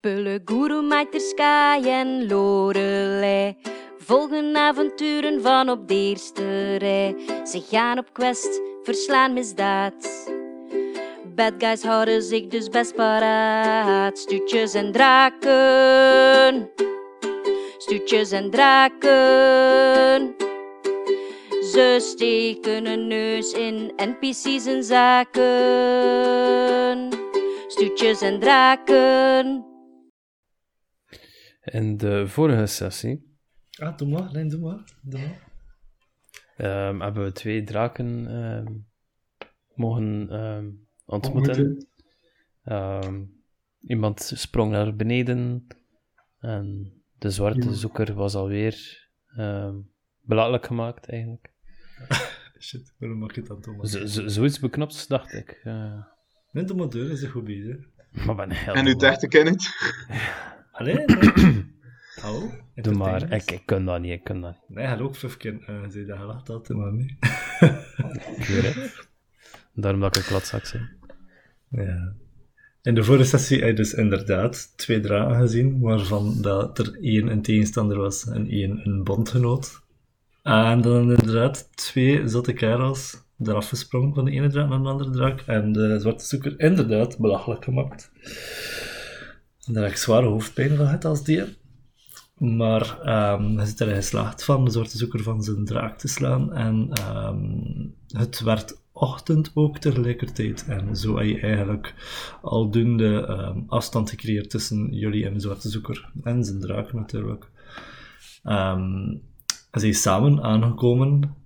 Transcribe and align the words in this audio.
Pulle, 0.00 0.40
Guru, 0.44 0.82
Sky 1.18 1.80
en 1.84 2.28
Lorelei 2.28 3.56
volgen 3.98 4.56
avonturen 4.56 5.42
van 5.42 5.70
op 5.70 5.88
de 5.88 5.94
eerste 5.94 6.76
rij. 6.76 7.16
Ze 7.44 7.60
gaan 7.70 7.98
op 7.98 8.12
quest, 8.12 8.60
verslaan 8.82 9.32
misdaad. 9.32 10.30
Bad 11.34 11.52
guys 11.58 11.82
houden 11.82 12.22
zich 12.22 12.46
dus 12.46 12.68
best 12.68 12.94
paraat. 12.94 14.18
Stuutjes 14.18 14.74
en 14.74 14.92
draken. 14.92 16.70
Stuutjes 17.78 18.30
en 18.30 18.50
draken. 18.50 20.34
Ze 21.72 21.96
steken 22.00 22.86
een 22.86 23.06
neus 23.06 23.52
in 23.52 23.92
NPC's 23.96 24.66
en 24.66 24.84
zaken. 24.84 25.48
Stuutjes 27.66 28.20
en 28.20 28.40
draken. 28.40 29.65
In 31.66 31.96
de 31.96 32.28
vorige 32.28 32.66
sessie 32.66 33.34
Ah, 33.78 33.96
doe 33.96 34.08
maar, 34.08 34.30
Lijn, 34.30 34.48
doe 34.48 34.60
maar. 34.60 34.84
Doe 35.02 35.20
maar. 35.20 35.42
ehm, 36.56 37.00
hebben 37.00 37.24
we 37.24 37.32
twee 37.32 37.64
draken 37.64 38.26
ehm, 38.28 38.72
mogen 39.74 40.30
ehm, 40.30 40.70
ontmoeten. 41.04 41.86
Ehm, 42.64 43.24
iemand 43.80 44.32
sprong 44.34 44.70
naar 44.70 44.96
beneden 44.96 45.66
en 46.38 46.92
de 47.18 47.30
zwarte 47.30 47.74
zoeker 47.74 48.14
was 48.14 48.34
alweer 48.34 49.08
um, 49.38 49.90
belachelijk 50.20 50.66
gemaakt 50.66 51.08
eigenlijk. 51.08 51.52
Shit, 52.60 52.94
waarom 52.98 53.18
mag 53.18 53.34
je 53.34 53.40
het 53.40 53.48
dan 53.48 53.60
doen? 53.60 53.86
Zoiets 54.30 54.58
beknopt, 54.58 55.08
dacht 55.08 55.32
ik. 55.32 55.60
eh. 55.64 56.04
Nee, 56.52 56.64
doe 56.64 56.76
maar 56.76 56.88
door, 56.88 57.10
is 57.10 57.22
een 57.22 57.30
goed 57.30 57.44
bezig. 57.44 57.76
maar 58.26 58.34
ben 58.34 58.50
heel 58.50 58.74
En 58.74 58.86
uw 58.86 58.96
derde 58.96 59.28
ken 59.28 59.46
het. 59.46 59.62
Allee, 60.76 60.94
nee. 60.94 61.64
Hallo? 62.22 62.50
Doe 62.74 62.94
maar, 62.94 63.32
ik, 63.32 63.50
ik 63.50 63.62
kan 63.64 63.84
dat 63.84 64.00
niet, 64.00 64.12
ik 64.12 64.24
kan 64.24 64.40
dat 64.40 64.50
niet. 64.50 64.76
Nee, 64.76 64.86
hallo, 64.86 65.04
ook 65.04 65.16
vijf 65.16 65.36
keer 65.36 65.52
uh, 65.52 65.88
zei 65.88 66.06
dat 66.06 66.18
gelacht 66.18 66.48
altijd, 66.48 66.78
maar 66.78 66.92
nee. 66.92 67.16
Ik 68.36 68.46
weet 68.46 68.74
het. 68.74 69.08
Daarom 69.72 70.00
dat 70.00 70.16
ik 70.16 70.22
een 70.22 70.28
klatzak 70.28 70.72
ben. 70.72 70.90
Ja. 71.84 72.12
In 72.82 72.94
de 72.94 73.04
vorige 73.04 73.24
sessie 73.24 73.58
heb 73.58 73.68
je 73.68 73.74
dus 73.74 73.94
inderdaad 73.94 74.72
twee 74.76 75.00
draken 75.00 75.36
gezien, 75.36 75.80
waarvan 75.80 76.42
dat 76.42 76.78
er 76.78 76.98
één 77.00 77.28
een 77.28 77.42
tegenstander 77.42 77.98
was 77.98 78.26
en 78.26 78.48
één 78.48 78.80
een 78.84 79.04
bondgenoot. 79.04 79.80
En 80.42 80.80
dan 80.80 81.10
inderdaad 81.10 81.76
twee 81.76 82.28
zotte 82.28 82.52
kerels 82.52 83.24
eraf 83.38 83.68
gesprongen 83.68 84.14
van 84.14 84.24
de 84.24 84.30
ene 84.30 84.48
draak 84.48 84.68
naar 84.68 84.82
de 84.82 84.88
andere 84.88 85.10
draak 85.10 85.40
en 85.40 85.72
de 85.72 85.98
zwarte 85.98 86.24
zoeker 86.24 86.60
inderdaad 86.60 87.18
belachelijk 87.18 87.64
gemaakt. 87.64 88.10
Heb 89.72 89.90
ik 89.90 89.96
zware 89.96 90.26
hoofdpijn 90.26 90.68
van 90.68 90.86
gehad 90.86 91.04
als 91.04 91.24
die. 91.24 91.44
Maar 92.38 93.00
ehm, 93.00 93.56
hij 93.56 93.66
zit 93.66 93.80
erin 93.80 93.94
geslaagd 93.94 94.44
van 94.44 94.64
de 94.64 94.70
zwarte 94.70 94.96
zoeker 94.96 95.22
van 95.22 95.42
zijn 95.42 95.64
draak 95.64 95.98
te 95.98 96.08
slaan. 96.08 96.52
En 96.52 96.88
ehm, 96.90 98.18
het 98.20 98.40
werd 98.40 98.78
ochtend 98.92 99.50
ook 99.54 99.78
tegelijkertijd. 99.78 100.64
En 100.68 100.96
zo 100.96 101.16
heb 101.16 101.26
je 101.26 101.40
eigenlijk 101.40 101.94
aldoende 102.42 103.26
ehm, 103.26 103.60
afstand 103.66 104.10
gecreëerd 104.10 104.50
tussen 104.50 104.92
jullie 104.92 105.26
en 105.26 105.32
de 105.34 105.40
zwarte 105.40 105.68
zoeker. 105.68 106.10
En 106.22 106.44
zijn 106.44 106.60
draak 106.60 106.92
natuurlijk. 106.92 107.50
Ehm 108.42 109.14
ze 109.76 109.82
zijn 109.82 109.94
samen 109.94 110.42
aangekomen 110.42 111.36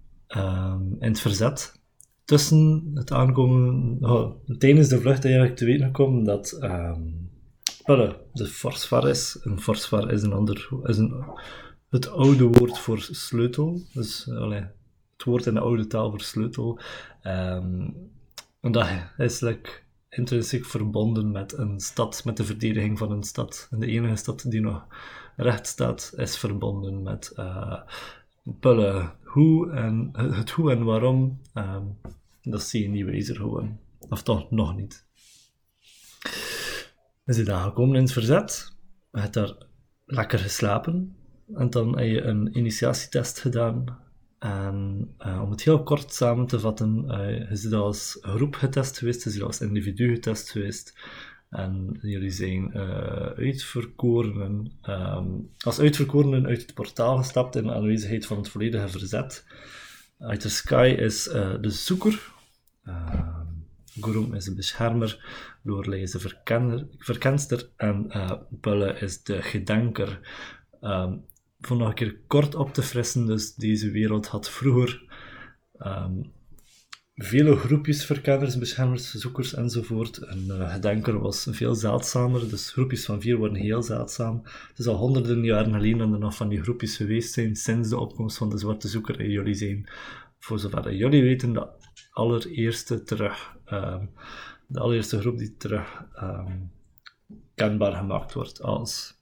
in 0.98 1.08
het 1.08 1.20
verzet. 1.20 1.80
Tussen 2.24 2.90
het 2.94 3.12
aankomen... 3.12 3.96
oh, 4.00 4.30
tijdens 4.58 4.88
de 4.88 5.00
vlucht 5.00 5.24
eigenlijk 5.24 5.56
te 5.56 5.64
weten 5.64 5.86
gekomen 5.86 6.24
dat... 6.24 6.58
Pelle, 7.84 8.16
de 8.32 8.46
forsvar 8.46 9.08
is. 9.08 9.38
Een 9.42 9.60
forsvar 9.60 10.12
is 10.12 10.22
een 10.22 10.32
ander... 10.32 10.68
Is 10.82 10.96
een, 10.96 11.24
het 11.88 12.08
oude 12.08 12.44
woord 12.44 12.78
voor 12.78 13.00
sleutel. 13.00 13.80
Dus, 13.92 14.24
het 14.24 15.24
woord 15.24 15.46
in 15.46 15.54
de 15.54 15.60
oude 15.60 15.86
taal 15.86 16.10
voor 16.10 16.20
sleutel. 16.20 16.80
Ehm, 17.22 17.88
en 18.60 18.72
dat 18.72 18.88
is 19.16 19.40
like, 19.40 19.70
intrinsiek 20.10 20.64
verbonden 20.64 21.30
met 21.30 21.58
een 21.58 21.80
stad, 21.80 22.24
met 22.24 22.36
de 22.36 22.44
verdediging 22.44 22.98
van 22.98 23.10
een 23.10 23.22
stad. 23.22 23.68
En 23.70 23.80
de 23.80 23.86
enige 23.86 24.16
stad 24.16 24.50
die 24.50 24.60
nog 24.60 24.86
recht 25.36 25.66
staat, 25.66 26.12
is 26.16 26.38
verbonden 26.38 27.02
met 27.02 27.32
uh, 27.36 27.80
Pulle. 28.60 29.12
Hoe 29.24 29.70
en, 29.70 30.10
het 30.12 30.50
hoe 30.50 30.70
en 30.70 30.84
waarom, 30.84 31.40
ehm, 31.54 31.84
dat 32.42 32.62
zie 32.62 32.82
je 32.82 32.88
niet 32.88 33.04
wezer 33.04 33.36
gewoon. 33.36 33.78
Of 34.08 34.22
toch 34.22 34.50
nog 34.50 34.76
niet. 34.76 35.04
We 37.30 37.36
zijn 37.36 37.48
daar 37.48 37.64
gekomen 37.64 37.96
in 37.96 38.02
het 38.02 38.12
verzet. 38.12 38.72
Je 39.12 39.20
hebt 39.20 39.34
daar 39.34 39.54
lekker 40.04 40.38
geslapen. 40.38 41.16
En 41.54 41.70
dan 41.70 41.98
heb 41.98 42.06
je 42.06 42.22
een 42.22 42.58
initiatietest 42.58 43.40
gedaan. 43.40 43.98
En 44.38 45.08
uh, 45.18 45.42
om 45.42 45.50
het 45.50 45.62
heel 45.62 45.82
kort 45.82 46.12
samen 46.12 46.46
te 46.46 46.60
vatten, 46.60 47.04
uh, 47.06 47.38
je 47.38 47.58
bent 47.62 47.72
als 47.72 48.18
groep 48.20 48.54
getest 48.54 48.98
geweest, 48.98 49.24
je 49.24 49.30
bent 49.30 49.42
als 49.42 49.60
individu 49.60 50.14
getest 50.14 50.50
geweest. 50.50 50.98
En 51.50 51.98
jullie 52.00 52.30
zijn 52.30 52.70
uh, 52.74 52.82
uitverkorenen, 53.36 54.72
um, 54.88 55.50
als 55.58 55.80
uitverkorenen 55.80 56.46
uit 56.46 56.60
het 56.60 56.74
portaal 56.74 57.16
gestapt 57.16 57.56
in 57.56 57.70
aanwezigheid 57.70 58.26
van 58.26 58.36
het 58.36 58.48
volledige 58.48 58.88
verzet. 58.88 59.44
Uit 60.18 60.42
de 60.42 60.48
sky 60.48 60.94
is 60.98 61.24
de 61.60 61.70
zoeker. 61.70 62.32
Gurum 64.00 64.34
is 64.34 64.44
de 64.44 64.54
beschermer, 64.54 65.24
Lorelei 65.62 66.02
is 66.02 66.10
de 66.10 66.18
verkenner, 66.18 66.86
verkenster 66.98 67.70
en 67.76 68.04
uh, 68.08 68.32
Bulle 68.50 68.92
is 68.92 69.22
de 69.22 69.42
gedenker. 69.42 70.20
Um, 70.80 71.24
voor 71.60 71.76
nog 71.76 71.88
een 71.88 71.94
keer 71.94 72.20
kort 72.26 72.54
op 72.54 72.74
te 72.74 72.82
frissen, 72.82 73.26
dus 73.26 73.54
deze 73.54 73.90
wereld 73.90 74.26
had 74.26 74.50
vroeger 74.50 75.02
um, 75.78 76.32
vele 77.14 77.56
groepjes 77.56 78.04
verkenners, 78.04 78.58
beschermers, 78.58 79.14
zoekers 79.14 79.54
enzovoort. 79.54 80.20
Een 80.22 80.46
uh, 80.48 80.72
gedenker 80.72 81.18
was 81.18 81.46
veel 81.50 81.74
zeldzamer, 81.74 82.48
dus 82.48 82.70
groepjes 82.70 83.04
van 83.04 83.20
vier 83.20 83.36
worden 83.36 83.62
heel 83.62 83.82
zeldzaam. 83.82 84.40
Het 84.68 84.78
is 84.78 84.86
al 84.86 84.96
honderden 84.96 85.44
jaren 85.44 85.72
geleden 85.72 85.98
dat 85.98 86.12
er 86.12 86.18
nog 86.18 86.36
van 86.36 86.48
die 86.48 86.62
groepjes 86.62 86.96
geweest 86.96 87.32
zijn, 87.32 87.56
sinds 87.56 87.88
de 87.88 87.98
opkomst 87.98 88.36
van 88.36 88.50
de 88.50 88.58
zwarte 88.58 88.88
zoeker. 88.88 89.20
En 89.20 89.30
jullie 89.30 89.54
zijn, 89.54 89.88
voor 90.38 90.58
zover 90.58 90.94
jullie 90.94 91.22
weten, 91.22 91.52
de 91.52 91.68
allereerste 92.10 93.02
terug, 93.02 93.56
um, 93.72 94.10
de 94.66 94.80
allereerste 94.80 95.20
groep 95.20 95.38
die 95.38 95.56
terug 95.56 96.04
um, 96.22 96.72
kenbaar 97.54 97.92
gemaakt 97.92 98.32
wordt 98.32 98.62
als 98.62 99.18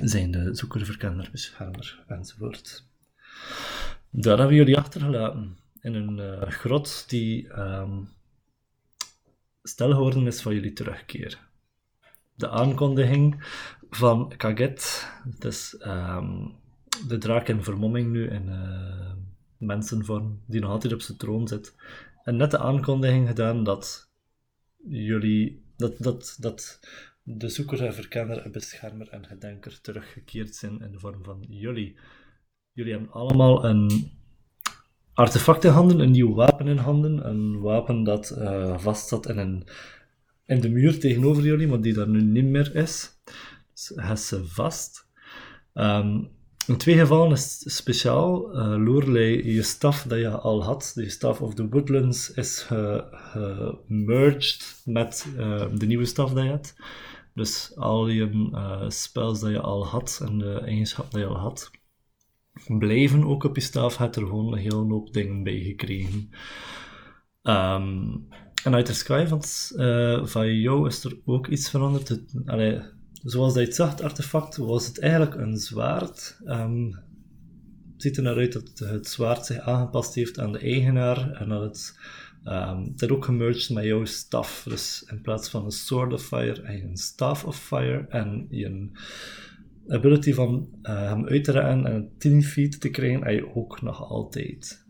zijn 0.00 0.30
de 0.30 0.54
zoeker, 0.54 0.84
verkenner, 0.84 1.28
beschermer 1.32 2.04
enzovoort. 2.06 2.86
Daar 4.10 4.38
hebben 4.38 4.56
jullie 4.56 4.78
achtergelaten 4.78 5.58
in 5.80 5.94
een 5.94 6.18
uh, 6.18 6.48
grot 6.48 7.08
die 7.08 7.58
um, 7.58 8.08
stil 9.62 9.90
geworden 9.90 10.26
is 10.26 10.42
van 10.42 10.54
jullie 10.54 10.72
terugkeer. 10.72 11.38
De 12.34 12.50
aankondiging 12.50 13.44
van 13.90 14.32
Kaget, 14.36 15.10
dus 15.38 15.76
um, 15.86 16.54
de 17.08 17.18
draak 17.18 17.48
in 17.48 17.64
vermomming 17.64 18.10
nu 18.10 18.28
in 18.28 18.48
uh, 18.48 19.12
mensenvorm, 19.56 20.42
die 20.46 20.60
nog 20.60 20.70
altijd 20.70 20.92
op 20.92 21.00
zijn 21.00 21.18
troon 21.18 21.48
zit, 21.48 21.74
en 22.24 22.36
net 22.36 22.50
de 22.50 22.58
aankondiging 22.58 23.28
gedaan 23.28 23.64
dat 23.64 24.10
jullie, 24.88 25.64
dat, 25.76 25.94
dat, 25.98 26.36
dat 26.40 26.80
de 27.22 27.48
zoeker 27.48 27.84
en 27.84 27.94
verkenner 27.94 28.38
en 28.38 28.52
beschermer 28.52 29.08
en 29.08 29.26
gedenker 29.26 29.80
teruggekeerd 29.80 30.54
zijn 30.54 30.80
in 30.80 30.92
de 30.92 30.98
vorm 30.98 31.24
van 31.24 31.44
jullie. 31.48 31.96
Jullie 32.72 32.92
hebben 32.92 33.12
allemaal 33.12 33.64
een 33.64 34.10
artefact 35.12 35.64
in 35.64 35.70
handen, 35.70 36.00
een 36.00 36.10
nieuw 36.10 36.34
wapen 36.34 36.68
in 36.68 36.76
handen, 36.76 37.28
een 37.28 37.60
wapen 37.60 38.04
dat 38.04 38.34
uh, 38.38 38.78
vast 38.78 39.08
zat 39.08 39.28
in, 39.28 39.38
een, 39.38 39.66
in 40.46 40.60
de 40.60 40.68
muur 40.68 41.00
tegenover 41.00 41.42
jullie, 41.42 41.66
maar 41.66 41.80
die 41.80 41.94
daar 41.94 42.08
nu 42.08 42.22
niet 42.22 42.44
meer 42.44 42.74
is. 42.74 43.10
Dus 43.72 43.92
hij 43.94 44.12
is 44.12 44.34
vast. 44.42 45.06
Um, 45.74 46.30
in 46.66 46.76
twee 46.76 46.98
gevallen 46.98 47.32
is 47.32 47.76
speciaal. 47.76 48.56
Uh, 48.76 49.44
je 49.44 49.62
staf 49.62 50.02
dat 50.02 50.18
je 50.18 50.28
al 50.28 50.64
had, 50.64 50.92
de 50.94 51.10
Staff 51.10 51.40
of 51.40 51.54
the 51.54 51.68
Woodlands, 51.68 52.32
is 52.32 52.66
gemerged 53.32 54.82
met 54.84 55.26
uh, 55.36 55.64
de 55.74 55.86
nieuwe 55.86 56.04
staf 56.04 56.32
dat 56.32 56.42
je 56.42 56.50
hebt. 56.50 56.74
Dus 57.34 57.76
al 57.76 58.08
je 58.08 58.50
uh, 58.52 58.88
spells 58.88 59.40
dat 59.40 59.50
je 59.50 59.60
al 59.60 59.86
had 59.86 60.20
en 60.24 60.38
de 60.38 60.60
eigenschappen 60.60 61.20
dat 61.20 61.28
je 61.28 61.34
al 61.34 61.40
had, 61.40 61.70
blijven 62.66 63.24
ook 63.24 63.44
op 63.44 63.54
je 63.54 63.62
staf. 63.62 63.96
Had 63.96 64.16
er 64.16 64.26
gewoon 64.26 64.52
een 64.52 64.58
hele 64.58 64.76
hoop 64.76 65.12
dingen 65.12 65.42
bij 65.42 65.58
gekregen. 65.58 66.30
Um, 67.42 68.28
en 68.64 68.74
uit 68.74 68.86
de 68.86 68.92
sky 68.92 69.26
van, 69.26 69.40
jou 70.60 70.88
is 70.88 71.04
er 71.04 71.18
ook 71.24 71.46
iets 71.46 71.70
veranderd. 71.70 72.08
Het, 72.08 72.34
zoals 73.22 73.52
dat 73.52 73.62
je 73.62 73.68
het 73.68 73.76
zag, 73.76 73.90
het 73.90 74.02
artefact, 74.02 74.56
was 74.56 74.86
het 74.86 74.98
eigenlijk 74.98 75.34
een 75.34 75.58
zwaard. 75.58 76.40
Um, 76.46 76.86
het 77.92 78.02
ziet 78.02 78.16
er 78.16 78.22
naar 78.22 78.36
uit 78.36 78.52
dat 78.52 78.88
het 78.88 79.08
zwaard 79.08 79.46
zich 79.46 79.58
aangepast 79.58 80.14
heeft 80.14 80.38
aan 80.38 80.52
de 80.52 80.58
eigenaar 80.58 81.30
en 81.32 81.48
dat 81.48 81.62
het 81.62 81.94
Ehm 82.44 82.84
het 82.96 83.10
ook 83.10 83.24
gemerged 83.24 83.70
met 83.70 83.84
jouw 83.84 84.04
staf. 84.04 84.64
Dus 84.68 85.06
in 85.10 85.20
plaats 85.20 85.48
van 85.48 85.64
een 85.64 85.70
Sword 85.70 86.12
of 86.12 86.22
Fire 86.22 86.72
je 86.72 86.82
een 86.82 86.96
Staff 86.96 87.44
of 87.44 87.58
Fire. 87.58 88.06
En 88.08 88.46
je 88.50 88.90
ability 89.88 90.32
van 90.32 90.68
eh, 90.82 91.02
hem 91.02 91.26
uit 91.26 91.44
te 91.44 91.52
rennen 91.52 91.92
en 91.92 92.10
10 92.18 92.42
feet 92.42 92.80
te 92.80 92.90
krijgen, 92.90 93.24
heb 93.24 93.34
je 93.34 93.54
ook 93.54 93.82
nog 93.82 94.08
altijd. 94.08 94.86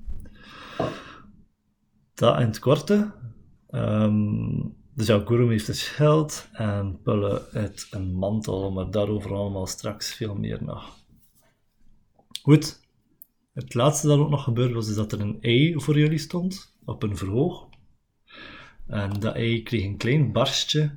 Dat 2.14 2.40
in 2.40 2.46
het 2.46 2.58
korte. 2.58 3.12
Ehm, 3.68 4.58
dus 4.94 5.06
ja, 5.06 5.22
Gurum 5.24 5.50
heeft 5.50 5.68
een 5.68 5.74
schild 5.74 6.48
en 6.52 7.00
Pulle 7.02 7.48
heeft 7.50 7.86
een 7.90 8.14
mantel, 8.14 8.72
maar 8.72 8.90
daarover 8.90 9.34
allemaal 9.34 9.66
straks 9.66 10.14
veel 10.14 10.34
meer 10.34 10.64
nog. 10.64 10.96
Goed. 12.42 12.80
Het 13.52 13.74
laatste 13.74 14.06
dat 14.06 14.18
ook 14.18 14.30
nog 14.30 14.44
gebeurd 14.44 14.72
was, 14.72 14.88
is 14.88 14.94
dat 14.94 15.12
er 15.12 15.20
een 15.20 15.38
ei 15.40 15.80
voor 15.80 15.98
jullie 15.98 16.18
stond, 16.18 16.76
op 16.84 17.02
een 17.02 17.16
verhoog. 17.16 17.68
En 18.86 19.20
dat 19.20 19.34
ei 19.34 19.62
kreeg 19.62 19.84
een 19.84 19.96
klein 19.96 20.32
barstje. 20.32 20.96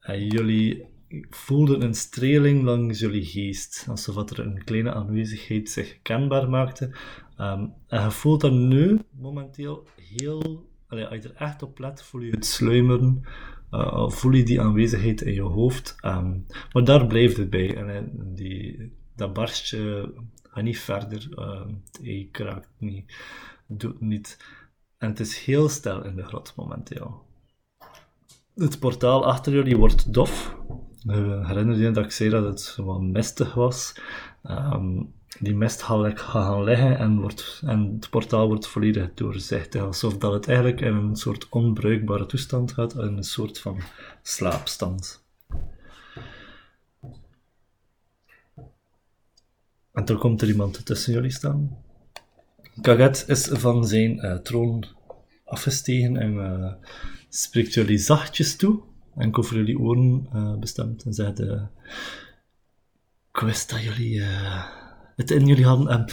En 0.00 0.26
jullie 0.26 0.84
voelden 1.30 1.82
een 1.82 1.94
streling 1.94 2.62
langs 2.62 2.98
jullie 2.98 3.24
geest, 3.24 3.86
alsof 3.88 4.30
er 4.30 4.40
een 4.40 4.64
kleine 4.64 4.92
aanwezigheid 4.92 5.70
zich 5.70 5.98
kenbaar 6.02 6.48
maakte. 6.48 6.96
Ehm, 7.36 7.66
en 7.86 8.02
je 8.02 8.10
voelt 8.10 8.40
dat 8.40 8.52
nu, 8.52 8.98
momenteel, 9.10 9.86
heel... 9.96 10.67
Allee, 10.88 11.06
als 11.06 11.22
je 11.22 11.28
er 11.28 11.34
echt 11.34 11.62
op 11.62 11.78
let, 11.78 12.02
voel 12.02 12.20
je 12.20 12.30
het 12.30 12.46
sluimeren. 12.46 13.22
Uh, 13.70 14.08
voel 14.08 14.32
je 14.32 14.42
die 14.42 14.60
aanwezigheid 14.60 15.20
in 15.20 15.34
je 15.34 15.42
hoofd. 15.42 15.96
Ehm, 16.00 16.38
maar 16.72 16.84
daar 16.84 17.06
blijft 17.06 17.36
het 17.36 17.50
bij. 17.50 17.76
En 17.76 17.96
eh, 17.96 18.02
die, 18.14 18.92
dat 19.16 19.32
barstje 19.32 20.12
gaat 20.42 20.64
niet 20.64 20.78
verder. 20.78 21.28
ehm 21.34 21.68
het 21.84 22.00
ei 22.02 22.30
kraakt 22.30 22.70
niet. 22.78 23.14
Doet 23.66 24.00
niet. 24.00 24.44
En 24.98 25.08
het 25.08 25.20
is 25.20 25.38
heel 25.38 25.68
stil 25.68 26.04
in 26.04 26.16
de 26.16 26.24
grot 26.24 26.52
momenteel. 26.56 27.26
Het 28.54 28.78
portaal 28.78 29.26
achter 29.26 29.52
jullie 29.52 29.76
wordt 29.76 30.12
dof. 30.12 30.56
Uh, 31.06 31.46
herinner 31.48 31.76
je 31.76 31.90
dat 31.90 32.04
ik 32.04 32.10
zei 32.10 32.30
dat 32.30 32.44
het 32.44 32.76
wat 32.76 33.00
mistig 33.00 33.54
was? 33.54 34.00
Ehm, 34.42 35.02
die 35.40 35.54
mist 35.54 35.82
gaat 35.82 36.00
like 36.00 36.20
gaan 36.20 36.64
liggen 36.64 36.98
en, 36.98 37.20
wordt, 37.20 37.62
en 37.66 37.96
het 38.00 38.10
portaal 38.10 38.46
wordt 38.46 38.66
volledig 38.66 39.14
doorzichtig. 39.14 39.82
Alsof 39.82 40.18
dat 40.18 40.32
het 40.32 40.48
eigenlijk 40.48 40.80
in 40.80 40.94
een 40.94 41.16
soort 41.16 41.48
onbruikbare 41.48 42.26
toestand 42.26 42.72
gaat, 42.72 42.94
in 42.94 43.16
een 43.16 43.24
soort 43.24 43.58
van 43.58 43.80
slaapstand. 44.22 45.26
En 49.92 50.04
toen 50.04 50.18
komt 50.18 50.42
er 50.42 50.48
iemand 50.48 50.86
tussen 50.86 51.12
jullie 51.12 51.30
staan. 51.30 51.78
Kaget 52.80 53.24
is 53.26 53.46
van 53.46 53.86
zijn 53.86 54.20
eh, 54.20 54.36
troon 54.36 54.84
afgestegen 55.44 56.16
en 56.16 56.40
eh, 56.40 56.72
spreekt 57.28 57.74
jullie 57.74 57.98
zachtjes 57.98 58.56
toe. 58.56 58.80
Enkel 59.16 59.42
voor 59.42 59.56
jullie 59.56 59.78
oren 59.78 60.26
eh, 60.32 60.58
bestemd. 60.58 61.04
En 61.04 61.14
zegt: 61.14 61.40
Ik 61.40 63.40
wist 63.40 63.70
dat 63.70 63.82
jullie 63.82 64.22
het 65.18 65.30
in 65.30 65.46
jullie 65.46 65.64
hadden. 65.64 65.88
En 65.88 66.08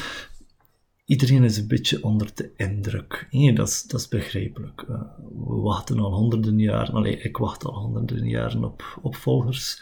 iedereen 1.05 1.43
is 1.43 1.57
een 1.57 1.67
beetje 1.67 2.03
onder 2.03 2.31
de 2.35 2.51
indruk. 2.55 3.27
Dat, 3.53 3.67
is, 3.67 3.83
dat 3.83 3.99
is 3.99 4.07
begrijpelijk. 4.07 4.81
Eh, 4.81 5.01
we 5.17 5.55
wachten 5.55 5.99
al 5.99 6.13
honderden 6.13 6.59
jaren. 6.59 6.93
Allee, 6.93 7.17
ik 7.17 7.37
wacht 7.37 7.65
al 7.65 7.73
honderden 7.73 8.27
jaren 8.27 8.63
op 8.63 8.99
opvolgers 9.01 9.81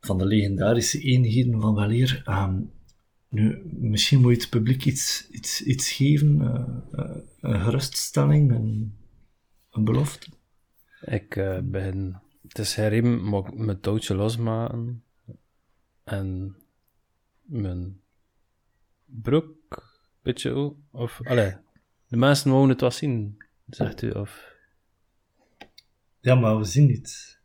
van 0.00 0.18
de 0.18 0.26
legendarische 0.26 1.00
eenheden 1.00 1.60
van 1.60 1.74
Weleer. 1.74 2.22
Ehm, 2.24 2.60
nu, 3.28 3.62
misschien 3.80 4.20
moet 4.20 4.34
je 4.34 4.40
het 4.40 4.50
publiek 4.50 4.84
iets, 4.84 5.28
iets, 5.30 5.62
iets 5.62 5.92
geven, 5.92 6.40
eh, 6.40 7.04
eh, 7.04 7.16
een 7.40 7.60
geruststelling, 7.60 8.52
een, 8.52 8.96
een 9.70 9.84
belofte. 9.84 10.26
Ik 11.00 11.28
begin... 11.64 12.16
Het 12.48 12.58
is 12.58 12.74
herim, 12.74 13.34
ik 13.34 13.54
mijn 13.54 13.80
touwtje 13.80 14.14
losmaken. 14.14 15.02
En 16.04 16.56
mijn 17.42 18.01
broek, 19.22 20.00
beetje 20.22 20.50
ook. 20.50 20.76
Of, 20.90 21.20
allee, 21.24 21.54
de 22.08 22.16
mensen 22.16 22.50
wouden 22.50 22.70
het 22.70 22.80
wel 22.80 22.90
zien, 22.90 23.36
zegt 23.66 24.02
u. 24.02 24.10
Of, 24.10 24.50
Ja, 26.20 26.34
maar 26.34 26.58
we 26.58 26.64
zien 26.64 26.86
niet. 26.86 27.40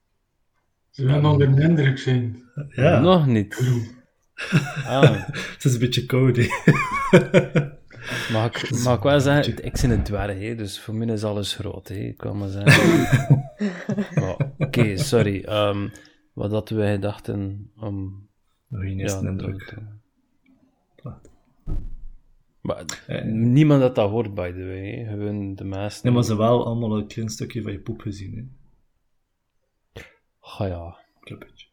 Ze 0.89 1.05
willen 1.05 1.25
onder 1.25 1.55
de 1.55 1.61
indruk 1.61 1.97
zijn. 1.97 2.43
Ja, 2.69 2.99
Nog 2.99 3.25
niet. 3.27 3.55
Ah, 4.85 5.27
het 5.53 5.63
is 5.65 5.73
een 5.73 5.79
beetje 5.79 6.05
koud. 6.05 6.35
hè. 6.39 6.47
mag, 8.31 8.45
ik, 8.63 8.79
mag 8.83 8.97
ik 8.97 9.03
wel 9.03 9.19
zeggen, 9.19 9.65
ik 9.65 9.77
ben 9.81 9.89
een 9.91 10.03
dwerg, 10.03 10.39
hè, 10.39 10.55
dus 10.55 10.79
voor 10.79 10.95
mij 10.95 11.07
is 11.07 11.23
alles 11.23 11.53
groot. 11.55 11.87
Hè, 11.87 11.95
ik 11.95 12.17
kan 12.17 12.37
maar 12.37 12.49
zeggen. 12.49 13.45
Maar, 14.15 14.51
Oké, 14.57 14.97
sorry. 14.97 15.43
ehm, 15.43 15.89
wat 16.33 16.51
hadden 16.51 16.77
wij 16.77 16.91
gedachten 16.93 17.71
om... 17.75 18.27
Nog 18.67 18.81
geen 18.81 18.95
Ja, 18.95 19.01
eerste 19.03 19.27
indruk. 19.27 19.59
dat- 19.59 19.73
Wacht. 19.83 19.96
Maar 22.67 23.03
Eh. 23.07 23.23
niemand 23.25 23.81
dat 23.81 23.95
dat 23.95 24.09
hoort, 24.09 24.33
by 24.33 24.51
the 24.51 24.65
way. 24.65 25.05
Gewoon 25.05 25.55
de 25.55 25.63
meesten. 25.63 26.05
Nee, 26.05 26.13
maar 26.13 26.23
ze 26.23 26.29
hebben 26.29 26.47
wel 26.47 26.65
allemaal 26.65 26.97
een 26.97 27.07
klein 27.07 27.29
stukje 27.29 27.61
van 27.61 27.71
je 27.71 27.79
poep 27.79 28.01
gezien. 28.01 28.35
Hè. 29.93 30.01
Ah 30.39 30.67
ja, 30.67 30.97
Klein 31.19 31.39
beetje. 31.39 31.67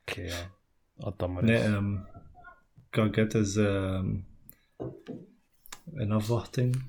oké, 0.00 0.20
ja. 0.20 0.50
Had 0.98 1.18
dat 1.18 1.28
maar 1.30 1.44
Nee, 1.44 1.56
eens. 1.56 1.64
ehm 1.66 1.96
Kaget 2.90 3.34
is 3.34 3.56
ehm 3.56 4.16
in 5.94 6.12
afwachting. 6.12 6.82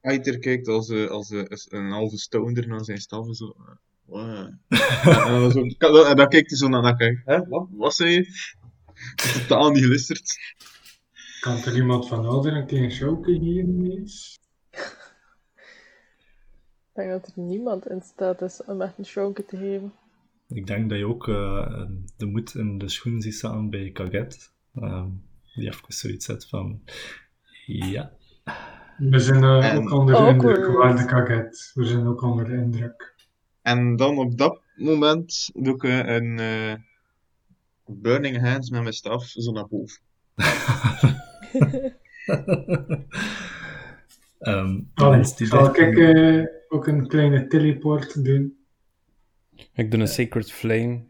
Aiter 0.00 0.38
kijkt 0.38 0.68
als, 0.68 0.88
eh, 0.88 1.06
als, 1.10 1.30
eh, 1.30 1.44
als 1.50 1.66
een 1.72 1.90
halve 1.90 2.18
stoner 2.18 2.68
naar 2.68 2.84
zijn 2.84 2.98
staf. 2.98 3.26
en 3.26 3.34
Zo. 3.34 3.54
eh, 3.58 3.74
wow. 4.04 4.46
en, 5.26 5.40
dan 5.40 5.50
zo, 5.50 6.02
en 6.04 6.16
dan 6.16 6.28
kijkt 6.28 6.48
hij 6.48 6.58
zo 6.58 6.68
naar 6.68 6.82
naar. 6.82 7.22
Hè? 7.24 7.46
Wat? 7.48 7.68
Wat 7.70 7.94
zei 7.94 8.10
je? 8.10 8.52
Totaal 9.32 9.70
niet 9.70 9.82
geluisterd. 9.82 10.38
Kan 11.40 11.56
er 11.56 11.74
iemand 11.76 12.08
van 12.08 12.26
ouder 12.26 12.52
een 12.56 12.66
klein 12.66 12.90
showke 12.92 13.32
geven 13.32 13.90
eens? 13.90 14.38
Ik 16.94 17.00
denk 17.00 17.10
dat 17.10 17.26
er 17.36 17.42
niemand 17.42 17.88
in 17.88 18.00
staat 18.02 18.42
is 18.42 18.64
om 18.64 18.80
echt 18.82 18.98
een 18.98 19.06
showke 19.06 19.44
te 19.44 19.56
geven. 19.56 19.92
Ik 20.48 20.66
denk 20.66 20.88
dat 20.88 20.98
je 20.98 21.06
ook 21.06 21.28
eh, 21.28 21.82
de 22.16 22.26
moed 22.26 22.54
in 22.54 22.78
de 22.78 22.88
schoen 22.88 23.20
ziet 23.22 23.34
staan 23.34 23.70
bij 23.70 23.90
Kaget. 23.90 24.52
ehm, 24.74 25.08
die 25.54 25.66
even 25.68 25.84
zoiets 25.88 26.24
zet 26.24 26.48
van... 26.48 26.82
Ja, 27.66 28.12
We 28.98 29.18
zijn 29.18 29.42
eh, 29.44 29.72
En- 29.72 29.76
ook 29.78 29.90
onder 29.92 30.14
de 30.24 30.28
indruk, 30.30 30.66
waarde 30.66 31.04
kaket. 31.04 31.70
We 31.74 31.84
zijn 31.84 32.06
ook 32.06 32.22
onder 32.22 32.44
de 32.44 32.52
indruk. 32.56 33.14
En 33.62 33.96
dan 33.96 34.18
op 34.18 34.38
dat 34.38 34.62
moment 34.76 35.50
doe 35.54 35.74
ik 35.74 35.82
eh, 35.84 35.98
een 36.14 36.38
eh, 36.38 36.74
Burning 37.86 38.40
Hands 38.40 38.70
met 38.70 38.82
mijn 38.82 38.94
staf 38.94 39.24
zo 39.24 39.52
naar 39.52 39.68
boven. 39.68 40.00
Ehm, 44.38 44.80
Allee, 44.94 45.22
die 45.36 45.46
zal 45.46 45.76
ik 45.76 45.98
eh, 45.98 46.44
ook 46.68 46.86
een 46.86 47.06
kleine 47.06 47.46
teleport 47.46 48.24
doen? 48.24 48.58
Ik 49.72 49.90
doe 49.90 50.00
een 50.00 50.08
Sacred 50.08 50.52
Flame. 50.52 51.02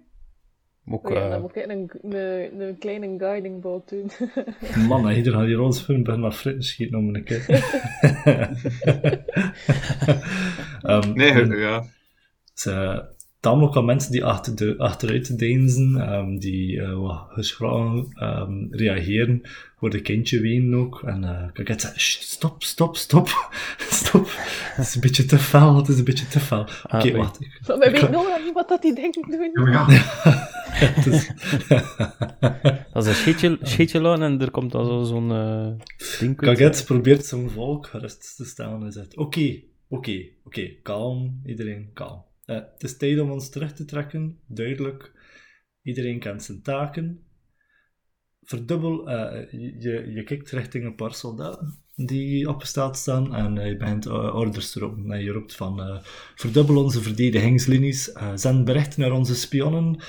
Ook, 0.86 1.10
Oh 1.10 1.16
ja, 1.16 1.24
eh, 1.24 1.30
dan 1.30 1.40
moet 1.40 1.56
ik 1.56 1.66
een, 1.66 1.90
een, 2.02 2.60
een 2.60 2.78
kleine 2.78 3.18
guiding 3.18 3.60
bolt 3.60 3.88
doen. 3.88 4.10
Man, 4.88 5.10
ieder 5.10 5.32
gaat 5.32 5.46
hier 5.46 5.60
ons 5.60 5.84
voor 5.84 6.02
bij 6.02 6.16
maar 6.16 6.32
fritten 6.32 6.62
schieten 6.62 6.98
om 6.98 7.14
een 7.14 7.24
keer. 7.24 7.46
Ehm, 10.82 11.12
Nee, 11.12 11.46
ja. 11.46 11.84
Ze 12.54 13.04
tamelijk 13.44 13.74
wat 13.74 13.84
mensen 13.84 14.12
die 14.12 14.24
achter 14.24 14.56
de, 14.56 14.74
achteruit 14.78 15.38
deinzen, 15.38 15.96
ehm, 15.96 16.36
die 16.38 16.80
eh, 16.80 16.94
wat 16.98 17.24
geschrokken 17.28 18.06
ehm, 18.18 18.66
reageren, 18.70 19.40
voor 19.78 19.90
de 19.90 20.00
kindje 20.00 20.40
wenen 20.40 20.74
ook. 20.78 21.02
En 21.06 21.24
eh 21.24 21.52
kijk, 21.52 21.68
het 21.68 21.80
zegt, 21.80 22.00
"Sst, 22.00 22.22
stop, 22.22 22.62
stop, 22.62 22.96
stop, 22.96 23.28
stop. 24.00 24.28
Het 24.74 24.86
is 24.86 24.94
een 24.94 25.00
beetje 25.00 25.24
te 25.24 25.38
fel, 25.38 25.76
het 25.76 25.88
is 25.88 25.98
een 25.98 26.04
beetje 26.04 26.28
te 26.28 26.40
fel. 26.40 26.60
Oké, 26.60 26.70
Ah, 26.86 27.04
oei. 27.04 27.12
wacht. 27.16 27.40
Ik, 27.40 27.60
Maar 27.66 27.88
Ik 27.88 27.96
ga- 27.98 28.10
nog 28.10 28.26
niet 28.44 28.52
wat 28.54 28.68
dat 28.68 28.82
die 28.82 28.94
dingen 28.94 29.52
doen. 29.54 29.70
Ja, 29.70 29.86
is, 31.10 31.30
dat 32.92 33.02
is 33.02 33.06
een 33.06 33.14
scheetje, 33.14 33.58
scheetje 33.62 34.00
laten 34.00 34.24
en 34.24 34.40
er 34.40 34.50
komt 34.50 34.72
dan 34.72 34.86
zo- 34.86 35.02
zo'n 35.04 35.30
eh 35.32 36.18
ding. 36.20 36.36
Kaget 36.36 36.82
probeert 36.86 37.26
zijn 37.26 37.50
volk 37.50 37.86
gerust 37.86 38.36
te 38.36 38.44
stellen 38.44 38.82
en 38.82 38.92
zegt: 38.92 39.16
Oké, 39.16 39.60
oké, 39.88 40.24
oké, 40.44 40.70
kalm, 40.82 41.40
iedereen 41.46 41.90
kalm. 41.94 42.22
Eh, 42.46 42.56
het 42.56 42.82
is 42.82 42.96
tijd 42.96 43.20
om 43.20 43.30
ons 43.30 43.50
terug 43.50 43.72
te 43.72 43.84
trekken, 43.84 44.38
duidelijk. 44.46 45.12
Iedereen 45.82 46.18
kent 46.18 46.42
zijn 46.42 46.62
taken. 46.62 47.24
Verdubbel, 48.44 49.08
eh, 49.08 49.50
je, 49.80 50.12
je 50.14 50.22
kijkt 50.24 50.50
richting 50.50 50.84
een 50.84 50.94
paar 50.94 51.14
soldaten 51.14 51.82
die 51.96 52.48
opgesteld 52.48 52.96
staan 52.96 53.34
en 53.34 53.68
je 53.68 53.76
begint 53.76 54.06
eh, 54.06 54.34
orders 54.34 54.72
te 54.72 54.80
roepen. 54.80 55.12
En 55.12 55.22
je 55.22 55.30
roept 55.30 55.54
van, 55.54 56.00
verdubbel 56.34 56.82
onze 56.82 57.02
verdedigingslinies, 57.02 58.12
eh, 58.12 58.32
zend 58.34 58.64
berichten 58.64 59.00
naar 59.00 59.12
onze 59.12 59.34
spionnen, 59.34 60.00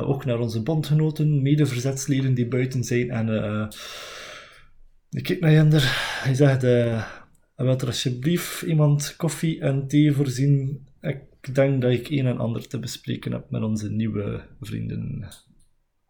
ook 0.00 0.24
naar 0.24 0.38
onze 0.38 0.62
bondgenoten, 0.62 1.42
mede-verzetsleden 1.42 2.34
die 2.34 2.46
buiten 2.46 2.84
zijn 2.84 3.10
en... 3.10 3.68
Ik 5.10 5.22
kijk 5.22 5.40
naar 5.40 5.52
Jender. 5.52 5.82
Hij 6.22 6.34
zegt, 6.34 6.62
wilt 7.56 7.82
er 7.82 7.86
alsjeblieft 7.86 8.62
iemand 8.62 9.14
koffie 9.16 9.60
en 9.60 9.88
thee 9.88 10.12
voorzien? 10.12 10.86
Denk 11.54 11.82
dat 11.82 11.90
ik 11.92 12.08
een 12.08 12.26
en 12.26 12.38
ander 12.38 12.68
te 12.68 12.78
bespreken 12.78 13.32
heb 13.32 13.50
met 13.50 13.62
onze 13.62 13.90
nieuwe 13.90 14.42
vrienden. 14.60 15.28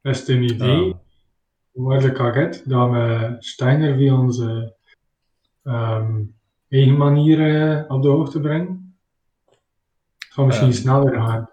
Is 0.03 0.19
het 0.19 0.29
een 0.29 0.43
idee? 0.43 0.93
Ah. 0.93 0.99
Waar 1.73 2.01
de 2.01 2.13
kaget 2.13 2.63
dat 2.67 2.91
we 2.91 3.37
Steiner 3.39 3.97
via 3.97 4.19
onze 4.21 4.77
ehm, 5.63 6.23
eigen 6.69 6.97
manier 6.97 7.39
eh, 7.71 7.91
op 7.91 8.03
de 8.03 8.09
hoogte 8.09 8.41
brengen? 8.41 8.97
Het 10.19 10.33
gaat 10.33 10.47
misschien 10.47 10.69
Ehm. 10.69 10.77
sneller 10.77 11.15
gaan. 11.15 11.51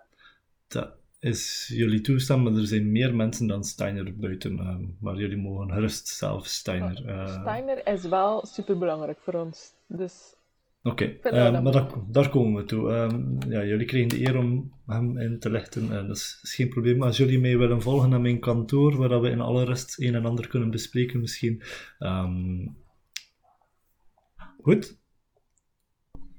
Dat 0.67 0.91
is 1.19 1.71
jullie 1.73 2.01
toestaan, 2.01 2.43
maar 2.43 2.53
er 2.53 2.67
zijn 2.67 2.91
meer 2.91 3.15
mensen 3.15 3.47
dan 3.47 3.63
Steiner 3.63 4.15
buiten. 4.17 4.59
eh, 4.59 4.75
maar 4.99 5.15
jullie 5.15 5.37
mogen 5.37 5.71
gerust 5.71 6.07
zelf 6.07 6.45
Steiner. 6.45 7.05
eh, 7.07 7.39
Steiner 7.41 7.87
is 7.87 8.05
wel 8.05 8.45
superbelangrijk 8.45 9.19
voor 9.19 9.33
ons. 9.33 9.73
Dus 9.87 10.35
Oké, 10.83 11.17
dat 11.21 11.33
eh, 11.33 11.51
wel 11.51 11.61
maar 11.61 11.71
daar, 11.71 11.89
daar 12.07 12.29
komen 12.29 12.61
we 12.61 12.67
toe. 12.67 12.91
Ehm, 12.91 13.51
ja, 13.51 13.65
jullie 13.65 13.85
kregen 13.85 14.09
de 14.09 14.19
eer 14.27 14.37
om 14.37 14.73
hem 14.85 15.17
in 15.17 15.39
te 15.39 15.49
lichten. 15.49 15.91
en 15.91 16.07
dat 16.07 16.17
is, 16.17 16.39
is 16.41 16.55
geen 16.55 16.69
probleem. 16.69 16.97
Maar 16.97 17.07
als 17.07 17.17
jullie 17.17 17.39
mij 17.39 17.57
willen 17.57 17.81
volgen 17.81 18.09
naar 18.09 18.21
mijn 18.21 18.39
kantoor, 18.39 18.97
waar 18.97 19.09
dat 19.09 19.21
we 19.21 19.29
in 19.29 19.41
alle 19.41 19.63
rust 19.65 19.99
een 20.01 20.15
en 20.15 20.25
ander 20.25 20.47
kunnen 20.47 20.71
bespreken 20.71 21.19
misschien. 21.19 21.61
Ehm, 21.99 22.67
goed? 24.61 24.99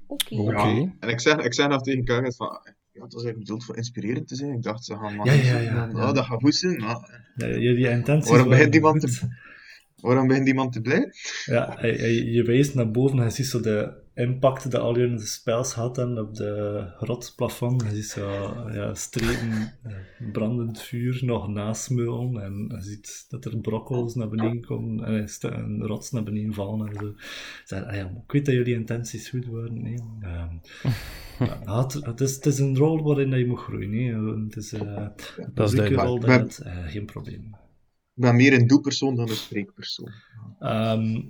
oké. 0.07 0.35
Oké. 0.35 0.95
En 0.99 1.09
ik 1.09 1.19
zeg, 1.19 1.35
ik 1.37 1.53
zeg 1.53 1.67
nog 1.67 1.81
tegen 1.81 2.33
van, 2.33 2.47
ja, 2.91 3.01
het 3.03 3.13
was 3.13 3.23
eigenlijk 3.23 3.37
bedoeld 3.37 3.63
voor 3.65 3.77
inspirerend 3.77 4.27
te 4.27 4.35
zijn. 4.35 4.53
Ik 4.53 4.61
dacht, 4.61 4.85
ze 4.85 4.93
gaan 4.97 5.15
maar 5.15 5.25
Ja, 5.25 5.33
ja, 5.33 5.59
ja. 5.59 5.89
Oh, 5.93 6.13
dat 6.13 6.25
gaat 6.25 6.41
goed 6.41 6.55
zijn. 6.55 6.79
Maar 6.81 7.31
Ja, 7.35 7.47
jullie 7.47 7.89
intenties 7.89 8.29
Waarom 8.29 8.49
begint 8.49 8.75
iemand 8.75 9.01
te- 9.01 9.37
waarom 10.01 10.27
begint 10.27 10.47
iemand 10.47 10.73
te 10.73 10.81
blij? 10.81 11.11
Ja, 11.45 11.75
hij- 11.79 12.11
je 12.13 12.43
wijst 12.43 12.75
naar 12.75 12.91
boven 12.91 13.17
en 13.19 13.23
je 13.23 13.29
ziet 13.29 13.45
zo 13.45 13.59
de 13.61 14.01
impact 14.15 14.71
dat 14.71 14.81
al 14.81 14.97
jullie 14.97 15.19
spels 15.19 15.73
hadden 15.73 16.17
op 16.17 16.33
de 16.35 16.83
grotplafond. 16.97 17.81
Je 17.81 17.89
ziet 17.95 18.05
zo 18.05 18.29
ja, 18.71 18.93
strepen 18.93 19.73
eh, 19.83 19.93
brandend 20.31 20.81
vuur 20.81 21.19
nog 21.25 21.47
nasmeulen 21.47 22.43
en 22.43 22.71
je 22.75 22.81
ziet 22.81 23.25
dat 23.29 23.45
er 23.45 23.57
brokkels 23.57 24.15
naar 24.15 24.29
beneden 24.29 24.61
komen 24.61 25.05
en, 25.05 25.29
st- 25.29 25.43
en 25.43 25.81
rots 25.81 26.11
naar 26.11 26.23
beneden 26.23 26.53
vallen 26.53 26.87
en 26.87 26.93
zo. 26.95 27.13
Zeg, 27.65 27.83
ah 27.83 27.95
ja, 27.95 28.05
ik 28.25 28.31
weet 28.31 28.45
dat 28.45 28.53
jullie 28.55 28.73
intenties 28.75 29.29
goed 29.29 29.45
waren. 29.45 29.81
Nee. 29.81 29.97
Ehm, 30.21 30.55
ja, 31.65 31.81
het, 31.81 31.93
het, 31.93 32.21
is, 32.21 32.35
het 32.35 32.45
is 32.45 32.59
een 32.59 32.77
rol 32.77 33.03
waarin 33.03 33.31
je 33.31 33.45
moet 33.47 33.59
groeien. 33.59 33.91
hè. 33.93 34.43
Het 34.43 34.55
is 34.55 34.73
eh, 34.73 34.79
een 34.81 34.95
Dat 35.53 35.69
is 35.69 35.75
publieke 35.75 35.95
duidelijk. 35.95 36.25
rol, 36.25 36.37
dat 36.37 36.57
eh, 36.57 36.87
geen 36.87 37.05
probleem. 37.05 37.55
Ik 38.15 38.21
ben 38.23 38.35
meer 38.35 38.53
een 38.53 38.67
doelpersoon 38.67 39.15
dan 39.15 39.29
een 39.29 39.35
spreekpersoon. 39.35 40.11
Ehm 40.59 41.21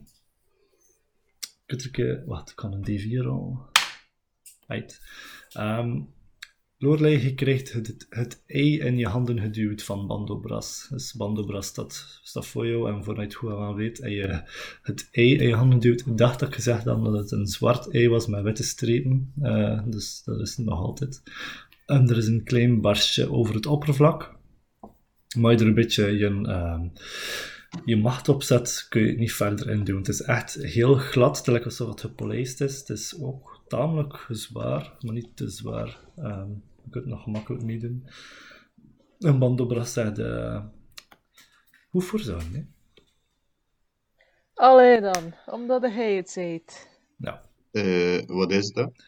Wacht, 2.25 2.49
ik 2.49 2.55
kan 2.55 2.73
een 2.73 2.87
D4 2.89 3.23
rollen. 3.23 3.59
Right. 4.67 5.01
Lorelei, 6.83 7.23
je 7.23 7.33
krijgt 7.33 7.73
het, 8.09 8.43
ei 8.45 8.79
in 8.79 8.97
je 8.97 9.07
handen 9.07 9.39
geduwd 9.39 9.83
van 9.83 10.07
Bandobras. 10.07 10.87
Dus 10.89 11.13
Bandobras 11.13 11.67
staat, 11.67 12.19
staat 12.23 12.45
voor 12.45 12.67
jou 12.67 12.91
en 12.91 13.15
het 13.15 13.33
goed 13.33 13.51
aan 13.51 13.75
weet, 13.75 13.99
en 13.99 14.11
je 14.11 14.41
het 14.81 15.07
ei 15.11 15.37
in 15.37 15.47
je 15.47 15.55
handen 15.55 15.79
duwt. 15.79 16.17
Dacht 16.17 16.39
dat 16.39 16.47
ik 16.47 16.55
gezegd 16.55 16.83
had 16.83 17.03
dat 17.03 17.13
het 17.13 17.31
een 17.31 17.47
zwart 17.47 17.93
ei 17.93 18.09
was 18.09 18.27
met 18.27 18.43
witte 18.43 18.63
strepen. 18.63 19.33
Eh, 19.41 19.83
dus 19.85 20.21
dat 20.23 20.39
is 20.39 20.57
nog 20.57 20.79
altijd. 20.79 21.23
En 21.85 22.09
er 22.09 22.17
is 22.17 22.27
een 22.27 22.43
klein 22.43 22.81
barstje 22.81 23.31
over 23.31 23.55
het 23.55 23.65
oppervlak. 23.65 24.35
Maar 25.37 25.51
je 25.51 25.57
er 25.57 25.67
een 25.67 25.73
beetje 25.73 26.17
je, 26.17 26.25
ehm, 26.25 26.87
je 27.85 27.97
macht 27.97 28.29
op 28.29 28.43
zet, 28.43 28.85
kun 28.89 29.01
je 29.01 29.07
het 29.07 29.17
niet 29.17 29.33
verder 29.33 29.69
in 29.69 29.83
doen. 29.83 29.97
Het 29.97 30.07
is 30.07 30.21
echt 30.21 30.53
heel 30.53 30.95
glad, 30.95 31.43
terwijl 31.43 31.63
alsof 31.65 31.89
het 31.89 32.01
gepolijst 32.01 32.61
is. 32.61 32.77
Het 32.79 32.89
is 32.89 33.19
ook 33.21 33.61
tamelijk 33.67 34.25
zwaar, 34.29 34.93
maar 34.99 35.13
niet 35.13 35.35
te 35.35 35.49
zwaar. 35.49 35.99
Ehm, 36.17 36.49
je 36.49 36.89
kunt 36.89 36.93
het 37.03 37.13
nog 37.13 37.23
gemakkelijk 37.23 37.63
meedoen. 37.63 38.07
En 39.19 39.39
Bandobras 39.39 39.93
zegt, 39.93 40.19
eh 40.19 40.63
hoe 41.89 42.01
voor 42.01 42.19
zorgen, 42.19 42.53
hè? 42.53 42.63
Allee 44.53 45.01
dan, 45.01 45.33
omdat 45.45 45.81
hij 45.81 46.15
het 46.15 46.29
zei. 46.29 46.63
Nou, 47.17 47.37
Eh, 47.71 48.21
wat 48.25 48.51
is 48.51 48.71
dat? 48.71 49.03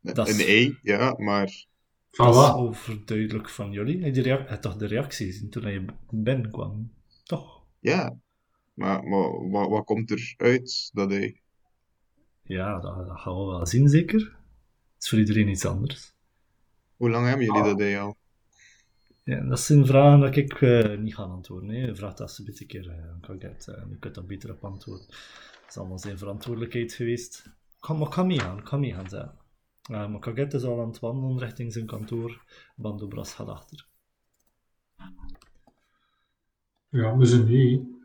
Dat 0.00 0.28
is- 0.28 0.38
Een 0.40 0.46
ei, 0.46 0.78
ja, 0.82 1.14
maar... 1.18 1.64
Van 2.10 2.26
dat 2.26 2.34
is 2.34 2.40
wat? 2.40 2.54
overduidelijk 2.56 3.48
van 3.48 3.70
jullie. 3.72 4.02
Heb 4.04 4.14
je, 4.14 4.22
rea- 4.22 4.58
toch 4.58 4.76
de 4.76 4.86
reactie 4.86 5.26
gezien 5.26 5.50
toen 5.50 5.70
je 5.72 5.84
binnenkwam? 6.10 6.92
Toch? 7.24 7.59
Ja. 7.80 8.16
Maar, 8.74 9.04
maar 9.04 9.50
wat, 9.50 9.68
wat 9.68 9.84
komt 9.84 10.10
er 10.10 10.34
uit 10.36 10.90
dat 10.92 11.10
hij... 11.10 11.40
Ja, 12.42 12.80
dat, 12.80 13.06
dat 13.06 13.20
gaan 13.20 13.38
we 13.38 13.44
wel 13.44 13.66
zien, 13.66 13.88
zeker. 13.88 14.20
Het 14.20 15.02
is 15.02 15.08
voor 15.08 15.18
iedereen 15.18 15.48
iets 15.48 15.66
anders. 15.66 16.14
Hoe 16.96 17.10
lang 17.10 17.26
hebben 17.26 17.46
jullie 17.46 17.62
dat 17.62 17.78
hij 17.78 18.00
al? 18.00 18.16
Ja, 19.22 19.40
dat 19.40 19.60
zijn 19.60 19.86
vragen 19.86 20.20
dat 20.20 20.36
ik 20.36 20.60
eh, 20.60 20.98
niet 20.98 21.14
ga 21.14 21.22
antwoorden. 21.22 21.68
Hè. 21.68 21.86
Je 21.86 21.94
vraagt 21.94 22.20
alsjeblieft 22.20 22.60
een 22.60 22.66
keer 22.66 22.86
uh, 22.86 23.20
Kaget. 23.20 23.66
Uh, 23.68 23.90
je 23.90 23.98
kunt 23.98 24.14
daar 24.14 24.24
beter 24.24 24.50
op 24.50 24.64
antwoorden. 24.64 25.06
Dat 25.06 25.68
is 25.68 25.76
allemaal 25.76 25.98
zijn 25.98 26.18
verantwoordelijkheid 26.18 26.92
geweest. 26.92 27.42
Ik 27.46 27.84
ga, 27.84 27.92
maar 27.92 28.06
ik 28.06 28.12
ga 28.12 28.22
meegaan, 28.22 28.58
ik 28.58 28.66
ga 28.66 28.76
meegaan. 28.76 29.06
Uh, 29.90 30.08
maar 30.08 30.18
Kaget 30.18 30.54
is 30.54 30.62
al 30.62 30.80
aan 30.80 30.88
het 30.88 30.98
wandelen 30.98 31.38
richting 31.38 31.72
zijn 31.72 31.86
kantoor. 31.86 32.44
Bandobras 32.76 33.34
gaat 33.34 33.48
achter. 33.48 33.86
Ja, 36.90 37.16
we 37.16 37.26
zijn 37.26 37.44
mee. 37.44 37.98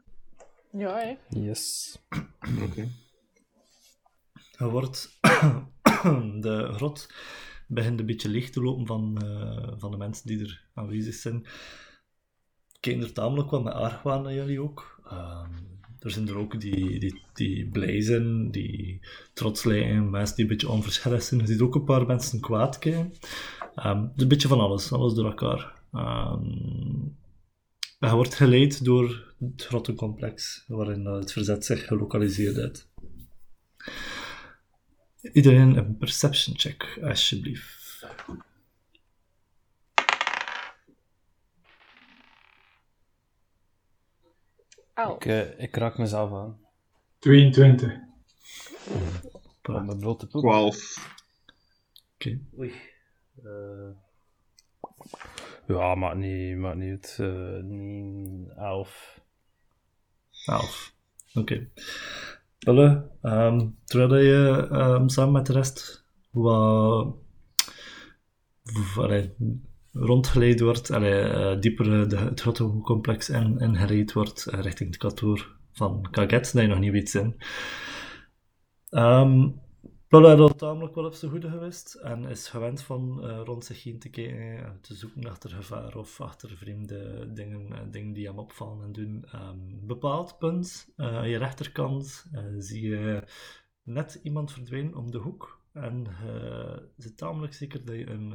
Ja, 0.71 0.97
hè. 0.97 1.39
Yes. 1.39 1.97
Oké. 2.63 2.87
Wordt 4.57 5.19
de 6.41 6.69
grot 6.73 7.13
begint 7.67 7.99
een 7.99 8.05
beetje 8.05 8.29
leeg 8.29 8.49
te 8.49 8.61
lopen 8.61 8.85
van, 8.85 9.17
eh, 9.21 9.73
van 9.77 9.91
de 9.91 9.97
mensen 9.97 10.27
die 10.27 10.39
er 10.39 10.67
aanwezig 10.73 11.13
zijn. 11.13 11.45
Kijken 12.79 13.03
er 13.03 13.13
tamelijk 13.13 13.49
wat 13.49 13.63
met 13.63 13.73
argwaan 13.73 14.21
naar 14.21 14.33
jullie 14.33 14.61
ook. 14.61 15.01
Ehm, 15.09 15.51
er 15.99 16.11
zijn 16.11 16.27
er 16.27 16.37
ook 16.37 16.59
die, 16.61 16.99
die, 16.99 17.21
die 17.33 17.69
blij 17.69 18.01
zijn, 18.01 18.51
die 18.51 18.99
trots 19.33 19.63
lijken, 19.63 20.09
mensen 20.09 20.35
die 20.35 20.45
een 20.45 20.51
beetje 20.51 20.69
onverschillig 20.69 21.23
zijn. 21.23 21.41
Je 21.41 21.47
ziet 21.47 21.61
ook 21.61 21.75
een 21.75 21.83
paar 21.83 22.05
mensen 22.05 22.39
kwaad 22.39 22.79
kijken. 22.79 23.13
Ehm, 23.75 24.01
het 24.01 24.11
is 24.15 24.21
een 24.21 24.27
beetje 24.27 24.47
van 24.47 24.59
alles, 24.59 24.91
alles 24.91 25.13
door 25.13 25.25
elkaar. 25.25 25.73
Ehm, 27.99 28.05
hij 28.05 28.15
wordt 28.15 28.35
geleid 28.35 28.83
door 28.83 29.35
het 29.39 29.65
grottencomplex 29.65 30.63
waarin 30.67 31.05
het 31.05 31.31
verzet 31.31 31.65
zich 31.65 31.85
gelokaliseerd 31.85 32.55
heeft. 32.55 32.89
Iedereen 35.33 35.77
een 35.77 35.97
perception 35.97 36.57
check, 36.57 36.99
alsjeblieft. 37.03 38.05
Ik, 44.95 45.25
eh, 45.25 45.59
ik 45.59 45.75
raak 45.75 45.97
mezelf 45.97 46.31
aan. 46.31 46.59
22. 47.19 47.93
Op 49.61 49.85
mijn 49.85 49.99
blote 49.99 50.27
poep. 50.27 50.41
12. 50.41 51.15
Oké. 52.13 52.39
Oei. 52.57 52.73
Eh, 53.43 53.89
ja, 55.67 55.95
maakt 55.95 56.17
niet, 56.17 56.57
maakt 56.57 56.77
niet 56.77 56.89
uit. 56.91 57.17
eh, 57.19 57.63
niet 57.63 58.49
elf. 58.57 59.21
11. 60.45 60.93
Oké. 61.33 61.67
Pulle, 62.59 63.09
ehm, 63.21 63.67
terwijl 63.85 64.23
je 64.23 64.67
ehm, 64.71 65.07
samen 65.07 65.33
met 65.33 65.45
de 65.45 65.53
rest 65.53 66.05
wat 66.31 67.15
rondgeleid 69.91 70.59
wordt, 70.59 70.91
allee, 70.91 71.21
eh, 71.21 71.59
dieper 71.59 72.09
de, 72.09 72.17
het 72.17 72.41
grottencomplex 72.41 73.29
in, 73.29 73.59
ingeleid 73.59 74.13
wordt 74.13 74.45
eh, 74.45 74.59
richting 74.59 74.89
het 74.89 74.97
kantoor 74.97 75.57
van 75.71 76.07
Kaget, 76.11 76.53
dat 76.53 76.61
je 76.61 76.67
nog 76.67 76.79
niet 76.79 76.91
weet 76.91 77.09
zijn. 77.09 77.35
Ehm 78.89 79.47
Is 80.09 80.21
al 80.21 80.55
tamelijk 80.55 80.95
wel 80.95 81.05
op 81.05 81.13
zijn 81.13 81.31
goede 81.31 81.49
geweest 81.49 81.93
en 81.93 82.25
is 82.25 82.47
gewend 82.47 82.81
van 82.81 83.23
eh, 83.23 83.41
rond 83.43 83.65
zich 83.65 83.83
heen 83.83 83.99
te 83.99 84.09
kijken, 84.09 84.65
eh, 84.65 84.71
te 84.81 84.95
zoeken 84.95 85.25
achter 85.25 85.49
gevaar 85.49 85.95
of 85.97 86.21
achter 86.21 86.57
vreemde 86.57 87.29
dingen, 87.33 87.73
eh, 87.73 87.79
dingen 87.91 88.13
die 88.13 88.27
hem 88.27 88.39
opvallen 88.39 88.83
en 88.83 88.91
doen. 88.91 89.25
Ehm 89.31 89.57
bepaald 89.87 90.37
punt, 90.37 90.93
aan 90.95 91.29
je 91.29 91.37
rechterkant, 91.37 92.25
zie 92.57 92.89
je 92.89 93.23
net 93.83 94.19
iemand 94.23 94.51
verdwijnen 94.51 94.95
om 94.95 95.11
de 95.11 95.17
hoek 95.17 95.59
en 95.71 96.07
je 96.23 96.89
zit 96.97 97.17
tamelijk 97.17 97.53
zeker 97.53 97.85
dat 97.85 97.95
je 97.95 98.09
een 98.09 98.33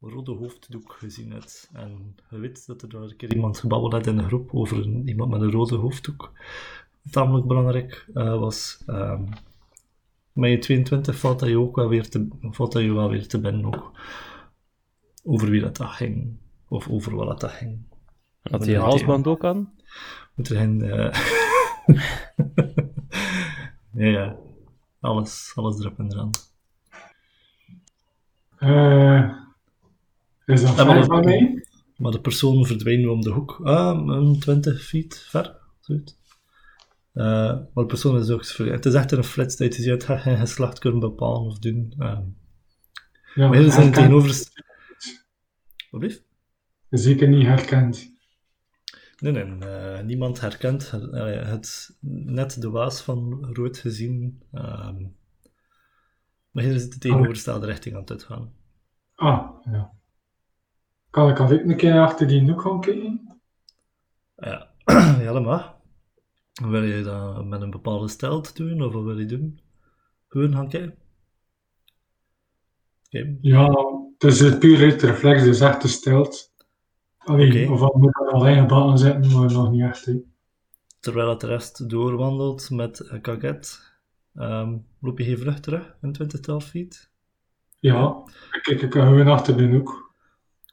rode 0.00 0.32
hoofddoek 0.32 0.92
gezien 0.92 1.30
hebt. 1.30 1.70
En 1.72 2.16
je 2.30 2.38
weet 2.38 2.66
dat 2.66 2.82
er 2.82 2.88
daar 2.88 3.02
een 3.02 3.16
keer 3.16 3.34
iemand 3.34 3.58
gebabbeld 3.58 3.92
had 3.92 4.06
in 4.06 4.16
de 4.16 4.22
groep 4.22 4.54
over 4.54 4.84
iemand 4.84 5.30
met 5.30 5.40
een 5.40 5.50
rode 5.50 5.76
hoofddoek. 5.76 6.32
Tamelijk 7.10 7.46
belangrijk 7.46 8.06
was. 8.14 8.82
ehm 8.86 9.24
met 10.36 10.50
je 10.50 10.58
22 10.58 11.18
valt 11.18 11.38
dat 11.40 11.48
je 11.48 11.58
ook 11.58 11.76
wel 11.76 11.88
weer 11.88 12.08
te, 12.08 12.28
valt 12.40 12.72
dat 12.72 12.82
je 12.82 12.92
wel 12.92 13.10
weer 13.10 13.28
te 13.28 13.40
binnen 13.40 13.64
ook. 13.64 13.92
Over 15.24 15.50
wie 15.50 15.60
dat, 15.60 15.76
dat 15.76 15.88
ging. 15.88 16.36
Of 16.68 16.88
over 16.88 17.14
wat 17.16 17.40
dat 17.40 17.50
ging. 17.50 17.78
Had 18.42 18.64
hij 18.64 18.74
een 18.74 18.80
halsband 18.80 19.26
ook 19.26 19.44
aan? 19.44 19.74
Moet 20.34 20.48
er 20.48 20.56
geen... 20.56 20.82
eh, 20.82 21.20
ja, 23.92 24.06
ja. 24.06 24.36
Alles, 25.00 25.52
alles 25.54 25.78
erop 25.80 25.98
en 25.98 26.12
eraan. 26.12 26.30
Eh, 28.58 29.30
is 30.54 30.62
dat 30.62 30.74
ver 30.74 30.84
dat- 30.94 31.04
van 31.04 31.24
mij? 31.24 31.64
Maar 31.96 32.12
de 32.12 32.20
persoon 32.20 32.66
verdwijnt 32.66 33.00
nu 33.00 33.06
om 33.06 33.20
de 33.20 33.30
hoek. 33.30 33.60
Ah, 33.64 34.06
een 34.16 34.38
20 34.40 34.82
feet 34.84 35.18
ver. 35.28 35.56
Zoiets. 35.80 36.16
Eh, 37.16 37.24
maar 37.24 37.70
de 37.74 37.86
persoon 37.86 38.18
is 38.18 38.30
ook... 38.30 38.46
Het 38.70 38.86
is 38.86 38.94
echt 38.94 39.12
een 39.12 39.24
flits 39.24 39.56
dat 39.56 39.76
je. 39.76 39.90
Het 39.90 40.04
geen 40.04 40.38
geslacht 40.38 40.78
kunnen 40.78 41.00
bepalen 41.00 41.46
of 41.46 41.58
doen. 41.58 41.94
Uh, 41.98 42.18
Ja, 43.34 43.48
maar 43.48 43.58
hier 43.58 43.72
zijn 43.72 43.92
tegenover... 43.92 44.28
Wat 45.90 46.00
blieft? 46.00 46.24
Zeker 46.90 47.28
niet 47.28 47.46
herkend. 47.46 48.14
Nee, 49.18 49.32
nee, 49.32 49.68
eh, 49.68 50.02
niemand 50.02 50.40
herkent 50.40 50.90
het, 50.90 51.10
eh, 51.12 51.48
het. 51.48 51.96
Net 52.00 52.60
de 52.60 52.70
waas 52.70 53.00
van 53.00 53.46
rood 53.52 53.78
gezien. 53.78 54.42
ehm 54.52 55.04
maar 56.50 56.64
hier 56.64 56.74
is 56.74 56.90
de 56.90 56.98
tegenovergestelde 56.98 57.66
richting 57.66 57.94
aan 57.94 58.00
het 58.00 58.10
uitgaan. 58.10 58.52
Ah, 59.14 59.50
ja. 59.64 59.92
Kan 61.10 61.30
ik 61.30 61.38
altijd 61.38 61.68
een 61.68 61.76
keer 61.76 62.00
achter 62.00 62.26
die 62.26 62.42
noek 62.42 62.60
gaan 62.60 62.80
kijken? 62.80 63.40
Ja, 64.36 64.70
mag. 65.40 65.75
Wil 66.64 66.82
je 66.82 67.02
dat 67.02 67.44
met 67.44 67.60
een 67.60 67.70
bepaalde 67.70 68.08
stijl 68.08 68.40
te 68.40 68.52
doen, 68.54 68.82
of 68.82 68.92
wat 68.92 69.04
wil 69.04 69.18
je 69.18 69.26
doen? 69.26 69.60
Gewoon 70.28 70.52
gaan 70.52 70.68
kijken. 70.68 70.98
Ja, 73.40 73.66
het 74.18 74.32
is 74.32 74.40
het 74.40 74.58
puur 74.58 74.90
uit 74.90 75.00
de 75.00 75.06
reflex, 75.06 75.42
dus 75.42 75.60
echt 75.60 75.80
gesteld. 75.80 76.54
Allee, 77.18 77.64
Oké. 77.64 77.72
Of 77.72 77.80
al 77.80 77.98
moet 77.98 78.46
ingebakken 78.46 78.98
zetten, 78.98 79.32
maar 79.32 79.52
nog 79.52 79.70
niet 79.70 79.82
echt. 79.82 80.10
Terwijl 81.00 81.28
het 81.28 81.40
de 81.40 81.46
rest 81.46 81.90
doorwandelt 81.90 82.70
met 82.70 83.10
een 83.10 83.20
kaget, 83.20 83.92
ehm, 84.34 84.76
loop 85.00 85.18
je 85.18 85.24
geen 85.24 85.38
vlucht 85.38 85.62
terug 85.62 85.96
in 86.02 86.12
20 86.12 86.62
feet. 86.62 87.10
Ja, 87.78 88.22
kijk, 88.62 88.82
ik 88.82 88.90
kan 88.90 89.06
gewoon 89.06 89.28
achter 89.28 89.56
de 89.56 89.66
noek. 89.66 90.05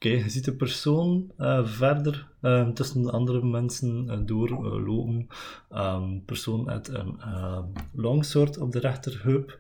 Je 0.03 0.29
ziet 0.29 0.45
de 0.45 0.55
persoon 0.55 1.31
eh, 1.37 1.65
verder 1.65 2.27
eh, 2.41 2.69
tussen 2.69 3.01
de 3.03 3.11
andere 3.11 3.45
mensen 3.45 4.09
eh, 4.09 4.19
doorlopen. 4.25 5.27
Ehm 5.69 6.19
persoon 6.25 6.63
met 6.63 6.87
een 6.87 7.15
uh, 7.19 7.63
longsword 7.93 8.57
op 8.57 8.71
de 8.71 8.79
rechterheup. 8.79 9.57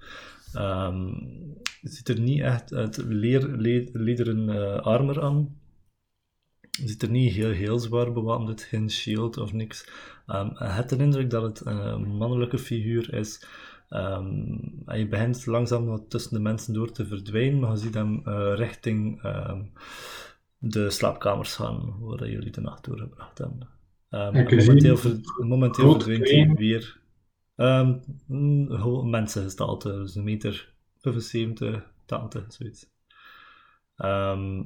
Ehm 0.53 1.07
je 1.81 1.89
ziet 1.89 2.09
er 2.09 2.19
niet 2.19 2.41
echt 2.41 2.73
uit 2.73 2.97
leer, 2.97 3.47
le- 3.47 3.89
lederen 3.93 4.49
eh, 4.49 4.79
armor 4.81 5.21
aan. 5.21 5.57
Ziet 6.85 7.01
er 7.01 7.09
niet 7.09 7.33
heel, 7.33 7.49
heel 7.51 7.79
zwaar 7.79 8.11
bewapend, 8.13 8.61
geen 8.63 8.89
shield 8.89 9.37
of 9.37 9.53
niks. 9.53 9.87
Ehm 10.27 10.47
je 10.47 10.63
hebt 10.65 10.89
de 10.89 10.97
indruk 10.97 11.29
dat 11.29 11.43
het 11.43 11.65
een 11.65 12.15
mannelijke 12.17 12.57
figuur 12.57 13.13
is. 13.13 13.45
Ehm, 13.89 14.57
en 14.85 14.99
je 14.99 15.07
begint 15.07 15.45
langzaam 15.45 15.85
wat 15.85 16.09
tussen 16.09 16.33
de 16.33 16.39
mensen 16.39 16.73
door 16.73 16.91
te 16.91 17.05
verdwijnen, 17.05 17.59
maar 17.59 17.71
je 17.71 17.77
ziet 17.77 17.93
hem 17.93 18.21
richting 18.55 19.21
ehm, 19.21 19.61
de 20.65 20.89
slaapkamers 20.89 21.55
gaan, 21.55 21.99
waar 21.99 22.29
jullie 22.29 22.51
de 22.51 22.61
nacht 22.61 22.85
doorgebracht 22.85 23.37
hebben. 23.37 23.69
En 24.09 24.47
zie 24.49 24.57
momenteel 24.67 24.97
ver- 24.97 25.45
momenteel 25.45 25.91
verdwijnt 25.91 26.29
hij 26.29 26.53
weer. 26.55 27.01
Ehm 27.55 27.97
mm, 28.27 28.69
gewoon 28.71 29.09
mensengestalte, 29.09 29.91
dus 29.91 30.15
een 30.15 30.23
meter 30.23 30.73
75, 30.97 31.91
80, 32.05 32.53
zoiets. 32.53 32.89
Ehm 33.95 34.61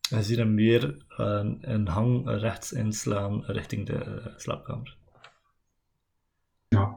je 0.00 0.22
ziet 0.22 0.36
hem 0.36 0.54
weer 0.54 1.04
een, 1.08 1.72
een 1.72 1.88
hang 1.88 2.28
rechts 2.28 2.72
inslaan 2.72 3.44
richting 3.44 3.86
de 3.86 3.94
eh, 3.94 4.26
slaapkamer. 4.36 4.96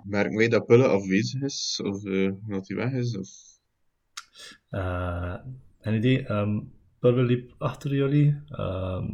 Merken 0.03 0.37
wij 0.37 0.47
dat 0.47 0.65
Pulle 0.65 0.87
afwezig 0.87 1.41
is? 1.41 1.81
Of 1.83 2.05
eh, 2.05 2.31
dat 2.47 2.67
hij 2.67 2.77
weg 2.77 2.91
is? 2.91 3.17
Of... 3.17 3.29
Eh, 4.69 5.35
een 5.81 5.95
idee, 5.95 6.25
ehm 6.25 6.59
Purple 7.03 7.23
liep 7.23 7.53
achter 7.57 7.95
jullie. 7.95 8.41
Ehm, 8.47 9.07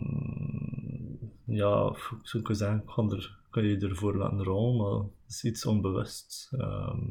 ja, 1.46 1.94
zou 2.24 2.44
kunnen 2.44 2.56
zeggen, 2.56 2.84
kan, 2.86 3.12
er, 3.12 3.38
kan 3.50 3.64
je 3.64 3.78
ervoor 3.78 4.18
laten 4.18 4.44
rollen, 4.44 4.78
maar 4.78 5.10
het 5.26 5.30
is 5.34 5.44
iets 5.44 5.66
onbewust. 5.66 6.50
Ehm, 6.58 7.04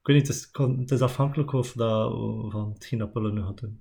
ik 0.00 0.06
weet 0.06 0.16
niet, 0.16 0.26
het 0.26 0.36
is, 0.36 0.50
kan- 0.50 0.78
het 0.78 0.90
is 0.90 1.00
afhankelijk 1.00 1.52
of 1.52 1.72
dat, 1.72 2.12
van 2.52 2.70
hetgeen 2.74 2.98
dat 2.98 3.12
nu 3.32 3.42
gaat 3.42 3.60
doen. 3.60 3.80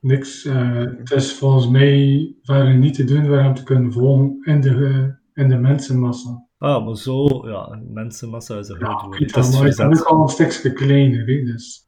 Niks. 0.00 0.44
eh, 0.44 0.84
het 0.98 1.10
is 1.10 1.32
volgens 1.32 1.68
mij 1.68 2.34
verder 2.42 2.76
niet 2.76 2.94
te 2.94 3.04
doen 3.04 3.24
hem 3.44 3.54
te 3.54 3.62
kunnen 3.62 3.92
volgen 3.92 4.40
in 4.44 4.60
de, 4.60 5.14
in 5.34 5.48
de 5.48 5.56
mensenmassa. 5.56 6.46
Ah, 6.58 6.86
maar 6.86 6.96
zo, 6.96 7.48
ja, 7.48 7.80
mensenmassa 7.88 8.58
is 8.58 8.68
een 8.68 8.78
Ja, 8.78 8.86
groot 8.86 9.02
woord. 9.02 9.18
Het 9.18 9.32
dat, 9.76 9.90
is 9.92 10.04
al 10.04 10.22
een 10.22 10.28
stukje 10.28 10.72
kleiner. 10.72 11.26
Hè, 11.26 11.44
dus. 11.44 11.85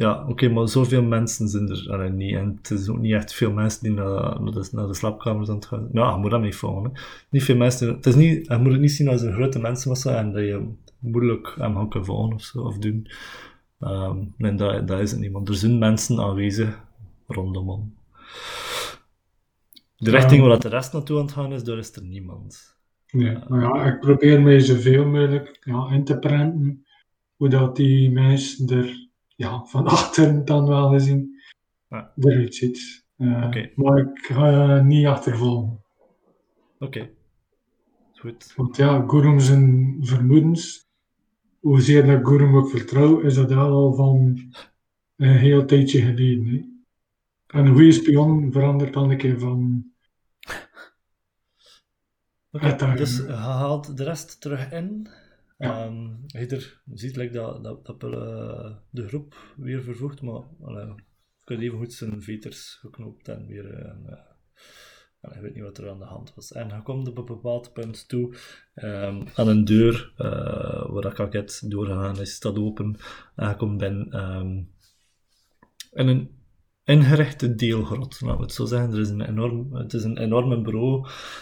Ja, 0.00 0.24
oké, 0.28 0.48
maar 0.48 0.68
zoveel 0.68 1.02
mensen 1.02 1.48
zijn 1.48 1.68
er 1.68 1.92
allee, 1.92 2.10
niet. 2.10 2.34
En 2.34 2.58
het 2.62 2.70
is 2.70 2.88
ook 2.88 2.98
niet 2.98 3.12
echt 3.12 3.34
veel 3.34 3.52
mensen 3.52 3.82
die 3.82 3.92
naar, 3.92 4.42
naar, 4.42 4.52
de, 4.52 4.68
naar 4.72 4.86
de 4.86 4.94
slaapkamers 4.94 5.48
aan 5.48 5.54
het 5.54 5.66
gaan. 5.66 5.88
Ja, 5.92 6.10
je 6.10 6.16
moet 6.16 6.30
dat 6.30 6.40
niet 6.40 6.54
volgen. 6.56 6.84
Hè. 6.84 7.00
Niet 7.30 7.42
veel 7.42 7.56
mensen. 7.56 7.88
Het 7.88 8.06
is 8.06 8.14
niet, 8.14 8.46
je 8.46 8.56
moet 8.56 8.72
het 8.72 8.80
niet 8.80 8.92
zien 8.92 9.08
als 9.08 9.22
een 9.22 9.32
grote 9.32 9.58
mensenmassa 9.58 10.16
en 10.16 10.32
dat 10.32 10.42
je 10.42 10.68
moeilijk 10.98 11.54
hem 11.58 11.74
gaan 11.74 11.88
kunnen 11.88 12.08
volgen 12.08 12.34
of 12.34 12.42
zo, 12.42 12.60
of 12.60 12.78
doen. 12.78 13.06
Ehm, 13.80 14.16
nee, 14.36 14.54
dat, 14.54 14.88
dat 14.88 15.00
is 15.00 15.10
het 15.10 15.20
niet. 15.20 15.32
Want 15.32 15.48
er 15.48 15.54
zijn 15.54 15.78
mensen 15.78 16.20
aanwezig 16.20 16.84
rondom 17.26 17.68
hem. 17.68 17.94
De 19.96 20.10
richting 20.10 20.40
waar 20.40 20.50
dat 20.50 20.62
de 20.62 20.68
rest 20.68 20.92
naartoe 20.92 21.16
aan 21.18 21.24
het 21.24 21.32
gaan 21.32 21.52
is, 21.52 21.64
daar 21.64 21.78
is 21.78 21.96
er 21.96 22.02
niemand. 22.02 22.76
Nee, 23.10 23.38
maar 23.48 23.60
ja, 23.60 23.84
ik 23.84 24.00
probeer 24.00 24.42
mij 24.42 24.60
zoveel 24.60 25.04
mogelijk 25.04 25.58
ja, 25.60 25.88
in 25.90 26.04
te 26.04 26.18
prenten 26.18 26.86
hoe 27.36 27.48
dat 27.48 27.76
die 27.76 28.10
mensen 28.10 28.68
er 28.68 29.08
ja, 29.40 29.64
van 29.64 29.86
achter 29.96 30.44
dan 30.44 30.66
wel 30.68 30.88
gezien 30.90 31.40
Ja. 31.88 32.12
eruit 32.16 32.54
ziet. 32.54 33.04
Maar 33.74 33.98
ik 33.98 34.18
ga 34.18 34.76
eh, 34.76 34.84
niet 34.84 35.06
achtervolgen. 35.06 35.82
Oké. 36.78 37.10
Goed. 38.14 38.52
Want 38.56 38.76
ja, 38.76 39.04
Gurum 39.06 39.40
zijn 39.40 39.96
vermoedens, 40.00 40.88
hoezeer 41.60 42.06
dat 42.06 42.26
Gurum 42.26 42.56
ook 42.56 42.70
vertrouw, 42.70 43.20
is 43.20 43.34
dat 43.34 43.50
al 43.52 43.94
van 43.94 44.38
een 45.16 45.36
heel 45.36 45.64
tijdje 45.64 46.00
geleden. 46.00 46.46
Hè. 46.46 46.68
En 47.58 47.66
een 47.66 47.72
goede 47.74 47.92
spion 47.92 48.52
verandert 48.52 48.92
dan 48.92 49.10
een 49.10 49.16
keer 49.18 49.38
van... 49.38 49.84
Oké, 52.52 52.66
Het 52.66 52.78
daar- 52.78 52.96
dus 52.96 53.16
je 53.16 53.32
haalt 53.32 53.96
de 53.96 54.04
rest 54.04 54.40
terug 54.40 54.72
in. 54.72 55.08
Je 56.26 56.46
er, 56.46 56.82
ziet 56.94 57.16
like, 57.16 57.32
dat, 57.32 57.64
dat, 57.64 57.86
dat 57.86 58.02
eh, 58.02 58.76
de 58.90 59.08
groep 59.08 59.54
weer 59.56 59.82
vervoegt, 59.82 60.22
maar 60.22 60.42
je 60.58 60.94
kunt 61.44 61.60
even 61.60 61.78
goed 61.78 61.92
zijn 61.92 62.22
veters 62.22 62.78
geknoopt 62.80 63.28
en 63.28 63.46
weer. 63.46 63.74
eh, 63.74 63.90
en, 63.90 64.02
eh, 64.06 64.18
allee, 65.20 65.36
je 65.36 65.42
weet 65.42 65.54
niet 65.54 65.62
wat 65.62 65.78
er 65.78 65.90
aan 65.90 65.98
de 65.98 66.04
hand 66.04 66.34
was. 66.34 66.52
En 66.52 66.68
je 66.68 66.82
komt 66.82 67.08
op 67.08 67.18
een 67.18 67.24
bepaald 67.24 67.72
punt 67.72 68.08
toe 68.08 68.36
ehm, 68.74 69.26
aan 69.34 69.48
een 69.48 69.64
deur 69.64 70.12
eh, 70.16 70.90
waar 70.90 71.02
dat 71.02 71.12
kaket 71.12 71.70
doorgegaan 71.70 72.20
is, 72.20 72.34
staat 72.34 72.58
open. 72.58 72.96
En 73.36 73.48
je 73.48 73.56
komt 73.56 73.78
binnen 73.78 74.10
ehm, 74.12 74.62
in 75.92 76.08
een 76.08 76.39
ingerichte 76.90 77.54
deelgrot, 77.54 78.20
laten 78.20 78.36
we 78.36 78.42
het 78.42 78.52
zo 78.52 78.64
zeggen. 78.64 78.92
Er 78.92 79.00
is 79.00 79.08
een 79.08 79.20
enorm, 79.20 79.74
het 79.74 79.92
is 79.92 80.04
een 80.04 80.18
enorme 80.18 80.60
bureau 80.60 81.00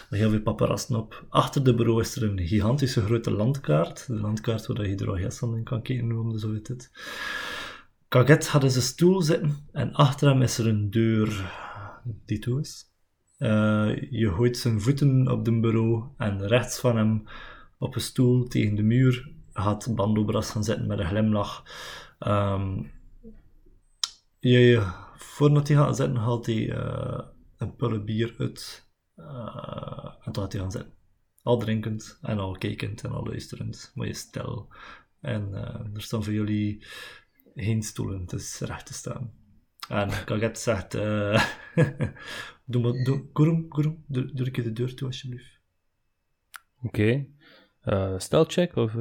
met 0.09 0.19
heel 0.19 0.29
veel 0.29 0.41
paparazzen 0.41 0.95
op. 0.95 1.25
Achter 1.29 1.63
de 1.63 1.75
bureau 1.75 2.01
is 2.01 2.15
er 2.15 2.23
een 2.23 2.47
gigantische 2.47 3.01
grote 3.01 3.31
landkaart. 3.31 4.07
De 4.07 4.19
landkaart 4.19 4.67
waar 4.67 4.87
je 4.87 4.95
Drogesland 4.95 5.55
in 5.55 5.63
kan 5.63 5.81
kijken, 5.81 6.07
noemde 6.07 6.39
zo 6.39 6.53
heet 6.53 6.67
het. 6.67 6.91
Kaget 8.07 8.47
had 8.47 8.63
eens 8.63 8.75
een 8.75 8.81
stoel 8.81 9.21
zitten 9.21 9.57
en 9.71 9.93
achter 9.93 10.29
hem 10.29 10.41
is 10.41 10.57
er 10.57 10.67
een 10.67 10.89
deur 10.89 11.51
die 12.25 12.39
toe 12.39 12.59
is. 12.59 12.85
Eh, 13.37 13.95
je 14.09 14.31
gooit 14.35 14.57
zijn 14.57 14.81
voeten 14.81 15.31
op 15.31 15.45
de 15.45 15.59
bureau 15.59 16.03
en 16.17 16.47
rechts 16.47 16.79
van 16.79 16.97
hem 16.97 17.23
op 17.77 17.95
een 17.95 18.01
stoel 18.01 18.47
tegen 18.47 18.75
de 18.75 18.83
muur 18.83 19.31
gaat 19.53 19.95
Bandobras 19.95 20.51
gaan 20.51 20.63
zitten 20.63 20.87
met 20.87 20.99
een 20.99 21.05
glimlach. 21.05 21.63
Ehm, 22.19 22.83
je, 24.39 24.91
voordat 25.19 25.67
hij 25.67 25.77
gaat 25.77 25.95
zitten, 25.95 26.15
haalt 26.15 26.45
hij 26.45 26.71
eh, 26.71 27.27
een 27.57 27.75
pulle 27.75 28.03
bier 28.03 28.35
uit. 28.37 28.87
eh, 29.15 30.15
en 30.21 30.31
toen 30.31 30.43
gaat 30.43 30.51
hij 30.51 30.61
gaan 30.61 30.71
zitten. 30.71 30.93
Al 31.43 31.57
drinkend 31.57 32.17
en 32.21 32.39
al 32.39 32.57
kijkend 32.57 33.03
en 33.03 33.11
al 33.11 33.25
luisterend, 33.25 33.91
maar 33.95 34.07
je 34.07 34.13
stil. 34.13 34.73
En 35.21 35.53
eh, 35.53 35.95
er 35.95 36.01
staan 36.01 36.23
voor 36.23 36.33
jullie 36.33 36.85
geen 37.55 37.83
stoelen, 37.83 38.25
is 38.27 38.59
recht 38.59 38.85
te 38.85 38.93
staan. 38.93 39.33
En 39.89 40.09
Kaget 40.25 40.59
zegt, 40.59 40.93
eh 40.93 41.43
doe 42.65 42.81
maar, 42.81 43.03
doe, 43.03 43.25
doe 44.07 44.45
een 44.45 44.51
keer 44.51 44.63
de 44.63 44.73
deur 44.73 44.95
toe 44.95 45.07
alsjeblieft. 45.07 45.59
Oké. 46.81 47.27
Stelcheck 48.17 48.75
of... 48.75 48.95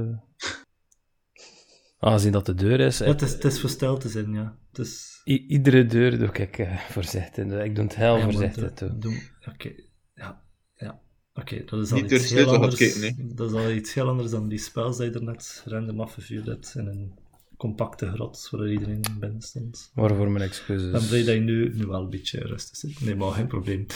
Aangezien 1.98 2.32
dat 2.32 2.46
de 2.46 2.54
deur 2.54 2.80
is... 2.80 2.98
Ja, 2.98 3.04
het 3.04 3.22
is, 3.22 3.32
het 3.32 3.44
is 3.44 3.61
voor 3.61 3.70
stil 3.70 3.98
te 3.98 4.08
zijn, 4.08 4.32
ja. 4.32 4.58
Het 4.68 4.78
is... 4.87 5.20
i- 5.26 5.46
iedere 5.48 5.87
deur 5.87 6.18
doe 6.18 6.28
ik 6.32 6.58
eh, 6.58 6.78
voorzichtig. 6.96 7.44
Ik 7.64 7.74
doe 7.74 7.84
het 7.84 7.96
heel 7.96 8.16
Ja, 8.16 8.24
maar 8.24 8.32
voorzichtig 8.32 8.62
doe- 8.74 8.88
toe. 8.88 8.98
doe- 8.98 9.22
Oké, 9.52 9.72
ja, 10.14 10.42
ja. 10.76 11.00
Oké, 11.34 11.64
dat 11.64 11.80
is 11.84 11.92
al 11.92 12.00
Niet 12.00 12.11
door 12.11 12.18
iets 12.18 12.30
heel 12.30 12.54
anders. 12.54 12.74
kijken, 12.76 13.37
dat 13.37 13.50
is 13.50 13.56
al 13.56 13.70
iets 13.70 13.94
heel 13.94 14.08
anders 14.08 14.30
dan 14.30 14.48
die 14.48 14.58
spel 14.58 14.96
die 14.96 15.04
je 15.04 15.11
er 15.12 15.22
net 15.22 15.62
random 15.66 16.00
afgevuurd 16.00 16.46
hebt 16.46 16.74
in 16.76 16.87
een 16.87 17.18
compacte 17.56 18.11
grot 18.12 18.48
waar 18.50 18.70
iedereen 18.70 19.00
binnen 19.20 19.42
stond. 19.42 19.90
Waarvoor 19.94 20.30
mijn 20.30 20.44
Ik 20.44 20.50
excuses. 20.50 20.90
ben 20.90 21.06
blij 21.08 21.24
dat 21.24 21.34
je 21.34 21.40
nu, 21.40 21.74
nu 21.74 21.87
wel 21.87 22.02
een 22.02 22.11
beetje 22.11 22.38
rustig 22.40 22.76
zit. 22.76 23.00
Nee, 23.00 23.14
maar 23.16 23.32
geen 23.32 23.46
probleem. 23.46 23.87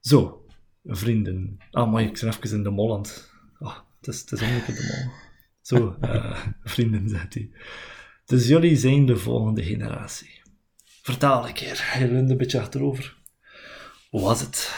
Zo, 0.00 0.44
vrienden. 0.84 1.58
Ah, 1.70 1.92
maar 1.92 2.02
ik 2.02 2.18
ben 2.20 2.28
even 2.28 2.56
in 2.56 2.62
de 2.62 2.70
molland. 2.70 3.30
Ah, 3.58 3.76
het 3.98 4.08
is, 4.14 4.20
het 4.20 4.32
is 4.32 4.40
ongeveer 4.42 4.74
de 4.74 5.02
mol. 5.04 5.12
Zo, 5.64 5.96
eh, 6.00 6.46
vrienden, 6.62 7.08
zegt 7.08 7.34
hij. 7.34 7.50
Dus 8.24 8.48
jullie 8.48 8.76
zijn 8.76 9.06
de 9.06 9.16
volgende 9.16 9.62
generatie. 9.62 10.42
Vertaal 11.02 11.46
een 11.48 11.54
keer. 11.54 11.96
Je 11.98 12.08
leunt 12.08 12.30
een 12.30 12.36
beetje 12.36 12.60
achterover. 12.60 13.16
Hoe 14.10 14.20
was 14.20 14.40
het? 14.40 14.74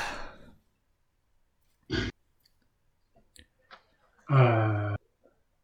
Eh, 4.26 4.94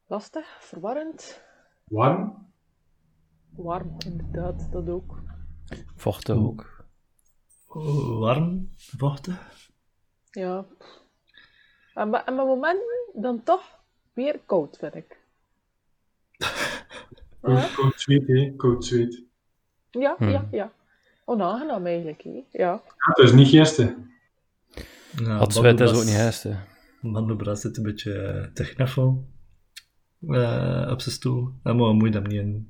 Lastig, 0.06 0.56
verwarrend. 0.60 1.42
warm. 1.84 2.52
Warm, 3.50 3.96
inderdaad, 4.06 4.72
dat 4.72 4.88
ook. 4.88 5.22
Vochtig 5.96 6.36
ook. 6.36 6.84
Warm? 8.18 8.72
Vochtig? 8.76 9.70
Ja. 10.30 10.66
En, 11.94 12.24
en 12.26 12.34
met 12.34 12.46
momenten 12.46 13.10
dan 13.14 13.42
toch 13.42 13.81
weer 14.12 14.40
koud, 14.46 14.76
vind 14.78 14.94
ik. 14.94 15.16
Ja, 17.42 17.48
Koud, 17.60 17.74
koud 17.74 18.00
zweet, 18.00 18.26
hè. 18.26 18.52
Koud 18.56 18.84
zweet. 18.84 19.22
ja, 19.90 20.14
Hmm. 20.18 20.28
ja. 20.28 20.48
ja. 20.50 20.72
Onaangenaam 21.24 21.86
eigenlijk, 21.86 22.22
hè. 22.22 22.44
Ja. 22.50 22.82
Het 22.96 23.18
is 23.18 23.32
niet 23.32 23.48
gisteren. 23.48 24.10
Ja, 25.16 25.36
Had 25.36 25.52
zwet 25.54 25.80
is 25.80 25.90
ook 25.92 26.04
niet 26.04 26.14
hesten. 26.14 26.64
Mandobras 27.00 27.60
zit 27.60 27.76
een 27.76 27.82
beetje 27.82 28.12
eh, 28.14 28.46
te 28.52 28.74
knuffelen 28.74 29.26
eh, 30.28 30.88
op 30.90 31.00
zijn 31.00 31.14
stoel. 31.14 31.52
En 31.62 31.76
maar 31.76 31.94
moet 31.94 32.08
je 32.12 32.14
hem 32.20 32.28
niet 32.28 32.40
in. 32.40 32.66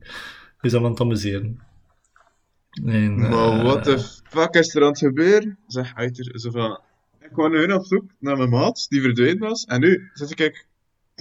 Hij 0.56 0.70
is 0.70 0.74
aan 0.74 0.84
het 0.84 1.00
amuseren. 1.00 1.58
En, 2.84 3.18
Maar 3.18 3.58
eh, 3.58 3.62
wat 3.64 3.84
de 3.84 3.98
fuck 4.24 4.54
is 4.54 4.74
er 4.74 4.82
aan 4.82 4.88
het 4.88 4.98
gebeuren? 4.98 5.58
Zeg 5.66 5.94
Uiter, 5.94 6.40
zo 6.40 6.50
van... 6.50 6.80
Ik 7.20 7.30
kwam 7.32 7.50
nu 7.50 7.72
op 7.72 7.84
zoek 7.84 8.04
naar 8.18 8.36
mijn 8.36 8.50
maat, 8.50 8.86
die 8.88 9.00
verdwenen 9.02 9.38
was. 9.38 9.64
En 9.64 9.80
nu 9.80 10.10
zit 10.12 10.40
ik 10.40 10.66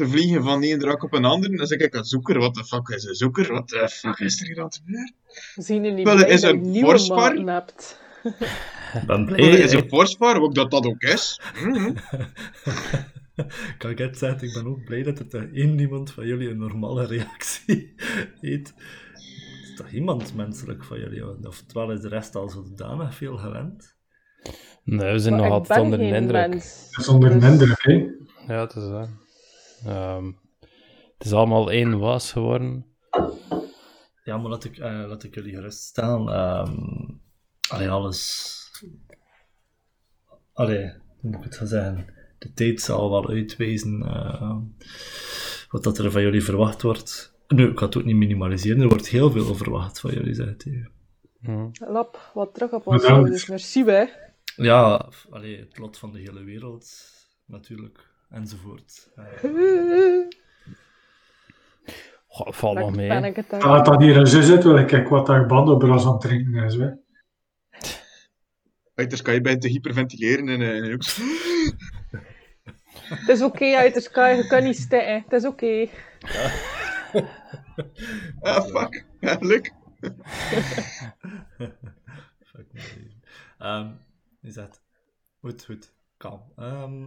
te 0.03 0.07
vliegen 0.09 0.43
van 0.43 0.61
die 0.61 0.77
drak 0.77 1.03
op 1.03 1.13
een 1.13 1.25
ander. 1.25 1.49
En 1.49 1.57
dan 1.57 1.67
zeg 1.67 1.79
ik 1.79 1.93
een 1.93 2.03
zoeker. 2.03 2.39
Wat 2.39 2.53
de 2.55 2.63
fuck 2.65 2.87
is 2.87 3.03
een 3.03 3.15
zoeker? 3.15 3.51
Wat 3.53 3.69
de 3.69 3.89
fuck 3.89 4.19
is 4.19 4.39
er 4.41 4.47
hier 4.47 4.59
aan 4.59 4.65
het 4.65 4.75
gebeuren? 4.75 5.13
We 5.55 5.61
zien 5.61 5.83
er 5.83 5.93
niet 5.93 6.05
Wel, 6.05 6.25
is 6.25 6.41
dat 6.41 6.51
je 6.51 6.57
een 6.57 6.79
voorspar. 6.79 7.33
hebt. 7.35 7.99
Ik 8.93 9.03
ben 9.07 9.25
blij. 9.25 9.39
Is 9.49 9.71
een 9.73 9.87
forspaar, 9.89 10.41
ook 10.41 10.55
dat 10.55 10.71
dat 10.71 10.85
ook 10.85 11.01
is. 11.01 11.41
Mhm. 11.63 11.93
kan 13.77 13.89
ik 13.91 13.97
het 13.97 14.17
zeggen? 14.17 14.47
Ik 14.47 14.53
ben 14.53 14.67
ook 14.67 14.83
blij 14.85 15.03
dat 15.03 15.17
het 15.17 15.33
eh, 15.33 15.41
één 15.41 15.79
iemand 15.79 16.11
van 16.11 16.27
jullie 16.27 16.49
een 16.49 16.57
normale 16.57 17.05
reactie 17.05 17.93
heeft. 18.41 18.73
Is 19.63 19.75
toch 19.75 19.91
iemand 19.91 20.35
menselijk 20.35 20.83
van 20.83 20.99
jullie? 20.99 21.47
Oftewel 21.47 21.91
is 21.91 22.01
de 22.01 22.07
rest 22.07 22.35
al 22.35 22.49
zodanig 22.49 23.15
veel 23.15 23.37
gewend? 23.37 23.95
Nee, 24.83 25.11
we 25.11 25.19
zijn 25.19 25.33
Maar 25.35 25.43
nog 25.43 25.51
altijd 25.51 25.79
onder 25.79 25.99
de 25.99 26.05
geen 26.05 26.13
indruk. 26.15 26.49
mens. 26.49 26.87
Dat 26.91 26.99
is 26.99 27.07
onder 27.07 27.31
een 27.31 27.39
dus- 27.39 27.49
indruk, 27.49 27.83
hè. 27.83 27.93
Ja, 28.53 28.59
het 28.61 28.75
is 28.75 28.83
dat. 28.83 29.09
Ehm, 29.85 30.31
het 31.17 31.25
is 31.25 31.33
allemaal 31.33 31.71
één 31.71 31.99
was 31.99 32.31
geworden. 32.31 32.85
Ja, 34.23 34.37
maar 34.37 34.49
laat 34.49 34.63
ik, 34.63 34.77
eh, 34.77 35.03
laat 35.07 35.23
ik 35.23 35.35
jullie 35.35 35.55
geruststellen. 35.55 36.27
Ehm 36.27 37.19
allee, 37.71 37.89
alles... 37.89 38.59
Allee, 40.53 40.93
hoe 41.19 41.31
moet 41.31 41.35
ik 41.35 41.43
het 41.43 41.55
gaan 41.57 41.67
zeggen? 41.67 42.13
De 42.37 42.53
tijd 42.53 42.81
zal 42.81 43.09
wel 43.09 43.29
uitwijzen 43.29 44.03
eh, 44.03 44.57
wat 45.69 45.83
dat 45.83 45.97
er 45.97 46.11
van 46.11 46.21
jullie 46.21 46.43
verwacht 46.43 46.81
wordt. 46.81 47.39
Nu, 47.47 47.69
ik 47.69 47.79
ga 47.79 47.85
het 47.85 47.97
ook 47.97 48.03
niet 48.03 48.15
minimaliseren. 48.15 48.81
Er 48.81 48.87
wordt 48.87 49.07
heel 49.07 49.31
veel 49.31 49.55
verwacht 49.55 49.99
van 49.99 50.11
jullie, 50.11 50.33
zegt 50.33 50.63
hij. 50.63 50.89
Hm. 51.41 51.69
Lap, 51.91 52.31
wat 52.33 52.53
terug 52.53 52.71
op 52.71 52.87
ons 52.87 53.03
schouders. 53.03 53.45
Merci, 53.45 53.83
hè. 53.83 54.05
Ja, 54.55 55.09
allee, 55.29 55.59
het 55.59 55.77
lot 55.77 55.97
van 55.97 56.11
de 56.11 56.19
hele 56.19 56.43
wereld, 56.43 56.87
natuurlijk. 57.45 58.10
Enzovoort. 58.31 59.09
Eh, 59.15 59.25
Goh, 62.27 62.73
nog 62.73 62.83
Dan 62.83 62.95
mee. 62.95 63.29
ik 63.29 63.35
het 63.35 63.49
daar. 63.49 63.65
Laat 63.65 63.85
dat 63.85 64.01
hier 64.01 64.17
een 64.17 64.27
zo 64.27 64.41
zit, 64.41 64.63
wil 64.63 64.77
ik 64.77 64.87
kijken 64.87 65.09
wat 65.09 65.25
daar 65.25 65.45
bandobras 65.45 66.05
aan 66.05 66.11
het 66.11 66.21
drinken 66.21 66.63
is, 66.63 66.75
hè. 66.75 66.89
Uiter, 68.95 69.21
kan 69.21 69.33
je 69.33 69.41
bij 69.41 69.57
te 69.57 69.67
hyperventileren 69.67 70.49
en, 70.49 70.61
eh, 70.61 70.77
en 70.77 70.99
Het 73.17 73.29
is 73.29 73.41
oké, 73.41 73.75
uit 73.75 73.93
de 73.93 74.01
sky, 74.01 74.33
je 74.37 74.47
kan 74.47 74.63
niet 74.63 74.77
stikken. 74.77 75.23
Het 75.23 75.33
is 75.33 75.45
oké. 75.45 75.87
Ah, 78.41 78.63
fuck. 78.65 79.05
Ja, 79.19 79.37
leuk. 79.39 79.73
Fuck. 82.45 82.67
Ehm, 83.57 83.89
is 84.41 84.53
dat? 84.53 84.81
Goed, 85.39 85.65
goed. 85.65 85.93
Kalm. 86.17 86.41
Ehm, 86.55 87.03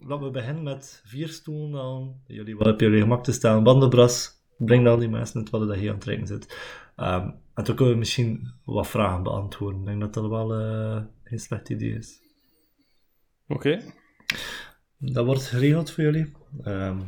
laten 0.00 0.24
we 0.24 0.30
beginnen 0.30 0.62
met 0.62 1.02
vier 1.04 1.28
stoelen 1.28 1.70
dan. 1.70 2.20
Jullie, 2.26 2.56
wat 2.56 2.66
heb 2.66 2.80
jullie 2.80 3.00
gemak 3.00 3.24
te 3.24 3.32
staan? 3.32 3.64
Bandenbras. 3.64 4.36
Breng 4.56 4.84
dan 4.84 4.98
die 4.98 5.08
mensen 5.08 5.40
het 5.40 5.50
wat 5.50 5.68
dat 5.68 5.76
hier 5.76 5.88
aan 5.88 5.94
het 5.94 6.04
trekken 6.04 6.26
zit. 6.26 6.56
Ehm, 6.96 7.30
en 7.54 7.64
toen 7.64 7.74
kunnen 7.74 7.94
we 7.94 7.98
misschien 7.98 8.52
wat 8.64 8.88
vragen 8.88 9.22
beantwoorden. 9.22 9.80
Ik 9.80 9.86
denk 9.86 10.00
dat 10.00 10.14
dat 10.14 10.28
wel 10.28 10.54
eh, 10.54 11.02
geen 11.24 11.38
slecht 11.38 11.68
idee 11.68 11.92
is. 11.92 12.20
Oké. 13.48 13.80
Dat 14.98 15.26
wordt 15.26 15.46
geregeld 15.46 15.90
voor 15.90 16.04
jullie. 16.04 16.32
Ehm 16.62 16.98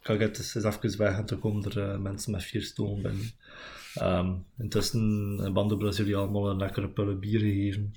ik 0.00 0.10
ga 0.10 0.16
het 0.16 0.38
eens 0.38 0.54
even 0.54 0.98
weg 0.98 1.16
en 1.16 1.24
toen 1.24 1.38
komen 1.38 1.64
er 1.64 1.90
eh, 1.90 1.98
mensen 1.98 2.32
met 2.32 2.44
vier 2.44 2.62
stoelen 2.62 3.02
binnen. 3.02 3.30
Ehm 3.94 4.34
intussen 4.58 5.28
hebben 5.34 5.52
Bandenbras 5.52 5.96
jullie 5.96 6.16
allemaal 6.16 6.50
een 6.50 6.56
lekkere 6.56 6.88
pulle 6.88 7.14
bier 7.14 7.40
gegeven. 7.40 7.94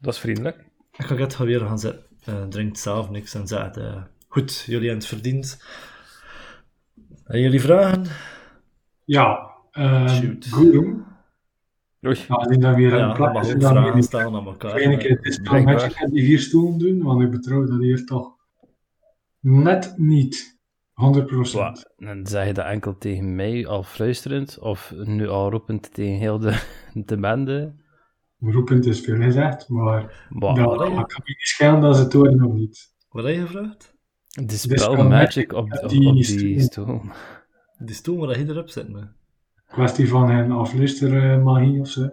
Dat 0.00 0.14
is 0.14 0.18
vriendelijk. 0.18 0.69
Ik 1.00 1.06
ga 1.06 1.16
het 1.16 1.38
weer 1.38 1.60
gaan 1.60 1.78
zitten. 1.78 2.02
Eh, 2.24 2.44
drinkt 2.44 2.78
zelf 2.78 3.10
niks 3.10 3.34
en 3.34 3.46
zegt: 3.46 3.76
eh, 3.76 4.02
Goed, 4.28 4.62
jullie 4.66 4.88
hebben 4.88 4.98
het 4.98 5.06
verdiend. 5.06 5.62
En 7.24 7.40
jullie 7.40 7.60
vragen? 7.60 8.04
Ja, 9.04 9.50
uh, 9.72 10.08
Shoot. 10.08 10.44
Guru. 10.44 11.04
Oei. 12.06 12.24
Aangezien 12.28 12.60
dat 12.60 12.74
weer 12.74 12.96
Ja, 12.96 13.18
een 13.18 13.40
is, 13.40 13.54
ook 13.54 13.60
dan 13.60 13.92
weer 13.92 14.02
stellen 14.02 14.34
aan 14.34 14.46
elkaar. 14.46 14.80
Eén 14.80 14.98
keer 14.98 15.10
het 15.10 15.24
is 15.24 15.34
spel 15.34 15.62
met 15.62 15.94
je 15.98 16.08
die 16.10 16.24
vier 16.24 16.38
stoelen 16.38 16.78
doen, 16.78 17.02
want 17.02 17.22
ik 17.22 17.30
betrouw 17.30 17.64
dat 17.64 17.78
hier 17.78 18.06
toch 18.06 18.36
net 19.40 19.94
niet 19.96 20.58
100%. 20.90 21.52
Wat? 21.52 21.92
En 21.96 22.26
zeg 22.26 22.46
je 22.46 22.52
dat 22.52 22.64
enkel 22.64 22.98
tegen 22.98 23.34
mij 23.34 23.66
al 23.66 23.82
fluisterend, 23.82 24.58
of 24.58 24.94
nu 25.04 25.28
al 25.28 25.50
roepend 25.50 25.94
tegen 25.94 26.18
heel 26.18 26.38
de, 26.38 26.62
de 27.06 27.16
bende? 27.16 27.74
Roepend 28.40 28.86
is 28.86 29.00
veel 29.00 29.16
gezegd, 29.16 29.68
maar 29.68 30.26
Wat? 30.30 30.56
dat 30.56 30.64
wat, 30.64 30.78
hè? 30.80 30.84
kan 30.86 30.96
me 30.96 31.22
niet 31.24 31.36
schelen 31.38 31.80
dat 31.80 31.96
ze 31.96 32.02
het 32.02 32.12
horen 32.12 32.42
of 32.44 32.52
niet. 32.52 32.94
Wat 33.10 33.24
heb 33.24 33.34
je 33.34 33.40
gevraagd? 33.40 33.94
De 34.28 34.56
spel 34.56 34.78
spel 34.78 34.94
Magic 35.08 35.08
Magic 35.08 35.52
op, 35.52 35.72
op 35.82 35.88
die 35.88 36.08
op 36.08 36.14
die 36.14 36.24
stoel. 36.24 36.60
stoel. 36.60 37.00
Die 37.78 37.94
stoel 37.94 38.26
waar 38.26 38.38
je 38.38 38.48
erop 38.48 38.68
zit. 38.68 38.88
Me. 38.88 39.06
Kwestie 39.66 40.08
van 40.08 40.30
een 40.30 40.50
afluistermagie 40.52 41.80
of 41.80 41.88
zo. 41.88 42.00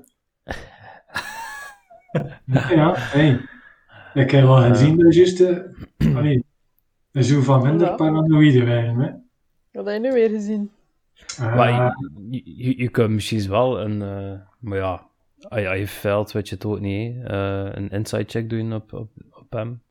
ja, 2.45 2.71
ja, 2.71 2.93
hey. 2.95 3.39
Ik 4.13 4.31
heb 4.31 4.43
wel 4.43 4.61
gezien 4.61 4.97
dat 4.97 5.13
juist, 5.15 5.39
eh, 5.39 5.57
allee, 6.17 6.43
zo 7.11 7.41
van 7.41 7.61
minder 7.63 7.87
Ja. 7.87 7.95
paranoïde 7.95 8.65
waren, 8.65 8.97
hè. 8.99 9.11
Wat 9.71 9.85
heb 9.85 9.93
je 9.93 9.99
nu 9.99 10.11
weer 10.13 10.29
gezien? 10.29 10.71
Eh, 11.37 11.55
Maar 11.55 11.93
je, 12.29 12.41
je, 12.55 12.77
je 12.81 12.89
kunt 12.89 13.09
misschien 13.09 13.49
wel 13.49 13.79
een, 13.81 14.01
eh, 14.01 14.39
maar 14.59 14.77
ja, 14.77 15.07
als 15.39 15.61
je, 15.61 15.69
als 15.69 15.77
je 15.79 15.87
veld 15.87 16.31
weet 16.31 16.49
je 16.49 16.55
het 16.55 16.65
ook 16.65 16.79
niet. 16.79 17.15
Eh, 17.23 17.67
een 17.71 17.89
inside 17.89 18.23
check 18.27 18.49
doen 18.49 18.73
op, 18.73 18.93
op, 18.93 19.09
op 19.29 19.51
hem. 19.51 19.81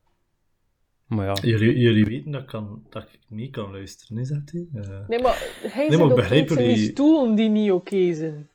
Maar 1.06 1.26
ja, 1.26 1.36
Jullie, 1.42 1.78
jullie 1.78 2.04
weten 2.04 2.30
dat, 2.30 2.40
ik 2.42 2.46
kan, 2.46 2.82
dat 2.90 3.02
ik 3.02 3.18
niet 3.28 3.50
kan 3.50 3.70
luisteren, 3.70 4.18
is 4.18 4.28
dat 4.28 4.46
die? 4.46 4.68
Eh, 4.74 4.88
Nee, 5.08 5.22
maar 5.22 5.32
hij 5.62 5.88
Nee, 5.88 5.98
zit 5.98 6.16
maar 6.48 6.58
die 6.58 6.74
die- 6.74 6.76
stoelen 6.90 7.34
die 7.34 7.48
niet 7.48 7.70
oké 7.70 8.14
zijn. 8.14 8.48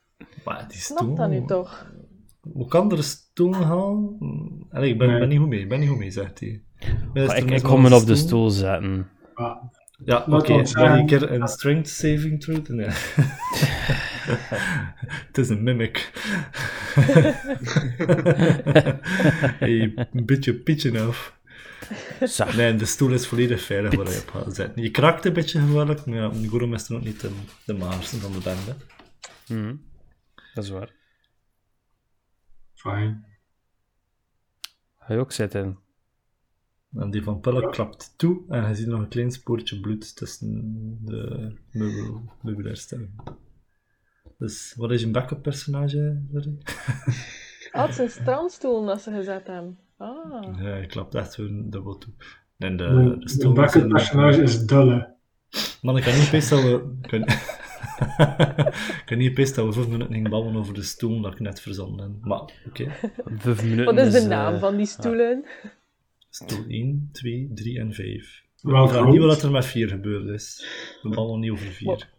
maar 0.46 0.66
die 0.70 0.78
Snap 0.78 1.18
dat 1.18 1.30
nu 1.30 1.46
toch? 1.46 1.92
Hoe 2.42 2.68
kan 2.68 2.92
er 2.92 2.98
een 2.98 3.04
stoel 3.04 3.56
halen? 3.56 4.18
Allee, 4.70 4.90
ik 4.92 4.98
ben, 4.98 5.08
Nee. 5.08 5.20
ben 5.20 5.30
niet 5.30 5.40
goed 5.40 5.48
mee, 5.48 5.60
ik 5.60 5.70
ben 5.70 5.80
niet 5.80 5.90
goed 5.90 5.98
mee, 5.98 6.12
zegt 6.12 6.40
hij. 6.40 6.62
Ik, 7.14 7.52
ik 7.52 7.64
kom 7.64 7.84
hem 7.84 7.94
op 7.94 8.06
de 8.06 8.16
stoel 8.16 8.50
zetten. 8.50 9.10
Ja, 10.06 10.26
oké. 10.30 10.54
Je 10.54 10.66
zeggen- 10.66 10.98
een 11.00 11.06
keer 11.06 11.32
een 11.32 11.48
strength 11.48 11.88
saving 11.90 12.42
throw? 12.42 12.68
Nee. 12.68 12.88
Het 15.28 15.38
is 15.38 15.50
een 15.50 15.64
mimic. 15.64 16.12
hey, 19.60 19.94
een 20.12 20.26
beetje 20.26 20.54
pitchen 20.54 21.08
af. 21.08 21.40
Nee, 22.56 22.76
de 22.76 22.86
stoel 22.86 23.12
is 23.12 23.28
volledig 23.28 23.62
veilig 23.62 23.96
waar 23.96 24.10
je 24.10 24.20
op 24.20 24.30
gaat 24.30 24.56
zitten. 24.56 24.84
Je 24.84 24.92
krakt 24.92 25.26
een 25.26 25.34
beetje 25.34 25.60
gevaarlijk, 25.60 26.06
maar 26.06 26.18
ja, 26.18 26.32
Gurum 26.50 26.74
is 26.74 26.90
er 26.90 26.96
ook 26.96 27.04
niet 27.04 27.20
de, 27.20 27.32
de 27.66 27.74
maarste 27.74 28.18
van 28.18 28.32
de 28.32 28.40
bende. 28.40 28.76
Mhm. 29.48 29.76
Dat 30.54 30.64
is 30.64 30.70
waar. 30.70 30.94
Fijn. 32.74 33.26
Ga 34.98 35.14
je 35.14 35.20
ook 35.20 35.32
zitten? 35.32 35.80
En 36.94 37.12
die 37.12 37.24
van 37.24 37.40
Pelle 37.40 37.70
klapt 37.70 38.14
toe 38.18 38.44
en 38.50 38.68
je 38.68 38.76
ziet 38.76 38.88
nog 38.88 39.00
een 39.00 39.08
klein 39.08 39.32
spoortje 39.32 39.80
bloed 39.80 40.16
tussen 40.16 40.98
de 41.06 41.54
meubel, 41.72 42.22
meubilairstelling. 42.42 43.10
Dus 44.42 44.74
wat 44.78 44.92
is 44.92 45.04
een 45.04 45.12
backup 45.12 45.42
personage? 45.42 46.22
Sorry? 46.32 46.58
Ah, 47.72 47.86
het 47.86 47.96
zijn 47.96 48.10
strandstoelen 48.10 48.86
dat 48.86 49.02
ze 49.02 49.12
gezet 49.12 49.48
hebben. 49.48 49.78
Ah. 49.98 50.58
Ja, 50.58 50.64
hij 50.64 50.86
klapt 50.86 51.16
echt 51.16 51.34
zo'n 51.34 51.68
dubbel 51.70 51.98
toe. 51.98 52.14
En 52.58 52.78
de, 52.78 53.18
De, 53.20 53.38
de 53.38 53.50
backup 53.50 53.88
personage 53.88 54.42
is 54.42 54.66
Dulle. 54.66 55.14
Man, 55.82 55.98
ik 55.98 56.04
kan 56.04 56.14
niet 56.14 56.32
best 56.32 56.50
dat 56.50 56.62
we... 56.62 56.96
Ik 57.02 57.10
kan, 57.10 57.22
ik 58.98 59.04
kan 59.06 59.18
niet 59.18 59.34
best 59.34 59.56
dat 59.56 59.66
we 59.66 59.72
vijf 59.72 59.88
minuten 59.88 60.14
gingen 60.14 60.32
babbelen 60.32 60.60
over 60.60 60.74
de 60.74 60.84
stoel 60.84 61.22
dat 61.22 61.34
ik 61.34 61.40
net 61.40 61.62
verzonnen 61.62 62.00
heb. 62.00 62.26
Maar, 62.26 62.42
oké. 62.68 62.92
Vijf 63.26 63.64
minuten 63.64 63.86
Wat 63.86 64.06
is 64.06 64.12
de 64.14 64.20
eh, 64.20 64.28
naam 64.28 64.60
van 64.60 64.78
die 64.78 64.86
stoelen? 64.86 65.46
Stoel 66.30 66.66
1, 66.68 67.10
2, 67.12 67.52
3 67.54 67.80
en 67.80 67.94
5. 67.94 68.44
Wel 68.62 68.84
Ik 68.84 68.90
groot. 68.90 69.08
niet 69.12 69.20
wat 69.20 69.44
er 69.44 69.52
met 69.52 69.66
4 69.66 69.88
gebeurd 69.88 70.28
is. 70.28 70.66
We 71.02 71.10
babbelen 71.10 71.40
niet 71.40 71.52
over 71.52 71.68
4. 71.72 72.10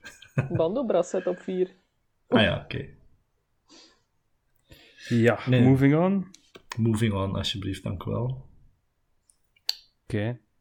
Bandobras 0.56 1.10
zit 1.10 1.26
op 1.26 1.38
vier. 1.38 1.70
Ah 2.32 2.42
ja, 2.42 2.62
oké. 2.64 2.88
Ja, 5.08 5.40
Nee. 5.48 5.62
moving 5.62 5.94
on. 5.96 6.16
Oké. 6.16 6.80
Moving 6.80 7.12
on, 7.12 7.34
alsjeblieft, 7.34 7.82
dank 7.82 8.04
u 8.04 8.10
wel. 8.10 8.50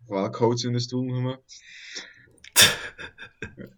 Welk 0.08 0.36
hout 0.38 0.64
in 0.64 0.72
de 0.72 0.80
stoel 0.80 1.14
gemaakt? 1.14 1.64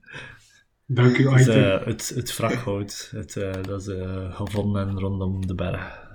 Dank 0.86 1.18
u, 1.18 1.30
Het, 1.30 1.48
eh, 1.48 1.86
het, 1.86 2.10
het 2.10 2.36
wrakhout, 2.38 3.10
het, 3.12 3.36
eh, 3.36 3.64
dat 3.64 3.82
is 3.82 3.88
eh, 3.88 4.36
gevonden 4.36 4.88
en 4.88 5.00
rondom 5.00 5.48
de 5.48 5.56
berg. 5.56 6.12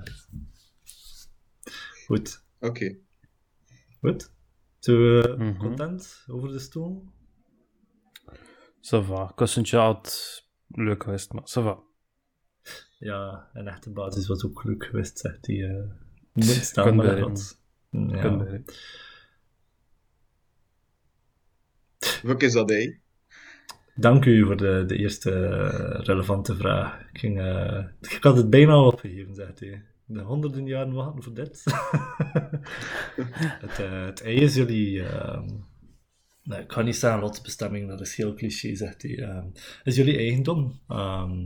Goed, 2.06 2.44
Oké. 2.60 2.98
goed. 4.00 4.32
Zijn 4.78 4.96
we 4.98 5.34
Mhm. 5.38 5.56
content 5.56 6.24
over 6.26 6.48
de 6.52 6.58
stoel? 6.58 7.04
Ça 8.80 8.98
va. 9.06 9.32
Kussentje 9.34 9.76
had 9.76 10.47
leuk 10.68 11.02
geweest, 11.02 11.32
maar 11.32 11.42
ça 11.42 11.62
va. 11.62 11.78
Ja, 12.98 13.48
een 13.52 13.68
echte 13.68 13.90
basis 13.90 14.26
was 14.26 14.44
ook 14.44 14.64
leuk 14.64 14.84
geweest, 14.84 15.18
zegt 15.18 15.46
hij. 15.46 15.64
eh 16.34 16.34
staan, 16.62 16.84
Kan 16.84 16.96
maar 16.96 17.06
bij- 17.06 17.20
wat. 17.20 17.60
Ja. 17.90 18.20
Kan 18.20 18.38
bij. 18.38 18.64
Wat 22.22 22.42
is 22.42 22.52
dat, 22.52 22.70
hé? 22.70 22.96
Dank 23.94 24.24
u 24.24 24.44
voor 24.44 24.56
de, 24.56 24.84
de 24.86 24.96
eerste 24.96 25.30
eh, 25.32 26.04
relevante 26.04 26.56
vraag. 26.56 27.00
Ik, 27.12 27.18
ging, 27.18 27.40
eh, 27.40 27.84
ik 28.00 28.22
had 28.22 28.36
het 28.36 28.50
bijna 28.50 28.72
al 28.72 28.86
opgegeven, 28.86 29.34
zegt 29.34 29.60
hij. 29.60 29.82
De 30.04 30.20
honderden 30.20 30.66
jaren 30.66 30.92
wachten 30.92 31.22
voor 31.22 31.34
dit. 31.34 31.64
het, 33.64 33.78
eh, 33.78 34.04
het 34.04 34.22
ei 34.22 34.36
is 34.36 34.54
jullie... 34.54 35.02
ehm, 35.02 35.48
nou, 36.48 36.62
ik 36.62 36.72
ga 36.72 36.82
niet 36.82 36.96
zeggen 36.96 37.20
lotsbestemming, 37.20 37.88
dat 37.88 38.00
is 38.00 38.16
heel 38.16 38.34
cliché, 38.34 38.74
zegt 38.74 39.02
hij. 39.02 39.18
ehm, 39.18 39.46
is 39.84 39.96
jullie 39.96 40.16
eigendom. 40.16 40.80
Ehm, 40.88 41.40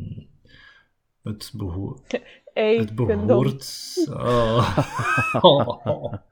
het, 1.22 1.52
beho 1.54 2.02
het 2.54 2.94
behoort... 2.94 3.96
Oh. 4.10 4.78
Oh. 5.40 6.14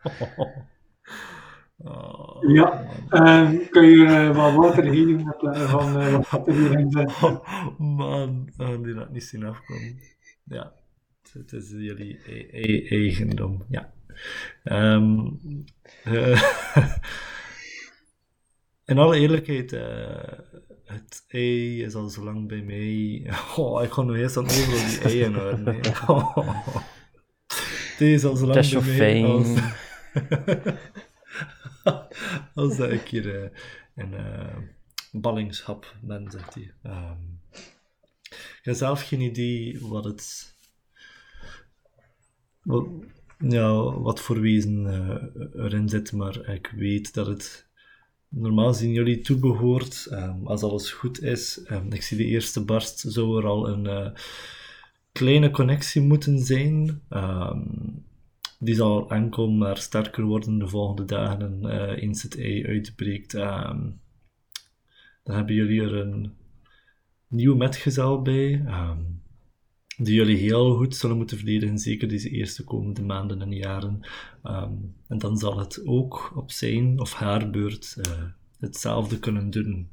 Ja, 2.41 2.87
en 3.09 3.69
kun 3.71 3.89
je 3.89 4.05
eh, 4.07 4.37
wat 4.37 4.55
water 4.55 4.83
geven 4.85 5.19
in 5.19 5.35
plaats 5.39 5.59
van 5.59 6.01
eh, 6.01 6.13
wat 6.13 6.29
water 6.31 6.53
hierin 6.55 6.91
zit? 6.91 7.21
Man, 7.79 8.49
oh, 8.59 8.83
die 8.83 8.95
had 8.95 9.11
niet 9.13 9.25
zien 9.25 9.45
afkomen. 9.45 9.99
Ja, 10.45 10.73
het 11.33 11.53
is 11.53 11.71
jullie 11.71 12.21
e- 12.27 12.49
e- 12.51 12.89
eigendom. 12.89 13.63
Ja. 13.69 13.93
Ehm, 14.65 15.27
eh, 16.05 16.43
in 18.91 18.99
alle 18.99 19.19
eerlijkheid, 19.19 19.73
eh, 19.73 20.39
het 20.85 21.25
ei 21.29 21.83
is 21.83 21.95
al 21.95 22.09
zo 22.09 22.25
lang 22.25 22.49
bij 22.49 22.63
mij. 22.63 23.31
Oh, 23.57 23.83
ik 23.83 23.91
ga 23.91 24.03
nog 24.03 24.17
eerst 24.17 24.37
aan 24.37 24.45
overal 24.45 24.89
die 24.89 25.01
eieren 25.01 25.35
houden. 25.35 25.63
nee. 25.63 25.81
Oh. 26.07 26.37
Het 27.91 28.09
is 28.09 28.25
al 28.25 28.37
zo 28.37 28.47
lang 28.47 28.71
bij 28.71 28.83
mij 28.83 28.97
fijn. 28.97 29.25
als, 29.25 29.57
als 32.55 32.77
dat 32.77 32.91
ik 32.91 33.09
hier 33.09 33.43
eh, 33.43 33.51
in 33.95 34.15
eh, 34.15 34.57
ballingschap 35.13 35.97
ben, 36.03 36.31
zegt 36.31 36.55
hij. 36.55 36.75
Ehm, 36.83 37.23
ik 38.31 38.61
heb 38.63 38.75
zelf 38.75 39.03
geen 39.03 39.21
idee 39.21 39.79
wat 39.81 40.05
het... 40.05 40.55
Wat, 42.63 42.87
ja, 43.39 43.99
wat 44.01 44.21
voor 44.21 44.41
wezen 44.41 44.87
erin 45.55 45.89
zit, 45.89 46.13
maar 46.13 46.49
ik 46.49 46.73
weet 46.77 47.15
dat 47.15 47.27
het 47.27 47.70
normaal 48.31 48.75
zien 48.75 48.93
jullie 48.93 49.21
toebehoort. 49.21 50.07
Ehm, 50.11 50.47
als 50.47 50.63
alles 50.63 50.93
goed 50.93 51.23
is, 51.23 51.63
ehm, 51.65 51.93
ik 51.93 52.03
zie 52.03 52.17
de 52.17 52.25
eerste 52.25 52.65
barst, 52.65 52.99
zou 52.99 53.39
er 53.39 53.47
al 53.47 53.69
een 53.69 53.87
eh, 53.87 54.11
kleine 55.13 55.51
connectie 55.51 56.03
moeten 56.03 56.39
zijn. 56.39 57.03
Ehm, 57.09 57.67
die 58.59 58.75
zal 58.75 59.11
enkel 59.11 59.51
maar 59.51 59.77
sterker 59.77 60.25
worden 60.25 60.59
de 60.59 60.69
volgende 60.69 61.05
dagen 61.05 61.41
en 61.41 61.71
eh, 61.71 62.03
eens 62.03 62.23
het 62.23 62.39
ei 62.39 62.67
uitbreekt. 62.67 63.33
dan 65.23 65.35
hebben 65.37 65.55
jullie 65.55 65.83
er 65.83 65.95
een 65.95 66.35
nieuw 67.29 67.57
metgezel 67.57 68.23
bij, 68.23 68.65
die 70.03 70.15
jullie 70.15 70.37
heel 70.37 70.77
goed 70.77 70.97
zullen 70.97 71.17
moeten 71.17 71.37
verdedigen, 71.37 71.79
zeker 71.79 72.09
deze 72.09 72.31
eerste 72.31 72.65
komende 72.65 73.03
maanden 73.03 73.43
en 73.43 73.53
jaren. 73.53 74.01
Ehm, 74.43 74.73
en 75.09 75.19
dan 75.19 75.39
zal 75.39 75.59
het 75.59 75.87
ook 75.87 76.33
op 76.37 76.51
zijn 76.51 77.01
of 77.01 77.13
haar 77.13 77.51
beurt 77.51 77.97
eh, 78.01 78.23
hetzelfde 78.59 79.19
kunnen 79.19 79.51
doen. 79.51 79.91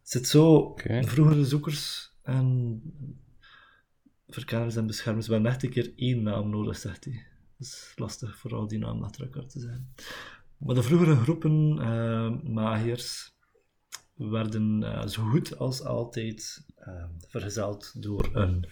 Het 0.00 0.10
zit 0.10 0.28
zo, 0.28 0.74
vroegere 1.02 1.44
zoekers 1.44 2.12
en 2.22 2.80
verkenners 4.28 4.76
en 4.76 4.86
beschermers 4.86 5.26
hebben 5.26 5.50
echt 5.50 5.62
een 5.62 5.70
keer 5.70 5.92
één 5.96 6.22
naam 6.22 6.50
nodig, 6.50 6.76
zegt 6.76 7.04
hij. 7.04 7.26
Het 7.58 7.66
is 7.66 7.92
lastig 7.96 8.38
voor 8.38 8.54
al 8.54 8.66
die 8.66 8.78
namen 8.78 9.02
achter 9.02 9.22
elkaar 9.22 9.46
te 9.46 9.60
zijn. 9.60 9.94
Maar 10.56 10.74
de 10.74 10.82
vroegere 10.82 11.16
groepen 11.16 11.74
magiërs 12.52 13.32
werden 14.28 14.82
eh, 14.82 15.06
zo 15.06 15.22
goed 15.22 15.58
als 15.58 15.84
altijd 15.84 16.64
eh, 16.76 17.04
vergezeld 17.28 18.02
door 18.02 18.30
een 18.32 18.64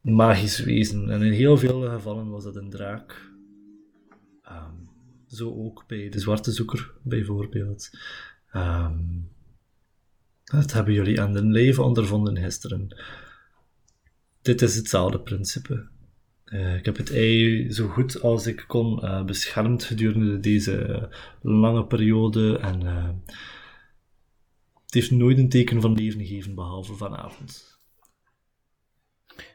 magisch 0.00 0.58
wezen. 0.58 1.10
En 1.10 1.22
in 1.22 1.32
heel 1.32 1.58
veel 1.58 1.80
gevallen 1.80 2.30
was 2.30 2.44
dat 2.44 2.56
een 2.56 2.70
draak. 2.70 3.30
Ehm, 4.42 4.74
zo 5.26 5.54
ook 5.54 5.84
bij 5.86 6.08
de 6.08 6.20
Zwarte 6.20 6.52
Zoeker, 6.52 6.92
bijvoorbeeld. 7.02 7.90
Ehm, 8.50 8.98
dat 10.44 10.72
hebben 10.72 10.94
jullie 10.94 11.20
aan 11.20 11.34
hun 11.34 11.52
leven 11.52 11.84
ondervonden 11.84 12.36
gisteren. 12.36 12.96
Dit 14.42 14.62
is 14.62 14.76
hetzelfde 14.76 15.20
principe. 15.20 15.88
Eh, 16.44 16.74
ik 16.74 16.84
heb 16.84 16.96
het 16.96 17.12
ei 17.12 17.72
zo 17.72 17.88
goed 17.88 18.22
als 18.22 18.46
ik 18.46 18.64
kon 18.66 19.24
beschermd 19.26 19.84
gedurende 19.84 20.40
deze 20.40 21.08
lange 21.40 21.86
periode 21.86 22.58
en 22.58 22.82
het 24.90 24.94
heeft 24.94 25.10
nooit 25.10 25.38
een 25.38 25.48
teken 25.48 25.80
van 25.80 25.92
leven 25.92 26.20
gegeven 26.26 26.54
behalve 26.54 26.94
vanavond. 26.94 27.78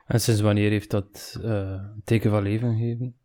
En 0.05 0.21
sinds 0.21 0.41
wanneer 0.41 0.69
heeft 0.69 0.89
dat 0.89 1.39
eh, 1.43 1.69
een 1.69 2.01
teken 2.03 2.29
van 2.29 2.43
leven 2.43 2.77
gegeven? 2.77 3.15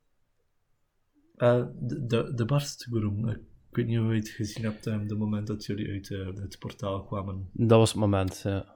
Eh, 1.36 1.64
de, 1.78 2.06
de, 2.06 2.34
de. 2.34 3.48
Ik 3.70 3.76
weet 3.76 3.86
niet 3.86 3.98
of 3.98 4.08
je 4.08 4.14
het 4.14 4.28
gezien 4.28 4.64
hebt, 4.64 4.86
op 4.86 4.92
het 5.08 5.18
moment 5.18 5.46
dat 5.46 5.64
jullie 5.64 5.90
uit 5.90 6.10
eh, 6.10 6.26
het 6.26 6.58
portaal 6.58 7.04
kwamen. 7.04 7.50
Dat 7.52 7.78
was 7.78 7.90
het 7.90 8.00
moment, 8.00 8.40
ja. 8.44 8.74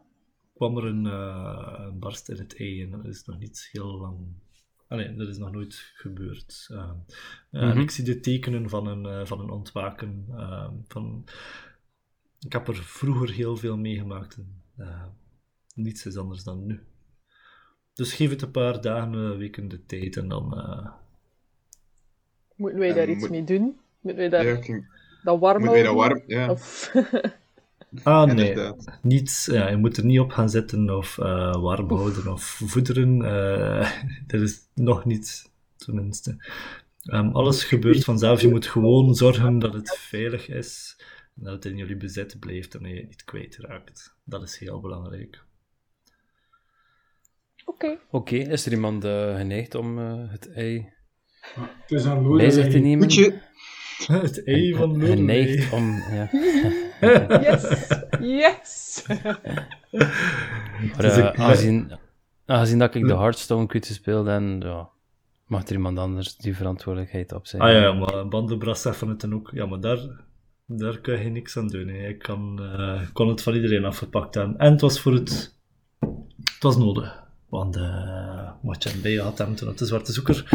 kwam 0.55 0.77
er 0.77 0.85
een, 0.85 1.07
eh, 1.07 1.85
een 1.87 1.99
barst 1.99 2.29
in 2.29 2.37
het 2.37 2.57
ei 2.59 2.83
en 2.83 2.91
dat 2.91 3.05
is 3.05 3.25
nog 3.25 3.39
niet 3.39 3.69
heel 3.73 3.99
lang. 4.01 4.19
Allee, 4.89 5.15
dat 5.15 5.29
is 5.29 5.39
nog 5.39 5.53
nooit 5.53 5.93
gebeurd. 5.95 6.69
Uh, 6.71 6.91
uh, 7.51 7.71
Mhm. 7.71 7.81
Ik 7.81 7.91
zie 7.91 8.05
de 8.05 8.21
tekenen 8.21 8.69
van 8.69 8.87
een, 8.87 9.07
eh, 9.07 9.27
van 9.27 9.41
een 9.41 9.51
ontwaken. 9.51 10.25
eh, 10.29 10.69
van... 10.89 11.25
Ik 12.45 12.53
heb 12.53 12.69
er 12.69 12.75
vroeger 12.85 13.31
heel 13.31 13.57
veel 13.57 13.77
meegemaakt. 13.77 14.37
en, 14.37 14.63
eh, 14.77 15.05
niets 15.75 16.07
is 16.07 16.17
anders 16.17 16.45
dan 16.45 16.67
nu. 16.67 16.81
Dus 17.95 18.13
geef 18.13 18.31
het 18.31 18.43
een 18.43 18.51
paar 18.51 18.81
dagen, 18.81 19.15
eh, 19.33 19.37
weken 19.37 19.69
de 19.69 19.85
tijd 19.87 20.17
en 20.17 20.29
dan. 20.29 20.59
eh, 20.59 20.91
Moeten 22.57 22.79
wij 22.79 22.89
En 22.89 22.95
daar 22.95 23.09
iets 23.09 23.21
moet- 23.21 23.31
mee 23.31 23.45
doen? 23.45 23.79
Moeten 24.01 24.21
wij 24.21 24.29
daar 24.29 24.45
Ja, 24.47 24.57
ik 24.57 24.65
ging- 24.65 24.89
dat 25.23 25.39
warm 25.41 25.61
moet 25.63 25.71
wij 25.71 25.83
dat 25.83 25.95
houden? 25.95 26.17
warm... 26.17 26.31
Ja, 26.31 26.51
Of... 26.51 26.91
Ah, 28.03 28.25
nee. 28.27 28.49
inderdaad. 28.49 28.99
Niets, 29.03 29.47
ja, 29.47 29.69
je 29.69 29.77
moet 29.77 29.97
er 29.97 30.05
niet 30.05 30.21
op 30.21 30.31
gaan 30.31 30.51
zitten 30.51 30.97
of 30.97 31.19
eh, 31.19 31.55
warm 31.63 31.89
houden 31.93 32.33
of 32.33 32.43
voederen. 32.45 33.23
eh 33.25 33.91
er 34.27 34.43
is 34.43 34.59
nog 34.75 35.05
niets, 35.05 35.51
tenminste. 35.77 36.37
Ehm, 37.03 37.29
alles 37.29 37.65
gebeurt 37.65 38.05
vanzelf. 38.05 38.41
Je 38.41 38.49
moet 38.49 38.67
gewoon 38.67 39.15
zorgen 39.15 39.59
dat 39.59 39.73
het 39.75 39.97
veilig 39.99 40.49
is. 40.49 40.97
En 41.37 41.45
dat 41.45 41.53
het 41.53 41.65
in 41.65 41.77
jullie 41.77 41.97
bezit 41.97 42.39
blijft 42.39 42.75
en 42.75 42.89
je 42.89 42.97
het 42.97 43.09
niet 43.09 43.25
kwijtraakt. 43.25 44.15
Dat 44.25 44.43
is 44.43 44.59
heel 44.59 44.81
belangrijk. 44.81 45.45
Oké. 47.65 47.99
Oké, 48.11 48.37
is 48.37 48.67
er 48.67 48.73
iemand 48.73 49.05
eh, 49.05 49.37
geneigd 49.37 49.75
om 49.75 49.99
eh, 49.99 50.31
het 50.31 50.53
ei 50.53 50.93
Het 51.55 51.91
is 51.91 52.05
aan. 52.05 52.37
Wij 52.37 52.47
je... 52.47 53.39
Het 54.07 54.45
ei 54.45 54.75
van 54.75 54.91
Lorelei. 54.91 55.17
geneigd 55.17 55.73
om... 55.73 55.91
Ja. 55.91 56.29
Yes! 57.41 57.93
Yes! 58.21 59.05
Maar 60.97 61.05
ik- 61.05 61.37
aangezien, 61.39 61.93
aangezien 62.47 62.79
dat 62.79 62.95
ik 62.95 63.07
de 63.07 63.17
Hearthstone 63.17 63.67
quiz 63.67 63.87
gespeeld 63.87 64.27
en 64.27 64.61
ja, 64.61 64.89
mag 65.47 65.67
er 65.67 65.73
iemand 65.73 65.99
anders 65.99 66.37
die 66.37 66.57
verantwoordelijkheid 66.57 67.33
op 67.33 67.47
zijn. 67.47 67.63
Ah 67.63 67.69
ja, 67.71 67.81
ja 67.81 67.93
maar 67.93 68.29
bandenbras 68.29 68.83
zegt 68.83 68.97
van 68.97 69.09
het 69.09 69.21
dan 69.21 69.35
ook. 69.35 69.51
Ja, 69.53 69.67
maar 69.67 69.81
daar, 69.81 69.99
daar 70.67 71.01
kan 71.01 71.23
je 71.23 71.31
niks 71.31 71.57
aan 71.57 71.69
doen. 71.69 71.89
Hè. 71.89 72.09
Ik 72.09 72.19
kan, 72.19 72.63
eh, 72.63 73.03
ik 73.03 73.13
kon 73.13 73.29
het 73.29 73.43
van 73.43 73.55
iedereen 73.55 73.85
afgepakt 73.85 74.35
hebben. 74.35 74.59
En 74.59 74.73
het 74.73 74.81
was 74.81 75.01
voor 75.01 75.13
het... 75.13 75.59
Het 76.45 76.63
was 76.63 76.77
nodig. 76.77 77.23
Want 77.49 77.77
eh 77.77 78.53
wat 78.63 78.83
je 78.83 78.91
erbij 78.91 79.15
had 79.15 79.39
hem 79.39 79.55
toen 79.55 79.69
op 79.69 79.77
de 79.77 79.87
Zwarte 79.87 80.13
Zoeker 80.13 80.49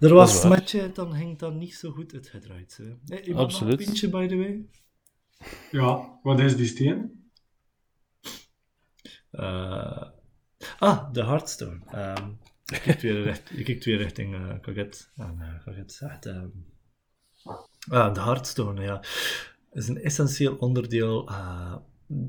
er 0.00 0.14
was 0.14 0.34
is 0.34 0.42
waar. 0.42 0.50
met 0.50 0.70
je, 0.70 0.90
dan 0.94 1.14
ging 1.14 1.38
dat 1.38 1.54
niet 1.54 1.74
zo 1.74 1.90
goed 1.90 2.14
uitgedraaid. 2.14 2.76
Hè. 2.76 2.84
Nee, 3.04 3.22
iemand 3.22 3.44
Absoluut. 3.44 3.70
nog 3.70 3.80
een 3.80 3.86
pintje, 3.86 4.08
by 4.08 4.26
the 4.26 4.36
way? 4.36 4.64
Ja, 5.70 6.18
wat 6.22 6.40
is 6.40 6.56
die 6.56 6.66
steen? 6.66 7.28
Eh, 9.30 10.02
ah, 10.78 11.12
de 11.12 11.24
Hearthstone. 11.24 11.80
Ehm 11.90 12.28
je, 12.64 12.80
kijkt 12.80 13.02
weer 13.02 13.22
recht, 13.22 13.50
je 13.56 13.62
kijkt 13.62 13.84
weer 13.84 13.96
richting 13.96 14.34
uh, 14.34 14.60
Kaget. 14.60 15.10
En 15.16 15.36
uh, 15.40 15.64
Kaget 15.64 15.92
zegt... 15.92 16.26
ehm, 16.26 16.48
ah, 17.88 18.14
de 18.14 18.20
Hearthstone, 18.20 18.82
ja. 18.82 19.02
is 19.72 19.88
een 19.88 20.02
essentieel 20.02 20.56
onderdeel 20.56 21.28
eh, 21.28 21.76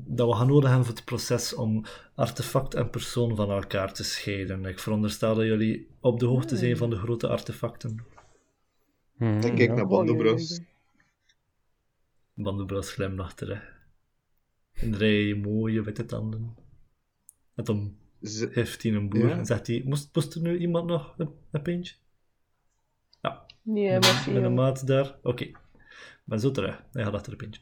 dat 0.04 0.28
we 0.28 0.34
gaan 0.34 0.46
nodig 0.46 0.68
hebben 0.68 0.86
voor 0.86 0.94
het 0.94 1.04
proces 1.04 1.54
om 1.54 1.84
artefact 2.14 2.74
en 2.74 2.90
persoon 2.90 3.36
van 3.36 3.50
elkaar 3.50 3.92
te 3.92 4.04
scheiden. 4.04 4.64
Ik 4.64 4.78
veronderstel 4.78 5.34
dat 5.34 5.44
jullie 5.44 5.88
op 6.00 6.20
de 6.20 6.26
hoogte 6.26 6.56
zijn 6.56 6.76
van 6.76 6.90
de 6.90 6.96
grote 6.96 7.28
artefacten. 7.28 8.04
Dan 9.18 9.40
kijk 9.40 9.58
ja. 9.58 9.74
naar 9.74 9.86
Bandobros. 9.86 10.60
Bandenbras 12.34 12.92
glimlacht 12.92 13.40
er. 13.40 13.80
Een 14.74 14.96
rij 14.96 15.34
mooie 15.34 15.82
witte 15.82 16.04
tanden. 16.04 16.56
En 17.54 17.64
dan 17.64 17.96
heeft 18.50 18.82
hij 18.82 18.92
een 18.92 19.08
boer 19.08 19.28
Ja. 19.28 19.38
en 19.38 19.46
zegt 19.46 19.66
hij, 19.66 19.82
moest, 19.84 20.14
moest 20.14 20.34
er 20.34 20.40
nu 20.40 20.58
iemand 20.58 20.86
nog 20.86 21.14
een, 21.16 21.30
een 21.50 21.62
pintje? 21.62 21.94
Ja, 23.22 23.46
Nee, 23.62 23.92
met, 23.92 24.26
met 24.32 24.42
een 24.42 24.54
maat 24.54 24.86
daar. 24.86 25.14
Oké, 25.22 25.44
ik 25.44 25.58
ben 26.24 26.40
zo 26.40 26.50
terug. 26.50 26.82
Hij 26.92 27.04
gaat 27.04 27.14
achter 27.14 27.32
een 27.32 27.38
pintje. 27.38 27.60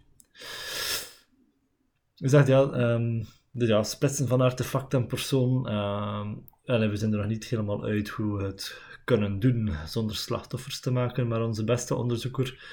Hij 2.17 2.29
zegt, 2.29 2.47
ja, 2.47 2.71
ehm 2.71 3.23
dus 3.53 3.69
ja, 3.69 3.83
splitsen 3.83 4.29
van 4.29 4.41
artefact 4.41 4.95
en 4.95 5.07
persoon. 5.07 5.69
ehm, 5.69 6.35
en 6.65 6.91
we 6.91 6.97
zijn 6.97 7.13
er 7.13 7.19
nog 7.19 7.27
niet 7.27 7.45
helemaal 7.45 7.85
uit 7.85 8.09
hoe 8.09 8.37
we 8.37 8.45
het 8.45 8.83
kunnen 9.05 9.41
doen 9.41 9.71
zonder 9.87 10.17
slachtoffers 10.17 10.81
te 10.81 10.91
maken, 10.91 11.29
maar 11.29 11.45
onze 11.45 11.65
beste 11.65 11.95
onderzoeker 11.95 12.65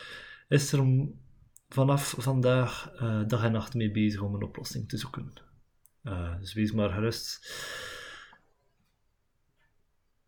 is 0.47 0.71
er 0.71 1.08
vanaf 1.69 2.15
vandaag 2.17 2.91
eh, 2.95 3.21
dag 3.28 3.43
en 3.43 3.52
nacht 3.52 3.73
mee 3.73 3.91
bezig 3.91 4.21
om 4.21 4.36
een 4.36 4.43
oplossing 4.43 4.89
te 4.89 4.97
zoeken. 4.97 5.34
Eh, 6.04 6.39
dus 6.39 6.54
wees 6.54 6.71
maar 6.71 6.89
gerust. 6.89 7.52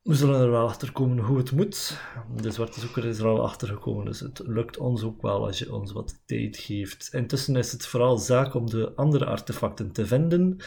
We 0.09 0.15
zullen 0.15 0.41
er 0.41 0.51
wel 0.51 0.67
achter 0.67 0.91
komen 0.91 1.17
hoe 1.17 1.37
het 1.37 1.51
moet. 1.51 1.99
De 2.35 2.51
zwarte 2.51 2.79
zoeker 2.79 3.05
is 3.05 3.19
er 3.19 3.25
al 3.25 3.43
achter 3.43 3.67
gekomen, 3.67 4.05
dus 4.05 4.19
het 4.19 4.41
lukt 4.45 4.77
ons 4.77 5.03
ook 5.03 5.21
wel 5.21 5.45
als 5.45 5.59
je 5.59 5.73
ons 5.73 5.91
wat 5.91 6.21
tijd 6.25 6.57
geeft. 6.57 7.09
Intussen 7.13 7.55
is 7.55 7.71
het 7.71 7.85
vooral 7.85 8.17
zaak 8.17 8.53
om 8.53 8.69
de 8.69 8.91
andere 8.95 9.25
artefacten 9.25 9.91
te 9.91 10.05
vinden, 10.05 10.57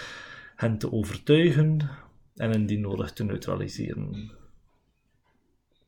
hen 0.56 0.78
te 0.78 0.92
overtuigen 0.92 1.90
en 2.36 2.52
indien 2.52 2.80
nodig 2.80 3.12
te 3.12 3.24
neutraliseren. 3.24 4.32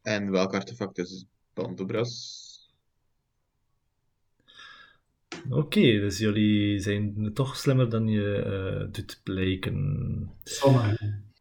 En 0.03 0.31
welk 0.31 0.55
artefact 0.55 0.99
is 0.99 1.27
Bandobras? 1.53 2.43
Oké, 5.51 5.81
dus 5.81 6.19
jullie 6.19 6.79
zijn 6.79 7.31
toch 7.35 7.57
slimmer 7.57 7.90
dan 7.90 8.09
je 8.09 8.37
eh, 8.37 8.93
doet 8.93 9.21
blijken. 9.23 10.31
Sommigen. 10.45 11.34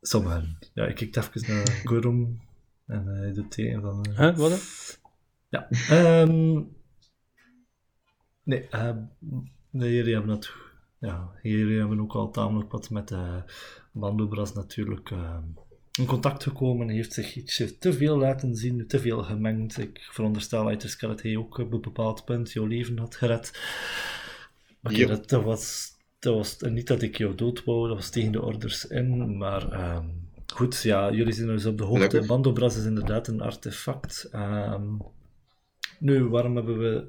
Sommigen. 0.00 0.58
Ja, 0.74 0.86
ik 0.86 0.94
kijk 0.94 1.16
even 1.16 1.54
naar 1.54 1.66
Gurum 1.66 2.40
en 2.86 3.06
hij 3.06 3.32
doet 3.32 3.50
tegen 3.50 3.80
van... 3.80 4.04
eh, 4.04 4.18
Huh, 4.18 4.36
wat 4.36 4.50
dan? 4.50 4.58
Ja. 5.48 5.68
ehm 5.70 6.62
nee, 8.42 8.68
eh, 8.68 8.96
nee, 9.70 9.94
jullie 9.94 10.14
hebben 10.14 10.30
het... 10.34 10.52
Ja, 11.00 11.30
jullie 11.42 11.78
hebben 11.78 12.00
ook 12.00 12.12
al 12.12 12.30
tamelijk 12.30 12.72
wat 12.72 12.90
met 12.90 13.10
uh, 13.10 13.42
Bandobras 13.92 14.54
natuurlijk 14.54 15.10
eh, 15.10 15.38
in 15.98 16.06
contact 16.06 16.42
gekomen. 16.42 16.86
Hij 16.86 16.96
heeft 16.96 17.12
zich 17.12 17.34
ietsje 17.36 17.78
te 17.78 17.92
veel 17.92 18.18
laten 18.18 18.56
zien, 18.56 18.86
te 18.86 19.00
veel 19.00 19.22
gemengd. 19.22 19.78
Ik 19.78 20.08
veronderstel 20.10 20.68
uit 20.68 21.00
dat 21.00 21.22
hij 21.22 21.36
ook 21.36 21.58
op 21.58 21.72
een 21.72 21.80
bepaald 21.80 22.24
punt 22.24 22.52
jouw 22.52 22.66
leven 22.66 22.98
had 22.98 23.16
gered. 23.16 23.60
Oké, 24.82 25.06
dat, 25.06 25.28
dat 25.28 25.42
was... 25.42 25.96
Dat 26.18 26.34
was 26.34 26.56
niet 26.60 26.86
dat 26.86 27.02
ik 27.02 27.16
jou 27.16 27.34
dood 27.34 27.64
wou, 27.64 27.88
dat 27.88 27.96
was 27.96 28.10
tegen 28.10 28.32
de 28.32 28.42
orders 28.42 28.86
in, 28.86 29.36
maar 29.36 29.72
ehm, 29.72 30.06
goed, 30.46 30.82
ja, 30.82 31.12
jullie 31.12 31.32
zijn 31.32 31.46
dus 31.46 31.66
op 31.66 31.78
de 31.78 31.84
hoogte. 31.84 32.04
Gelukkig. 32.04 32.26
Bandobras 32.26 32.76
is 32.76 32.84
inderdaad 32.84 33.28
een 33.28 33.40
artefact. 33.40 34.28
Ehm, 34.32 34.96
nu, 35.98 36.24
waarom 36.24 36.56
hebben 36.56 36.78
we, 36.78 37.06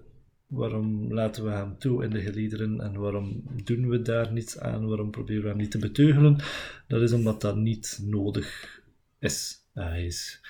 waarom 0.48 1.14
laten 1.14 1.44
we 1.44 1.50
hem 1.50 1.78
toe 1.78 2.04
in 2.04 2.10
de 2.10 2.22
geliederen 2.22 2.82
en 2.82 3.00
waarom 3.00 3.44
doen 3.64 3.90
we 3.90 4.02
daar 4.02 4.32
niets 4.32 4.60
aan? 4.60 4.88
Waarom 4.88 5.12
proberen 5.12 5.44
we 5.44 5.50
hem 5.50 5.58
niet 5.58 5.72
te 5.72 5.80
beteugelen? 5.80 6.42
Dat 6.88 7.02
is 7.02 7.14
omdat 7.14 7.42
dat 7.42 7.56
niet 7.56 8.00
nodig 8.02 8.82
is. 9.20 9.58
Hij 9.74 10.06
is 10.06 10.42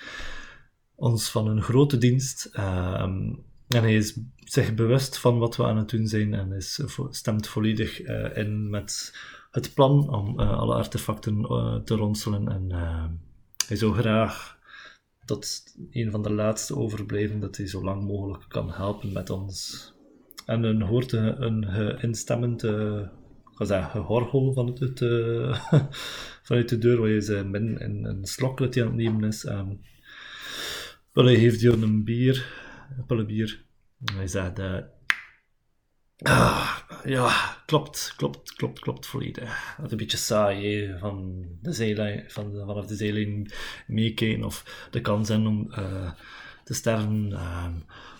ons 0.94 1.30
van 1.30 1.48
een 1.48 1.62
grote 1.62 1.98
dienst 1.98 2.44
ehm, 2.52 3.32
en 3.70 3.82
hij 3.82 3.94
is 3.94 4.18
zich 4.38 4.74
bewust 4.74 5.18
van 5.18 5.38
wat 5.38 5.56
we 5.56 5.64
aan 5.64 5.76
het 5.76 5.88
doen 5.88 6.06
zijn 6.06 6.34
en 6.34 6.52
is, 6.52 6.80
stemt 7.10 7.46
volledig 7.46 8.02
eh, 8.02 8.36
in 8.36 8.70
met 8.70 9.14
het 9.50 9.74
plan 9.74 10.08
om 10.08 10.40
eh, 10.40 10.58
alle 10.58 10.74
artefacten 10.74 11.44
eh, 11.44 11.76
te 11.76 11.94
ronselen 11.94 12.48
en 12.48 12.70
hij 13.66 13.76
zou 13.76 13.94
graag 13.94 14.58
tot 15.24 15.74
een 15.90 16.10
van 16.10 16.22
de 16.22 16.32
laatste 16.32 16.76
overblijven 16.76 17.40
dat 17.40 17.56
hij 17.56 17.66
zo 17.66 17.84
lang 17.84 18.02
mogelijk 18.04 18.44
kan 18.48 18.72
helpen 18.72 19.12
met 19.12 19.30
ons. 19.30 19.92
En 20.46 20.62
dan 20.62 20.80
hoort 20.80 21.12
een, 21.12 21.42
een 21.42 21.98
instemmend 22.00 22.64
eh, 22.64 23.08
gegorgel 23.90 24.52
vanuit, 24.56 24.98
vanuit 26.42 26.68
de 26.68 26.78
deur, 26.78 27.00
waar 27.00 27.08
je 27.08 27.20
ze 27.20 27.44
min 27.44 27.78
in 27.78 28.04
een 28.04 28.24
slok 28.24 28.58
dat 28.58 28.76
aan 28.80 28.86
het 28.86 28.94
nemen 28.94 29.24
is. 29.24 29.42
wel, 31.12 31.24
hij 31.24 31.34
heeft 31.34 31.60
hier 31.60 31.82
een 31.82 32.04
bier, 32.04 32.52
een 32.96 33.06
pulle 33.06 33.24
bier. 33.24 33.64
En 34.04 34.14
hij 34.14 34.26
zegt, 34.26 34.58
ah, 36.18 36.78
ja, 37.04 37.56
klopt, 37.66 38.14
klopt, 38.16 38.52
klopt, 38.54 38.78
klopt 38.78 39.06
volledig. 39.06 39.76
Het 39.76 39.86
is 39.86 39.90
een 39.90 39.96
beetje 39.96 40.16
saai, 40.16 40.86
hè, 40.86 40.98
van 40.98 41.44
de 41.62 41.72
zijlijn, 41.72 42.30
van, 42.30 42.52
vanaf 42.66 42.86
de 42.86 42.96
zijlijn 42.96 43.50
meekijken 43.86 44.44
of 44.44 44.88
de 44.90 45.00
kans 45.00 45.26
zijn 45.26 45.46
om 45.46 45.72
eh, 45.72 46.12
te 46.64 46.74
sterven. 46.74 47.32
Ehm, 47.32 47.74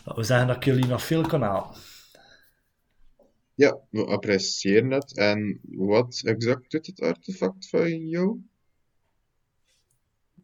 we 0.04 0.22
zeggen 0.22 0.46
dat 0.46 0.56
ik 0.56 0.64
jullie 0.64 0.86
nog 0.86 1.02
veel 1.02 1.26
kan 1.26 1.42
halen. 1.42 1.76
Ja, 3.54 3.78
we 3.90 4.06
appreciëren 4.06 4.90
het. 4.90 5.16
En 5.16 5.60
wat 5.62 6.22
exact 6.24 6.70
doet 6.70 6.86
het 6.86 7.00
artefact 7.00 7.68
van 7.68 8.08
jou? 8.08 8.40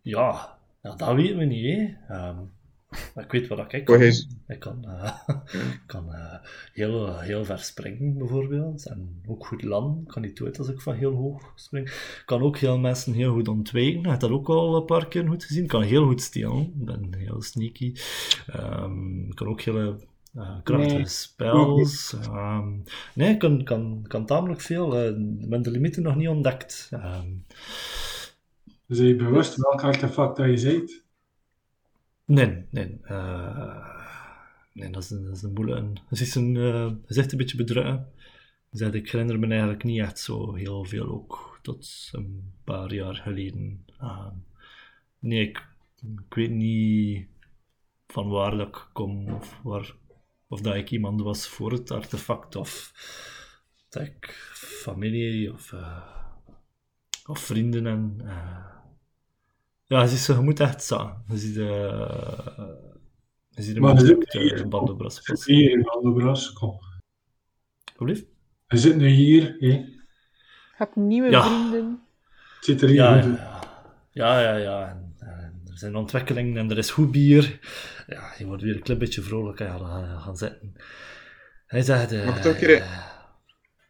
Ja, 0.02 0.58
ja, 0.82 0.94
dat 0.94 1.14
weten 1.14 1.36
we 1.36 1.44
niet, 1.44 1.64
hè. 1.64 2.14
Ehm, 2.14 2.44
ik 3.16 3.30
weet 3.32 3.46
wat 3.48 3.72
ik 3.72 3.84
kan. 3.84 4.00
Ik 4.48 4.58
kan, 4.58 4.84
eh, 4.84 5.18
ik 5.52 5.82
kan 5.86 6.12
eh, 6.14 6.34
heel, 6.72 7.18
heel 7.18 7.44
ver 7.44 7.58
springen, 7.58 8.18
bijvoorbeeld. 8.18 8.86
En 8.86 9.22
ook 9.26 9.46
goed 9.46 9.62
landen. 9.62 10.02
Ik 10.02 10.08
kan 10.08 10.22
niet 10.22 10.36
dood 10.36 10.58
als 10.58 10.68
ik 10.68 10.80
van 10.80 10.94
heel 10.94 11.12
hoog 11.14 11.52
spring. 11.54 11.88
Ik 11.88 12.22
kan 12.26 12.42
ook 12.42 12.58
heel 12.58 12.78
mensen 12.78 13.12
heel 13.12 13.32
goed 13.32 13.48
ontwijken. 13.48 14.00
Je 14.00 14.08
hebt 14.08 14.20
dat 14.20 14.30
ook 14.30 14.48
al 14.48 14.76
een 14.76 14.84
paar 14.84 15.08
keer 15.08 15.26
goed 15.28 15.44
gezien. 15.44 15.62
Ik 15.62 15.68
kan 15.68 15.82
heel 15.82 16.06
goed 16.06 16.20
stelen. 16.22 16.62
Ik 16.62 16.84
ben 16.84 17.14
heel 17.18 17.42
sneaky. 17.42 17.94
Ehm, 18.46 19.18
ik 19.28 19.34
kan 19.34 19.46
ook 19.48 19.60
hele 19.60 19.96
eh, 20.34 20.56
krachtige 20.62 20.96
Nee, 20.96 21.06
spells. 21.06 22.16
Ehm, 22.22 22.68
nee, 23.14 23.30
ik 23.32 23.38
kan, 23.38 23.64
kan, 23.64 24.04
kan 24.08 24.26
tamelijk 24.26 24.60
veel. 24.60 24.96
eh, 24.96 25.06
Ik 25.40 25.48
ben 25.48 25.62
de 25.62 25.70
limieten 25.70 26.02
nog 26.02 26.16
niet 26.16 26.28
ontdekt. 26.28 26.88
Ehm, 26.92 27.28
Dus 28.86 28.98
je 28.98 29.16
bewust 29.16 29.56
welk 29.56 29.82
artefact 29.82 30.36
dat 30.36 30.46
je 30.46 30.56
ziet. 30.56 31.04
Nee, 32.26 32.66
nee. 32.70 32.98
eh, 33.02 34.02
nee, 34.72 34.90
dat 34.90 35.02
is 35.02 35.10
een, 35.10 35.24
dat 35.24 35.36
is 35.36 35.42
een. 35.42 35.98
Het 36.08 36.20
is 36.20 36.34
een, 36.34 36.54
het 36.54 37.10
is 37.10 37.16
echt 37.16 37.32
een 37.32 37.38
beetje 37.38 37.56
bedrukken. 37.56 38.12
Ik 38.70 39.10
herinner 39.10 39.38
me 39.38 39.46
eigenlijk 39.46 39.84
niet 39.84 40.00
echt 40.00 40.18
zo 40.18 40.54
heel 40.54 40.84
veel 40.84 41.06
ook 41.06 41.58
tot 41.62 42.08
een 42.12 42.52
paar 42.64 42.94
jaar 42.94 43.14
geleden. 43.14 43.84
Nee, 45.18 45.48
ik, 45.48 45.66
weet 46.28 46.50
niet 46.50 47.26
van 48.06 48.28
waar 48.28 48.60
ik 48.60 48.88
kom 48.92 49.28
of, 49.28 49.60
of 50.48 50.60
dat 50.60 50.74
ik 50.74 50.90
iemand 50.90 51.20
was 51.22 51.48
voor 51.48 51.72
het 51.72 51.90
artefact 51.90 52.56
of 52.56 52.92
dat 53.88 54.02
ik 54.02 54.30
familie 54.54 55.52
of, 55.52 55.72
eh, 55.72 56.02
of 57.26 57.38
vrienden 57.38 57.86
en... 57.86 58.20
Ja, 59.86 60.02
je 60.02 60.08
ziet 60.08 60.18
ze, 60.18 60.32
je 60.32 60.40
moet 60.40 60.60
echt 60.60 60.82
staan. 60.82 61.24
Je 61.28 61.36
ziet, 61.36 61.56
eh 61.56 61.64
je 63.48 63.62
ziet 63.62 63.78
Maar 63.78 63.90
een 63.90 63.96
er 63.96 64.06
zit 64.06 64.18
beetje 64.18 64.40
hier- 64.40 64.56
de 64.56 64.68
bandenbras. 64.68 65.22
Zit 65.22 65.44
hier 65.44 65.70
in 65.70 65.84
Aldebras, 65.84 66.52
kom. 66.52 66.78
Alsjeblieft. 67.84 68.24
We 68.66 68.76
zitten 68.76 69.00
nu 69.00 69.08
hier, 69.08 69.42
hè. 69.58 69.66
Je 69.66 70.02
hebt 70.76 70.96
nieuwe 70.96 71.30
Ja. 71.30 71.42
vrienden. 71.46 72.00
Het 72.54 72.64
zit 72.64 72.82
er 72.82 72.88
hier 72.88 72.96
Ja, 72.96 73.22
goed 73.22 73.36
ja, 73.38 73.60
ja. 74.12 74.40
ja, 74.40 74.56
ja, 74.56 74.56
ja. 74.56 74.88
En, 74.88 75.14
en 75.18 75.60
er 75.70 75.78
zijn 75.78 75.96
ontwikkelingen 75.96 76.56
en 76.56 76.70
er 76.70 76.78
is 76.78 76.90
goed 76.90 77.10
bier. 77.10 77.58
Ja, 78.06 78.32
je 78.38 78.46
wordt 78.46 78.62
weer 78.62 78.74
een 78.74 78.82
klein 78.82 78.98
beetje 78.98 79.22
vrolijk 79.22 79.60
en 79.60 79.68
gaan, 79.68 79.80
gaan, 79.86 80.20
gaan 80.20 80.36
zitten. 80.36 80.72
Hij 81.66 81.82
zegt... 81.82 82.12
eh, 82.12 82.26
Mag 82.26 82.38
ik 82.38 82.46
ook 82.46 82.52
een 82.52 82.58
keer- 82.58 83.14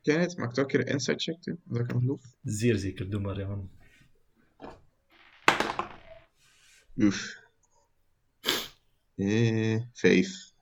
Kenneth, 0.03 0.37
mag 0.37 0.49
ik 0.49 0.55
toch 0.55 0.65
een 0.65 0.71
keer 0.71 0.81
een 0.81 0.87
insight 0.93 1.23
check 1.23 1.43
doen? 1.43 1.61
Dat 1.65 1.81
ik 1.81 1.91
hem? 1.91 2.19
Zeer 2.43 2.77
zeker, 2.77 3.11
doe 3.11 3.21
maar, 3.21 3.39
Jan. 3.39 3.71
Oef. 6.97 7.45
Eh, 9.15 9.81
vijf. 9.93 10.53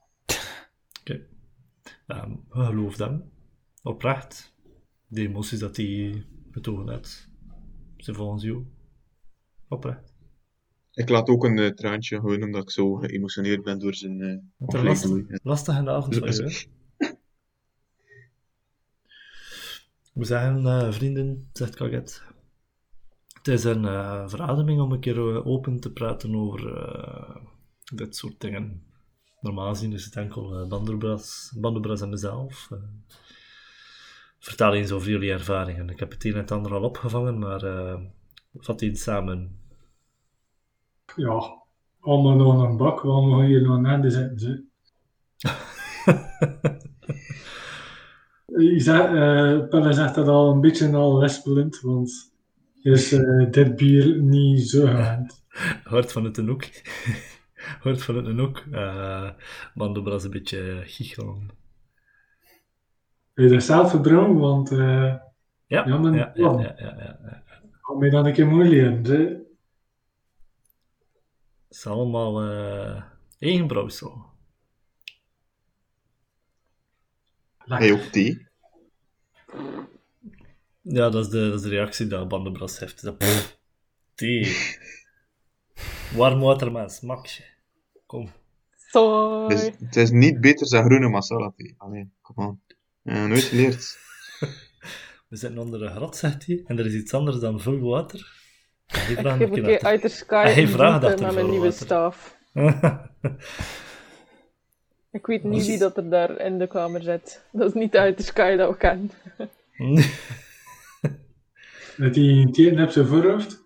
Oké. 1.00 1.26
Ehm, 2.06 2.30
we 2.48 2.64
geloven 2.64 3.04
hem. 3.04 3.30
Oprecht. 3.82 4.54
De 5.06 5.20
emoties 5.20 5.58
dat 5.58 5.76
hij 5.76 6.24
betogen 6.50 6.88
heeft. 6.88 7.28
Zijn 7.96 8.16
volgens 8.16 8.42
jou. 8.42 8.66
Oprecht. 9.68 10.14
Ik 10.92 11.08
laat 11.08 11.28
ook 11.28 11.44
een 11.44 11.58
eh, 11.58 11.70
traantje, 11.70 12.20
gewoon 12.20 12.42
omdat 12.42 12.62
ik 12.62 12.70
zo 12.70 12.94
geëmotioneerd 12.94 13.62
ben 13.62 13.78
door 13.78 13.94
zijn 13.94 14.20
eh 14.20 14.38
Wat 14.56 14.74
een 14.74 14.84
lastig, 14.84 15.42
lastige 15.42 15.90
avond 15.90 16.16
van 16.16 16.32
je, 16.32 16.66
moet 20.12 20.26
zeggen, 20.26 20.66
eh, 20.66 20.92
vrienden, 20.92 21.48
zegt 21.52 21.74
Kaget. 21.74 22.22
Het 23.44 23.54
is 23.54 23.64
een 23.64 23.84
eh, 23.84 24.22
verademing 24.26 24.80
om 24.80 24.92
een 24.92 25.00
keer 25.00 25.18
eh, 25.18 25.46
open 25.46 25.80
te 25.80 25.92
praten 25.92 26.34
over 26.36 26.76
eh, 26.76 27.36
dit 27.94 28.16
soort 28.16 28.40
dingen. 28.40 28.82
Normaal 29.40 29.68
gezien 29.68 29.92
is 29.92 30.04
het 30.04 30.16
enkel 30.16 30.52
uh, 30.52 32.00
en 32.02 32.08
mezelf. 32.08 32.68
vertel 34.38 34.74
eens 34.74 34.90
over 34.90 35.08
jullie 35.08 35.32
ervaringen. 35.32 35.90
Ik 35.90 35.98
heb 35.98 36.10
het 36.10 36.24
een 36.24 36.32
en 36.32 36.38
het 36.38 36.50
ander 36.50 36.74
al 36.74 36.82
opgevangen, 36.82 37.38
maar 37.38 37.60
vat 38.54 38.80
eens 38.80 39.02
samen. 39.02 39.58
Ja, 41.16 41.62
allemaal 42.00 42.36
nog 42.36 42.62
een 42.62 42.76
bak, 42.76 43.00
allemaal 43.00 43.42
hier 43.42 43.62
nog 43.62 43.86
aan 43.86 44.00
de 44.00 44.10
zitten. 44.10 44.38
Ze. 44.38 44.64
Pelle 49.70 49.92
zegt 49.92 50.14
dat 50.14 50.28
al 50.28 50.50
een 50.50 50.60
beetje 50.60 50.92
al 50.92 51.20
wespelend, 51.20 51.80
want 51.80 52.33
is 52.92 53.12
eh, 53.12 53.50
dit 53.50 53.76
bier 53.76 54.20
niet 54.20 54.68
zo 54.68 54.86
gewend. 54.86 55.44
Hoort 55.84 56.12
van 56.12 56.24
het 56.24 56.36
een 56.38 56.50
ook. 56.50 56.64
Hoort 57.82 58.02
van 58.02 58.16
het 58.16 58.26
een 58.26 58.40
ook. 58.40 58.64
Uh, 58.70 59.30
Bandenbras 59.74 60.24
een 60.24 60.30
beetje 60.30 60.82
giechelen. 60.84 61.50
Wil 63.32 63.44
je 63.44 63.52
dat 63.52 63.62
zelf 63.62 63.90
verbrouwen? 63.90 64.38
Want 64.38 64.70
eh 64.70 64.78
Ja, 64.78 65.20
Ja, 65.66 65.84
ja, 65.86 66.12
ja, 66.12 66.32
ja, 66.34 66.60
ja, 66.60 66.74
ja, 66.76 67.18
ja. 67.22 67.42
kan 67.80 67.98
mij 67.98 68.10
dan 68.10 68.26
een 68.26 68.32
keer. 68.32 69.00
Ze. 69.04 69.46
Het 71.68 71.76
is 71.76 71.86
allemaal 71.86 72.42
eh 72.42 73.02
eigen 73.38 73.66
brouwsel. 73.66 74.24
Hij 77.58 77.92
ook 77.92 78.00
thee. 78.00 78.46
Ja, 80.86 81.10
dat 81.10 81.24
is, 81.24 81.30
de, 81.30 81.48
dat 81.48 81.54
is 81.54 81.62
de 81.62 81.68
reactie 81.68 82.06
dat 82.06 82.28
Bandenbras 82.28 82.78
heeft. 82.78 83.02
Dat, 83.02 83.18
pff, 83.18 83.58
thee. 84.14 84.56
Warm 86.16 86.40
water 86.40 86.72
met 86.72 86.82
een 86.82 86.90
smakje. 86.90 87.44
Kom. 88.06 88.30
Sorry. 88.90 89.54
Het 89.54 89.62
is, 89.62 89.70
het 89.86 89.96
is 89.96 90.10
niet 90.10 90.40
beter 90.40 90.68
dan 90.68 90.84
groene 90.84 91.08
masala 91.08 91.52
thee. 91.56 91.74
Allee, 91.78 92.10
kom 92.22 92.44
aan. 92.44 92.60
Ja, 93.02 93.26
nooit 93.26 93.42
geleerd. 93.42 93.98
We 95.28 95.36
zitten 95.36 95.58
onder 95.58 95.82
een 95.82 95.94
grot, 95.94 96.16
zegt 96.16 96.46
hij. 96.46 96.62
En 96.66 96.78
er 96.78 96.86
is 96.86 96.94
iets 96.94 97.14
anders 97.14 97.38
dan 97.38 97.60
vul 97.60 97.80
water. 97.80 98.42
Hij 98.86 99.12
Ik 99.12 99.18
vraagt 99.18 99.38
geef 99.38 99.50
een 99.50 99.56
een 99.56 99.62
keer 99.62 99.78
keer 99.78 99.82
uit 99.82 100.02
de 100.02 100.08
sky 100.08 100.48
Hij 100.48 100.68
vraagt 100.68 101.00
boete 101.00 101.06
achter 101.06 101.26
met 101.26 101.34
mijn 101.34 101.46
veel 101.46 101.48
nieuwe 101.48 101.70
water. 101.70 101.86
staf. 101.86 102.36
Ik 105.10 105.26
weet 105.26 105.44
niet 105.44 105.66
wie 105.66 105.78
dat 105.78 105.96
er 105.96 106.10
daar 106.10 106.40
in 106.40 106.58
de 106.58 106.66
kamer 106.66 107.02
zit. 107.02 107.44
Dat 107.52 107.68
is 107.68 107.74
niet 107.74 107.96
uit 107.96 108.16
de 108.16 108.22
sky 108.22 108.56
dat 108.56 108.70
we 108.70 108.76
kennen. 108.76 109.10
Dat 111.96 112.14
hij 112.14 112.24
een 112.24 112.52
teken 112.52 112.82
op 112.82 112.90
zijn 112.90 113.06
voorhoofd. 113.06 113.64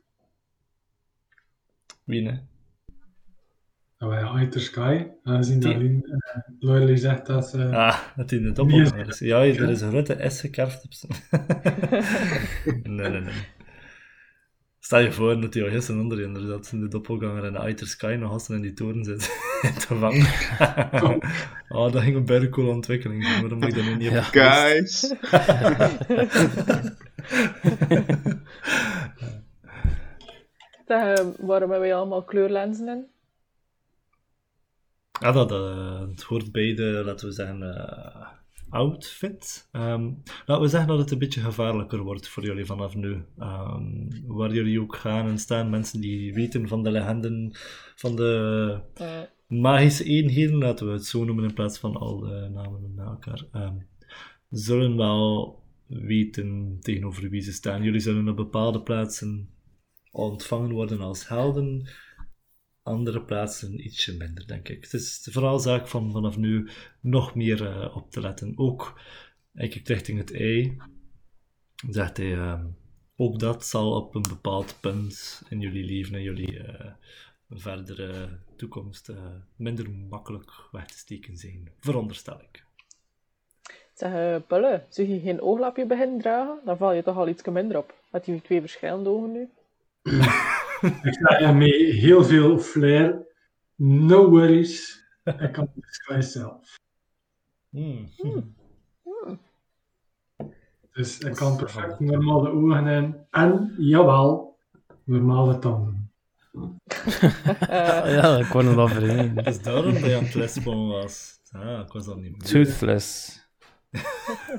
Wie, 2.04 2.22
ne? 2.22 2.38
Nou 3.98 4.14
uit 4.14 4.52
de 4.52 4.58
sky. 4.58 5.06
Aangezien 5.22 5.60
dat 5.60 5.76
Lien, 5.76 6.22
Lorelei 6.58 6.96
zegt 6.96 7.26
dat 7.26 7.48
ze... 7.48 7.68
Ah, 7.68 7.98
dat 8.16 8.30
hij 8.30 8.40
doppelganger 8.52 9.08
is-. 9.08 9.18
Ja, 9.18 9.44
er 9.44 9.70
is 9.70 9.80
een 9.80 9.90
grote 9.90 10.24
S 10.28 10.40
gekerfd 10.40 10.84
op 10.84 10.92
zijn... 10.92 11.12
nee, 12.96 13.10
nee, 13.10 13.20
nee. 13.20 13.57
Stel 14.88 15.00
je 15.00 15.12
voor 15.12 15.40
dat 15.40 15.54
hij 15.54 15.62
al 15.62 15.70
gisteren 15.70 16.00
onder 16.00 16.20
inderdaad 16.20 16.70
in 16.72 16.80
de 16.80 16.88
doppelganger 16.88 17.44
en 17.44 17.52
de 17.52 17.58
Outer 17.58 17.86
Sky 17.86 18.16
nog 18.18 18.30
gasten 18.30 18.54
in 18.54 18.62
die 18.62 18.72
toren 18.72 19.04
zit 19.04 19.20
te 19.86 19.94
vangen. 19.94 20.26
oh, 21.78 21.92
dat 21.92 22.02
ging 22.02 22.16
een 22.16 22.24
bijna 22.24 22.48
coole 22.48 22.70
ontwikkeling 22.70 23.24
zijn, 23.24 23.40
maar 23.40 23.48
dan 23.48 23.58
moet 23.58 23.68
ik 23.68 23.74
dat 23.84 23.84
nu 23.84 23.96
niet 23.96 24.08
op 24.08 24.14
Ja. 24.14 24.22
Guys! 24.22 25.00
Zeg, 30.86 31.18
eh, 31.18 31.26
waarom 31.38 31.70
hebben 31.70 31.80
wij 31.80 31.94
allemaal 31.94 32.24
kleurlenzen 32.24 32.88
in? 32.88 33.06
Ja, 35.20 35.32
dat, 35.32 35.52
eh, 35.52 36.00
het 36.00 36.22
hoort 36.22 36.52
bij 36.52 36.74
de, 36.74 37.02
laten 37.04 37.26
we 37.26 37.32
zeggen, 37.32 37.62
eh, 37.62 38.28
outfit. 38.70 39.68
Ehm, 39.72 40.10
laten 40.46 40.64
we 40.64 40.68
zeggen 40.68 40.88
dat 40.88 40.98
het 40.98 41.10
een 41.10 41.18
beetje 41.18 41.40
gevaarlijker 41.40 42.02
wordt 42.02 42.28
voor 42.28 42.44
jullie 42.44 42.64
vanaf 42.64 42.94
nu. 42.94 43.24
Ehm, 43.38 44.08
waar 44.26 44.52
jullie 44.52 44.80
ook 44.80 44.96
gaan 44.96 45.28
en 45.28 45.38
staan, 45.38 45.70
mensen 45.70 46.00
die 46.00 46.34
weten 46.34 46.68
van 46.68 46.82
de 46.82 46.90
legenden, 46.90 47.50
van 47.94 48.16
de 48.16 48.80
Eh, 48.94 49.20
magische 49.46 50.04
eenheden, 50.04 50.58
laten 50.58 50.86
we 50.86 50.92
het 50.92 51.06
zo 51.06 51.24
noemen 51.24 51.44
in 51.44 51.54
plaats 51.54 51.78
van 51.78 51.96
al 51.96 52.18
de 52.18 52.48
namen 52.52 52.94
na 52.94 53.04
elkaar, 53.04 53.44
ehm, 53.52 53.76
zullen 54.50 54.96
wel 54.96 55.56
weten 55.86 56.76
tegenover 56.80 57.30
wie 57.30 57.40
ze 57.40 57.52
staan. 57.52 57.82
Jullie 57.82 58.00
zullen 58.00 58.28
op 58.28 58.36
bepaalde 58.36 58.82
plaatsen 58.82 59.50
ontvangen 60.10 60.72
worden 60.72 61.00
als 61.00 61.28
helden, 61.28 61.88
andere 62.88 63.22
plaatsen 63.22 63.86
ietsje 63.86 64.16
minder, 64.16 64.46
denk 64.46 64.68
ik. 64.68 64.82
Het 64.82 64.92
is 64.92 65.28
vooral 65.30 65.58
zaak 65.58 65.88
van 65.88 66.12
vanaf 66.12 66.36
nu 66.36 66.68
nog 67.00 67.34
meer 67.34 67.66
eh, 67.66 67.96
op 67.96 68.10
te 68.10 68.20
letten. 68.20 68.52
Ook, 68.56 69.00
kijkt 69.54 69.88
richting 69.88 70.18
het 70.18 70.32
ei, 70.32 70.76
zegt 71.90 72.16
hij, 72.16 72.32
ehm, 72.32 72.66
ook 73.16 73.38
dat 73.38 73.66
zal 73.66 73.92
op 73.92 74.14
een 74.14 74.24
bepaald 74.28 74.80
punt 74.80 75.42
in 75.48 75.60
jullie 75.60 75.84
leven 75.84 76.14
en 76.14 76.22
jullie 76.22 76.62
eh, 76.62 76.92
verdere 77.48 78.38
toekomst 78.56 79.08
eh, 79.08 79.16
minder 79.56 79.90
makkelijk 79.90 80.50
weg 80.70 80.86
te 80.86 80.98
steken 80.98 81.36
zijn, 81.36 81.72
veronderstel 81.78 82.40
ik. 82.40 82.64
zeg, 83.94 84.46
Pulle, 84.46 84.84
zou 84.88 85.08
je 85.08 85.20
geen 85.20 85.40
ooglapje 85.40 85.86
beginnen 85.86 86.18
dragen? 86.18 86.60
Dan 86.64 86.76
val 86.76 86.92
je 86.92 87.02
toch 87.02 87.16
al 87.16 87.28
iets 87.28 87.44
minder 87.44 87.78
op. 87.78 87.94
Met 88.10 88.24
die 88.24 88.42
twee 88.42 88.60
verschillende 88.60 89.08
ogen 89.08 89.32
nu. 89.32 89.48
Ik 90.80 91.38
ja, 91.38 91.52
met 91.52 91.70
heel 91.74 92.24
veel 92.24 92.58
flair. 92.58 93.26
No 93.74 94.30
worries. 94.30 95.06
Ik 95.24 95.52
kan 95.52 95.70
de 95.74 95.86
sky 95.86 96.20
zelf. 96.20 96.76
Hmm. 97.70 98.08
Dus 100.92 101.18
ik 101.18 101.34
kan 101.34 101.56
perfect 101.56 102.00
normale 102.00 102.50
ogen 102.50 102.86
in. 102.86 103.16
En, 103.30 103.74
jawel, 103.78 104.58
normale 105.04 105.58
tanden. 105.58 106.10
Eh, 106.52 108.14
ja, 108.16 108.36
ik 108.36 108.48
kon 108.48 108.66
het 108.66 108.76
al 108.76 108.88
vergeten. 108.88 109.36
Het 109.36 109.46
is 109.46 109.62
daarom 109.62 109.92
dat 109.92 110.04
je 110.04 110.16
aan 110.16 110.24
het 110.24 110.34
lesbon 110.34 110.88
was. 110.88 111.40
Ah, 111.50 111.80
ik 111.80 111.92
was 111.92 112.06
al 112.06 112.16
niet 112.16 112.30
meer. 112.30 112.40
Toothless. 112.40 113.40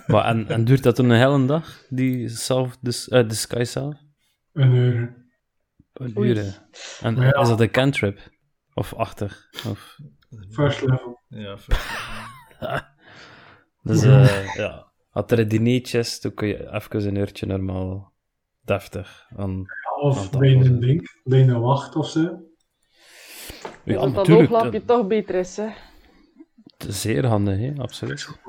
maar 0.07 0.25
en, 0.25 0.47
en 0.47 0.65
duurt 0.65 0.83
dat 0.83 0.99
een 0.99 1.11
hele 1.11 1.45
dag, 1.45 1.85
die 1.89 2.29
self, 2.29 2.77
eh, 2.81 3.27
de 3.27 3.33
sky 3.33 3.63
self? 3.63 3.95
Een 4.53 4.73
uur. 4.73 5.18
Wat 5.99 6.17
Oei. 6.17 6.33
duren? 6.33 6.53
En 7.01 7.15
ja. 7.15 7.33
is 7.33 7.47
dat 7.47 7.59
een 7.59 7.71
cantrip? 7.71 8.19
Of 8.73 8.93
achter? 8.93 9.49
Of... 9.67 9.97
First 10.49 10.81
level. 10.81 11.19
Ja, 11.27 11.57
fijn. 11.57 11.79
Dus 13.81 14.03
eh, 14.03 14.55
ja, 14.55 14.91
als 15.11 15.31
er 15.31 15.39
een 15.39 15.47
dinertje 15.47 15.99
is, 15.99 16.21
dan 16.21 16.33
kun 16.33 16.47
je 16.47 16.73
even 16.73 17.07
een 17.07 17.15
uurtje 17.15 17.45
normaal 17.45 18.13
deftig 18.61 19.27
aan... 19.35 19.65
Of 20.01 20.29
was 20.31 20.41
een 20.41 20.79
ding. 20.79 21.09
Bijna 21.23 21.59
wacht 21.59 21.95
of 21.95 22.09
zo. 22.09 22.21
dus 22.23 23.95
dat 23.95 24.01
dat 24.01 24.13
natuurlijk, 24.13 24.51
ooglapje 24.51 24.83
dat- 24.83 24.87
toch 24.87 25.07
beter 25.07 25.35
is, 25.35 25.57
hè. 25.57 25.67
Zeer 26.87 27.25
handig, 27.25 27.57
hè? 27.57 27.73
absoluut. 27.77 28.39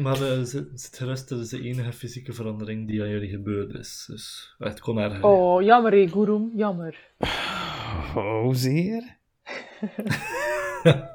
Maar 0.00 0.22
eh, 0.22 0.42
zit 0.42 0.90
gerust, 0.96 1.28
dat 1.28 1.38
is 1.40 1.48
de 1.48 1.62
enige 1.62 1.92
fysieke 1.92 2.32
verandering 2.32 2.86
die 2.88 3.02
aan 3.02 3.08
jullie 3.08 3.28
gebeurd 3.28 3.74
is. 3.74 4.04
Dus 4.10 4.54
het 4.58 4.80
kon 4.80 4.98
erger. 4.98 5.24
Oh, 5.24 5.62
jammer 5.62 5.92
hé, 5.92 6.08
Gurum, 6.08 6.50
jammer. 6.56 6.98
Oh, 8.16 8.48
zeer? 8.52 9.16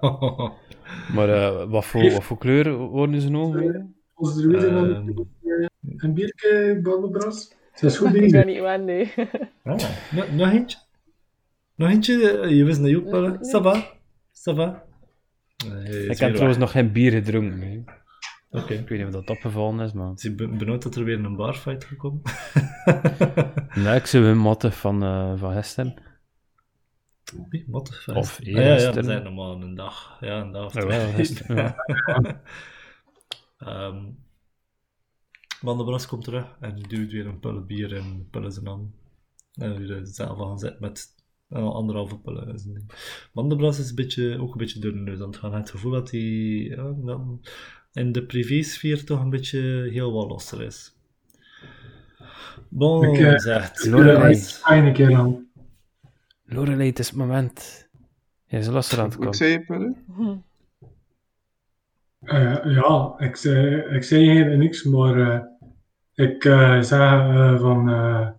Maar 1.14 1.30
eh, 1.30 1.70
wat, 1.70 1.86
voor, 1.86 2.12
wat 2.12 2.24
voor 2.24 2.38
kleur 2.38 2.74
worden 2.78 3.22
ze 3.22 3.30
nog 3.30 3.54
weer? 3.54 3.86
Dan 4.16 4.56
Ehm, 4.56 5.10
een 5.98 6.14
biertje, 6.14 6.80
Babbelbras. 6.84 7.48
Dat 7.82 7.92
is 7.92 7.98
goed 7.98 8.08
Ik 8.08 8.14
ben 8.14 8.22
bezig. 8.22 8.46
niet 8.46 8.60
aan, 8.62 8.86
nee. 8.86 9.12
ah, 9.64 9.76
nog- 10.12 10.32
nog 10.32 10.52
eentje? 10.52 10.78
Nog 11.76 11.90
eentje? 11.90 12.40
Eh, 12.40 12.50
Je 12.58 12.64
wist 12.64 12.80
dat 12.82 12.90
je 12.90 12.98
ook 12.98 13.10
wel. 13.10 13.22
Nee. 13.28 13.38
Ça 13.38 13.62
va? 13.64 13.92
Ça 14.34 14.56
va? 14.56 14.84
Eh, 15.58 15.88
je 15.88 16.00
is 16.00 16.08
Ik 16.08 16.18
heb 16.20 16.32
trouwens 16.34 16.60
nog 16.60 16.72
geen 16.72 16.92
bier 16.92 17.12
gedronken. 17.12 17.86
Oké. 18.52 18.74
Ik 18.74 18.90
weet 18.90 18.98
niet 18.98 19.08
of 19.08 19.14
dat 19.14 19.30
opgevallen 19.30 19.86
is, 19.86 19.94
maar... 19.94 20.14
Is 20.14 20.22
je 20.22 20.36
benoemd 20.36 20.84
dat 20.84 20.96
er 20.96 21.04
weer 21.04 21.24
een 21.26 21.36
barfight 21.36 21.84
gekomen? 21.84 22.22
Nee, 23.84 23.96
ik 23.96 24.06
zou 24.06 24.24
een 24.26 24.38
matte 24.38 24.72
van, 24.72 25.04
eh 25.04 25.34
van 25.38 25.54
gisteren. 25.54 25.94
Wat? 27.68 28.04
Of 28.14 28.40
Ah, 28.40 28.46
ja, 28.46 28.62
ja, 28.62 28.92
dat 28.92 29.06
zijn 29.06 29.24
normaal 29.24 29.62
een 29.62 29.76
dag. 29.76 30.18
Ja, 30.20 30.42
een 30.42 30.52
dag 30.52 30.66
of 30.66 30.74
Ja, 30.74 30.82
twee. 30.82 31.14
gisteren, 31.14 31.56
ja. 31.56 31.76
Ehm, 33.58 34.06
Bandebras 35.62 36.08
komt 36.08 36.24
terug 36.24 36.58
en 36.60 36.76
duwt 36.76 37.12
weer 37.12 37.26
een 37.28 37.40
pulle 37.40 37.62
bier 37.62 37.96
en 37.96 38.28
pullen 38.32 38.52
zijn 38.52 38.68
aan. 38.68 38.94
En 39.54 39.78
weer 39.78 40.00
zelf 40.04 40.38
gaan 40.38 40.60
zitten 40.60 40.82
met 40.82 41.08
eh, 41.50 41.64
anderhalve 41.70 42.20
pullen. 42.20 42.86
Bandebras 43.34 43.80
is 43.80 43.90
een 43.90 43.96
beetje, 43.96 44.40
ook 44.40 44.52
een 44.52 44.58
beetje 44.58 44.80
door 44.80 44.92
de 44.92 44.98
neus 45.00 45.20
aan 45.20 45.28
het 45.28 45.38
gaan. 45.38 45.54
Het 45.54 45.70
gevoel 45.70 45.92
dat 45.92 46.12
hij 46.12 46.20
ja, 46.20 46.94
dan 46.98 47.42
in 47.94 48.12
de 48.12 48.26
privésfeer 48.26 49.06
toch 49.06 49.22
een 49.22 49.30
beetje 49.30 49.90
heel 49.92 50.12
wat 50.14 50.28
losser 50.30 50.62
is. 50.62 50.98
Bon, 52.70 53.04
Ik, 53.04 53.20
eh, 53.20 53.38
zegt 53.38 53.86
Lorelei. 53.86 54.36
Ga 54.36 54.74
je 54.74 54.82
een 54.82 54.94
keer 54.94 55.16
aan. 55.16 55.48
Lorelei, 56.46 56.90
het 56.90 57.00
is 57.00 57.08
het 57.08 57.16
moment. 57.18 57.88
Jij 58.46 58.60
is 58.60 58.68
lastig 58.68 59.00
aan 59.00 59.06
het 59.06 59.16
komen. 59.16 59.34
zei 59.34 59.52
je? 59.52 59.98
Eh, 62.20 62.74
ja, 62.76 63.14
ik 63.18 63.36
zei, 63.36 63.76
ik 63.96 64.04
zei 64.04 64.30
helemaal 64.30 64.58
niks, 64.58 64.84
maar 64.84 65.20
eh, 65.20 65.42
ik 66.14 66.46
eh, 66.46 66.82
zei 66.82 67.32
eh, 67.38 67.60
van, 67.60 67.90
eh, 67.90 68.30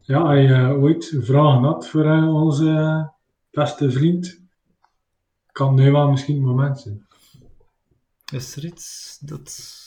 ja, 0.00 0.26
hij 0.26 0.50
eh, 0.52 0.82
ooit 0.82 1.16
vragen 1.20 1.62
had 1.62 1.88
voor 1.88 2.04
eh, 2.04 2.34
onze 2.34 3.10
beste 3.50 3.90
vriend, 3.90 4.42
kan 5.52 5.74
nu 5.74 5.90
wel 5.90 6.10
misschien 6.10 6.36
het 6.36 6.44
moment 6.44 6.80
zijn. 6.80 7.06
Is 8.30 8.56
er 8.56 8.64
iets 8.64 9.18
dat 9.18 9.78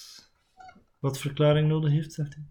wat 0.99 1.19
verklaring 1.19 1.67
nodig 1.67 1.91
heeft, 1.91 2.13
zegt 2.13 2.35
hij? 2.35 2.43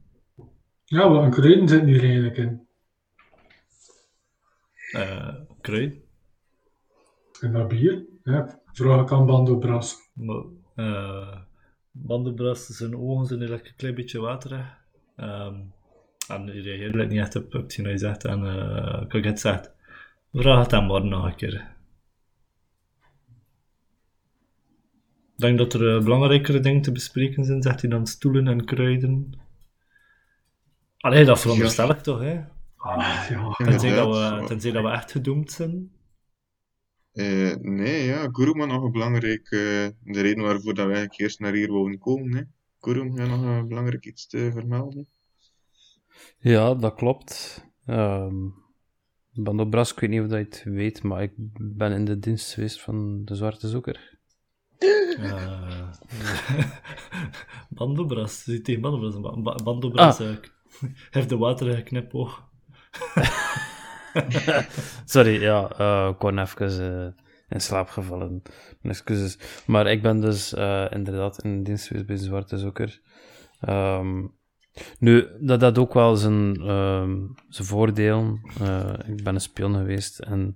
Ja, 0.84 1.08
wat 1.08 1.22
een 1.22 1.30
kruiden 1.30 1.68
zit 1.68 1.84
hier 1.84 2.02
eigenlijk 2.02 2.36
in. 2.36 2.66
Eh 4.92 5.34
krui. 5.60 6.04
En 7.40 7.52
dat 7.52 7.68
bier, 7.68 8.04
ja, 8.24 8.60
vraag 8.72 9.00
ik 9.00 9.12
aan 9.12 9.26
Bando 9.26 9.58
Bras. 9.58 9.96
Maar, 10.12 10.44
eh 10.74 11.40
Bandenbras, 11.90 12.66
zijn 12.66 12.96
ogen 12.96 13.26
zijn 13.26 13.52
een 13.52 13.74
klein 13.76 13.94
beetje 13.94 14.20
waterig. 14.20 14.78
Ehm 15.16 15.60
en 16.28 16.46
hij 16.46 16.60
reageert 16.60 17.08
niet 17.08 17.20
echt 17.20 17.36
op, 17.36 17.52
hetgeen 17.52 17.84
hij 17.84 17.98
zegt. 17.98 18.24
En 18.24 18.46
eh 18.46 19.08
Kaget 19.08 19.40
zegt, 19.40 19.70
vraag 20.32 20.62
het 20.62 20.70
hem 20.70 20.86
maar 20.86 21.04
nog 21.04 21.24
een 21.24 21.34
keer. 21.34 21.71
Denk 25.42 25.58
dat 25.58 25.72
er 25.72 25.96
eh, 25.96 26.04
belangrijkere 26.04 26.60
dingen 26.60 26.82
te 26.82 26.92
bespreken 26.92 27.44
zijn, 27.44 27.62
zegt 27.62 27.80
hij 27.80 27.90
dan 27.90 28.06
stoelen 28.06 28.48
en 28.48 28.64
kruiden. 28.64 29.40
Allee, 30.98 31.24
dat 31.24 31.40
veronderstel 31.40 31.90
ik 31.90 31.98
toch, 31.98 32.20
hè? 32.20 32.40
Ah, 32.76 33.26
ja, 33.28 33.54
Tenzij 33.56 33.94
dat, 33.94 34.08
we, 34.08 34.46
tenzij 34.46 34.70
dat 34.70 34.82
we 34.82 34.90
echt 34.90 35.10
gedoemd 35.10 35.50
zijn. 35.50 35.90
Eh, 37.12 37.54
nee, 37.56 38.04
ja, 38.04 38.28
Gurum 38.32 38.60
had 38.60 38.68
nog 38.68 38.82
een 38.82 38.92
belangrijke... 38.92 39.94
de 40.02 40.20
reden 40.20 40.44
waarvoor 40.44 40.74
dat 40.74 40.86
wij 40.86 41.08
eerst 41.16 41.40
naar 41.40 41.52
hier 41.52 41.72
wouden 41.72 41.98
komen, 41.98 42.36
hè. 42.36 42.42
Gurum 42.80 43.18
had 43.18 43.28
nog 43.28 43.42
een 43.42 43.68
belangrijk 43.68 44.06
iets 44.06 44.26
te 44.26 44.50
vermelden. 44.52 45.08
Ja, 46.38 46.74
dat 46.74 46.94
klopt. 46.94 47.64
Ehm 47.86 48.60
Bandobras, 49.34 49.92
ik 49.92 50.00
weet 50.00 50.10
niet 50.10 50.20
of 50.20 50.28
dat 50.28 50.38
je 50.38 50.44
het 50.44 50.62
weet, 50.64 51.02
maar 51.02 51.22
ik 51.22 51.32
ben 51.58 51.92
in 51.92 52.04
de 52.04 52.18
dienst 52.18 52.54
geweest 52.54 52.80
van 52.80 53.24
de 53.24 53.34
Zwarte 53.34 53.68
Zoeker. 53.68 54.18
Uh, 54.82 55.88
Bandobras, 57.68 58.42
zit 58.42 58.64
tegen 58.64 58.80
Bandobras. 58.80 59.20
Ba- 59.20 59.36
Ba- 59.42 59.62
Bandobras 59.64 60.20
eh, 60.20 60.28
heeft 61.10 61.28
de 61.28 61.36
waterige 61.36 61.82
knipoog. 61.82 62.42
Sorry, 65.04 65.40
ja, 65.42 65.70
eh, 65.78 66.08
ik 66.10 66.18
kon 66.18 66.38
even 66.38 66.68
eh, 66.68 67.24
in 67.48 67.60
slaap 67.60 67.88
gevallen. 67.88 68.42
Mijn 68.80 68.94
excuses. 68.94 69.38
Maar 69.66 69.86
ik 69.86 70.02
ben 70.02 70.20
dus 70.20 70.54
eh, 70.54 70.84
inderdaad 70.90 71.42
in 71.42 71.62
dienst 71.62 71.86
geweest 71.86 72.06
bij 72.06 72.16
de 72.16 72.22
Zwarte 72.22 72.58
Zoeker. 72.58 73.00
Ehm, 73.60 74.26
nu, 74.98 75.26
dat 75.40 75.60
had 75.60 75.78
ook 75.78 75.94
wel 75.94 76.16
zijn, 76.16 76.56
ehm, 76.56 77.16
zijn 77.48 77.68
voordelen. 77.68 78.40
Eh, 78.60 78.92
ik 79.06 79.24
ben 79.24 79.34
een 79.34 79.40
spion 79.40 79.74
geweest 79.74 80.18
en 80.18 80.54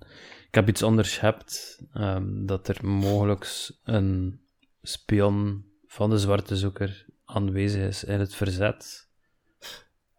heb 0.57 0.69
iets 0.69 0.83
onderschept 0.83 1.83
ehm, 1.93 2.45
dat 2.47 2.69
er 2.69 2.87
mogelijk 2.87 3.71
een 3.85 4.41
spion 4.83 5.65
van 5.87 6.11
de 6.11 6.19
Zwarte 6.19 6.57
Zoeker 6.57 7.07
aanwezig 7.25 7.83
is 7.83 8.05
in 8.05 8.21
het 8.21 8.35
verzet. 8.35 9.09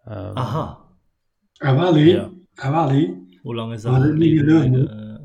Ehm, 0.04 0.38
Aha. 0.38 0.80
wel 1.76 1.96
hé, 1.96 2.00
Ja. 2.04 2.32
hé. 2.90 3.14
Hoe 3.42 3.56
lang 3.56 3.74
is 3.74 3.82
dat 3.82 4.14
niet 4.14 4.42
Eh, 4.90 5.16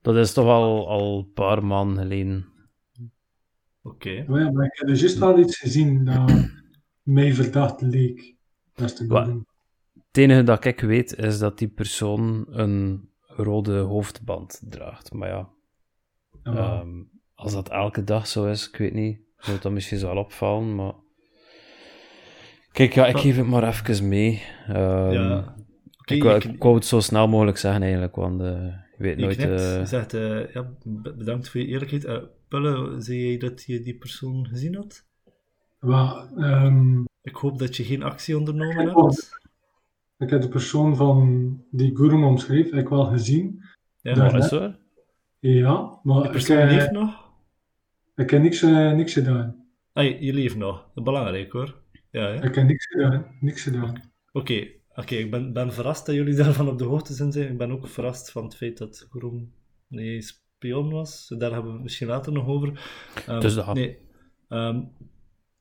Dat 0.00 0.16
is 0.16 0.32
toch 0.32 0.46
al, 0.46 0.88
al 0.88 1.18
een 1.18 1.32
paar 1.32 1.64
maanden 1.64 2.02
geleden. 2.02 2.46
Oké. 3.82 4.10
Ja, 4.10 4.38
ja, 4.38 4.50
maar 4.50 4.64
ik 4.66 4.78
heb 4.78 4.88
dus 4.88 5.00
juist 5.00 5.18
wel 5.18 5.38
iets 5.38 5.58
gezien 5.58 6.04
dat 6.04 6.30
mij 7.02 7.32
verdacht 7.34 7.80
leek. 7.80 8.34
Dat 8.74 8.90
is 8.90 8.96
te. 8.96 9.44
Het 10.06 10.16
enige 10.16 10.42
dat 10.42 10.64
ik 10.64 10.80
weet 10.80 11.16
is 11.18 11.38
dat 11.38 11.58
die 11.58 11.68
persoon 11.68 12.46
een 12.48 13.10
rode 13.36 13.78
hoofdband 13.78 14.60
draagt. 14.68 15.12
Maar 15.12 15.28
ja, 15.28 15.48
maar- 16.42 16.56
ehm, 16.56 16.88
als 17.34 17.52
dat 17.52 17.68
elke 17.68 18.04
dag 18.04 18.26
zo 18.26 18.46
is, 18.46 18.68
ik 18.68 18.76
weet 18.76 18.94
niet, 18.94 19.18
zou 19.38 19.58
dan 19.60 19.72
misschien 19.72 19.98
zo 19.98 20.06
wel 20.06 20.16
opvallen, 20.24 20.74
maar... 20.74 20.92
Kijk, 22.72 22.92
ja, 22.94 23.06
ik 23.06 23.16
geef 23.18 23.36
het 23.36 23.46
maar 23.46 23.68
even 23.68 24.08
mee. 24.08 24.42
Ehm, 24.68 25.10
Ja. 25.12 25.54
Ik, 26.04 26.24
ik 26.44 26.62
wou 26.62 26.74
het 26.74 26.84
zo 26.84 27.00
snel 27.00 27.28
mogelijk 27.28 27.56
zeggen 27.58 27.82
eigenlijk, 27.82 28.16
want 28.16 28.40
eh, 28.40 28.46
je 28.48 28.74
weet 28.98 29.16
je 29.18 29.22
nooit... 29.24 29.36
knikt. 29.36 29.60
eh, 29.60 29.84
zegt, 29.84 30.14
eh, 30.14 30.52
ja, 30.52 30.72
be- 30.84 31.14
bedankt 31.14 31.48
voor 31.48 31.60
je 31.60 31.66
eerlijkheid. 31.66 32.04
Eh 32.04 32.16
Pulle, 32.48 33.00
zei 33.00 33.26
jij 33.26 33.38
dat 33.38 33.64
je 33.66 33.80
die 33.80 33.94
persoon 33.94 34.46
gezien 34.46 34.74
had? 34.74 35.04
Wel, 35.78 36.28
ehm, 36.36 37.00
Ik 37.22 37.34
hoop 37.34 37.58
dat 37.58 37.76
je 37.76 37.84
geen 37.84 38.02
actie 38.02 38.36
ondernomen 38.38 38.86
hebt. 38.88 39.38
Ik 40.22 40.30
heb 40.30 40.40
de 40.42 40.48
persoon 40.48 40.96
van 40.96 41.58
die 41.70 41.96
Gurum 41.96 42.24
omschreef, 42.24 42.70
heb 42.70 42.80
ik 42.80 42.88
wel 42.88 43.04
gezien. 43.04 43.62
Ja, 44.00 44.32
wat 44.32 44.44
is 44.44 44.50
er? 44.50 44.78
Ja, 45.38 46.00
maar 46.02 46.16
die 46.16 46.24
ik, 46.24 46.30
persoon 46.30 46.56
eh, 46.56 46.70
leeft 46.70 46.90
nog? 46.90 47.30
ik 48.16 48.30
heb 48.30 48.42
niks, 48.42 48.62
eh, 48.62 48.92
niks 48.92 49.12
gedaan. 49.12 49.66
Ah, 49.92 50.04
je, 50.04 50.24
je 50.24 50.32
leeft 50.32 50.56
nog. 50.56 50.76
Dat 50.78 50.90
is 50.96 51.02
belangrijk 51.02 51.52
hoor. 51.52 51.80
Ja, 52.10 52.28
ja. 52.28 52.42
Ik 52.42 52.54
heb 52.54 52.66
niks 52.66 52.86
gedaan. 52.86 53.26
Niks 53.40 53.62
gedaan. 53.62 54.00
Oké, 54.32 54.66
oké, 54.94 55.14
ik 55.14 55.30
ben, 55.30 55.52
ben 55.52 55.72
verrast 55.72 56.06
dat 56.06 56.14
jullie 56.14 56.34
daarvan 56.42 56.68
op 56.68 56.78
de 56.78 56.84
hoogte 56.84 57.12
zijn. 57.12 57.50
Ik 57.50 57.58
ben 57.58 57.70
ook 57.70 57.88
verrast 57.88 58.30
van 58.30 58.44
het 58.44 58.56
feit 58.56 58.78
dat 58.78 59.06
Groen 59.10 59.52
nee, 59.88 60.22
spion 60.22 60.90
was. 60.90 61.34
Daar 61.38 61.50
hebben 61.52 61.68
we 61.68 61.74
het 61.74 61.82
misschien 61.82 62.06
later 62.08 62.32
nog 62.32 62.46
over. 62.46 62.82
Ehm, 63.26 63.40
Dus 63.40 63.54
dat- 63.54 63.74
nee, 63.74 63.98
ehm, 64.48 64.82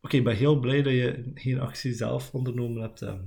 Oké, 0.03 0.15
ik 0.17 0.23
ben 0.23 0.35
heel 0.35 0.59
blij 0.59 0.81
dat 0.81 0.93
je 0.93 1.31
geen 1.33 1.59
actie 1.59 1.93
zelf 1.93 2.33
ondernomen 2.33 2.81
hebt. 2.81 3.01
ehm, 3.01 3.19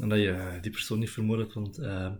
en 0.00 0.08
dat 0.08 0.18
je 0.18 0.30
eh, 0.30 0.62
die 0.62 0.70
persoon 0.70 0.98
niet 0.98 1.10
vermoord 1.10 1.40
hebt. 1.40 1.54
Want 1.54 1.78
ehm, 1.78 2.12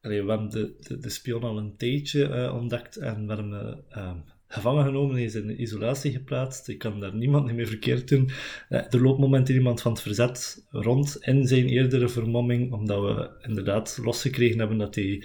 allee, 0.00 0.48
de, 0.48 0.96
de, 1.00 1.08
spion 1.08 1.42
al 1.42 1.58
een 1.58 1.76
tijdje 1.76 2.28
eh, 2.28 2.54
ontdekt. 2.54 2.96
En 2.96 3.26
we 3.26 3.34
hebben 3.34 3.84
hem 3.88 4.24
gevangen 4.48 4.84
genomen. 4.84 5.14
Hij 5.14 5.24
is 5.24 5.34
in 5.34 5.60
isolatie 5.60 6.12
geplaatst. 6.12 6.68
Ik 6.68 6.78
kan 6.78 7.00
daar 7.00 7.14
niemand 7.14 7.52
mee 7.52 7.66
verkeerd 7.66 8.08
doen. 8.08 8.30
Eh, 8.68 8.92
er 8.94 9.02
loopt 9.02 9.20
momenteel 9.20 9.56
iemand 9.56 9.80
van 9.80 9.92
het 9.92 10.00
verzet 10.00 10.66
rond 10.70 11.16
in 11.20 11.46
zijn 11.46 11.68
eerdere 11.68 12.08
vermomming, 12.08 12.72
omdat 12.72 13.00
we 13.02 13.30
inderdaad 13.48 13.98
losgekregen 14.02 14.58
hebben 14.58 14.78
dat 14.78 14.94
hij 14.94 15.24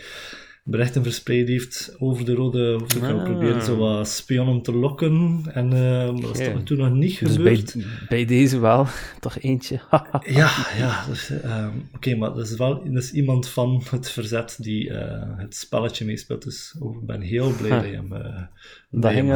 berichten 0.64 1.04
verspreid 1.04 1.48
heeft 1.48 1.96
over 2.00 2.26
de 2.26 2.34
rode 2.34 2.72
hoofddoek. 2.80 3.04
Ah. 3.04 3.24
proberen 3.24 3.62
zo 3.62 3.78
wat 3.78 4.08
spionnen 4.08 4.62
te 4.62 4.74
lokken. 4.74 5.42
En 5.54 5.74
eh, 5.74 6.12
maar 6.12 6.22
dat 6.22 6.40
is 6.40 6.48
Oké. 6.48 6.50
tot 6.50 6.56
nu 6.56 6.64
toe 6.64 6.78
nog 6.78 6.92
niet 6.94 7.20
Dus 7.20 7.36
gebeurd. 7.36 7.76
bij 8.10 8.26
deze 8.26 8.60
wel, 8.60 8.86
toch 9.20 9.40
eentje. 9.40 9.80
Ja, 10.26 10.50
ja. 10.78 11.06
Dus, 11.06 11.30
ehm, 11.30 11.70
Oké, 11.96 12.16
maar 12.16 12.36
er 12.36 12.42
is 12.42 12.56
wel 12.56 12.86
er 12.86 12.98
is 12.98 13.12
iemand 13.12 13.48
van 13.50 13.84
het 13.90 14.10
verzet 14.12 14.58
die 14.60 14.90
eh, 14.94 15.38
het 15.38 15.56
spelletje 15.56 16.06
meespeelt. 16.06 16.44
Dus 16.44 16.76
oh, 16.80 16.96
ik 17.02 17.06
ben 17.06 17.22
heel 17.22 17.54
blij 17.58 17.70
dat 17.70 17.86
je 17.86 17.96
hem... 17.96 18.14
eh, 18.14 18.42
dat 18.90 19.02
dat 19.02 19.12
ging, 19.12 19.30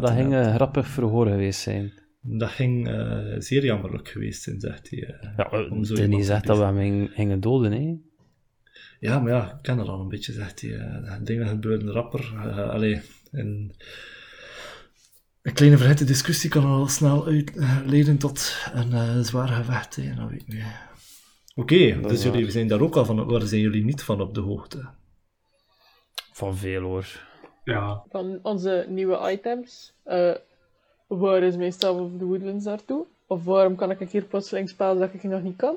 dat 0.00 0.10
ging 0.10 0.34
grappig 0.54 0.86
verhoor 0.86 1.26
geweest 1.26 1.60
zijn. 1.60 1.92
Dat 2.24 2.50
ging 2.50 2.88
zeer 3.38 3.64
jammerlijk 3.64 4.08
geweest 4.08 4.42
zijn, 4.42 4.60
zegt 4.60 4.90
hij. 4.90 5.14
Ja, 5.36 5.66
Om 5.70 5.84
zo 5.84 5.92
het 5.92 6.02
is 6.02 6.08
niet 6.08 6.18
gezegd 6.18 6.46
dat 6.46 6.58
we 6.58 6.64
hem 6.64 7.08
gingen 7.08 7.40
doden, 7.40 7.72
hè. 7.72 7.94
Ja, 9.02 9.18
maar 9.18 9.32
ja, 9.32 9.50
ik 9.52 9.62
ken 9.62 9.76
dat 9.76 9.88
al 9.88 10.00
een 10.00 10.08
beetje, 10.08 10.32
zegt 10.32 10.60
hij. 10.60 10.78
eh, 10.78 11.12
dingen 11.20 11.48
gebeuren 11.48 11.90
rapper. 11.90 12.32
eh 12.36 12.70
allee, 12.70 13.00
en 13.32 13.74
een 15.42 15.52
kleine 15.52 15.76
verhitte 15.78 16.04
discussie 16.04 16.50
kan 16.50 16.64
al 16.64 16.88
snel 16.88 17.26
uit, 17.26 17.56
eh, 17.56 17.78
leiden 17.84 18.18
tot 18.18 18.56
een 18.72 18.92
eh, 18.92 19.18
zwaar 19.20 19.48
gevecht. 19.48 19.96
hè, 19.96 20.14
dat 20.14 20.28
weet 20.30 20.40
ik 20.40 20.46
niet. 20.48 20.64
Oké, 21.54 22.00
dus 22.00 22.22
jullie 22.22 22.50
zijn 22.50 22.68
daar 22.68 22.80
ook 22.80 22.96
al 22.96 23.04
van. 23.04 23.26
Waar 23.26 23.42
zijn 23.42 23.60
jullie 23.60 23.84
niet 23.84 24.02
van 24.02 24.20
op 24.20 24.34
de 24.34 24.40
hoogte? 24.40 24.88
Van 26.32 26.56
veel, 26.56 26.82
hoor. 26.82 27.06
Ja, 27.64 28.02
Van 28.10 28.38
onze 28.42 28.86
nieuwe 28.88 29.30
items. 29.32 29.92
eh, 30.04 30.34
waar 31.06 31.42
is 31.42 31.56
mijn 31.56 31.72
Staff 31.72 32.00
of 32.00 32.10
the 32.18 32.24
Woodlands 32.24 32.64
naartoe? 32.64 33.06
Of 33.26 33.44
waarom 33.44 33.76
kan 33.76 33.90
ik 33.90 34.00
een 34.00 34.08
keer 34.08 34.22
plotseling 34.24 34.68
spelen 34.68 34.98
dat 34.98 35.14
ik 35.14 35.22
nog 35.22 35.42
niet 35.42 35.56
kan? 35.56 35.76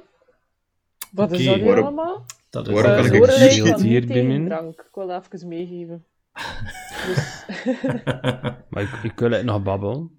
Wat 1.11 1.31
is 1.31 1.45
dat 1.45 1.55
hier 1.55 1.65
waarom- 1.65 1.85
allemaal? 1.85 2.25
Dat 2.55 2.67
is 2.67 2.73
Waarom 2.73 2.91
Eh, 2.91 3.05
kan 3.11 3.15
ik 3.15 3.23
een 3.23 3.51
shield 3.51 3.81
hier 3.81 4.05
binnen? 4.05 4.45
drank. 4.45 4.79
Ik 4.81 4.89
wil 4.93 5.07
dat 5.07 5.27
even 5.33 5.47
meegeven. 5.47 6.05
Dus, 7.05 7.43
Maar 8.69 8.81
ik, 8.83 8.89
ik 9.03 9.19
wil 9.19 9.31
het 9.31 9.43
nog 9.45 9.63
babbelen. 9.63 10.11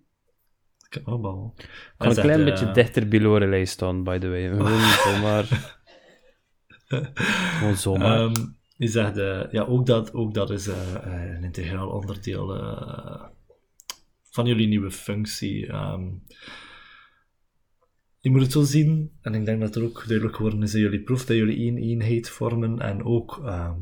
Ik 0.88 0.94
heb 0.94 1.04
bal. 1.04 1.54
Ik 1.56 1.68
kan 1.98 2.08
een 2.08 2.14
klein 2.14 2.38
eh, 2.38 2.44
beetje 2.44 2.70
dichter 2.72 3.08
bij 3.08 3.20
Lorelei 3.20 3.66
staan, 3.66 4.02
by 4.04 4.18
the 4.18 4.28
way. 4.28 4.48
Gewoon 4.48 4.80
zomaar... 5.06 5.74
Gewoon 7.58 7.76
zomaar. 7.76 8.30
Die 8.76 8.88
zegt, 8.88 9.16
eh, 9.16 9.42
ja, 9.50 9.62
ook 9.62 9.86
dat, 9.86 10.14
ook 10.14 10.34
dat 10.34 10.50
is 10.50 10.66
eh, 10.66 10.94
eh, 10.94 11.34
een 11.36 11.44
integraal 11.44 11.88
onderdeel 11.88 12.54
eh, 12.54 13.22
van 14.30 14.46
jullie 14.46 14.68
nieuwe 14.68 14.90
functie. 14.90 15.66
Ehm, 15.66 16.02
je 18.26 18.32
moet 18.32 18.40
het 18.40 18.52
zo 18.52 18.62
zien, 18.62 19.10
en 19.20 19.34
ik 19.34 19.44
denk 19.44 19.60
dat 19.60 19.76
er 19.76 19.82
ook 19.82 20.04
duidelijk 20.06 20.36
geworden 20.36 20.62
is 20.62 20.74
in 20.74 20.80
jullie 20.80 21.02
proef, 21.02 21.24
dat 21.24 21.36
jullie 21.36 21.56
één 21.56 21.76
eenheid 21.76 22.28
vormen 22.28 22.78
en 22.78 23.04
ook 23.04 23.40
ehm, 23.44 23.78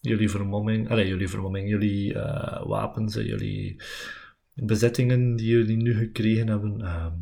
jullie 0.00 0.30
vermomming, 0.30 0.90
allee, 0.90 1.08
jullie 1.08 1.28
vermomming, 1.28 1.68
jullie 1.68 2.14
eh, 2.14 2.66
wapens 2.66 3.16
en 3.16 3.26
jullie 3.26 3.82
bezettingen 4.54 5.36
die 5.36 5.46
jullie 5.46 5.76
nu 5.76 5.94
gekregen 5.94 6.48
hebben, 6.48 6.80
ehm, 6.80 7.14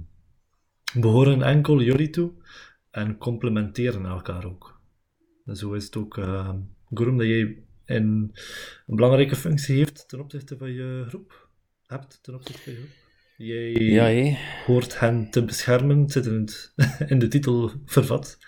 behoren 1.00 1.42
enkel 1.42 1.82
jullie 1.82 2.10
toe 2.10 2.32
en 2.90 3.18
complementeren 3.18 4.04
elkaar 4.04 4.44
ook. 4.44 4.80
En 5.44 5.56
zo 5.56 5.72
is 5.72 5.84
het 5.84 5.96
ook, 5.96 6.16
uh, 6.16 6.54
dat 6.90 7.26
jij 7.26 7.62
een, 7.84 8.32
een 8.86 8.96
belangrijke 8.96 9.36
functie 9.36 9.76
heeft 9.76 10.08
ten 10.08 10.20
opzichte 10.20 10.56
van 10.56 10.72
je 10.72 11.04
groep. 11.08 11.48
Hebt 11.86 12.18
ten 12.22 12.34
opzichte 12.34 12.62
van 12.62 12.72
je 12.72 12.78
groep. 12.78 13.05
Jij 13.36 13.70
ja, 13.72 14.36
hoort 14.66 15.00
hen 15.00 15.30
te 15.30 15.44
beschermen, 15.44 15.98
het 16.00 16.12
zit 16.12 16.26
in, 16.26 16.34
het, 16.40 16.72
in 17.10 17.18
de 17.18 17.28
titel 17.28 17.70
vervat. 17.84 18.38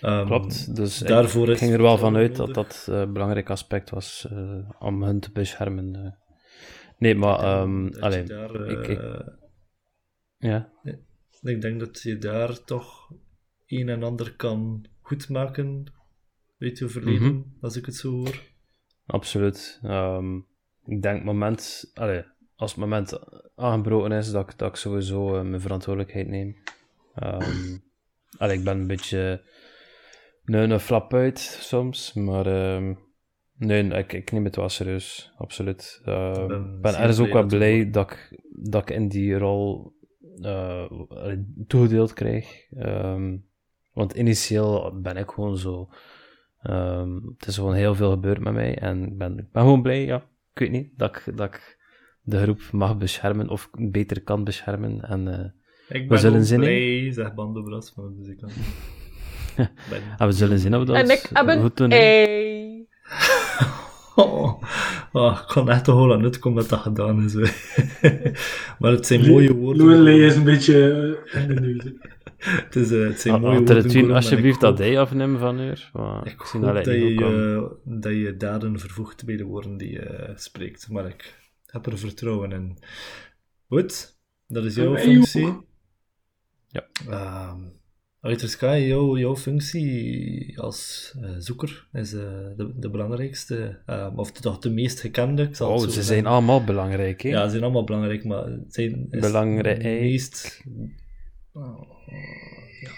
Ehm, 0.00 0.26
Klopt. 0.26 0.76
Dus 0.76 1.00
ik- 1.02 1.08
daarvoor 1.08 1.48
ik, 1.50 1.58
ging 1.58 1.72
er 1.72 1.82
wel 1.82 1.98
van 1.98 2.16
uit 2.16 2.36
nodig. 2.36 2.54
dat 2.54 2.66
dat 2.68 2.86
eh, 2.94 3.00
een 3.00 3.12
belangrijk 3.12 3.50
aspect 3.50 3.90
was 3.90 4.26
eh, 4.30 4.70
om 4.78 5.02
hen 5.02 5.20
te 5.20 5.30
beschermen. 5.32 5.94
eh. 5.96 6.10
Nee, 6.98 7.14
maar... 7.14 7.38
ehm 7.38 7.84
dat 7.84 7.94
je 7.94 8.00
allee, 8.00 8.24
daar, 8.24 8.66
ik- 8.70 8.88
eh, 8.88 9.26
ja. 10.38 10.72
ik 11.42 11.60
denk 11.60 11.80
dat 11.80 12.02
je 12.02 12.18
daar 12.18 12.64
toch 12.64 13.10
een 13.66 13.88
en 13.88 14.02
ander 14.02 14.36
kan 14.36 14.84
goedmaken 15.00 15.84
uit 16.58 16.78
je 16.78 16.88
verleden, 16.88 17.34
Mhm. 17.34 17.42
als 17.60 17.76
ik 17.76 17.86
het 17.86 17.94
zo 17.96 18.10
hoor. 18.10 18.40
Absoluut. 19.06 19.80
Ehm, 19.82 20.36
ik 20.84 21.02
denk 21.02 21.24
moment, 21.24 21.90
allee, 21.94 22.24
als 22.62 22.70
het 22.70 22.80
moment 22.80 23.18
aangebroken 23.56 24.12
is, 24.12 24.30
dat 24.30 24.50
ik, 24.50 24.58
dat 24.58 24.68
ik 24.68 24.76
sowieso 24.76 25.36
eh, 25.36 25.42
mijn 25.42 25.60
verantwoordelijkheid 25.60 26.28
neem. 26.28 26.56
Allee, 28.38 28.58
ik 28.58 28.64
ben 28.64 28.78
een 28.78 28.86
beetje 28.86 29.42
een 30.44 30.80
flap 30.80 31.14
uit 31.14 31.38
soms, 31.38 32.12
maar 32.12 32.46
ehm, 32.46 32.94
nee, 33.56 33.84
ik, 33.84 34.12
ik 34.12 34.32
neem 34.32 34.44
het 34.44 34.56
wel 34.56 34.68
serieus, 34.68 35.32
absoluut. 35.36 36.00
Ehm, 36.04 36.42
Ik 36.42 36.48
ben 36.48 36.80
ben 36.80 36.94
ergens 36.94 37.20
ook 37.20 37.32
wel 37.32 37.46
blij 37.46 37.90
dat 37.90 38.10
ik, 38.10 38.42
dat 38.50 38.82
ik 38.82 38.96
in 38.96 39.08
die 39.08 39.38
rol 39.38 39.92
eh, 40.40 40.84
toegedeeld 41.66 42.12
krijg. 42.12 42.70
Ehm, 42.70 43.36
want 43.92 44.12
initieel 44.12 45.00
ben 45.00 45.16
ik 45.16 45.30
gewoon 45.30 45.56
zo. 45.56 45.88
Het 47.36 47.46
is 47.46 47.54
gewoon 47.56 47.74
heel 47.74 47.94
veel 47.94 48.10
gebeurd 48.10 48.40
met 48.40 48.52
mij 48.52 48.78
en 48.78 49.06
ik 49.06 49.18
ben, 49.18 49.38
ik 49.38 49.50
ben 49.52 49.62
gewoon 49.62 49.82
blij, 49.82 50.04
ja. 50.04 50.16
Ik 50.52 50.58
weet 50.58 50.70
niet, 50.70 50.98
dat 50.98 51.16
ik, 51.16 51.36
dat 51.36 51.54
ik 51.54 51.80
de 52.22 52.42
groep 52.42 52.60
mag 52.72 52.98
beschermen 52.98 53.48
of 53.48 53.70
beter 53.72 54.22
kan 54.22 54.44
beschermen. 54.44 55.00
En, 55.00 55.28
eh, 55.88 55.98
Ik 56.02 56.08
We 56.08 56.16
zullen 56.16 56.44
zien, 56.44 56.60
blij, 56.60 57.12
zegt 57.12 57.34
Bandobras 57.34 57.92
van 57.94 58.04
de 58.04 58.10
muzikant. 58.18 58.52
En 60.18 60.26
we 60.26 60.32
zullen 60.32 60.58
zien 60.58 60.76
of 60.76 60.84
dat 60.84 60.96
en 60.96 61.10
ik 61.10 61.28
heb 61.32 61.46
een 61.46 61.60
goed 61.60 61.76
doen. 61.76 61.90
Oh, 64.14 64.62
oh, 65.12 65.38
ik 65.40 65.46
kan 65.46 65.70
echt 65.70 65.84
toch 65.84 65.96
wel 65.96 66.12
aan 66.12 66.22
uitkomen 66.22 66.60
dat 66.60 66.70
dat 66.70 66.80
gedaan 66.80 67.24
is. 67.24 67.34
maar 68.78 68.90
het 68.92 69.06
zijn 69.06 69.26
mooie 69.26 69.54
woorden. 69.54 70.06
Is 70.06 70.36
een 70.36 70.44
beetje 70.44 70.90
eh, 71.32 71.42
in 71.42 71.54
de 71.54 71.60
nieuws. 71.60 71.84
hè. 71.84 71.90
Het, 72.38 72.76
is, 72.76 72.90
eh, 72.90 73.06
het 73.06 73.20
zijn 73.20 73.40
mooie 73.40 73.64
woorden. 73.64 74.10
alsjeblieft 74.14 74.60
dat 74.60 74.78
hij 74.78 74.98
afnemen 74.98 75.38
van 75.38 75.60
u. 75.60 75.72
Maar 75.92 76.26
Ik 76.26 76.38
hoop 76.38 76.46
zie 76.46 76.60
dat, 76.60 76.84
je, 76.84 77.76
dat 77.84 78.12
je 78.12 78.36
daden 78.36 78.78
vervoegt 78.78 79.24
bij 79.24 79.36
de 79.36 79.44
woorden 79.44 79.76
die 79.76 79.90
je 79.90 80.32
spreekt. 80.34 80.88
Maar 80.90 81.06
ik 81.06 81.34
heb 81.72 81.86
er 81.86 81.98
vertrouwen 81.98 82.52
in. 82.52 82.78
Goed, 83.68 84.16
dat 84.46 84.64
is 84.64 84.74
jouw 84.74 84.96
functie. 84.96 85.56
Ja. 86.68 86.86
Ehm 87.08 87.60
Outer 88.20 88.48
Sky, 88.48 88.84
jouw, 88.86 89.16
jouw 89.18 89.36
functie 89.36 90.60
als 90.60 91.12
eh, 91.22 91.30
zoeker 91.38 91.88
is 91.92 92.12
eh, 92.12 92.20
de, 92.56 92.72
de 92.76 92.90
belangrijkste, 92.90 93.82
ehm, 93.86 94.18
of 94.18 94.32
toch 94.32 94.58
de 94.58 94.70
meest 94.70 95.00
gekende. 95.00 95.42
Ik 95.42 95.56
zal 95.56 95.70
Oh, 95.70 95.78
ze 95.78 95.84
zeggen. 95.86 96.04
zijn 96.04 96.26
allemaal 96.26 96.64
belangrijk, 96.64 97.20
hè? 97.22 97.28
Ja, 97.28 97.44
ze 97.44 97.50
zijn 97.50 97.62
allemaal 97.62 97.84
belangrijk, 97.84 98.24
maar 98.24 98.44
het 98.44 98.74
zijn 98.74 99.06
is 99.10 99.20
Belangrijk. 99.20 99.82
het 99.82 100.00
meest... 100.00 100.62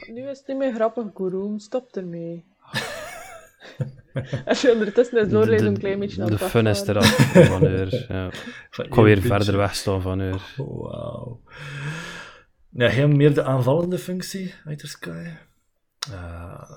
Nu 0.07 0.29
is 0.29 0.39
het 0.39 0.47
niet 0.47 0.57
meer 0.59 0.75
grappig, 0.75 1.05
Guru. 1.15 1.59
Stop 1.59 1.97
ermee. 1.97 2.45
Als 4.47 4.61
je 4.61 4.73
ondertussen 4.73 5.31
Lorelei 5.31 5.59
de, 5.59 5.65
zo'n 5.65 5.79
klein 5.79 5.99
beetje 5.99 6.23
aan 6.23 6.31
de 6.31 6.39
fun 6.39 6.67
is 6.67 6.87
eraf 6.87 7.17
van 7.33 7.67
uur. 7.67 8.07
Ja. 8.09 8.31
Van 8.71 8.85
Ik 8.85 8.95
ga 8.95 9.03
weer 9.03 9.21
verder 9.21 9.57
wegstaan 9.57 10.03
van 10.03 10.21
uur. 10.21 10.43
Oh, 10.57 10.83
Wauw. 10.83 11.41
Ja, 12.71 12.89
hebt 12.89 13.17
meer 13.17 13.35
de 13.35 13.43
aanvallende 13.43 13.99
functie, 13.99 14.55
Outer 14.65 14.89
Sky. 14.89 15.27
Uh, 16.11 16.71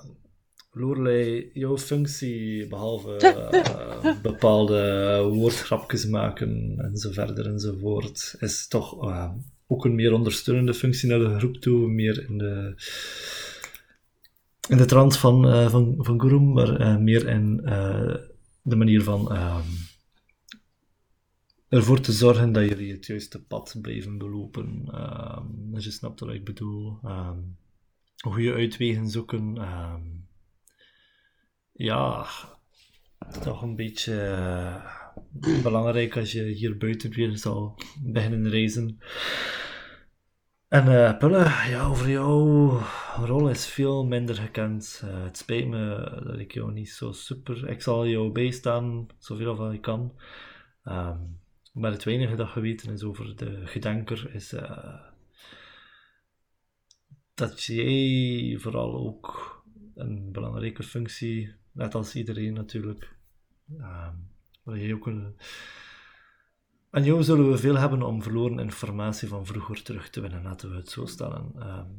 Lorelei, 0.72 1.50
jouw 1.52 1.78
functie, 1.78 2.66
behalve 2.66 3.16
eh, 3.16 4.22
bepaalde 4.22 5.20
woordgrapjes 5.32 6.06
maken 6.06 6.74
en 6.78 6.96
zo 6.96 7.10
verder 7.12 7.46
enzovoort, 7.46 8.36
is 8.38 8.68
toch 8.68 9.08
eh, 9.08 9.30
ook 9.66 9.84
een 9.84 9.94
meer 9.94 10.12
ondersteunende 10.12 10.74
functie 10.74 11.08
naar 11.08 11.18
de 11.18 11.38
groep 11.38 11.56
toe, 11.56 11.88
meer 11.88 12.24
in 12.28 12.38
de, 12.38 12.74
in 14.68 14.76
de 14.76 14.84
trant 14.84 15.18
van, 15.18 15.48
eh, 15.48 15.70
van, 15.70 15.94
van 15.98 16.20
Gurum, 16.20 16.52
maar 16.52 16.80
eh, 16.80 16.96
meer 16.96 17.28
in 17.28 17.60
eh, 17.64 18.14
de 18.62 18.76
manier 18.76 19.02
van 19.02 19.32
ehm, 19.32 19.66
ervoor 21.68 22.00
te 22.00 22.12
zorgen 22.12 22.52
dat 22.52 22.68
jullie 22.68 22.92
het 22.92 23.06
juiste 23.06 23.44
pad 23.44 23.76
blijven 23.82 24.18
belopen. 24.18 24.82
Ehm 24.92 25.74
als 25.74 25.84
je 25.84 25.90
snapt 25.90 26.20
wat 26.20 26.34
ik 26.34 26.44
bedoel. 26.44 26.98
Ehm 27.04 27.38
goede 28.16 28.52
uitwegen 28.52 29.08
zoeken. 29.08 29.56
ja, 31.72 32.26
toch 33.42 33.62
een 33.62 33.76
beetje 33.76 34.14
belangrijk 35.62 36.16
als 36.16 36.32
je 36.32 36.42
hier 36.42 36.76
buiten 36.76 37.10
weer 37.10 37.36
zal 37.36 37.78
beginnen 38.02 38.48
reizen. 38.48 38.98
En 40.68 40.88
eh 40.88 41.18
Pulle, 41.18 41.44
ja, 41.68 41.86
over 41.86 42.08
jouw 42.08 42.80
rol 43.16 43.48
is 43.48 43.66
veel 43.66 44.04
minder 44.06 44.34
gekend. 44.34 45.02
Eh, 45.04 45.22
het 45.22 45.36
spijt 45.36 45.68
me 45.68 46.10
dat 46.24 46.38
ik 46.38 46.52
jou 46.52 46.72
niet 46.72 46.90
zo 46.90 47.12
super... 47.12 47.68
Ik 47.68 47.82
zal 47.82 48.06
jou 48.06 48.32
bijstaan, 48.32 49.06
zoveel 49.18 49.58
als 49.58 49.74
ik 49.74 49.80
kan. 49.80 50.18
Ehm, 50.84 51.18
maar 51.72 51.90
het 51.90 52.04
weinige 52.04 52.34
dat 52.34 52.48
geweten 52.48 52.92
is 52.92 53.02
over 53.02 53.36
de 53.36 53.66
gedenker 53.66 54.34
is 54.34 54.52
eh, 54.52 55.00
dat 57.34 57.62
jij 57.62 58.56
vooral 58.58 58.94
ook 58.94 59.56
een 59.94 60.32
belangrijke 60.32 60.82
functie, 60.82 61.54
net 61.72 61.94
als 61.94 62.14
iedereen 62.14 62.52
natuurlijk, 62.52 63.16
Ehm, 63.76 64.14
waar 64.62 64.78
je 64.78 64.94
ook 64.94 65.06
een... 65.06 65.36
En 66.90 67.04
jou 67.04 67.22
zullen 67.22 67.50
we 67.50 67.58
veel 67.58 67.76
hebben 67.76 68.02
om 68.02 68.22
verloren 68.22 68.58
informatie 68.58 69.28
van 69.28 69.46
vroeger 69.46 69.82
terug 69.82 70.10
te 70.10 70.20
winnen, 70.20 70.42
laten 70.42 70.70
we 70.70 70.76
het 70.76 70.88
zo 70.88 71.06
stellen. 71.06 71.52
Ehm, 71.58 71.90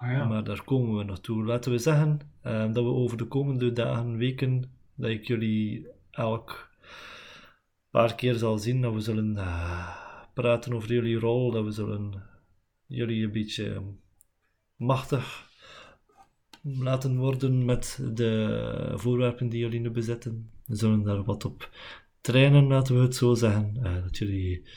Ah 0.00 0.10
ja. 0.10 0.24
Maar 0.24 0.44
daar 0.44 0.64
komen 0.64 0.96
we 0.96 1.04
naartoe. 1.04 1.44
Laten 1.44 1.72
we 1.72 1.78
zeggen 1.78 2.20
ehm, 2.42 2.72
dat 2.72 2.84
we 2.84 2.90
over 2.90 3.16
de 3.16 3.24
komende 3.24 3.72
dagen, 3.72 4.16
weken, 4.16 4.64
dat 4.94 5.10
ik 5.10 5.26
jullie 5.26 5.86
elk 6.10 6.70
paar 7.90 8.14
keer 8.14 8.34
zal 8.34 8.58
zien, 8.58 8.80
dat 8.80 8.94
we 8.94 9.00
zullen 9.00 9.36
eh, 9.36 9.96
praten 10.34 10.74
over 10.74 10.92
jullie 10.92 11.18
rol, 11.18 11.50
dat 11.50 11.64
we 11.64 11.70
zullen 11.70 12.22
jullie 12.86 13.24
een 13.24 13.32
beetje 13.32 13.82
machtig 14.76 15.48
laten 16.62 17.16
worden 17.16 17.64
met 17.64 18.00
de 18.14 18.92
voorwerpen 18.94 19.48
die 19.48 19.60
jullie 19.60 19.80
nu 19.80 19.90
bezetten. 19.90 20.50
We 20.66 20.76
zullen 20.76 21.02
daar 21.02 21.24
wat 21.24 21.44
op 21.44 21.70
trainen, 22.20 22.66
laten 22.66 22.94
we 22.94 23.02
het 23.02 23.16
zo 23.16 23.34
zeggen. 23.34 23.80
Eh, 23.82 24.02
dat 24.02 24.18
jullie 24.18 24.68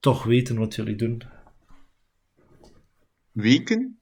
toch 0.00 0.24
weten 0.24 0.58
wat 0.58 0.74
jullie 0.74 0.96
doen. 0.96 1.22
Weken? 3.32 3.98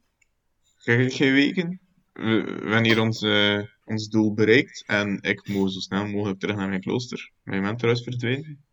Krijg 0.83 1.07
ik 1.07 1.13
geen 1.13 1.33
weken? 1.33 1.81
We, 2.13 2.79
hier 2.83 3.01
ons, 3.01 3.23
eh, 3.23 3.63
ons 3.85 4.09
doel 4.09 4.35
bereikt 4.35 4.85
en 4.87 5.19
ik 5.21 5.49
moet 5.49 5.73
zo 5.73 5.81
snel 5.81 6.07
mogelijk 6.07 6.41
terug 6.41 6.57
naar 6.57 6.69
mijn 6.69 6.81
klooster. 6.81 7.31
Mijn 7.43 7.63
mentor 7.63 7.91
is 7.91 8.03
verdwenen. 8.03 8.65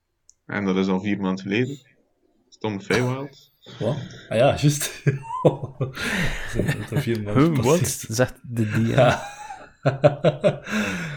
En 0.45 0.66
dat 0.66 0.78
is 0.78 0.88
al 0.88 1.01
vier 1.01 1.20
maanden 1.20 1.43
geleden. 1.43 1.80
Stom 2.49 2.82
Feywild. 2.82 3.51
Wat? 3.80 3.97
Ah 4.30 4.38
ja, 4.38 4.58
juist. 4.58 5.03
dat 6.89 7.01
vier 7.01 7.22
maanden. 7.22 7.86
Zegt 7.86 8.39
de 8.43 8.70
DM. 8.70 9.14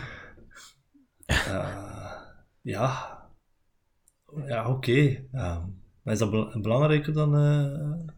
Ja. 2.68 3.16
Ja. 4.46 4.68
Oké. 4.70 5.24
Ehm, 5.32 5.66
maar 6.02 6.12
is 6.12 6.18
dat 6.18 6.30
bel- 6.30 6.60
belangrijker 6.60 7.12
dan... 7.12 7.34
eh, 7.34 8.08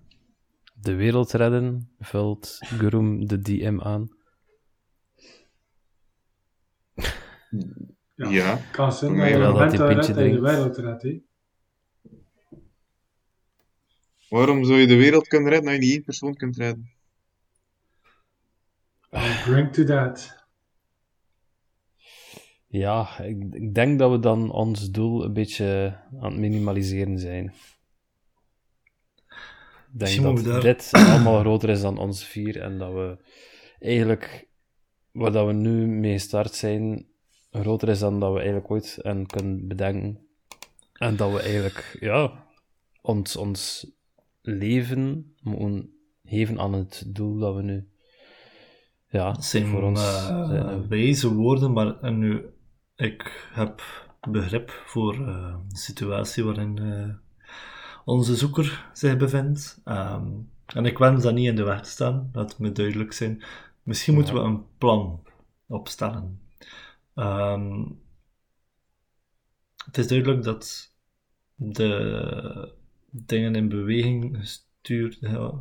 De 0.75 0.95
wereld 0.95 1.33
redden 1.33 1.91
vult 1.99 2.57
Gurum 2.61 3.27
de 3.27 3.39
DM 3.41 3.81
aan. 3.83 4.09
Ja. 8.15 8.29
Ja. 8.31 8.57
Kan 8.73 8.93
zijn 8.93 9.17
Maar 9.17 9.31
dat 9.31 9.73
je 9.73 9.87
redt 9.87 10.01
en 10.01 10.07
de 10.07 10.13
drinkt. 10.13 10.41
wereld 10.41 10.77
redt, 10.77 11.03
hè. 11.03 11.23
Waarom 14.29 14.65
zou 14.65 14.79
je 14.79 14.87
de 14.87 14.97
wereld 14.97 15.29
kunnen 15.29 15.51
redden 15.51 15.69
als 15.71 15.79
je 15.79 15.83
niet 15.85 15.93
één 15.95 16.05
persoon 16.05 16.35
kunt 16.35 16.57
redden? 16.57 16.91
I'll 19.11 19.43
drink 19.45 19.73
to 19.73 19.85
that. 19.85 20.40
Ja, 22.73 23.19
ik, 23.19 23.55
ik 23.55 23.75
denk 23.75 23.99
dat 23.99 24.11
we 24.11 24.19
dan 24.19 24.51
ons 24.53 24.91
doel 24.91 25.25
een 25.25 25.33
beetje 25.33 25.99
aan 26.21 26.31
het 26.31 26.41
minimaliseren 26.41 27.19
zijn. 27.19 27.45
Ik 29.93 29.99
denk 29.99 30.23
dat 30.23 30.45
daar- 30.45 30.61
dit 30.61 30.91
allemaal 31.11 31.41
groter 31.41 31.69
is 31.69 31.81
dan 31.81 31.99
ons 31.99 32.25
vier 32.25 32.61
en 32.61 32.79
dat 32.79 32.93
we 32.93 33.17
eigenlijk, 33.79 34.49
waar 35.13 35.33
dat 35.33 35.47
we 35.47 35.53
nu 35.53 35.87
mee 35.87 36.13
gestart 36.13 36.55
zijn, 36.55 37.07
groter 37.51 37.89
is 37.89 37.99
dan 37.99 38.21
dat 38.21 38.31
we 38.33 38.37
eigenlijk 38.39 38.71
ooit 38.71 38.99
en 39.03 39.27
kunnen 39.27 39.69
bedenken. 39.69 40.27
En 40.93 41.17
dat 41.17 41.33
we 41.33 41.41
eigenlijk, 41.41 41.97
ja, 42.01 42.47
ons, 43.03 43.37
ons 43.37 43.87
leven 44.43 45.35
moeten 45.43 45.93
geven 46.25 46.59
aan 46.61 46.73
het 46.73 47.05
doel 47.07 47.39
dat 47.39 47.55
we 47.55 47.63
nu, 47.63 47.89
ja, 49.09 49.33
Dat 49.33 49.45
zijn 49.45 49.67
voor 49.67 49.83
ons 49.83 50.01
zijn. 50.25 50.89
wijze 50.89 51.35
woorden, 51.35 51.73
maar 51.73 52.13
nu, 52.13 52.45
ik 53.01 53.49
heb 53.53 53.83
begrip 54.31 54.71
voor 54.87 55.15
eh, 55.27 55.57
de 55.69 55.79
situatie 55.79 56.45
waarin 56.45 56.79
eh, 56.79 57.15
onze 58.05 58.37
zoeker 58.37 58.91
zich 58.93 59.17
bevindt. 59.17 59.81
Ehm, 59.85 60.29
en 60.67 60.85
ik 60.85 60.99
wens 60.99 61.23
dat 61.23 61.35
niet 61.35 61.47
in 61.47 61.57
de 61.57 61.63
weg 61.63 61.83
te 61.83 61.91
staan, 61.91 62.31
laat 62.33 62.59
me 62.59 62.73
duidelijk 62.73 63.13
zijn. 63.13 63.43
Misschien 63.83 64.15
moeten 64.15 64.35
we 64.35 64.41
een 64.41 64.65
plan 64.79 65.23
opstellen. 65.67 66.41
Ehm, 67.15 67.87
het 69.85 69.99
is 69.99 70.09
duidelijk 70.09 70.43
dat 70.43 70.95
de 71.55 72.75
dingen 73.11 73.55
in 73.55 73.69
beweging 73.69 74.37
gestuurd, 74.39 75.19
eh, 75.21 75.53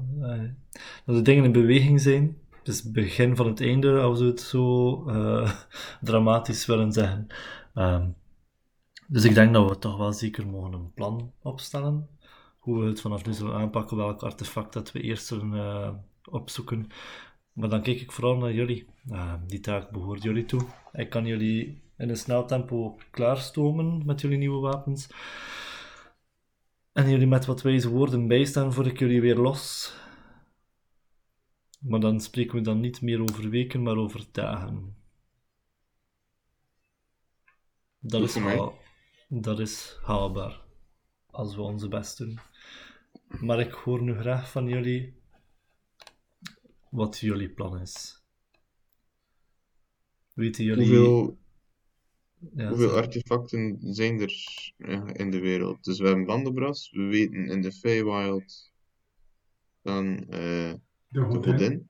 dat 1.05 1.15
de 1.15 1.21
dingen 1.21 1.43
in 1.43 1.51
beweging 1.51 2.01
zijn. 2.01 2.37
Het 2.69 2.77
is 2.77 2.83
het 2.83 2.93
begin 2.93 3.35
van 3.35 3.47
het 3.47 3.61
einde, 3.61 3.99
als 3.99 4.19
we 4.19 4.25
het 4.25 4.41
zo 4.41 5.05
eh, 5.07 5.51
dramatisch 6.01 6.65
willen 6.65 6.91
zeggen. 6.91 7.27
Ehm, 7.73 8.09
dus 9.07 9.23
ik 9.23 9.33
denk 9.33 9.53
dat 9.53 9.69
we 9.69 9.79
toch 9.79 9.97
wel 9.97 10.13
zeker 10.13 10.47
mogen 10.47 10.73
een 10.73 10.93
plan 10.93 11.31
opstellen. 11.41 12.09
Hoe 12.59 12.79
we 12.79 12.85
het 12.87 13.01
vanaf 13.01 13.25
nu 13.25 13.33
zullen 13.33 13.55
aanpakken, 13.55 13.97
welk 13.97 14.23
artefact 14.23 14.73
dat 14.73 14.91
we 14.91 15.01
eerst 15.01 15.25
zullen 15.25 15.53
eh, 15.53 15.89
opzoeken. 16.23 16.87
Maar 17.53 17.69
dan 17.69 17.81
kijk 17.81 18.01
ik 18.01 18.11
vooral 18.11 18.37
naar 18.37 18.53
jullie. 18.53 18.85
Eh, 19.09 19.33
die 19.47 19.59
taak 19.59 19.89
behoort 19.89 20.23
jullie 20.23 20.45
toe. 20.45 20.61
Ik 20.93 21.09
kan 21.09 21.25
jullie 21.25 21.81
in 21.97 22.09
een 22.09 22.17
snel 22.17 22.45
tempo 22.45 22.97
klaarstomen 23.11 24.05
met 24.05 24.21
jullie 24.21 24.37
nieuwe 24.37 24.59
wapens. 24.59 25.09
En 26.91 27.09
jullie 27.09 27.27
met 27.27 27.45
wat 27.45 27.61
wijze 27.61 27.89
woorden 27.89 28.27
bijstaan 28.27 28.73
voor 28.73 28.87
ik 28.87 28.99
jullie 28.99 29.21
weer 29.21 29.37
los. 29.37 29.93
Maar 31.79 31.99
dan 31.99 32.19
spreken 32.21 32.55
we 32.55 32.61
dan 32.61 32.79
niet 32.79 33.01
meer 33.01 33.21
over 33.21 33.49
weken, 33.49 33.81
maar 33.83 33.95
over 33.95 34.25
dagen. 34.31 34.95
Dat 37.99 38.21
is, 38.21 38.35
haal- 38.35 38.77
dat 39.27 39.59
is 39.59 39.99
haalbaar. 40.01 40.61
Als 41.25 41.55
we 41.55 41.61
onze 41.61 41.87
best 41.87 42.17
doen. 42.17 42.39
Maar 43.41 43.59
ik 43.59 43.71
hoor 43.71 44.01
nu 44.01 44.13
graag 44.13 44.51
van 44.51 44.67
jullie 44.67 45.17
wat 46.89 47.19
jullie 47.19 47.49
plan 47.49 47.79
is. 47.79 48.23
Weten 50.33 50.63
jullie... 50.63 50.87
Hoeveel, 50.87 51.37
Ja, 52.55 52.67
hoeveel 52.69 52.91
artefacten 52.95 53.77
zijn 53.79 54.19
er 54.19 54.33
in 55.19 55.31
de 55.31 55.39
wereld? 55.39 55.83
Dus 55.83 55.99
we 55.99 56.07
hebben 56.07 56.25
Bandebras, 56.25 56.91
we 56.91 57.03
weten 57.03 57.47
in 57.47 57.61
de 57.61 57.71
Feywild 57.71 58.71
dan 59.81 60.29
eh, 60.29 60.73
De 61.11 61.19
de 61.19 61.25
godin, 61.25 61.89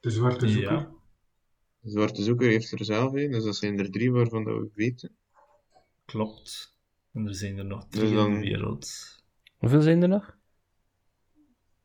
de 0.00 0.10
zwarte 0.10 0.48
zoeker. 0.48 0.72
Ja. 0.72 0.90
De 1.80 1.90
zwarte 1.90 2.22
zoeker 2.22 2.48
heeft 2.48 2.72
er 2.72 2.84
zelf 2.84 3.12
een, 3.12 3.30
dus 3.30 3.44
dat 3.44 3.56
zijn 3.56 3.78
er 3.78 3.90
drie 3.90 4.12
waarvan 4.12 4.44
dat 4.44 4.54
we 4.58 4.70
weten. 4.74 5.10
Klopt. 6.04 6.76
En 7.12 7.26
er 7.26 7.34
zijn 7.34 7.58
er 7.58 7.64
nog 7.64 7.86
Dus 7.88 7.98
drie 8.00 8.10
in 8.10 8.16
dan- 8.16 8.32
de 8.32 8.38
wereld. 8.40 8.88
Hoeveel 9.56 9.82
zijn 9.82 10.02
er 10.02 10.08
nog? 10.08 10.38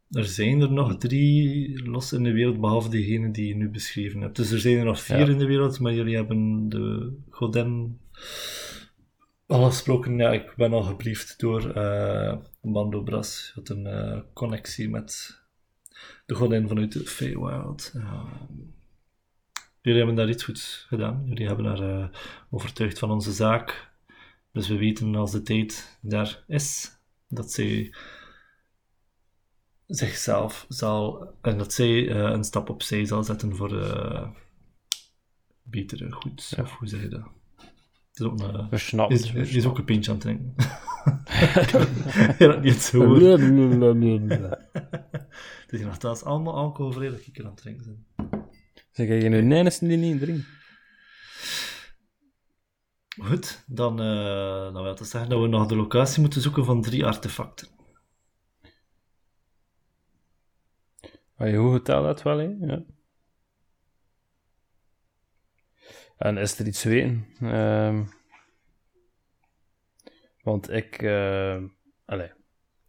Er 0.10 0.26
zijn 0.26 0.62
er 0.62 0.72
nog 0.72 0.98
drie 0.98 1.84
los 1.90 2.14
in 2.14 2.24
de 2.24 2.32
wereld, 2.32 2.60
behalve 2.62 2.90
degene 2.90 3.32
die 3.32 3.48
je 3.48 3.56
nu 3.56 3.70
beschreven 3.70 4.22
hebt. 4.22 4.36
Dus 4.36 4.52
er 4.52 4.60
zijn 4.60 4.78
er 4.78 4.86
nog 4.86 5.02
vier 5.02 5.18
Ja. 5.18 5.28
in 5.30 5.38
de 5.38 5.46
wereld, 5.46 5.80
maar 5.80 5.94
jullie 5.94 6.16
hebben 6.16 6.70
de 6.70 7.14
godin 7.30 8.00
al 9.46 9.66
gesproken. 9.70 10.18
Ja, 10.18 10.32
ik 10.32 10.54
ben 10.56 10.74
al 10.74 10.84
gebriefd 10.84 11.40
door 11.40 11.70
eh 11.72 12.38
Mando 12.62 13.04
Bras. 13.04 13.52
Je 13.54 13.60
had 13.60 13.70
een 13.70 13.86
eh, 13.88 14.22
connectie 14.34 14.90
met 14.90 15.42
de 16.26 16.36
godin 16.36 16.68
vanuit 16.68 16.92
de 16.92 17.06
Feywild. 17.06 17.92
Ja. 17.94 18.26
jullie 19.82 19.98
hebben 19.98 20.16
daar 20.16 20.30
iets 20.30 20.44
goeds 20.44 20.86
gedaan. 20.88 21.24
Jullie 21.26 21.48
hebben 21.48 21.66
haar 21.66 22.00
eh, 22.00 22.08
overtuigd 22.50 23.00
van 23.00 23.12
onze 23.12 23.32
zaak. 23.32 23.94
Dus 24.52 24.68
we 24.68 24.78
weten 24.78 25.16
als 25.16 25.32
de 25.32 25.42
tijd 25.42 26.00
daar 26.02 26.44
is, 26.48 26.98
dat 27.28 27.52
zij 27.52 27.94
zichzelf 29.88 30.66
zal, 30.70 31.34
en 31.42 31.58
dat 31.58 31.74
zij 31.74 32.10
eh, 32.10 32.18
een 32.18 32.44
stap 32.44 32.70
opzij 32.70 33.06
zal 33.06 33.24
zetten 33.24 33.56
voor 33.56 33.82
eh 33.82 34.30
betere 35.66 36.12
goeds. 36.12 36.50
Ja. 36.50 36.64
Of 36.64 36.72
hoe 36.72 36.88
zeg 36.88 37.02
je 37.02 37.08
dat? 37.08 37.35
Het 38.16 38.24
is 38.24 38.32
ook 38.32 38.40
een, 38.40 38.70
Versnapt. 38.70 39.12
is, 39.12 39.34
is, 39.34 39.54
is 39.54 39.66
ook 39.66 39.78
een 39.78 39.84
pintje 39.84 40.12
aan 40.12 40.18
het 40.18 40.26
drinken. 40.26 40.54
ja, 42.40 42.48
dat 42.48 42.62
niet 42.62 42.82
zo 42.82 43.06
hoor. 43.06 43.20
Het 45.66 45.74
is 45.74 45.82
nogthans 45.82 46.24
allemaal 46.24 46.56
alcoholvrij 46.56 47.10
dat 47.10 47.26
ik 47.26 47.38
er 47.38 47.44
aan 47.44 47.50
het 47.50 47.62
drinken 47.62 47.86
ben. 47.86 48.06
Zeg 48.92 49.08
je 49.08 49.30
nu 49.30 49.42
Nijnissen 49.42 49.88
die 49.88 49.98
niet 49.98 50.20
drinken? 50.20 50.46
Goed, 53.20 53.64
dan, 53.68 54.00
eh 54.00 54.74
dan 54.74 54.84
wil 54.84 54.96
dat 54.96 55.08
zeggen 55.08 55.30
dat 55.30 55.42
we 55.42 55.48
nog 55.48 55.68
de 55.68 55.76
locatie 55.76 56.22
moeten 56.22 56.42
zoeken 56.42 56.66
van 56.66 56.82
drie 56.82 57.06
artefacten. 57.06 57.68
Ah, 61.38 61.50
je 61.50 61.56
hoe 61.56 61.74
getel 61.74 62.04
dat 62.04 62.22
wel, 62.22 62.38
hè? 62.38 62.56
Ja. 62.60 62.84
En 66.18 66.38
is 66.38 66.60
er 66.60 66.68
iets 66.68 66.84
weten? 66.84 67.26
Ehm, 67.42 68.04
want 70.42 70.70
ik 70.70 71.02
eh, 71.02 71.64
allee, 72.06 72.32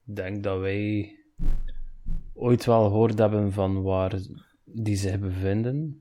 denk 0.03 0.43
dat 0.43 0.61
wij 0.61 1.16
ooit 2.35 2.64
wel 2.64 2.85
gehoord 2.85 3.18
hebben 3.18 3.53
van 3.53 3.83
waar 3.83 4.18
die 4.64 4.97
zich 4.97 5.18
bevinden. 5.18 6.01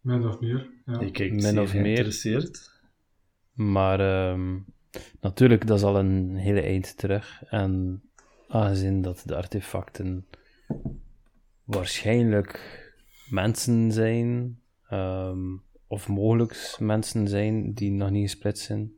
Min 0.00 0.26
of 0.26 0.40
meer. 0.40 0.70
Ja. 0.86 0.98
Min 0.98 1.40
zeer 1.40 1.60
of 1.60 1.72
meer. 1.72 1.82
geïnteresseerd. 1.82 2.72
Maar 3.52 4.00
ehm, 4.00 4.58
natuurlijk, 5.20 5.66
dat 5.66 5.78
is 5.78 5.84
al 5.84 5.98
een 5.98 6.36
hele 6.36 6.60
eind 6.60 6.96
terug. 6.96 7.42
En 7.44 8.02
aangezien 8.48 9.02
dat 9.02 9.22
de 9.26 9.36
artefacten 9.36 10.26
waarschijnlijk 11.64 12.82
mensen 13.30 13.92
zijn, 13.92 14.58
ehm, 14.94 15.56
of 15.86 16.08
mogelijk 16.08 16.76
mensen 16.78 17.28
zijn 17.28 17.74
die 17.74 17.90
nog 17.90 18.10
niet 18.10 18.30
gesplitst 18.30 18.64
zijn, 18.64 18.92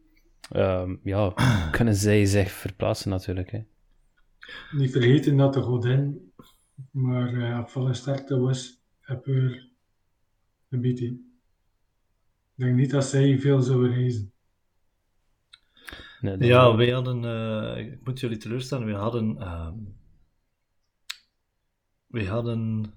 ehm, 0.51 0.97
ja, 1.03 1.33
kunnen 1.77 1.95
zij 1.95 2.25
zich 2.25 2.51
verplaatsen 2.51 3.11
natuurlijk. 3.11 3.51
Hè. 3.51 3.65
Niet 4.71 4.93
vergeten 4.93 5.37
dat 5.37 5.55
de 5.55 5.63
godin 5.63 6.33
maar 6.91 7.35
eh, 7.35 7.59
op 7.59 7.69
volle 7.69 7.95
sterkte 7.95 8.39
was, 8.39 8.83
heb 9.01 9.27
een 9.27 10.81
beetje. 10.81 11.07
Ik 11.07 12.65
denk 12.65 12.77
niet 12.77 12.91
dat 12.91 13.05
zij 13.05 13.39
veel 13.39 13.63
zouden 13.63 13.93
reizen. 13.93 14.33
Nee, 16.21 16.39
Ja, 16.39 16.77
wij 16.77 16.91
hadden, 16.91 17.25
eh, 17.25 17.87
ik 17.87 18.05
moet 18.05 18.21
jullie 18.21 18.37
teleurstellen, 18.37 18.87
wij 18.87 18.95
hadden, 18.95 19.39
ehm 19.39 19.75
wij 22.07 22.25
hadden 22.25 22.93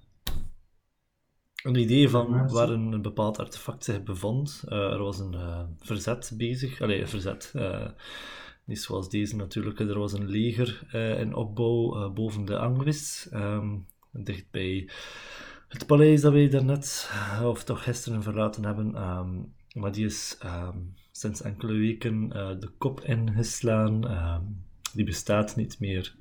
een 1.64 1.76
idee 1.76 2.10
van 2.10 2.48
waar 2.48 2.70
een, 2.70 3.02
bepaald 3.02 3.40
artefact 3.40 3.84
zich 3.84 4.04
bevond. 4.04 4.64
Eh, 4.68 4.78
er 4.78 5.04
was 5.04 5.20
een 5.20 5.34
eh, 5.34 5.64
verzet 5.80 6.32
bezig, 6.38 6.82
allee, 6.82 7.02
een 7.02 7.08
verzet, 7.08 7.52
eh, 7.56 7.88
niet 8.66 8.82
zoals 8.82 9.10
deze 9.10 9.36
natuurlijk, 9.36 9.80
er 9.80 10.00
was 10.00 10.14
een 10.14 10.30
leger 10.30 10.94
in 11.20 11.36
opbouw 11.36 12.10
boven 12.10 12.46
de 12.46 12.58
Angwis, 12.58 13.28
ehm 13.32 13.78
dicht 14.12 14.52
bij 14.52 14.90
het 15.68 15.86
paleis 15.86 16.22
dat 16.22 16.34
wij 16.34 16.50
daarnet, 16.50 17.12
of 17.44 17.64
toch 17.64 17.84
gisteren 17.84 18.24
verlaten 18.24 18.66
hebben. 18.66 18.96
ehm, 18.96 19.30
maar 19.74 19.92
die 19.92 20.06
is 20.06 20.38
ehm, 20.40 20.78
sinds 21.12 21.42
enkele 21.42 21.74
weken 21.74 22.30
de 22.60 22.70
kop 22.78 23.02
ingeslaan. 23.02 24.02
die 24.94 25.06
bestaat 25.06 25.56
niet 25.56 25.80
meer. 25.80 26.16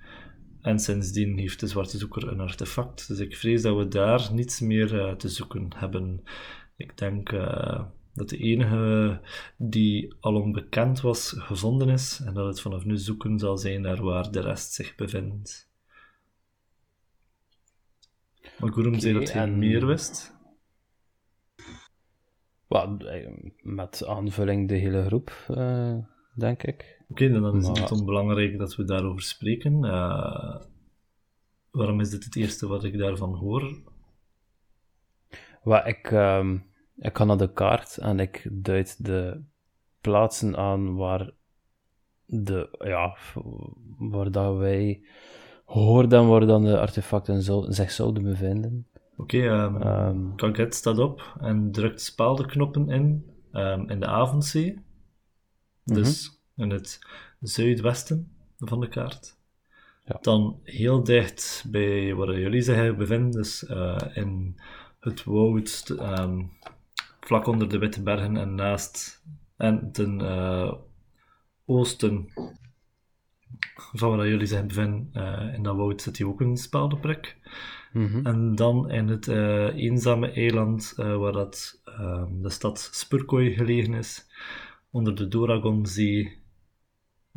En 0.68 0.78
sindsdien 0.78 1.38
heeft 1.38 1.60
de 1.60 1.66
Zwarte 1.66 1.98
Zoeker 1.98 2.28
een 2.28 2.40
artefact. 2.40 3.08
Dus 3.08 3.18
ik 3.18 3.36
vrees 3.36 3.62
dat 3.62 3.76
we 3.76 3.88
daar 3.88 4.28
niets 4.32 4.60
meer 4.60 5.00
eh, 5.00 5.14
te 5.14 5.28
zoeken 5.28 5.68
hebben. 5.76 6.22
Ik 6.76 6.98
denk 6.98 7.32
eh, 7.32 7.84
dat 8.14 8.28
de 8.28 8.36
enige 8.36 9.20
die 9.56 10.14
al 10.20 10.34
onbekend 10.34 11.00
was, 11.00 11.34
gevonden 11.36 11.88
is. 11.88 12.20
En 12.24 12.34
dat 12.34 12.46
het 12.46 12.60
vanaf 12.60 12.84
nu 12.84 12.96
zoeken 12.96 13.38
zal 13.38 13.58
zijn 13.58 13.80
naar 13.80 14.02
waar 14.02 14.30
de 14.30 14.40
rest 14.40 14.72
zich 14.72 14.94
bevindt. 14.94 15.70
Maar 18.58 18.72
Gurum 18.72 19.00
zei 19.00 19.12
dat 19.14 19.32
hij 19.32 19.42
en- 19.42 19.58
meer 19.58 19.86
wist. 19.86 20.36
Wel, 22.66 22.98
eh, 22.98 23.32
met 23.62 24.06
aanvulling 24.06 24.68
de 24.68 24.76
hele 24.76 25.04
groep, 25.04 25.46
denk 26.34 26.62
ik. 26.62 26.97
Oké, 27.11 27.28
dan 27.30 27.56
is 27.56 27.66
het 27.66 27.80
niet 27.80 27.90
onbelangrijk 27.90 28.59
dat 28.59 28.76
we 28.76 28.84
daarover 28.84 29.22
spreken. 29.22 29.84
Eh, 29.84 30.61
waarom 31.70 32.00
is 32.00 32.11
dit 32.11 32.24
het 32.24 32.36
eerste 32.36 32.66
wat 32.68 32.84
ik 32.84 32.98
daarvan 32.98 33.34
hoor? 33.34 33.78
Wat 35.62 35.86
ik, 35.86 36.11
ehm, 36.11 36.59
ik 36.96 37.16
ga 37.16 37.24
naar 37.24 37.36
de 37.36 37.52
kaart 37.52 37.96
en 37.96 38.20
ik 38.20 38.48
duid 38.52 39.04
de 39.04 39.42
plaatsen 40.00 40.56
aan 40.56 40.96
waar, 40.96 41.30
de, 42.26 42.76
ja, 42.78 43.16
waar 43.98 44.30
dat 44.30 44.56
wij 44.56 45.02
hoorden 45.64 46.28
waar 46.28 46.46
dan 46.46 46.64
de 46.64 46.80
artefacten 46.80 47.42
zou- 47.42 47.72
zich 47.72 47.90
zouden 47.90 48.22
bevinden. 48.22 48.86
Oké, 49.16 49.38
ehm 49.38 49.76
Ehm. 49.82 50.34
Kaget 50.34 50.74
staat 50.74 50.98
op 50.98 51.36
en 51.40 51.72
drukt 51.72 52.00
spaaldenknoppen 52.00 52.88
in 52.88 53.26
ehm, 53.52 53.90
in 53.90 54.00
de 54.00 54.06
avondzee. 54.06 54.78
Dus 55.84 56.38
in 56.59 56.70
het 56.70 56.98
zuidwesten 57.40 58.32
van 58.59 58.80
de 58.80 58.88
kaart. 58.88 59.36
Ja. 60.09 60.18
Dan 60.20 60.61
heel 60.62 61.04
dicht 61.04 61.64
bij 61.70 62.14
waar 62.14 62.38
jullie 62.38 62.62
zich 62.62 62.96
bevinden, 62.96 63.30
dus 63.30 63.66
eh, 63.66 63.96
in 64.14 64.61
het 65.00 65.24
woud, 65.24 65.94
ehm, 65.98 66.42
vlak 67.20 67.46
onder 67.46 67.68
de 67.68 67.78
Witte 67.78 68.02
Bergen 68.02 68.36
en 68.36 68.54
naast 68.54 69.22
en 69.56 69.92
ten 69.92 70.20
eh, 70.20 70.72
oosten 71.64 72.32
van 73.92 74.16
waar 74.16 74.28
jullie 74.28 74.46
zich 74.46 74.66
bevinden, 74.66 75.09
eh, 75.12 75.54
in 75.54 75.62
dat 75.62 75.76
woud 75.76 76.02
zit 76.02 76.16
hier 76.16 76.28
ook 76.28 76.40
een 76.40 76.56
spaaldenprik. 76.56 77.36
Mhm. 77.92 78.26
En 78.26 78.54
dan 78.54 78.90
in 78.90 79.09
het 79.09 79.28
eenzame 79.28 80.30
eiland 80.30 80.92
waar 80.96 81.32
dat, 81.32 81.80
ehm, 81.84 82.40
de 82.40 82.50
stad 82.50 82.90
Spurkooi 82.92 83.54
gelegen 83.54 83.94
is, 83.94 84.26
onder 84.90 85.14
de 85.14 85.28
Doragonzee, 85.28 86.38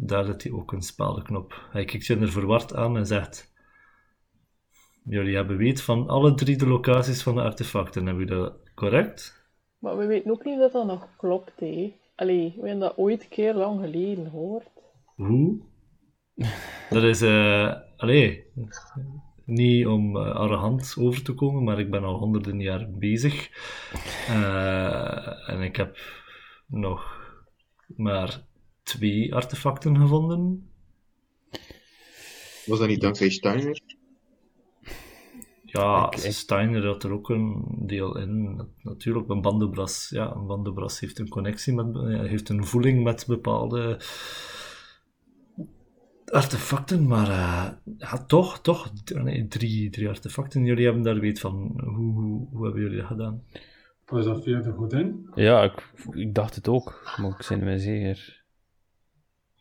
daar 0.03 0.25
zit 0.25 0.43
hij 0.43 0.51
ook 0.51 0.71
een 0.71 0.81
speldenknop. 0.81 1.67
Hij 1.71 1.85
kijkt 1.85 2.05
je 2.05 2.17
er 2.17 2.31
verward 2.31 2.75
aan 2.75 2.97
en 2.97 3.05
zegt: 3.05 3.53
Jullie 5.03 5.35
hebben 5.35 5.57
weet 5.57 5.81
van 5.81 6.07
alle 6.07 6.33
drie 6.33 6.57
de 6.57 6.67
locaties 6.67 7.23
van 7.23 7.35
de 7.35 7.41
artefacten, 7.41 8.05
hebben 8.05 8.25
jullie 8.25 8.41
dat 8.41 8.53
correct? 8.75 9.49
Maar 9.79 9.97
we 9.97 10.05
weten 10.05 10.31
ook 10.31 10.43
niet 10.43 10.59
of 10.59 10.71
dat 10.71 10.85
nog 10.85 11.07
klopt, 11.17 11.59
hè. 11.59 11.93
Allee, 12.15 12.53
we 12.55 12.67
hebben 12.67 12.79
dat 12.79 12.97
ooit 12.97 13.23
een 13.23 13.29
keer 13.29 13.53
lang 13.53 13.81
geleden 13.81 14.29
gehoord. 14.29 14.69
Hoe? 15.15 15.61
Dat 16.89 17.03
is, 17.03 17.21
eh, 17.21 17.75
allee, 17.97 18.45
niet 19.45 19.87
om 19.87 20.17
eh, 20.17 20.35
arrogant 20.35 20.95
over 20.99 21.23
te 21.23 21.33
komen, 21.33 21.63
maar 21.63 21.79
ik 21.79 21.91
ben 21.91 22.03
al 22.03 22.17
honderden 22.17 22.59
jaar 22.59 22.89
bezig. 22.89 23.49
Eh, 24.27 25.49
en 25.49 25.61
ik 25.61 25.75
heb 25.75 25.97
nog 26.67 27.19
maar 27.95 28.49
twee 28.83 29.35
artefacten 29.35 29.97
gevonden. 29.97 30.69
Was 32.65 32.79
dat 32.79 32.87
niet 32.87 33.01
dankzij 33.01 33.29
Steiner? 33.29 33.81
Ja, 35.63 36.11
Steiner 36.17 36.85
had 36.85 37.03
er 37.03 37.11
ook 37.11 37.29
een 37.29 37.65
deel 37.85 38.17
in. 38.17 38.61
Natuurlijk, 38.81 39.29
een 39.29 39.41
bandobras. 39.41 40.09
Ja, 40.09 40.35
een 40.35 40.47
bandobras 40.47 40.99
heeft 40.99 41.19
een 41.19 41.29
connectie 41.29 41.73
met, 41.73 41.95
eh, 41.95 42.29
heeft 42.29 42.49
een 42.49 42.65
voeling 42.65 43.03
met 43.03 43.25
bepaalde 43.27 43.99
artefacten, 46.25 47.07
maar 47.07 47.29
eh, 47.29 47.69
ja, 47.97 48.25
toch, 48.25 48.59
toch, 48.59 48.91
nee, 49.13 49.47
drie, 49.47 49.89
drie 49.89 50.09
artefacten. 50.09 50.65
Jullie 50.65 50.85
hebben 50.85 51.03
daar 51.03 51.19
weet 51.19 51.39
van. 51.39 51.81
Hoe, 51.83 52.13
hoe, 52.13 52.47
hoe 52.51 52.63
hebben 52.63 52.81
jullie 52.81 52.97
dat 52.97 53.07
gedaan? 53.07 53.43
Was 54.05 54.25
dat 54.25 54.43
via 54.43 54.59
de 54.59 54.71
godin? 54.71 55.29
Ja, 55.35 55.63
ik, 55.63 55.93
ik 56.11 56.35
dacht 56.35 56.55
het 56.55 56.67
ook, 56.67 57.15
maar 57.17 57.29
ik 57.39 57.45
ben 57.49 57.63
me 57.63 57.79
zeker. 57.79 58.40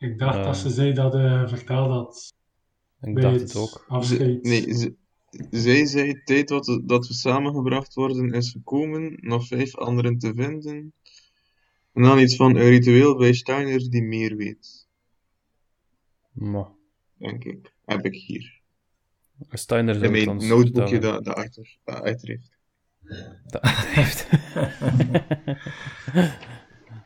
Ik 0.01 0.19
dacht 0.19 0.37
Eh. 0.37 0.43
dat 0.45 0.57
ze 0.57 0.69
zei 0.69 0.93
dat 0.93 1.15
eh 1.15 1.47
verteld 1.47 1.89
had 1.89 2.33
Ik 3.01 3.13
bij 3.13 3.23
dacht 3.23 3.39
het 3.39 3.53
het 3.53 3.61
ook. 3.61 3.85
afscheid. 3.87 4.43
Nee, 4.43 4.73
ze- 4.73 4.95
zij 5.51 5.85
zei: 5.85 6.23
tijd 6.23 6.49
wat, 6.49 6.81
dat 6.85 7.07
we 7.07 7.13
samengebracht 7.13 7.93
worden 7.93 8.31
is 8.31 8.51
gekomen, 8.51 9.17
nog 9.19 9.47
vijf 9.47 9.75
anderen 9.77 10.17
te 10.17 10.33
vinden. 10.35 10.93
En 11.93 12.01
dan 12.03 12.19
iets 12.19 12.35
van 12.35 12.55
een 12.55 12.69
ritueel 12.69 13.17
bij 13.17 13.33
Steiner 13.33 13.89
die 13.89 14.03
meer 14.03 14.35
weet, 14.35 14.87
Maar 16.31 16.67
denk 17.17 17.43
ik. 17.43 17.73
Heb 17.85 18.05
ik 18.05 18.15
hier. 18.15 18.59
Steiner 19.49 19.93
zou 19.93 20.05
het 20.05 20.11
mijn 20.25 20.29
ons 20.29 20.47
notebookje 20.47 20.99
dat, 20.99 21.23
dat, 21.25 21.35
achter, 21.35 21.77
dat 21.83 22.01
achter 22.01 22.27
heeft. 22.33 22.57
Dat 23.45 23.61
heeft. 23.95 24.27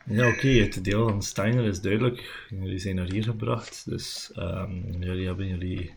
Ja, 0.06 0.28
oké, 0.28 0.48
het 0.48 0.84
deel 0.84 1.08
van 1.08 1.22
Steiner 1.22 1.64
is 1.64 1.80
duidelijk. 1.80 2.46
Jullie 2.50 2.78
zijn 2.78 2.94
naar 2.94 3.10
hier 3.10 3.22
gebracht, 3.22 3.84
dus 3.90 4.32
ehm, 4.32 5.02
jullie 5.02 5.26
hebben 5.26 5.46
jullie 5.48 5.94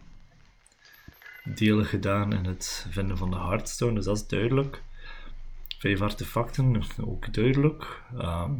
delen 1.43 1.85
gedaan 1.85 2.33
in 2.33 2.45
het 2.45 2.85
vinden 2.89 3.17
van 3.17 3.29
de 3.31 3.37
Hearthstone, 3.37 3.93
dus 3.93 4.05
dat 4.05 4.15
is 4.17 4.27
duidelijk. 4.27 4.81
Vijf 5.79 6.01
artefacten, 6.01 6.83
ook 7.05 7.33
duidelijk. 7.33 8.01
Ehm, 8.17 8.53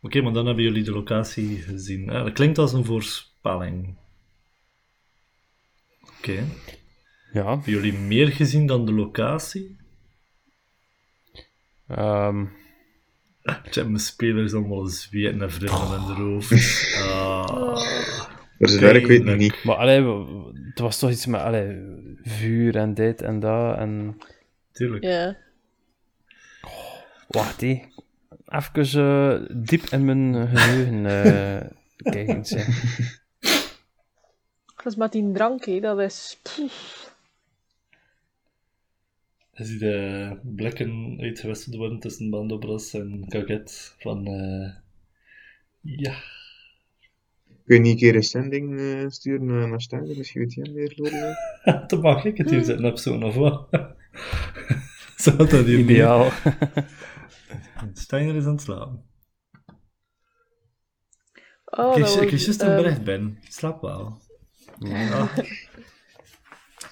oké, 0.00 0.20
maar 0.20 0.32
dan 0.32 0.46
hebben 0.46 0.64
jullie 0.64 0.84
de 0.84 0.92
locatie 0.92 1.56
gezien. 1.62 2.10
Eh, 2.10 2.24
dat 2.24 2.32
klinkt 2.32 2.58
als 2.58 2.72
een 2.72 2.84
voorspelling. 2.84 3.96
Oké. 6.18 6.44
Ja, 7.32 7.44
Hebben 7.48 7.72
jullie 7.72 7.92
meer 7.92 8.28
gezien 8.28 8.66
dan 8.66 8.86
de 8.86 8.92
locatie? 8.92 9.76
ehm, 11.86 12.44
Ik 13.64 13.74
heb 13.74 13.86
mijn 13.86 13.98
spelers 13.98 14.54
allemaal 14.54 14.86
zweten 14.86 15.42
en 15.42 15.50
vrienden 15.50 16.00
in 16.00 16.06
de 16.06 16.12
hoofd. 16.22 16.52
Ah. 17.04 17.76
Voor 18.58 18.68
zover 18.68 18.96
ik 18.96 19.06
weet 19.06 19.24
Pijnlijk. 19.24 19.38
niet. 19.38 19.64
maar 19.64 19.76
allee, 19.76 20.02
het 20.68 20.78
was 20.78 20.98
toch 20.98 21.10
iets 21.10 21.26
met 21.26 21.40
allee, 21.40 21.76
vuur 22.22 22.76
en 22.76 22.94
dit 22.94 23.22
en 23.22 23.40
dat 23.40 23.76
en... 23.76 24.18
Tuurlijk. 24.72 25.04
Ja. 25.04 25.36
Wacht, 27.28 27.60
hé. 27.60 27.82
Even 28.46 29.04
eh, 29.04 29.56
diep 29.56 29.82
in 29.82 30.04
mijn 30.04 30.48
geheugen 30.48 31.06
eh 31.06 31.68
kijken. 32.12 32.42
Dat 34.76 34.86
is 34.92 34.96
met 34.96 35.12
die 35.12 35.32
drank. 35.32 35.82
Dat 35.82 36.00
is... 36.00 36.38
pff. 36.42 37.03
Je 39.54 39.64
ziet 39.64 39.80
de 39.80 40.38
blikken 40.42 41.16
uitgewisseld 41.20 41.76
worden 41.76 41.98
tussen 41.98 42.30
Bandobras 42.30 42.94
en 42.94 43.24
Gaget 43.28 43.94
van... 43.98 44.26
eh, 44.26 44.70
ja, 45.80 46.14
Kun 47.64 47.76
je 47.76 47.80
niet 47.80 47.92
een 47.92 47.98
keer 47.98 48.14
een 48.14 48.22
zending 48.22 48.78
eh, 48.80 49.08
sturen 49.08 49.46
naar, 49.46 49.68
naar 49.68 49.80
Stender? 49.80 50.16
Misschien 50.16 50.40
weet 50.40 50.54
jij 50.54 50.70
meer, 50.72 50.92
Lorelei. 50.96 51.34
te 51.86 51.96
mag 52.02 52.24
ik 52.24 52.36
het 52.36 52.50
hier 52.50 52.64
zitten 52.64 52.84
op 52.84 52.98
zo'n 52.98 53.24
of 53.24 53.34
wat? 53.34 53.68
Zou 55.16 55.36
dat 55.36 55.64
hier? 55.64 55.78
Ideaal. 55.78 56.30
Steiner 57.92 58.34
is 58.34 58.44
aan 58.44 58.52
het 58.52 58.60
slapen. 58.60 59.04
Oh, 61.64 61.96
ik 61.96 62.04
kreeg 62.04 62.44
juist 62.44 62.62
een 62.62 62.76
bericht 62.76 63.04
ben. 63.04 63.38
Slaap 63.48 63.80
wel. 63.80 64.20
Ah, 64.78 65.38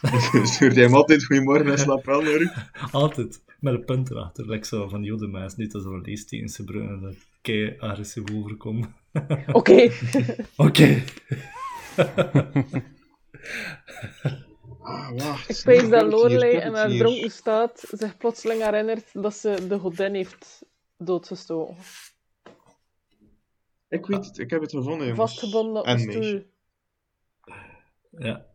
Stuurt 0.52 0.74
jij 0.74 0.84
hem 0.84 0.94
altijd 0.94 1.24
goedemorgen 1.24 1.70
en 1.70 1.78
slaap 1.78 2.04
wel, 2.04 2.24
hoor. 2.24 2.52
altijd. 2.90 3.42
Met 3.60 3.74
een 3.74 3.84
punt 3.84 4.10
erachter. 4.10 4.48
Like 4.48 4.66
zo 4.66 4.88
van 4.88 5.02
jodenmeis. 5.02 5.56
Niet 5.56 5.74
als 5.74 5.84
een 5.84 6.00
leesteense 6.00 6.64
brug 6.64 6.88
en 6.88 7.00
dat 7.00 7.14
kei 7.40 7.74
agressief 7.78 8.22
overkomt. 8.34 8.86
Oké. 9.52 9.90
Oké. 10.56 11.02
Ah, 14.82 15.10
wacht. 15.10 15.48
Ik 15.48 15.62
pees 15.64 15.88
dat 15.88 16.02
Ik 16.04 16.10
Lorelei 16.10 16.56
in 16.56 16.74
haar 16.74 16.88
hier. 16.88 16.98
dronken 16.98 17.30
staat 17.30 17.84
zich 17.90 18.16
plotseling 18.16 18.62
herinnert 18.62 19.08
dat 19.12 19.34
ze 19.34 19.66
de 19.68 19.78
godin 19.78 20.14
heeft 20.14 20.64
doodgestoken. 20.98 21.76
Ik 23.88 24.06
weet 24.06 24.24
het, 24.24 24.38
ik 24.38 24.50
heb 24.50 24.60
het 24.60 24.70
gevonden, 24.70 25.06
jongens. 25.06 25.18
Vastgebonden 25.18 25.82
op 25.82 25.86
En 25.86 25.92
een 25.92 26.10
stoel. 26.10 26.42
Ja. 28.10 28.51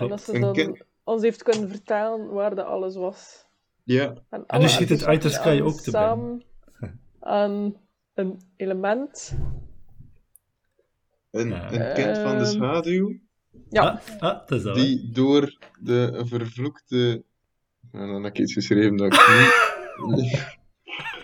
En 0.00 0.08
dat 0.08 0.22
ze 0.22 0.38
dan 0.38 0.78
ons 1.04 1.22
heeft 1.22 1.42
kunnen 1.42 1.68
vertellen 1.68 2.32
waar 2.32 2.54
dat 2.54 2.66
alles 2.66 2.94
was. 2.96 3.46
Ja, 3.84 4.14
En, 4.30 4.46
En 4.46 4.60
nu 4.60 4.68
schiet 4.68 4.88
het 4.88 5.04
uit 5.04 5.22
de 5.22 5.28
artefacten 5.28 5.52
sky 5.56 5.68
ook 5.70 5.80
te 5.80 5.90
samen 5.90 6.42
aan 7.20 7.76
een 8.14 8.40
element. 8.56 9.36
een, 11.30 11.52
een 11.52 11.94
kind 11.94 12.18
van 12.18 12.38
de 12.38 12.44
Ehm, 12.44 12.52
schaduw, 12.52 13.18
Ja, 13.68 13.82
Ah, 13.82 14.20
ah, 14.20 14.46
dat 14.46 14.50
is 14.58 14.62
dat. 14.62 14.74
die 14.74 15.10
door 15.12 15.58
de 15.80 16.22
vervloekte... 16.26 17.24
En 17.92 18.06
dan 18.06 18.22
heb 18.24 18.32
ik 18.32 18.38
iets 18.38 18.52
geschreven 18.52 18.96
dat 18.96 19.12
ik 19.14 19.20
niet... 19.28 20.58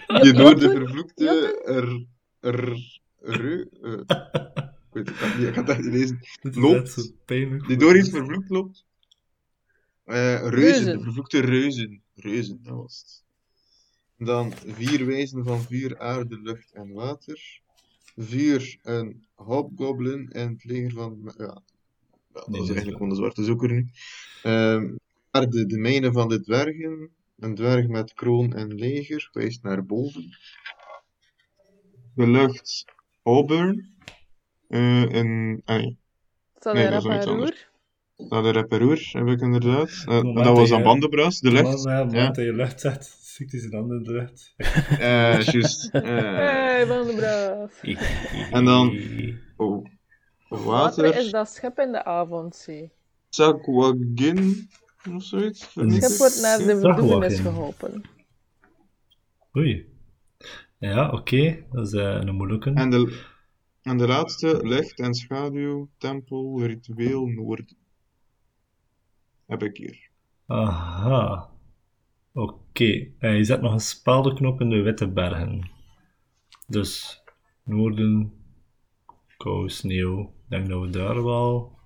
Die 0.22 0.32
door 0.32 0.58
de 0.58 0.70
vervloekte... 0.70 1.60
Er... 1.64 2.06
Er... 2.40 2.78
Reu... 3.20 3.64
ik 4.96 5.08
weet 5.08 5.08
het 5.08 5.14
ik 5.14 5.30
kan 5.30 5.38
niet, 5.38 5.48
ik 5.48 5.54
kan 5.54 5.64
het 5.64 5.72
echt 5.72 5.82
niet 5.82 5.92
lezen. 5.92 6.20
Loopt. 6.62 7.12
Die 7.68 7.76
door 7.76 7.96
iets 7.96 8.10
vervloekt 8.10 8.48
loopt. 8.48 8.84
Eh, 10.04 10.40
reuzen, 10.40 10.50
Reuzen. 10.50 10.98
de 10.98 11.02
vervloekte 11.02 11.40
reuzen. 11.40 12.02
Reuzen, 12.14 12.60
dat 12.62 12.74
was 12.74 13.00
het. 13.00 13.24
Dan 14.26 14.52
vier 14.66 15.06
wijzen 15.06 15.44
van 15.44 15.60
vuur, 15.60 15.98
aarde, 15.98 16.40
lucht 16.40 16.72
en 16.72 16.92
water. 16.92 17.60
Vuur, 18.16 18.78
een 18.82 19.26
hobgoblin 19.34 20.30
en 20.32 20.48
het 20.52 20.64
leger 20.64 20.90
van... 20.92 21.32
Ja, 21.38 21.44
ja, 21.44 21.62
dat 22.32 22.48
Nee, 22.48 22.60
is 22.60 22.66
eigenlijk 22.66 22.96
gewoon 22.96 23.12
de 23.12 23.18
zwarte 23.18 23.44
zoeker 23.44 23.70
nu. 23.72 23.88
Ehm, 24.42 24.94
aarde, 25.30 25.66
de 25.66 25.78
mijnen 25.78 26.12
van 26.12 26.28
de 26.28 26.40
dwergen. 26.40 27.10
Een 27.38 27.54
dwerg 27.54 27.88
met 27.88 28.14
kroon 28.14 28.52
en 28.54 28.74
leger, 28.74 29.28
wijst 29.32 29.62
naar 29.62 29.86
boven. 29.86 30.36
De 32.14 32.26
lucht, 32.26 32.84
Auburn. 33.22 33.95
Eh 34.68 35.02
een... 35.02 35.62
ah, 35.64 35.76
nee. 35.76 35.98
Nee, 36.72 36.90
dat 36.90 37.04
is 37.04 37.16
iets 37.16 37.26
anders. 37.26 37.68
Nou, 38.16 38.42
de 38.42 38.52
rapperoer 38.52 39.08
heb 39.12 39.26
ik 39.26 39.40
inderdaad. 39.40 40.04
Dat 40.44 40.56
was 40.56 40.72
aan 40.72 40.82
bandenbras, 40.82 41.40
de 41.40 41.50
lucht. 41.52 41.82
Ja, 41.84 41.98
ja, 42.10 42.26
dat 42.26 42.36
je 42.36 42.52
lucht 42.52 42.80
zet, 42.80 43.18
ziet 43.22 43.50
hij 43.50 43.60
zijn 43.60 43.74
handen 43.74 43.96
in 43.96 44.02
de 44.02 44.12
lucht. 44.12 44.54
Eh, 44.98 45.40
juist. 45.40 45.88
eh, 45.92 46.02
Hey, 46.02 46.86
van 46.86 47.06
de 47.06 47.14
braaf. 47.14 47.82
En 48.56 48.64
dan- 48.64 48.98
oh, 49.56 49.86
Water 50.48 51.16
is 51.16 51.30
dat 51.30 51.48
schip 51.50 51.78
in 51.78 51.92
de 51.92 52.04
avondzee. 52.04 52.92
Sakwagin 53.28 54.68
of 55.14 55.22
zoiets. 55.22 55.74
Het 55.74 55.92
schip 55.94 56.18
wordt 56.18 56.40
naar 56.40 56.58
de 56.58 56.78
verdoemenis 56.80 57.40
geholpen. 57.40 58.02
Oei. 59.56 59.86
Ja, 60.78 61.10
oké. 61.10 61.64
Dat 61.72 61.86
is 61.86 61.92
eh, 61.92 62.04
een 62.20 62.34
moeilijke. 62.34 62.70
En 62.74 62.90
de, 62.90 63.20
en 63.86 63.96
de 63.96 64.06
laatste, 64.06 64.60
licht 64.62 65.00
en 65.00 65.14
schaduw, 65.14 65.88
tempel, 65.98 66.64
ritueel, 66.64 67.26
noord. 67.26 67.74
Heb 69.46 69.62
ik 69.62 69.76
hier. 69.76 70.08
Aha. 70.46 71.50
Oké. 72.32 73.08
Eh, 73.18 73.36
je 73.36 73.44
zet 73.44 73.60
nog 73.60 73.72
een 73.72 73.80
speldenknop 73.80 74.60
in 74.60 74.70
de 74.70 74.82
witte 74.82 75.08
bergen. 75.08 75.70
Dus 76.66 77.22
noorden, 77.64 78.32
kou, 79.36 79.68
sneeuw. 79.68 80.20
Ik 80.20 80.50
denk 80.50 80.68
dat 80.68 80.80
we 80.80 80.90
daar 80.90 81.24
wel 81.24 81.78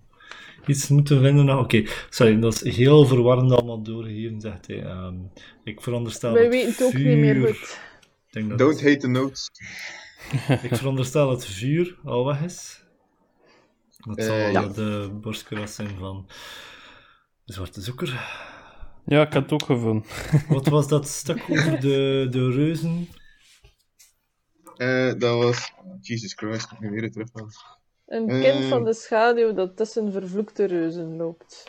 iets 0.67 0.89
moeten 0.89 1.21
vinden. 1.21 1.45
nog. 1.45 1.63
Oké, 1.63 1.85
sorry, 2.11 2.39
dat 2.39 2.63
is 2.63 2.77
heel 2.77 3.07
verwarrend 3.07 3.53
allemaal 3.53 3.83
doorgegeven, 3.83 4.41
zegt 4.41 4.67
hij. 4.67 4.83
Ehm, 4.83 5.17
ik 5.65 5.81
veronderstel 5.81 6.33
Wij 6.33 6.43
dat 6.43 6.53
weten 6.53 6.71
het 6.71 6.83
ook 6.83 6.93
niet 6.93 7.19
meer 7.19 7.47
goed. 7.47 7.81
Ik, 8.27 8.33
denk 8.33 8.49
dat 8.49 8.59
Don't 8.59 8.83
hate 8.83 8.97
the 8.97 9.09
notes. 9.09 9.51
ik 10.69 10.77
veronderstel 10.77 11.29
dat 11.29 11.47
vuur 11.47 11.99
al 12.05 12.27
weg 12.27 12.43
is. 12.43 12.85
Dat 13.97 14.19
Eh, 14.19 14.25
zal 14.25 14.37
ja. 14.37 14.67
de 14.67 15.19
borstkuras 15.21 15.75
zijn 15.75 15.97
van 15.99 16.27
de 17.45 17.53
zwarte 17.53 17.81
zoeker. 17.81 18.39
Ja, 19.05 19.23
ik 19.27 19.33
had 19.33 19.43
het 19.43 19.53
ook 19.53 19.63
gevonden. 19.65 20.05
Wat 20.49 20.67
was 20.67 20.89
dat 20.89 21.09
stuk 21.09 21.45
over 21.51 21.81
de, 21.81 22.27
de 22.31 22.51
reuzen? 22.51 23.09
Eh, 24.77 25.13
dat 25.19 25.43
was. 25.43 25.73
Jesus 26.01 26.35
Christ, 26.35 26.73
ik 26.73 26.81
moet 26.81 26.91
weer 26.91 27.11
terug. 27.11 27.29
Een 28.07 28.29
Eh. 28.29 28.41
kind 28.41 28.65
van 28.65 28.85
de 28.85 28.95
schaduw 28.95 29.53
dat 29.55 29.77
tussen 29.77 30.13
vervloekte 30.13 30.65
reuzen 30.65 31.17
loopt. 31.17 31.69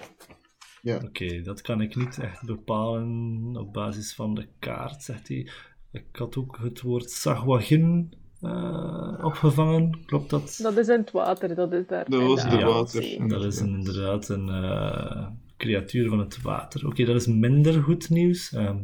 Oké, 0.83 1.41
dat 1.41 1.61
kan 1.61 1.81
ik 1.81 1.95
niet 1.95 2.19
echt 2.19 2.45
bepalen 2.45 3.55
op 3.57 3.73
basis 3.73 4.13
van 4.15 4.33
de 4.33 4.47
kaart, 4.59 5.03
zegt 5.03 5.27
hij. 5.27 5.49
Ik 5.91 6.05
had 6.11 6.37
ook 6.37 6.57
het 6.61 6.81
woord 6.81 7.09
Sagwagin 7.11 8.13
eh, 8.41 9.19
opgevangen, 9.23 10.05
klopt 10.05 10.29
dat? 10.29 10.59
Dat 10.61 10.77
is 10.77 10.87
in 10.87 10.99
het 10.99 11.11
water, 11.11 11.55
dat 11.55 11.73
is 11.73 11.87
daar. 11.87 12.09
Dat 12.09 12.21
was 12.21 12.43
water. 12.43 13.27
Dat 13.27 13.43
is 13.45 13.59
een- 13.59 13.67
inderdaad 13.77 14.29
een 14.29 14.49
eh, 14.49 15.27
creatuur 15.57 16.09
van 16.09 16.19
het 16.19 16.41
water. 16.41 16.87
Oké, 16.87 17.03
dat 17.05 17.15
is 17.15 17.27
minder 17.27 17.83
goed 17.83 18.09
nieuws. 18.09 18.51
Ehm, 18.53 18.77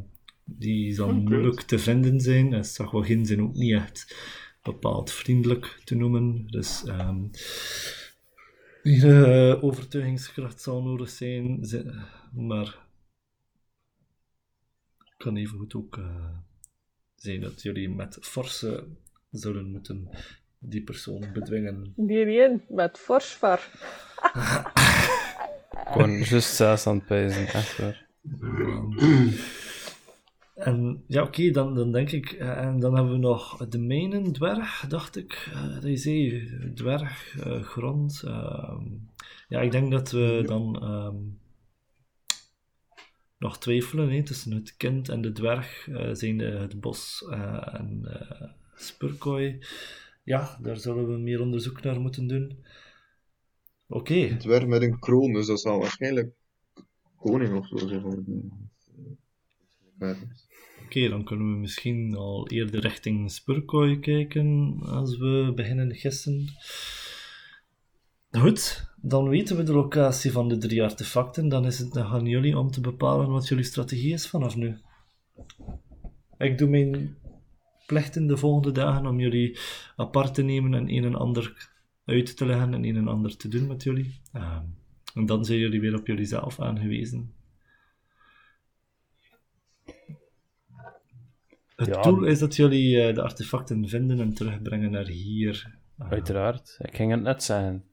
die 0.43 0.93
zal 0.93 1.13
moeilijk 1.13 1.61
te 1.61 1.79
vinden 1.79 2.19
zijn. 2.19 2.53
En 2.53 2.65
Sagwagin 2.65 3.25
zijn 3.25 3.41
ook 3.41 3.53
niet 3.53 3.73
echt 3.73 4.15
bepaald 4.61 5.11
vriendelijk 5.11 5.81
te 5.83 5.95
noemen. 5.95 6.47
Dus 6.47 6.83
ehm 6.85 7.17
hier 8.83 9.23
eh, 9.23 9.63
overtuigingskracht 9.63 10.61
zal 10.61 10.83
nodig 10.83 11.09
zijn. 11.09 11.59
Maar 12.33 12.85
het 14.97 15.13
kan 15.17 15.35
evengoed 15.35 15.75
ook 15.75 15.97
eh, 15.97 16.29
zijn 17.15 17.41
dat 17.41 17.61
jullie 17.61 17.89
met 17.89 18.17
forse 18.21 18.87
zullen 19.31 19.71
moeten 19.71 20.09
die 20.59 20.83
persoon 20.83 21.25
bedwingen. 21.33 21.93
Hierin, 21.95 22.63
met 22.69 22.97
forsvar. 22.97 23.59
Gewoon 25.91 26.11
juist 26.17 26.55
zes 26.55 26.87
aan 26.87 26.95
het 26.95 27.05
pijzen, 27.05 27.47
echt 27.47 27.77
waar. 27.77 28.05
En 30.55 31.03
ja, 31.07 31.23
oké, 31.23 31.51
dan, 31.51 31.75
dan 31.75 31.91
denk 31.91 32.11
ik, 32.11 32.31
eh, 32.31 32.57
en 32.57 32.79
dan 32.79 32.95
hebben 32.95 33.11
we 33.13 33.19
nog 33.19 33.67
de 33.67 33.79
mijnen, 33.79 34.31
dwerg, 34.31 34.85
dacht 34.87 35.15
ik. 35.17 35.49
eh, 35.53 35.73
dat 35.73 35.83
je 35.83 35.97
zei, 35.97 36.71
dwerg, 36.73 37.37
eh, 37.39 37.61
grond. 37.61 38.21
ehm. 38.25 38.83
ja, 39.47 39.61
ik 39.61 39.71
denk 39.71 39.91
dat 39.91 40.11
we 40.11 40.43
dan 40.45 40.81
ehm, 40.81 41.15
nog 43.37 43.59
twijfelen 43.59 44.09
hè, 44.09 44.23
tussen 44.23 44.51
het 44.51 44.77
kind 44.77 45.09
en 45.09 45.21
de 45.21 45.31
dwerg, 45.31 45.87
eh 45.87 46.09
zijn 46.13 46.39
het 46.39 46.79
bos 46.79 47.27
eh, 47.31 47.67
en 47.73 48.05
eh 48.05 48.49
Spurkooi. 48.77 49.59
Ja, 50.23 50.57
daar 50.61 50.77
zullen 50.77 51.07
we 51.07 51.17
meer 51.17 51.41
onderzoek 51.41 51.81
naar 51.81 51.99
moeten 51.99 52.27
doen. 52.27 52.65
Oké, 53.87 54.13
Het 54.13 54.43
werd 54.43 54.67
met 54.67 54.81
een 54.81 54.99
kroon, 54.99 55.33
dus 55.33 55.47
dat 55.47 55.59
zal 55.59 55.79
waarschijnlijk 55.79 56.33
koning 57.15 57.57
of 57.57 57.67
zo 57.67 57.77
zijn. 57.77 58.51
Oké, 60.85 61.09
dan 61.09 61.23
kunnen 61.23 61.53
we 61.53 61.59
misschien 61.59 62.15
al 62.15 62.49
eerder 62.49 62.81
richting 62.81 63.31
Spurkooi 63.31 63.99
kijken 63.99 64.77
als 64.81 65.17
we 65.17 65.51
beginnen 65.55 65.95
gissen. 65.95 66.47
Goed, 68.31 68.91
dan 69.01 69.29
weten 69.29 69.57
we 69.57 69.63
de 69.63 69.73
locatie 69.73 70.31
van 70.31 70.47
de 70.47 70.57
drie 70.57 70.83
artefacten. 70.83 71.49
Dan 71.49 71.65
is 71.65 71.79
het 71.79 71.93
nog 71.93 72.13
aan 72.13 72.25
jullie 72.25 72.57
om 72.57 72.71
te 72.71 72.81
bepalen 72.81 73.29
wat 73.29 73.47
jullie 73.47 73.63
strategie 73.63 74.13
is 74.13 74.27
vanaf 74.27 74.55
nu. 74.55 74.77
Ik 76.37 76.57
doe 76.57 76.69
mijn 76.69 77.17
plichten 77.87 78.27
de 78.27 78.37
volgende 78.37 78.71
dagen 78.71 79.05
om 79.05 79.19
jullie 79.19 79.57
apart 79.95 80.33
te 80.33 80.41
nemen 80.41 80.73
en 80.73 80.89
een 80.89 81.03
en 81.03 81.15
ander 81.15 81.69
uit 82.05 82.37
te 82.37 82.45
leggen 82.45 82.73
en 82.73 82.83
een 82.83 82.95
en 82.95 83.07
ander 83.07 83.37
te 83.37 83.47
doen 83.47 83.67
met 83.67 83.83
jullie. 83.83 84.21
Ehm, 84.31 84.65
en 85.13 85.25
dan 85.25 85.45
zijn 85.45 85.59
jullie 85.59 85.79
weer 85.81 85.95
op 85.99 86.07
jullie 86.07 86.25
zelf 86.25 86.59
aangewezen. 86.59 87.33
Het 91.75 91.87
Ja. 91.87 92.01
doel 92.01 92.23
is 92.25 92.39
dat 92.39 92.55
jullie 92.55 93.01
eh, 93.01 93.15
de 93.15 93.21
artefacten 93.21 93.87
vinden 93.89 94.19
en 94.19 94.33
terugbrengen 94.33 94.91
naar 94.91 95.07
hier. 95.07 95.77
Ah, 95.97 96.11
Uiteraard. 96.11 96.77
Ik 96.81 96.95
ging 96.95 97.11
het 97.11 97.21
net 97.21 97.43
zeggen. 97.43 97.85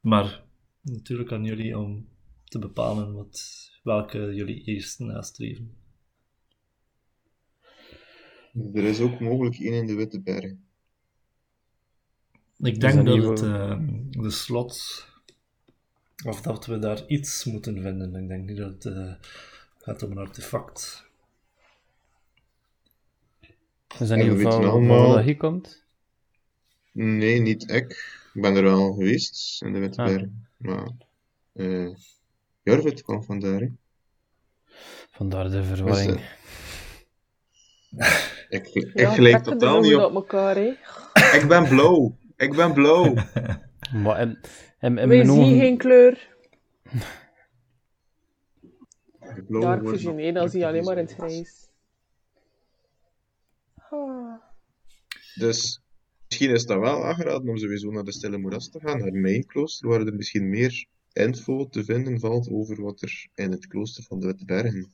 Maar 0.00 0.42
natuurlijk 0.80 1.32
aan 1.32 1.44
jullie 1.44 1.78
om 1.78 2.08
te 2.44 2.58
bepalen 2.58 3.14
wat, 3.14 3.70
welke 3.82 4.34
jullie 4.34 4.62
eerst 4.64 4.98
nastreven. 4.98 5.76
Er 8.74 8.84
is 8.84 9.00
ook 9.00 9.20
mogelijk 9.20 9.58
één 9.58 9.72
in 9.72 9.86
de 9.86 9.94
Witte 9.94 10.20
Berg. 10.20 10.52
Ik 12.58 12.80
denk 12.80 13.06
dat 13.06 13.22
het 13.24 13.42
eh, 13.42 13.78
de 14.10 14.30
slot, 14.30 15.06
of 16.24 16.40
dat 16.40 16.66
we 16.66 16.78
daar 16.78 17.06
iets 17.06 17.44
moeten 17.44 17.82
vinden. 17.82 18.14
Ik 18.14 18.28
denk 18.28 18.48
niet 18.48 18.56
dat 18.56 18.72
het 18.72 18.84
eh, 18.86 19.14
gaat 19.78 20.02
om 20.02 20.10
een 20.10 20.18
artefact. 20.18 21.04
Is 23.98 24.08
dat 24.08 24.16
niet 24.18 24.26
we 24.26 24.34
weten 24.36 24.52
van 24.52 24.64
allemaal- 24.70 25.12
dat 25.12 25.24
hier 25.24 25.36
komt? 25.36 25.84
Nee, 26.92 27.40
niet 27.40 27.70
ik. 27.70 28.20
Ik 28.34 28.42
ben 28.42 28.56
er 28.56 28.62
wel 28.62 28.92
geweest 28.92 29.62
in 29.62 29.72
de 29.72 29.78
Witte 29.78 30.02
Ah. 30.02 30.06
Berg. 30.08 30.28
Maar 30.56 30.90
eh 31.52 31.88
Jorvit 32.62 33.02
kwam 33.02 33.22
vandaar. 33.22 33.60
hè. 33.60 33.68
Vandaar 35.10 35.50
de 35.50 35.64
verwarring. 35.64 36.20
Ik, 38.52 38.68
ik 38.68 38.90
Ja, 38.98 39.10
gelijk 39.10 39.42
totaal 39.42 39.80
niet 39.80 39.94
op. 39.94 40.02
op 40.02 40.14
elkaar, 40.14 40.56
hè. 40.56 40.72
Ik 41.38 41.44
ben 41.48 41.68
blauw. 41.68 42.16
Ik 42.36 42.56
ben 42.56 42.72
blauw. 42.72 43.14
Maar 44.04 44.20
in, 44.20 44.28
in, 44.28 44.38
in 44.80 44.94
Wij 44.94 45.06
mijn 45.06 45.26
zien 45.26 45.40
ogen... 45.40 45.58
geen 45.58 45.76
kleur. 45.76 46.30
Dark 49.48 49.88
Vision, 49.88 50.12
nog 50.12 50.22
nee, 50.22 50.32
dan 50.32 50.48
zie 50.48 50.60
je 50.60 50.66
alleen 50.66 50.84
maar 50.84 50.98
in 50.98 51.04
het 51.04 51.14
grijs. 51.14 51.70
Ah. 53.90 54.34
Dus 55.34 55.80
misschien 56.28 56.50
is 56.50 56.64
dat 56.64 56.78
wel 56.78 57.04
aangeraden 57.04 57.48
om 57.48 57.56
sowieso 57.56 57.90
naar 57.90 58.04
de 58.04 58.12
Stille 58.12 58.38
Moeras 58.38 58.70
te 58.70 58.80
gaan, 58.80 58.98
naar 58.98 59.12
mijn 59.12 59.46
klooster, 59.46 59.88
waar 59.88 60.00
er 60.00 60.14
misschien 60.14 60.48
meer 60.48 60.86
info 61.12 61.68
te 61.68 61.84
vinden 61.84 62.20
valt 62.20 62.50
over 62.50 62.82
wat 62.82 63.02
er 63.02 63.26
in 63.34 63.50
het 63.50 63.66
klooster 63.66 64.04
van 64.04 64.20
de 64.20 64.26
Witte 64.26 64.44
Bergen, 64.44 64.92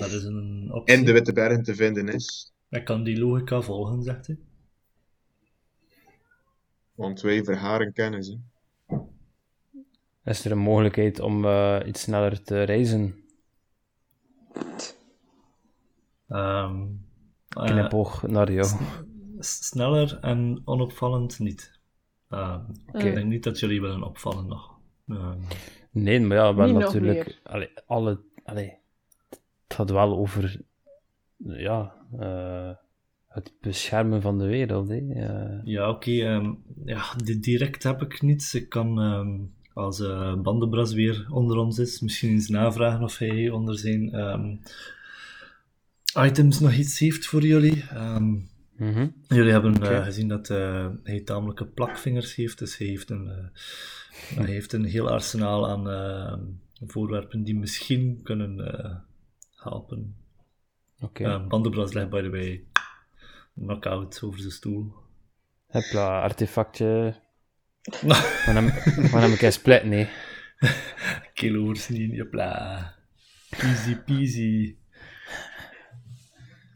dat 0.00 0.10
is 0.12 0.24
een 0.24 0.68
optie. 0.72 0.96
in 0.96 1.04
de 1.04 1.12
Witte 1.12 1.32
Bergen 1.32 1.62
te 1.62 1.74
vinden 1.74 2.08
is. 2.08 2.52
Ik 2.68 2.84
kan 2.84 3.02
die 3.02 3.18
logica 3.18 3.60
volgen, 3.60 4.02
zegt 4.02 4.26
hij. 4.26 4.38
Want 6.94 7.20
wij 7.20 7.44
verharen 7.44 7.92
kennis. 7.92 8.28
Hè. 8.28 8.36
Is 10.24 10.44
er 10.44 10.50
een 10.50 10.58
mogelijkheid 10.58 11.20
om 11.20 11.44
eh, 11.44 11.80
iets 11.86 12.00
sneller 12.00 12.42
te 12.42 12.62
reizen? 12.62 13.24
Ehm, 16.28 16.86
eh, 17.48 17.64
Knipoog 17.64 18.22
naar 18.22 18.52
jou. 18.52 18.68
sneller 19.38 20.18
en 20.20 20.62
onopvallend 20.64 21.38
niet. 21.38 21.78
Ehm. 22.28 22.60
Ik 22.92 23.14
denk 23.14 23.24
niet 23.26 23.44
dat 23.44 23.58
jullie 23.58 23.80
willen 23.80 24.02
opvallen 24.02 24.46
nog. 24.46 24.78
Ehm, 25.08 25.38
Nee, 25.90 26.20
maar 26.20 26.36
ja, 26.36 26.50
Niet 26.50 26.72
nog 26.74 26.82
natuurlijk... 26.82 27.40
Allee, 27.42 27.68
alle... 27.86 28.20
Allee, 28.44 28.78
het 29.76 29.88
gaat 29.88 29.96
wel 29.96 30.16
over... 30.18 30.60
Ja, 31.36 31.94
eh, 32.18 32.70
het 33.28 33.52
beschermen 33.60 34.22
van 34.22 34.38
de 34.38 34.46
wereld, 34.46 34.88
hè. 34.88 35.00
Ja, 35.64 35.90
oké. 35.90 36.10
ehm, 36.10 36.52
ja, 36.84 37.02
di- 37.24 37.40
direct 37.40 37.82
heb 37.82 38.02
ik 38.02 38.22
niets. 38.22 38.54
Ik 38.54 38.68
kan, 38.68 39.00
ehm, 39.00 39.38
als 39.72 40.00
eh 40.00 40.34
Bandenbras 40.34 40.92
weer 40.92 41.26
onder 41.30 41.56
ons 41.56 41.78
is, 41.78 42.00
misschien 42.00 42.30
eens 42.30 42.48
navragen 42.48 43.02
of 43.02 43.18
hij 43.18 43.50
onder 43.50 43.78
zijn 43.78 44.12
ehm, 44.12 44.56
items 46.26 46.60
nog 46.60 46.74
iets 46.74 46.98
heeft 46.98 47.26
voor 47.26 47.42
jullie. 47.42 47.84
Mhm. 48.76 49.08
jullie 49.28 49.52
hebben 49.52 49.82
eh, 49.82 50.04
gezien 50.04 50.28
dat 50.28 50.48
hij 51.02 51.20
tamelijke 51.24 51.66
plakvingers 51.66 52.34
heeft, 52.34 52.58
dus 52.58 52.78
hij 52.78 52.86
heeft 52.86 53.10
een, 53.10 53.30
hij 54.34 54.50
heeft 54.50 54.72
een 54.72 54.84
heel 54.84 55.10
arsenaal 55.10 55.68
aan 55.68 56.58
voorwerpen 56.86 57.42
die 57.42 57.56
misschien 57.56 58.20
kunnen 58.22 58.60
helpen. 59.64 60.16
Oké. 61.00 61.24
Eh, 61.24 61.46
Bandenbras 61.46 61.92
legt, 61.92 62.10
by 62.10 62.22
the 62.22 62.30
way, 62.30 62.64
knock-out 63.54 64.22
over 64.22 64.40
zijn 64.40 64.52
stoel. 64.52 64.94
Hopla, 65.66 66.22
artefactje. 66.22 67.14
Hem, 67.80 68.68
van 69.08 69.20
hem 69.20 69.36
een 69.40 69.52
split, 69.52 69.84
nee. 69.84 70.08
Kilo's 71.34 71.88
niet, 71.88 72.12
jepla. 72.12 72.94
Easy 73.50 73.96
peasy. 73.96 74.76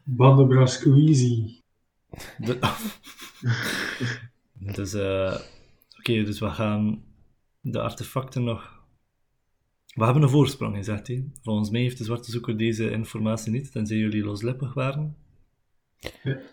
Bandenbra 0.05 0.67
squeezy. 0.67 1.61
De- 2.39 2.59
dus, 4.77 4.93
eh 4.95 5.41
oké, 5.99 6.23
dus 6.25 6.39
we 6.41 6.51
gaan 6.51 7.05
de 7.61 7.81
artefacten 7.81 8.45
nog... 8.45 8.78
We 9.99 10.05
hebben 10.05 10.23
een 10.23 10.29
voorsprong, 10.29 10.85
zegt 10.85 11.07
hij. 11.07 11.25
Volgens 11.43 11.71
mij 11.71 11.81
heeft 11.81 11.99
de 11.99 12.05
zwarte 12.05 12.31
zoeker 12.31 12.57
deze 12.57 12.91
informatie 12.91 13.53
niet, 13.53 13.73
tenzij 13.73 13.97
jullie 13.97 14.25
loslippig 14.25 14.75
waren. 14.75 15.17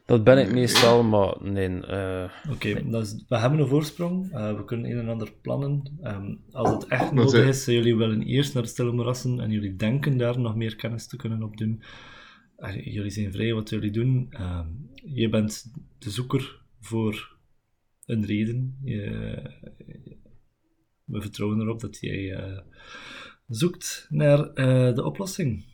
Dat 0.05 0.23
ben 0.23 0.37
ik 0.37 0.51
meestal, 0.53 1.03
maar 1.03 1.35
nee. 1.41 1.81
eh, 1.85 2.29
Oké, 2.51 2.89
dus 2.89 3.23
we 3.27 3.37
hebben 3.37 3.59
een 3.59 3.67
voorsprong. 3.67 4.31
Eh, 4.31 4.55
we 4.55 4.65
kunnen 4.65 4.91
een 4.91 4.97
en 4.97 5.09
ander 5.09 5.31
plannen. 5.41 5.83
Ehm, 6.01 6.35
als 6.51 6.69
het 6.69 6.85
echt 6.87 7.11
nodig 7.11 7.47
is, 7.47 7.65
jullie 7.65 7.95
willen 7.95 8.21
eerst 8.21 8.53
naar 8.53 8.63
de 8.63 8.69
stille 8.69 8.91
moerassen 8.91 9.39
en 9.39 9.51
jullie 9.51 9.75
denken 9.75 10.17
daar 10.17 10.39
nog 10.39 10.55
meer 10.55 10.75
kennis 10.75 11.07
te 11.07 11.15
kunnen 11.17 11.43
op 11.43 11.57
doen. 11.57 11.81
Eh, 12.57 12.85
jullie 12.93 13.09
zijn 13.11 13.31
vrij 13.31 13.53
wat 13.53 13.69
jullie 13.69 13.91
doen. 13.91 14.27
Ehm, 14.29 14.67
je 15.05 15.29
bent 15.29 15.71
de 15.97 16.09
zoeker 16.09 16.61
voor 16.81 17.35
een 18.05 18.25
reden. 18.25 18.77
Je- 18.83 19.51
we 21.05 21.21
vertrouwen 21.21 21.59
erop 21.61 21.79
dat 21.79 21.97
jij 22.01 22.33
eh, 22.35 22.57
zoekt 23.47 24.05
naar 24.09 24.39
eh, 24.53 24.95
de 24.95 25.03
oplossing. 25.03 25.73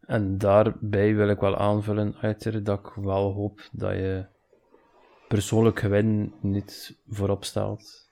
en 0.00 0.38
daarbij 0.38 1.14
wil 1.14 1.28
ik 1.28 1.38
wel 1.40 1.56
aanvullen, 1.56 2.14
Uiter, 2.20 2.64
dat 2.64 2.78
ik 2.78 2.92
wel 2.94 3.32
hoop 3.32 3.68
dat 3.72 3.92
je 3.92 4.26
persoonlijk 5.28 5.78
gewin 5.80 6.34
niet 6.40 6.96
voorop 7.08 7.44
stelt. 7.44 8.10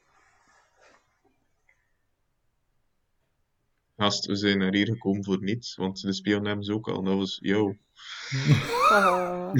Gast, 3.96 4.26
we 4.26 4.36
zijn 4.36 4.58
naar 4.58 4.72
hier 4.74 4.86
gekomen 4.86 5.24
voor 5.24 5.42
niets, 5.42 5.76
want 5.76 6.00
de 6.02 6.12
spion 6.12 6.46
hebben 6.46 6.64
ze 6.64 6.72
ook 6.74 6.88
al. 6.88 7.02
Dat 7.02 7.16
was 7.16 7.38
jouw 7.42 7.76
Ah. 8.90 9.54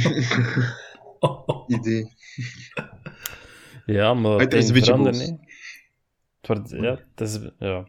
idee. 1.66 2.12
Ja, 3.86 4.14
maar 4.14 4.38
Het 4.38 4.52
is 4.52 4.68
een 4.68 4.74
beetje 4.74 4.96
boos. 4.96 5.32
Het 6.40 6.46
wordt, 6.46 6.70
ja, 6.70 6.98
het 7.14 7.20
is, 7.28 7.38
ja. 7.58 7.88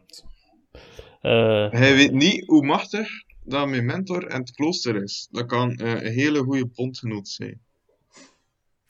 Eh, 1.21 1.71
Hij 1.71 1.95
weet 1.95 2.11
niet 2.11 2.45
hoe 2.47 2.65
machtig 2.65 3.09
dat 3.43 3.67
mijn 3.67 3.85
mentor 3.85 4.27
en 4.27 4.39
het 4.39 4.51
klooster 4.51 5.03
is. 5.03 5.27
Dat 5.31 5.45
kan 5.45 5.75
eh, 5.75 5.91
een 5.91 6.11
hele 6.13 6.39
goede 6.43 6.65
bondgenoot 6.75 7.27
zijn. 7.27 7.61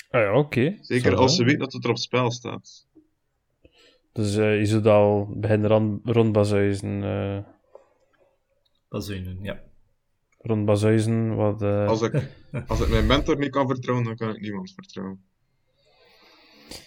ah 0.10 0.22
ja, 0.22 0.38
oké. 0.38 0.78
Zeker 0.82 1.12
Zo, 1.12 1.18
als 1.18 1.36
ze 1.36 1.44
weet 1.44 1.60
dat 1.60 1.74
het 1.74 1.84
er 1.84 1.90
op 1.90 1.98
spel 1.98 2.32
staat. 2.32 2.88
Dus 4.12 4.36
eh, 4.36 4.58
je 4.60 4.66
zou 4.66 4.86
al 4.88 5.28
beginnen 5.36 5.70
rond, 5.70 6.00
rond 6.04 6.32
Bazuizen, 6.32 7.04
eh, 7.04 7.38
Bazuinen, 8.90 9.38
ja. 9.42 9.62
rond 10.38 10.66
Bazuizen, 10.66 11.36
wat... 11.36 11.62
eh, 11.62 11.88
Als 11.88 12.02
ik, 12.02 12.14
als 12.68 12.80
ik 12.82 12.90
mijn 12.90 13.06
mentor 13.06 13.38
niet 13.38 13.50
kan 13.50 13.68
vertrouwen, 13.68 14.06
dan 14.06 14.16
kan 14.16 14.30
ik 14.36 14.42
niemand 14.42 14.72
vertrouwen. 14.74 15.24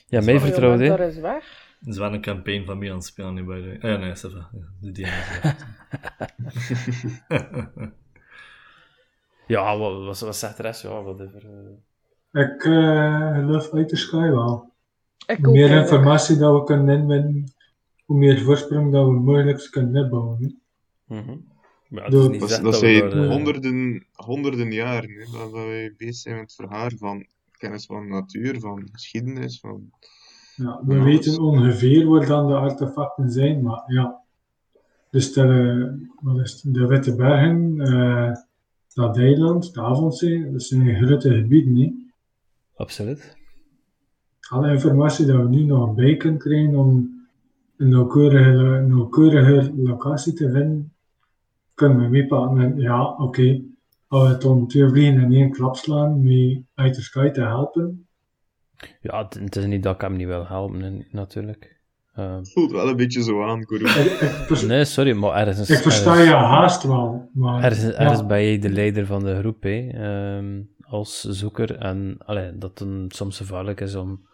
ja, 0.07 0.21
mij 0.21 0.41
vertrouwd, 0.41 0.79
ja, 0.79 0.85
hè. 0.85 0.97
Daar 0.97 1.09
is 1.09 1.17
weg. 1.17 1.74
Ze 1.85 1.93
zijn 1.93 2.13
een 2.13 2.21
campaign 2.21 2.65
van 2.65 2.79
mij 2.79 2.89
aan 2.91 2.97
het 2.97 3.05
spelen 3.05 3.45
bij 3.47 3.61
de... 3.61 3.77
Ah 3.81 3.91
ja, 3.91 3.97
nee, 3.97 4.11
ça 4.17 4.31
va. 4.33 4.51
Ja, 4.53 4.67
de 4.81 4.93
DM 4.93 5.03
is 5.05 5.41
weg. 5.43 5.57
Ja, 9.47 9.79
wat, 9.79 10.05
wat, 10.05 10.21
wat 10.21 10.37
zegt 10.37 10.57
de 10.57 10.63
rest? 10.63 10.83
Ja, 10.83 11.03
whatever. 11.03 11.43
eh. 11.45 12.43
Ik 12.43 12.65
eh, 12.65 13.35
geloof 13.35 13.73
uit 13.73 13.89
de 13.91 13.97
sky 13.97 14.17
wel. 14.31 14.73
Ik 15.27 15.45
Hoe 15.45 15.53
meer 15.53 15.69
eigenlijk. 15.71 15.91
informatie 15.91 16.37
dat 16.37 16.59
we 16.61 16.65
kunnen 16.65 16.99
inwinnen, 16.99 17.53
hoe 18.05 18.19
meer 18.19 18.41
voorsprong 18.43 18.93
dat 18.93 19.07
we 19.07 19.13
mogelijk 19.13 19.69
kunnen 19.71 20.05
opbouwen. 20.05 20.39
hè. 21.07 21.17
Mhm. 21.17 21.37
Ja, 21.89 22.05
het 22.05 22.43
is 22.43 22.61
Dat, 22.61 22.77
zijn 22.77 23.13
eh, 23.13 23.29
honderden, 23.29 24.07
honderden 24.13 24.73
jaren 24.73 25.11
hè, 25.11 25.39
dat 25.39 25.51
wij 25.51 25.95
bezig 25.97 26.15
zijn 26.15 26.35
met 26.35 26.45
het 26.45 26.55
verhaar 26.55 26.93
van 26.97 27.27
kennis 27.51 27.87
van 27.87 28.09
natuur, 28.09 28.61
van 28.61 28.89
geschiedenis, 28.93 29.61
van... 29.61 29.91
Ja, 30.57 30.81
we 30.87 30.95
Ja, 30.95 31.03
weten 31.03 31.31
dus- 31.31 31.39
ongeveer 31.39 32.07
waar 32.07 32.27
dan 32.27 32.47
de 32.47 32.55
artefacten 32.55 33.31
zijn, 33.31 33.63
maar 33.63 33.83
ja. 33.87 34.23
Dus 35.11 35.33
de, 35.33 36.07
wat 36.21 36.39
is 36.41 36.63
het, 36.63 36.75
de 36.75 36.87
Witte 36.87 37.15
Bergen, 37.17 37.81
eh, 37.81 38.33
dat 38.95 39.17
eiland, 39.19 39.75
de 39.75 39.81
Avondzee, 39.81 40.51
dat 40.53 40.63
zijn 40.63 40.97
grote 41.05 41.35
gebieden. 41.35 41.77
hè. 41.77 41.93
Absoluut. 42.77 43.37
Alle 44.51 44.71
informatie 44.73 45.27
dat 45.27 45.37
we 45.37 45.49
nu 45.49 45.65
nog 45.65 45.95
bij 45.95 46.17
kunnen 46.17 46.39
krijgen 46.39 46.77
om 46.77 47.13
een 47.77 47.89
nauwkeurige, 47.89 48.85
nauwkeuriger 48.87 49.73
locatie 49.77 50.33
te 50.33 50.51
vinden, 50.51 50.93
kunnen 51.75 51.99
we 51.99 52.09
meepakken. 52.09 52.61
En 52.61 52.77
ja, 52.81 53.09
oké, 53.17 53.63
als 54.07 54.23
we 54.23 54.29
het 54.29 54.43
dan 54.43 54.67
twee 54.67 54.89
vliegen 54.89 55.23
in 55.23 55.33
één 55.33 55.51
klap 55.51 55.77
slaan, 55.77 56.23
met 56.23 56.63
uit 56.75 56.95
de 56.95 57.03
sky 57.03 57.31
te 57.31 57.41
helpen. 57.41 58.07
Ja, 59.01 59.23
het, 59.25 59.35
het 59.35 59.57
is 59.57 59.65
niet 59.65 59.83
dat 59.83 59.95
ik 59.95 60.01
hem 60.01 60.17
niet 60.17 60.27
wil 60.27 60.47
helpen, 60.47 61.07
natuurlijk. 61.11 61.81
Eh, 62.13 62.39
Voelt 62.43 62.71
wel 62.71 62.89
een 62.89 62.97
beetje 62.97 63.23
zo 63.23 63.43
aan, 63.43 63.67
nee, 64.67 64.85
sorry, 64.85 65.13
maar 65.13 65.47
ergens... 65.47 65.71
ik 65.71 65.77
versta 65.77 66.11
ergens- 66.11 66.29
je 66.29 66.35
haast 66.35 66.83
wel, 66.83 67.31
maar... 67.33 67.63
Ergens, 67.63 67.95
ergens 67.95 68.21
ja, 68.21 68.27
ben 68.27 68.43
jij 68.45 68.59
de 68.59 68.71
leider 68.71 69.07
van 69.07 69.25
de 69.25 69.39
groep, 69.39 69.63
hè, 69.63 69.89
ehm, 69.89 70.61
als 70.81 71.21
zoeker. 71.21 71.77
En 71.79 72.17
allee, 72.25 72.59
dat 72.59 72.79
het 72.79 73.15
soms 73.15 73.37
gevaarlijk 73.37 73.81
is 73.81 73.95
om, 73.95 74.27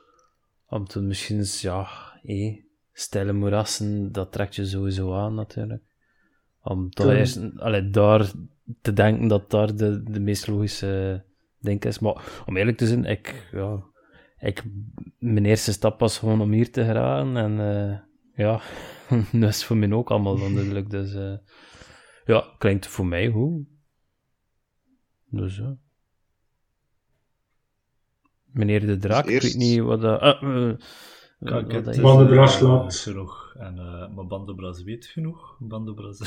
om 0.69 0.87
te 0.87 1.01
misschien, 1.01 1.37
eens, 1.37 1.61
ja, 1.61 1.87
hé, 2.23 2.65
stille 2.93 3.33
moerassen, 3.33 4.13
dat 4.13 4.33
trekt 4.33 4.55
je 4.55 4.65
sowieso 4.67 5.15
aan, 5.15 5.35
natuurlijk. 5.35 5.83
Om 6.63 6.91
toch 6.91 7.11
eerst 7.11 7.41
allee, 7.57 7.91
daar 7.91 8.31
te 8.83 8.93
denken 8.93 9.29
dat 9.29 9.51
daar 9.51 9.77
de, 9.77 10.03
de 10.03 10.21
meest 10.21 10.47
logische 10.47 11.23
ding 11.59 11.85
is. 11.85 11.99
Maar 11.99 12.43
om 12.47 12.57
eerlijk 12.57 12.77
te 12.77 12.87
zijn, 12.87 13.05
ik, 13.05 13.49
ja, 13.53 13.83
ik, 14.41 14.65
mijn 15.19 15.45
eerste 15.45 15.73
stap 15.73 16.01
was 16.01 16.19
gewoon 16.19 16.41
om 16.41 16.53
hier 16.53 16.73
te 16.73 16.85
geraken. 16.85 17.37
En 17.37 17.61
eh, 17.61 17.99
ja, 18.35 18.61
dat 19.41 19.49
is 19.51 19.65
voor 19.65 19.77
mij 19.77 19.93
ook 19.93 20.11
allemaal 20.11 20.41
onduidelijk. 20.41 20.91
Dus 20.91 21.15
eh, 21.15 21.37
ja, 22.25 22.55
klinkt 22.59 22.87
voor 22.87 23.07
mij 23.07 23.31
goed. 23.31 23.67
Dus 25.25 25.57
ja. 25.57 25.77
Meneer 28.45 28.87
de 28.87 28.97
Draak, 28.97 29.25
ik 29.25 29.31
eerst- 29.31 29.47
weet 29.47 29.57
niet 29.57 29.81
wat 29.81 30.01
dat... 30.01 30.21
ah, 30.21 30.43
eh, 30.43 30.77
laat. 31.39 32.97
genoeg. 32.97 33.55
En, 33.59 33.79
eh, 33.79 34.09
maar 34.15 34.27
Bandobras 34.27 34.83
weet 34.83 35.07
genoeg. 35.07 35.57
Bandobras 35.61 36.19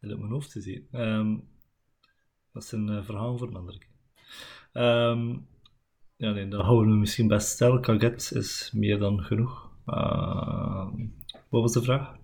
wil 0.00 0.12
op 0.14 0.18
mijn 0.18 0.32
hoofd 0.32 0.50
te 0.50 0.60
zien. 0.60 0.88
Ehm, 0.92 1.36
dat 2.52 2.62
is 2.62 2.72
een 2.72 3.04
verhaal 3.04 3.38
voor 3.38 3.48
een 3.48 3.56
andere 3.56 3.78
keer. 3.78 3.88
Ehm, 4.72 5.36
ja, 6.16 6.30
nee, 6.32 6.48
dan 6.48 6.60
houden 6.60 6.92
we 6.92 6.98
misschien 6.98 7.28
best 7.28 7.48
stil. 7.48 7.80
Kaget 7.80 8.30
is 8.34 8.70
meer 8.74 8.98
dan 8.98 9.22
genoeg. 9.22 9.70
Ehm, 9.86 10.90
wat 11.48 11.62
was 11.62 11.72
de 11.72 11.82
vraag? 11.82 12.14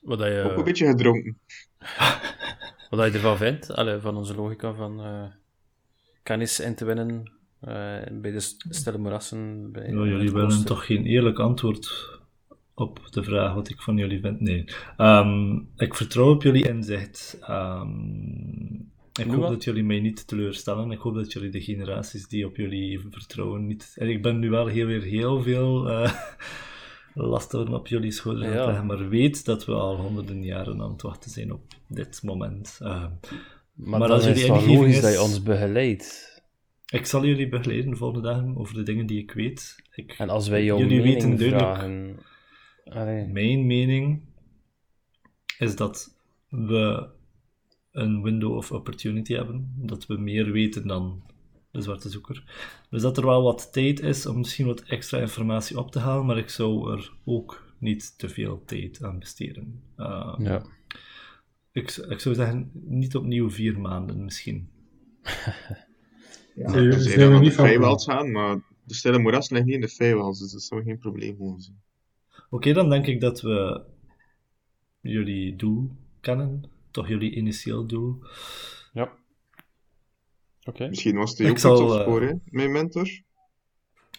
Wat 0.00 0.18
dat 0.18 0.28
je... 0.28 0.42
Ook 0.50 0.56
een 0.58 0.64
beetje 0.64 0.86
gedronken. 0.86 1.38
Wat 2.90 3.02
dat 3.02 3.12
je 3.12 3.18
ervan 3.18 3.36
vindt, 3.36 3.70
allee, 3.70 3.98
van 3.98 4.16
onze 4.16 4.34
logica 4.34 4.72
van 4.74 5.00
eh, 5.04 5.24
kennis 6.22 6.60
in 6.60 6.74
te 6.74 6.84
winnen 6.84 7.32
eh, 7.60 8.02
bij 8.12 8.30
de 8.30 8.40
st- 8.40 8.66
stille 8.68 8.98
moerassen. 8.98 9.72
Bij, 9.72 9.88
Ja, 9.88 9.94
met 9.94 10.08
jullie 10.08 10.32
willen 10.32 10.64
toch 10.64 10.86
geen 10.86 11.04
eerlijk 11.06 11.38
antwoord 11.38 12.10
op 12.74 13.00
de 13.10 13.22
vraag 13.22 13.54
wat 13.54 13.68
ik 13.68 13.80
van 13.80 13.96
jullie 13.96 14.20
vind? 14.20 14.40
Nee. 14.40 14.64
Ehm, 14.96 15.56
ik 15.76 15.94
vertrouw 15.94 16.30
op 16.30 16.42
jullie 16.42 16.68
inzicht. 16.68 17.38
Ehm, 17.40 17.88
ik 19.20 19.26
hoop 19.30 19.40
dat 19.48 19.64
jullie 19.64 19.84
mij 19.84 20.00
niet 20.00 20.26
teleurstellen. 20.26 20.90
Ik 20.90 20.98
hoop 20.98 21.14
dat 21.14 21.32
jullie 21.32 21.50
de 21.50 21.60
generaties 21.60 22.28
die 22.28 22.46
op 22.46 22.56
jullie 22.56 23.00
vertrouwen 23.10 23.66
niet... 23.66 23.92
En 23.98 24.08
ik 24.08 24.22
ben 24.22 24.38
nu 24.38 24.50
wel 24.50 24.66
heel, 24.66 24.86
weer 24.86 25.02
heel 25.02 25.42
veel 25.42 25.90
eh 25.90 26.12
lasten 27.14 27.68
op 27.74 27.86
jullie 27.86 28.10
schouders 28.10 28.52
Ja. 28.52 28.66
leggen, 28.66 28.86
maar 28.86 29.08
weet 29.08 29.44
dat 29.44 29.64
we 29.64 29.72
al 29.72 29.96
honderden 29.96 30.42
jaren 30.44 30.80
aan 30.82 30.92
het 30.92 31.02
wachten 31.02 31.30
zijn 31.30 31.52
op 31.52 31.60
dit 31.88 32.20
moment. 32.22 32.78
Ehm, 32.82 33.10
Maar, 33.74 34.10
als 34.10 34.26
is 34.26 34.40
jullie 34.40 34.52
ingeving 34.54 34.78
logisch 34.78 34.96
is- 34.96 35.02
dat 35.02 35.12
je 35.12 35.22
ons 35.22 35.42
begeleidt. 35.42 36.42
ik 36.86 37.06
zal 37.06 37.24
jullie 37.24 37.48
begeleiden 37.48 37.90
de 37.90 37.96
volgende 37.96 38.28
dagen 38.28 38.56
over 38.56 38.74
de 38.74 38.82
dingen 38.82 39.06
die 39.06 39.18
ik 39.22 39.30
weet. 39.32 39.76
Ik, 39.94 40.12
En 40.18 40.28
als 40.28 40.48
wij 40.48 40.64
jouw 40.64 40.78
jullie 40.78 41.00
mening 41.00 41.14
weten 41.14 41.36
duidelijk 41.36 41.68
vragen... 41.76 43.32
Mijn 43.32 43.66
mening 43.66 44.22
is 45.58 45.76
dat 45.76 46.16
we 46.48 47.06
een 47.94 48.22
window 48.22 48.56
of 48.56 48.72
opportunity 48.72 49.34
hebben, 49.34 49.72
dat 49.76 50.06
we 50.06 50.16
meer 50.16 50.52
weten 50.52 50.86
dan 50.86 51.22
de 51.70 51.80
zwarte 51.80 52.08
zoeker. 52.08 52.44
Dus 52.90 53.02
dat 53.02 53.16
er 53.16 53.26
wel 53.26 53.42
wat 53.42 53.72
tijd 53.72 54.00
is 54.00 54.26
om 54.26 54.38
misschien 54.38 54.66
wat 54.66 54.82
extra 54.82 55.18
informatie 55.18 55.78
op 55.78 55.90
te 55.90 55.98
halen, 55.98 56.26
maar 56.26 56.38
ik 56.38 56.48
zou 56.48 56.92
er 56.92 57.12
ook 57.24 57.74
niet 57.78 58.18
te 58.18 58.28
veel 58.28 58.62
tijd 58.64 59.02
aan 59.02 59.18
besteden. 59.18 59.82
Uh, 59.96 60.34
ja. 60.38 60.62
ik, 61.72 61.90
ik 61.90 62.20
zou 62.20 62.34
zeggen, 62.34 62.70
niet 62.72 63.16
opnieuw 63.16 63.50
vier 63.50 63.80
maanden 63.80 64.24
misschien. 64.24 64.68
Ja, 66.54 66.72
dus 66.72 67.02
zijn 67.02 67.30
naar 67.30 67.40
niet 67.40 67.56
de 67.56 67.78
van 67.78 68.00
gaan, 68.00 68.30
maar 68.30 68.62
de 68.84 68.94
stille 68.94 69.18
moeras 69.18 69.50
ligt 69.50 69.64
niet 69.64 69.74
in 69.74 69.80
de 69.80 69.88
Feywelds, 69.88 70.40
dus 70.40 70.52
dat 70.52 70.62
zou 70.62 70.82
geen 70.82 70.98
probleem 70.98 71.36
mogen 71.38 71.60
zijn. 71.60 71.82
Oké, 72.50 72.72
dan 72.72 72.90
denk 72.90 73.06
ik 73.06 73.20
dat 73.20 73.40
we 73.40 73.82
jullie 75.00 75.56
doel 75.56 75.90
kennen, 76.20 76.70
toch 76.94 77.08
jullie 77.08 77.34
initieel 77.34 77.86
doel. 77.86 78.24
Ja. 78.92 79.12
Oké. 80.64 80.88
Misschien 80.88 81.16
was 81.16 81.30
het 81.30 81.40
Ik 81.40 81.50
ook 81.50 81.58
zal, 81.58 81.72
iets 81.72 81.82
op 81.82 81.98
eh, 81.98 82.00
spoor, 82.00 82.22
hè, 82.22 82.32
mijn 82.44 82.72
mentor. 82.72 83.08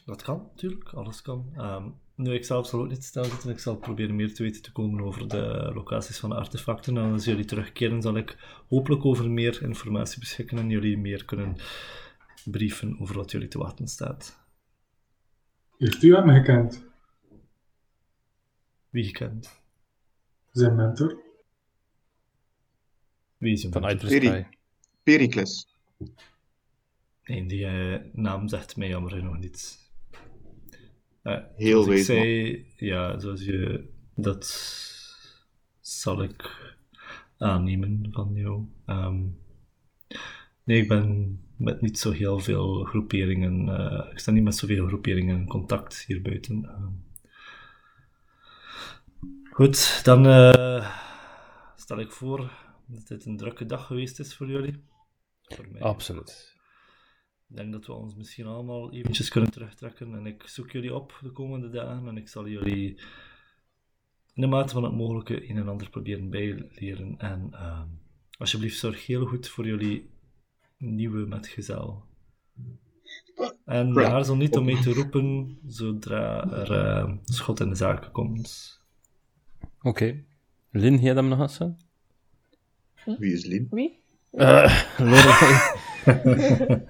Dat 0.06 0.22
kan, 0.22 0.50
natuurlijk. 0.54 0.90
Alles 0.90 1.22
kan. 1.22 1.52
Ehm, 1.56 1.90
nu, 2.16 2.34
ik 2.34 2.46
zal 2.46 2.58
absoluut 2.58 2.90
niet 2.90 3.04
stilzitten. 3.04 3.50
Ik 3.50 3.60
zal 3.60 3.78
proberen 3.78 4.16
meer 4.16 4.34
te 4.34 4.44
weten 4.44 4.62
te 4.62 4.72
komen 4.72 5.04
over 5.04 5.28
de 5.28 5.72
locaties 5.74 6.20
van 6.20 6.30
de 6.30 6.36
artefacten. 6.36 6.98
En 6.98 7.12
als 7.12 7.26
jullie 7.26 7.46
terugkeren, 7.46 8.02
zal 8.02 8.18
ik 8.18 8.38
hopelijk 8.68 9.06
over 9.06 9.32
meer 9.32 9.62
informatie 9.62 10.20
beschikken 10.20 10.58
en 10.58 10.70
jullie 10.70 10.98
meer 10.98 11.26
kunnen 11.26 11.56
brieven 12.46 13.00
over 13.00 13.16
wat 13.16 13.32
jullie 13.32 13.48
te 13.48 13.58
wachten 13.58 13.88
staat. 13.88 14.44
Heeft 15.78 16.04
u 16.04 16.16
hem 16.16 16.30
gekend? 16.30 16.86
Wie 18.90 19.06
je 19.06 19.12
kent. 19.12 19.62
Zijn 20.52 20.76
mentor? 20.76 21.25
Wie 23.38 23.70
Van? 23.70 23.84
Outer 23.84 24.10
Sky. 24.10 24.44
Pericles. 25.04 25.76
Nee, 27.26 27.46
die 27.46 27.66
eh, 27.66 28.00
naam 28.14 28.48
zegt 28.48 28.78
mij 28.78 28.88
jammer 28.88 29.12
genoeg 29.12 29.38
niets. 29.38 29.78
Eh, 31.22 31.38
Heel 31.56 31.84
zoals 31.84 32.00
ik 32.00 32.06
zei, 32.06 32.66
ja, 32.78 33.20
zoals 33.20 33.44
je... 33.44 33.90
Dat 34.16 34.46
zal 35.80 36.24
ik 36.24 36.74
aannemen 37.38 38.08
van 38.12 38.32
jou. 38.34 38.66
Ehm, 38.86 39.22
nee, 40.64 40.82
ik 40.82 40.88
ben 40.88 41.40
met 41.58 41.82
niet 41.82 42.00
zo 42.00 42.12
heel 42.12 42.40
veel 42.40 42.84
groeperingen... 42.84 43.70
eh, 43.70 44.12
ik 44.12 44.20
sta 44.20 44.32
niet 44.32 44.44
met 44.44 44.56
zoveel 44.56 44.88
groeperingen 44.88 45.38
in 45.38 45.48
contact 45.48 46.04
hier 46.08 46.22
buiten. 46.22 46.66
Ehm. 46.66 46.94
goed, 49.52 50.02
dan 50.04 50.26
eh, 50.28 50.92
stel 51.76 52.00
ik 52.00 52.12
voor 52.12 52.52
dat 52.88 53.08
dit 53.08 53.26
een 53.26 53.38
drukke 53.38 53.66
dag 53.66 53.86
geweest 53.86 54.20
is 54.20 54.36
voor 54.36 54.48
jullie. 54.48 54.84
Voor 55.42 55.68
mij. 55.72 55.82
Absoluut. 55.82 56.56
Ik 57.50 57.56
denk 57.56 57.72
dat 57.72 57.86
we 57.86 57.94
ons 57.94 58.16
misschien 58.16 58.46
allemaal 58.46 58.94
eventjes 58.94 59.30
kunnen 59.30 59.52
terugtrekken. 59.52 60.16
En 60.16 60.26
ik 60.26 60.44
zoek 60.48 60.72
jullie 60.72 60.94
op 60.94 61.20
de 61.22 61.32
komende 61.32 61.70
dagen. 61.70 62.08
En 62.08 62.18
ik 62.18 62.28
zal 62.28 62.48
jullie 62.48 63.02
in 64.34 64.42
de 64.42 64.48
mate 64.48 64.74
van 64.74 64.84
het 64.84 64.94
mogelijke 64.94 65.50
een 65.50 65.58
en 65.58 65.68
ander 65.68 65.90
proberen 65.90 66.30
bijleren. 66.30 67.18
En 67.18 67.48
ehm, 67.52 67.88
alsjeblieft 68.38 68.80
zorg 68.80 69.06
heel 69.06 69.26
goed 69.26 69.48
voor 69.48 69.66
jullie 69.66 70.10
nieuwe 70.78 71.26
metgezel. 71.26 72.06
En 73.66 74.06
aarzel 74.06 74.36
niet 74.36 74.58
om 74.58 74.66
mee 74.66 74.80
te 74.80 74.94
roepen 74.94 75.58
zodra 75.66 76.52
er 76.52 76.72
eh, 76.72 77.14
schot 77.24 77.60
in 77.60 77.70
de 77.70 77.76
zaken 77.76 78.12
komt. 78.12 78.80
Oké. 79.82 80.24
Lin, 80.72 81.00
jij 81.00 81.14
dat 81.14 81.24
nog 81.24 81.40
eens? 81.40 81.60
Hè? 83.06 83.16
Wie 83.20 83.34
is 83.34 83.46
Lien? 83.46 83.68
Wie? 83.72 84.04
Eh, 84.32 84.84
Lorelei. 84.98 85.60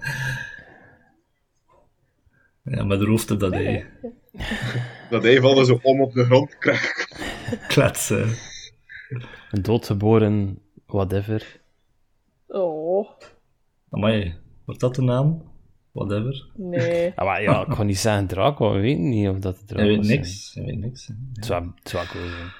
Ja, 2.62 2.84
met 2.84 2.98
de 3.00 3.06
hoofd 3.06 3.30
op 3.30 3.40
dat 3.40 3.52
hij 3.52 3.86
Dat 5.10 5.22
hij 5.22 5.40
valt 5.40 5.66
zo 5.66 5.78
om 5.82 6.00
op 6.00 6.12
de 6.12 6.24
grond 6.24 6.58
krijgt. 6.58 7.08
kletsen. 7.68 8.28
Een 9.50 9.62
doodgeboren 9.62 10.58
whatever. 10.86 11.60
Oh, 12.46 13.08
Amai, 13.90 14.34
wordt 14.64 14.80
dat 14.80 14.94
de 14.94 15.02
naam? 15.02 15.42
Whatever. 15.92 16.46
nee. 16.56 17.12
Ah, 17.14 17.24
maar 17.26 17.42
ja, 17.42 17.66
ik 17.66 17.72
ga 17.72 17.82
niet 17.82 17.98
zeggen 17.98 18.26
draak, 18.26 18.58
want 18.58 18.74
we 18.74 18.80
weten 18.80 19.08
niet 19.08 19.28
of 19.28 19.38
dat 19.38 19.56
het 19.58 19.68
draak 19.68 19.80
Hij 19.80 19.88
weet 19.88 19.98
is. 20.00 20.08
niks. 20.08 20.54
Hij 20.54 20.64
weet 20.64 20.78
niks. 20.78 21.06
hè. 21.06 21.14
Het 21.34 21.44
zou, 21.44 21.70
het 21.78 21.88
zou 21.88 22.06
cool 22.06 22.28
zijn. 22.28 22.52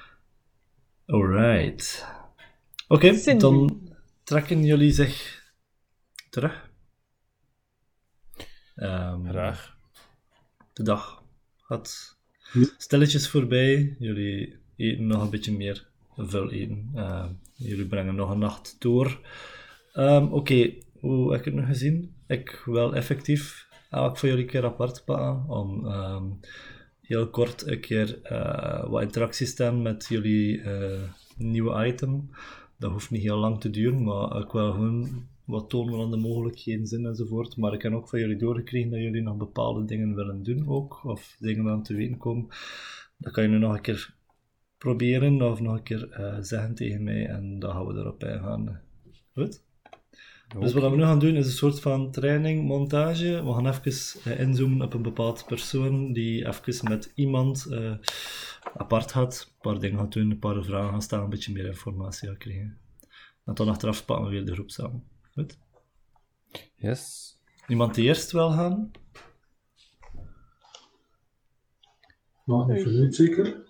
Alright. 1.05 2.05
Oké, 2.89 3.37
dan 3.37 3.81
trekken 4.23 4.65
jullie 4.65 4.91
zich 4.91 5.43
terug. 6.29 6.69
Ehm, 8.75 9.27
Graag. 9.27 9.77
De 10.73 10.83
dag 10.83 11.23
gaat 11.61 12.17
stilletjes 12.77 13.29
voorbij. 13.29 13.95
Jullie 13.99 14.59
eten 14.75 15.07
nog 15.07 15.21
een 15.21 15.29
beetje 15.29 15.51
meer 15.57 15.87
vul 16.15 16.51
eten. 16.51 16.91
Ehm, 16.95 17.31
jullie 17.53 17.87
brengen 17.87 18.15
nog 18.15 18.29
een 18.29 18.39
nacht 18.39 18.75
door. 18.79 19.19
Ehm, 19.93 20.23
Oké, 20.23 20.73
hoe 20.99 21.31
heb 21.31 21.39
ik 21.39 21.45
het 21.45 21.53
nog 21.53 21.65
gezien? 21.65 22.15
Ik 22.27 22.61
wil 22.65 22.95
effectief 22.95 23.67
elk 23.89 24.17
van 24.17 24.29
jullie 24.29 24.43
een 24.43 24.49
keer 24.49 24.65
apart 24.65 25.05
pakken 25.05 25.49
om 25.55 25.87
ehm, 25.87 26.25
heel 27.01 27.29
kort 27.29 27.67
een 27.67 27.79
keer 27.79 28.21
eh, 28.21 28.89
wat 28.89 29.01
interacties 29.01 29.55
te 29.55 29.63
hebben 29.63 29.81
met 29.81 30.05
jullie 30.09 30.61
eh, 30.61 31.01
nieuwe 31.37 31.85
item. 31.87 32.29
Dat 32.77 32.91
hoeft 32.91 33.11
niet 33.11 33.21
heel 33.21 33.37
lang 33.37 33.59
te 33.59 33.69
duren, 33.69 34.03
maar 34.03 34.39
ik 34.39 34.51
wil 34.51 34.71
gewoon 34.71 35.27
wat 35.45 35.69
tonen 35.69 35.99
aan 35.99 36.11
de 36.11 36.17
mogelijkheden 36.17 36.87
zijn 36.87 37.05
enzovoort. 37.05 37.57
Maar 37.57 37.73
ik 37.73 37.81
heb 37.81 37.93
ook 37.93 38.09
van 38.09 38.19
jullie 38.19 38.37
doorgekregen 38.37 38.89
dat 38.89 38.99
jullie 38.99 39.21
nog 39.21 39.37
bepaalde 39.37 39.85
dingen 39.85 40.15
willen 40.15 40.43
doen 40.43 40.67
ook, 40.67 41.05
of 41.05 41.35
dingen 41.39 41.69
aan 41.69 41.83
te 41.83 41.93
weten 41.93 42.17
komen. 42.17 42.47
Dat 43.17 43.33
kan 43.33 43.43
je 43.43 43.49
nu 43.49 43.57
nog 43.57 43.73
een 43.73 43.81
keer 43.81 44.15
proberen 44.77 45.41
of 45.41 45.59
nog 45.59 45.73
een 45.73 45.83
keer 45.83 46.09
eh, 46.09 46.37
zeggen 46.39 46.75
tegen 46.75 47.03
mij 47.03 47.25
en 47.25 47.59
dan 47.59 47.71
gaan 47.71 47.87
we 47.87 47.93
erop 47.93 48.23
ingaan. 48.23 48.81
Goed? 49.33 49.65
Dus 50.47 50.73
wat 50.73 50.89
we 50.91 50.95
nu 50.95 51.03
gaan 51.03 51.19
doen 51.19 51.35
is 51.35 51.45
een 51.45 51.51
soort 51.51 51.79
van 51.79 52.11
training, 52.11 52.67
montage. 52.67 53.43
We 53.43 53.53
gaan 53.53 53.67
even 53.67 54.21
eh, 54.23 54.39
inzoomen 54.39 54.81
op 54.85 54.93
een 54.93 55.01
bepaald 55.01 55.45
persoon 55.45 56.13
die 56.13 56.47
even 56.47 56.89
met 56.89 57.11
iemand 57.15 57.65
eh, 57.65 57.93
apart 58.77 59.11
gaat. 59.11 59.47
Een 59.49 59.61
paar 59.61 59.79
dingen 59.79 59.99
gaat 59.99 60.13
doen, 60.13 60.31
een 60.31 60.39
paar 60.39 60.63
vragen 60.63 60.89
gaan 60.89 61.01
stellen, 61.01 61.23
een 61.23 61.29
beetje 61.29 61.53
meer 61.53 61.65
informatie 61.65 62.27
gaat 62.27 62.37
krijgen. 62.37 62.77
En 63.45 63.53
dan 63.53 63.69
achteraf 63.69 64.05
pakken 64.05 64.25
we 64.25 64.31
weer 64.31 64.45
de 64.45 64.53
groep 64.53 64.71
samen. 64.71 65.03
Goed? 65.33 65.57
Yes. 66.75 67.35
Iemand 67.67 67.95
die 67.95 68.05
eerst 68.05 68.31
wil 68.31 68.51
gaan? 68.51 68.91
Maar 72.45 72.67
niet 72.67 72.81
verluid 72.81 73.15
zeker. 73.15 73.65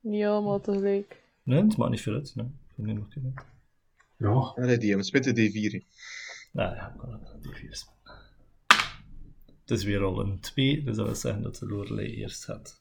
Niet 0.00 0.24
allemaal 0.24 0.60
tegelijk. 0.60 1.22
Nee, 1.42 1.62
het 1.62 1.76
maakt 1.76 1.90
niet 1.90 2.00
veel 2.00 2.14
uit. 2.14 2.32
Nee. 2.34 2.46
Mij 2.74 2.92
nog 2.92 3.08
kunnen. 3.08 3.34
Ja, 4.16 4.28
Allee, 4.28 4.78
die 4.78 4.90
hem 4.90 5.02
spit 5.02 5.24
de 5.24 5.50
D4. 5.50 5.86
Nou 6.50 6.74
ja, 6.74 6.88
ik 6.92 6.98
kan 6.98 7.12
het 7.12 7.42
die 7.42 7.54
vier 7.54 7.74
spelen. 7.76 7.98
Het 9.60 9.78
is 9.78 9.84
weer 9.84 10.02
al 10.02 10.20
een 10.20 10.40
2, 10.40 10.82
dus 10.84 10.96
dat 10.96 11.06
wil 11.06 11.14
zeggen 11.14 11.42
dat 11.42 11.56
de 11.56 11.66
Lorelei 11.66 12.14
eerst 12.14 12.44
gaat. 12.44 12.80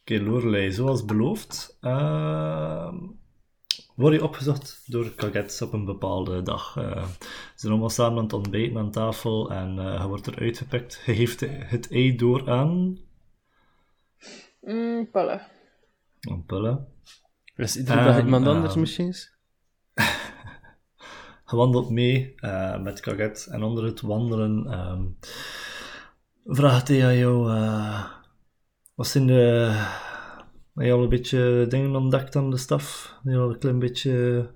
Oké, 0.00 0.20
Lorelei, 0.20 0.72
zoals 0.72 1.04
beloofd, 1.04 1.76
ehm, 1.80 2.96
word 3.94 4.14
je 4.14 4.22
opgezocht 4.22 4.82
door 4.86 5.10
Kaget 5.10 5.62
op 5.62 5.72
een 5.72 5.84
bepaalde 5.84 6.42
dag. 6.42 6.76
Eh, 6.76 7.08
ze 7.08 7.18
zijn 7.54 7.72
allemaal 7.72 7.90
samen 7.90 8.18
aan 8.18 8.24
het 8.24 8.32
ontbijten 8.32 8.78
aan 8.78 8.90
tafel 8.90 9.50
en 9.52 9.78
eh 9.78 10.00
je 10.00 10.06
wordt 10.08 10.26
eruit 10.26 10.58
gepikt. 10.58 11.02
Je 11.06 11.14
geeft 11.14 11.40
het 11.46 11.90
ei 11.90 12.16
door 12.16 12.50
aan 12.50 12.98
Mm, 14.60 15.10
Palle. 15.10 15.40
een 16.20 16.44
pulle. 16.44 16.84
Is 17.56 17.76
iedere 17.76 18.04
dag 18.04 18.18
iemand 18.18 18.46
anders 18.46 18.70
ehm, 18.72 18.80
misschien? 18.80 19.14
Je 21.50 21.56
wandelt 21.56 21.90
mee 21.90 22.34
eh, 22.36 22.80
met 22.82 23.00
Kaget 23.00 23.48
en 23.50 23.62
onder 23.62 23.84
het 23.84 24.00
wandelen 24.00 24.66
ehm, 24.66 25.02
vraagt 26.44 26.88
hij 26.88 27.04
aan 27.06 27.16
jou: 27.16 27.50
eh, 27.50 28.04
wat 28.94 29.06
zijn 29.06 29.26
de. 29.26 29.70
Heb 30.74 30.84
je 30.86 30.92
al 30.92 31.02
een 31.02 31.08
beetje 31.08 31.66
dingen 31.68 31.96
ontdekt 31.96 32.36
aan 32.36 32.50
de 32.50 32.56
staf? 32.56 33.14
Heb 33.22 33.32
je 33.32 33.38
al 33.38 33.48
een 33.50 33.58
klein 33.58 33.78
beetje 33.78 34.46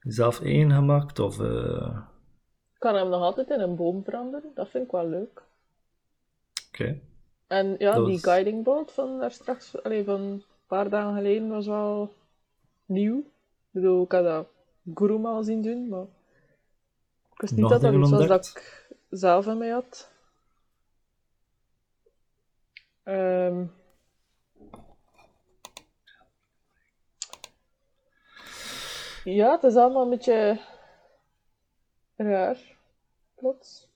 jezelf 0.00 0.40
één 0.40 0.70
gemaakt? 0.72 1.18
Of, 1.18 1.40
eh, 1.40 1.98
Ik 2.74 2.80
kan 2.90 2.94
hem 2.94 3.08
nog 3.08 3.22
altijd 3.22 3.50
in 3.50 3.60
een 3.60 3.76
boom 3.76 4.04
veranderen. 4.04 4.50
Dat 4.54 4.68
vind 4.68 4.84
ik 4.84 4.90
wel 4.90 5.08
leuk. 5.08 5.42
Oké. 6.68 6.98
En 7.46 7.74
ja, 7.78 7.92
Dat 7.94 8.04
die 8.04 8.14
was- 8.14 8.22
guiding 8.22 8.64
bolt 8.64 8.92
van 8.92 9.18
daar 9.18 9.30
straks, 9.30 9.82
allee, 9.82 10.04
van 10.04 10.20
een 10.20 10.42
paar 10.66 10.88
dagen 10.90 11.14
geleden 11.16 11.48
was 11.48 11.66
wel 11.66 12.12
nieuw. 12.86 13.18
Ik 13.18 13.70
bedoel, 13.70 14.04
ik 14.04 14.12
had 14.12 14.24
dat 14.24 14.46
Guruma 14.94 15.42
zien 15.42 15.62
doen, 15.62 15.88
maar 15.88 16.06
ik 17.32 17.40
wist 17.40 17.52
niet 17.52 17.60
Nog 17.60 17.70
dat 17.70 17.80
dat 17.80 17.94
iets 17.94 18.10
was 18.10 18.26
dat 18.26 18.46
ik 18.46 18.88
zelf 19.10 19.46
in 19.46 19.58
mij 19.58 19.68
had. 19.68 20.12
Ehm. 23.02 23.66
Ja, 29.24 29.52
het 29.52 29.62
is 29.62 29.74
allemaal 29.74 30.02
een 30.02 30.10
beetje 30.10 30.60
raar. 32.16 32.76
Plots. 33.34 33.88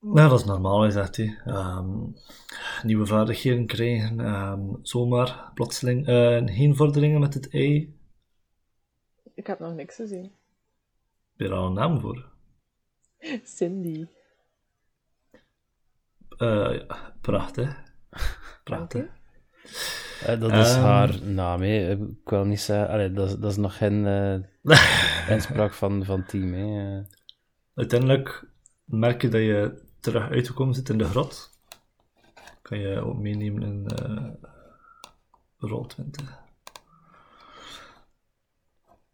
Nou, 0.00 0.28
dat 0.28 0.38
is 0.40 0.44
normaal, 0.44 0.90
zegt 0.90 1.16
hij. 1.16 1.38
Nieuwe 2.82 3.06
vaardigheden 3.06 3.66
krijgen, 3.66 4.20
ehm, 4.20 4.60
zomaar, 4.82 5.50
plotseling. 5.54 6.06
eh, 6.06 6.42
geen 6.44 6.76
vorderingen 6.76 7.20
met 7.20 7.34
het 7.34 7.50
ei. 7.50 7.95
Ik 9.36 9.46
heb 9.46 9.58
nog 9.58 9.74
niks 9.74 9.94
gezien. 9.96 10.22
Heb 10.22 10.30
je 11.36 11.44
er 11.44 11.52
al 11.52 11.66
een 11.66 11.72
naam 11.72 12.00
voor? 12.00 12.24
Cindy. 13.44 14.06
Eh, 16.36 16.78
ja, 16.86 17.14
prachtig. 17.20 17.82
Prachtig. 18.64 19.06
Eh, 20.22 20.40
dat 20.40 20.52
is 20.52 20.74
Ehm. 20.74 20.82
haar 20.82 21.22
naam, 21.22 21.60
hè. 21.62 21.90
Ik 21.90 22.28
wil 22.28 22.44
niet 22.44 22.60
zeggen... 22.60 22.88
Allee, 22.88 23.12
dat, 23.12 23.28
is- 23.28 23.36
dat 23.36 23.50
is 23.50 23.56
nog 23.56 23.76
geen 23.76 24.06
eh 24.06 25.30
inspraak 25.34 25.72
van, 25.72 26.04
van 26.04 26.24
team, 26.24 26.52
hè. 26.52 26.98
Eh, 26.98 27.04
Uiteindelijk 27.74 28.48
merk 28.84 29.22
je 29.22 29.28
dat 29.28 29.40
je 29.40 29.82
terug 30.00 30.30
uitgekomen 30.30 30.74
zit 30.74 30.88
in 30.88 30.98
de 30.98 31.04
grot. 31.04 31.50
Kan 32.62 32.78
je 32.78 33.00
ook 33.00 33.16
meenemen 33.16 33.62
in 33.62 33.86
eh 33.86 34.28
rol 35.58 35.86
20. 35.86 36.44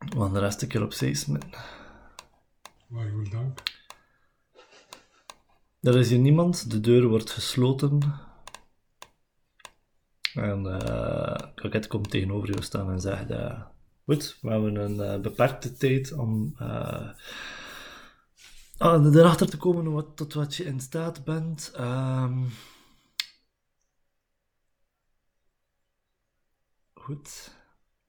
Want 0.09 0.35
de 0.35 0.41
rest 0.41 0.63
een 0.63 0.69
keer 0.69 0.83
op 0.83 0.93
6 0.93 1.27
met. 1.27 1.45
waarvoor 2.89 3.31
dank. 3.31 3.63
Er 5.81 5.99
is 5.99 6.09
hier 6.09 6.19
niemand, 6.19 6.71
de 6.71 6.81
deur 6.81 7.09
wordt 7.09 7.31
gesloten. 7.31 8.01
En 10.35 10.65
uh, 10.65 11.35
Kaket 11.55 11.87
komt 11.87 12.11
tegenover 12.11 12.49
jou 12.49 12.63
staan 12.63 12.91
en 12.91 13.01
zegt: 13.01 13.31
eh, 13.31 13.63
Goed, 14.05 14.39
we 14.41 14.51
hebben 14.51 14.77
een 14.77 15.01
eh, 15.01 15.21
beperkte 15.21 15.73
tijd 15.73 16.13
om 16.13 16.55
eh, 16.59 17.11
erachter 18.79 19.49
te 19.51 19.57
komen 19.57 19.93
wat, 19.93 20.17
tot 20.17 20.33
wat 20.33 20.55
je 20.55 20.65
in 20.65 20.81
staat 20.81 21.25
bent. 21.25 21.71
Ehm, 21.75 22.45
goed. 26.95 27.51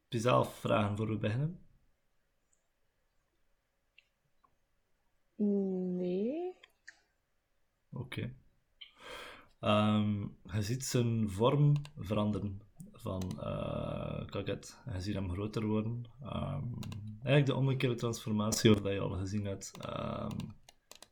Heb 0.03 0.11
je 0.11 0.19
zelf 0.19 0.59
vragen 0.59 0.97
voor 0.97 1.07
we 1.07 1.17
beginnen? 1.17 1.62
Oké. 8.17 8.33
Ehm, 9.59 10.19
je 10.53 10.61
ziet 10.61 10.85
zijn 10.85 11.29
vorm 11.29 11.73
veranderen 11.97 12.61
van 12.93 13.21
eh 13.41 14.25
Kaget. 14.25 14.79
Je 14.93 15.01
ziet 15.01 15.15
hem 15.15 15.31
groter 15.31 15.65
worden. 15.65 16.03
Ehm, 16.23 16.63
eigenlijk 17.13 17.45
de 17.45 17.55
omgekeerde 17.55 17.95
transformatie 17.95 18.71
of 18.71 18.81
dat 18.81 18.91
je 18.91 18.99
al 18.99 19.09
gezien 19.09 19.45
hebt 19.45 19.71
ehm, 19.81 20.37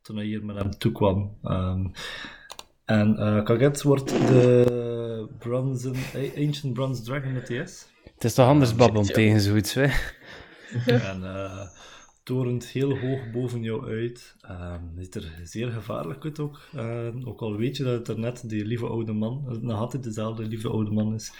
toen 0.01 0.15
hij 0.15 0.25
hier 0.25 0.45
met 0.45 0.55
hem 0.55 0.69
toekwam. 0.71 1.37
Ehm 1.43 1.87
en 2.85 3.17
eh 3.17 3.43
Kaget 3.43 3.81
wordt 3.81 4.09
de 4.09 5.27
bronzen, 5.39 5.93
eh, 5.93 6.47
Ancient 6.47 6.73
Bronze 6.73 7.03
Dragon 7.03 7.33
met 7.33 7.45
TS. 7.45 7.87
Het 8.13 8.23
is 8.23 8.33
toch 8.33 8.47
anders 8.47 8.75
babbelen 8.75 9.05
tegen 9.05 9.41
zoiets, 9.41 9.73
hè? 9.73 9.87
en 10.85 11.23
eh 11.23 11.67
torent 12.23 12.65
heel 12.65 12.97
hoog 12.97 13.31
boven 13.31 13.63
jou 13.63 13.87
uit. 13.89 14.35
Ehm 14.41 14.83
ziet 14.97 15.15
er 15.15 15.39
zeer 15.43 15.71
gevaarlijk 15.71 16.23
uit 16.23 16.39
ook. 16.39 16.59
Ehm, 16.73 17.23
ook 17.23 17.41
al 17.41 17.55
weet 17.55 17.77
je 17.77 17.83
dat 17.83 17.93
het 17.93 18.05
daarnet 18.05 18.49
die 18.49 18.65
lieve 18.65 18.85
oude 18.87 19.13
man, 19.13 19.43
dat 19.45 19.55
het 19.55 19.63
nog 19.63 19.79
altijd 19.79 20.03
dezelfde 20.03 20.43
lieve 20.45 20.69
oude 20.69 20.91
man 20.91 21.13
is 21.13 21.33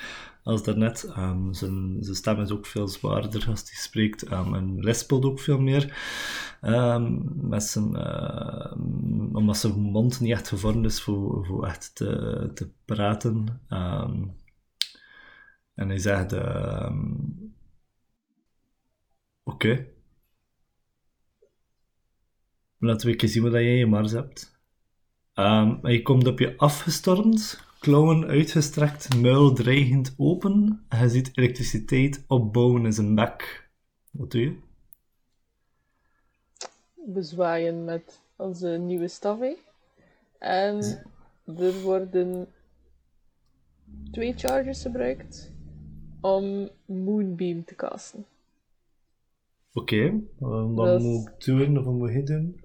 als 0.43 0.63
daarnet. 0.63 1.03
Ehm 1.03 1.53
zijn, 1.53 1.97
zijn 1.99 2.15
stem 2.15 2.39
is 2.39 2.51
ook 2.51 2.65
veel 2.65 2.87
zwaarder 2.87 3.47
als 3.49 3.61
hij 3.69 3.79
spreekt 3.79 4.23
ehm, 4.23 4.55
en 4.55 4.79
lispelt 4.79 5.25
ook 5.25 5.39
veel 5.39 5.59
meer. 5.59 5.97
Met 7.41 7.63
zijn, 7.63 7.95
eh, 7.95 8.71
omdat 9.33 9.57
zijn 9.57 9.79
mond 9.79 10.19
niet 10.19 10.31
echt 10.31 10.47
gevormd 10.47 10.85
is 10.85 11.01
voor, 11.01 11.45
voor 11.45 11.65
echt 11.65 11.95
te, 11.95 12.51
te 12.53 12.69
praten. 12.85 13.61
En 15.73 15.87
hij 15.89 15.97
zegt... 15.97 16.33
Oké. 19.43 19.87
Laten 22.83 23.07
we 23.09 23.15
eens 23.15 23.31
zien 23.31 23.43
wat 23.43 23.51
jij 23.51 23.65
in 23.71 23.77
je 23.77 23.85
mars 23.85 24.11
hebt. 24.11 24.59
Ehm, 25.33 25.87
je 25.87 26.01
komt 26.01 26.27
op 26.27 26.39
je 26.39 26.57
afgestormd, 26.57 27.63
klauwen 27.79 28.25
uitgestrekt, 28.27 29.15
muil 29.21 29.53
dreigend 29.53 30.13
open. 30.17 30.85
En 30.89 30.99
je 30.99 31.09
ziet 31.09 31.31
elektriciteit 31.37 32.23
opbouwen 32.27 32.85
in 32.85 32.93
zijn 32.93 33.15
bek. 33.15 33.69
Wat 34.11 34.31
doe 34.31 34.41
je? 34.41 34.55
bezwaaien 37.05 37.83
met 37.85 38.21
onze 38.35 38.67
nieuwe 38.67 39.07
staf. 39.07 39.39
hè. 39.39 39.55
En 40.39 40.77
er 41.45 41.81
worden 41.81 42.47
twee 44.11 44.33
charges 44.33 44.81
gebruikt 44.81 45.51
om 46.21 46.69
Moonbeam 46.85 47.65
te 47.65 47.75
casten. 47.75 48.25
Oké, 49.73 50.19
wat 50.39 50.67
wat 50.73 50.85
Dat 50.85 51.01
is- 51.01 51.07
moet 51.07 51.27
ik 51.27 51.45
doen 51.45 51.77
of 51.77 51.85
wat 51.85 51.93
moet 51.93 52.13
je 52.13 52.23
doen? 52.23 52.60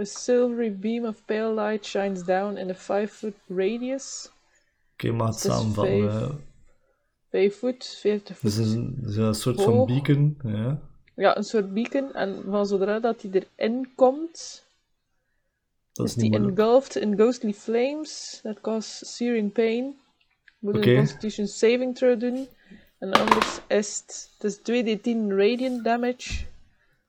A 0.00 0.04
silvery 0.04 0.70
beam 0.78 1.04
of 1.04 1.24
pale 1.26 1.54
light 1.54 1.84
shines 1.86 2.22
down 2.24 2.56
in 2.56 2.70
a 2.70 2.74
5 2.74 3.12
foot 3.12 3.34
radius. 3.48 4.30
Oké, 4.92 5.12
maar 5.12 5.26
het 5.26 5.42
Het 5.42 5.44
is 5.52 5.58
samenvatten. 5.58 6.10
vijf. 6.10 6.22
eh, 6.30 6.34
5 7.30 7.58
voet, 7.58 7.84
40 8.00 8.38
voet. 8.38 8.56
Dus 8.56 8.66
een, 8.68 8.94
dus 9.00 9.16
een 9.16 9.34
soort 9.34 9.62
van 9.62 9.86
beacon, 9.86 10.38
ja. 10.42 10.80
Ja, 11.16 11.36
een 11.36 11.44
soort 11.44 11.74
beacon. 11.74 12.12
En 12.14 12.42
van 12.48 12.66
zodra 12.66 12.98
dat 13.00 13.22
hij 13.22 13.46
erin 13.56 13.92
komt, 13.94 14.64
Dat 15.92 16.06
is 16.06 16.14
die 16.14 16.32
engulfed 16.34 16.96
in 16.96 17.16
ghostly 17.16 17.52
flames. 17.52 18.40
That 18.42 18.60
cause 18.60 19.04
searing 19.06 19.52
pain. 19.52 19.94
Moet 20.58 20.74
een 20.86 20.96
constitution 20.96 21.46
saving 21.46 21.96
throw 21.96 22.20
doen. 22.20 22.48
En 22.98 23.12
anders 23.12 23.60
is 23.68 24.02
het, 24.06 24.30
het 24.38 24.44
is 24.44 24.58
2d10 24.58 25.28
radiant 25.28 25.84
damage 25.84 26.44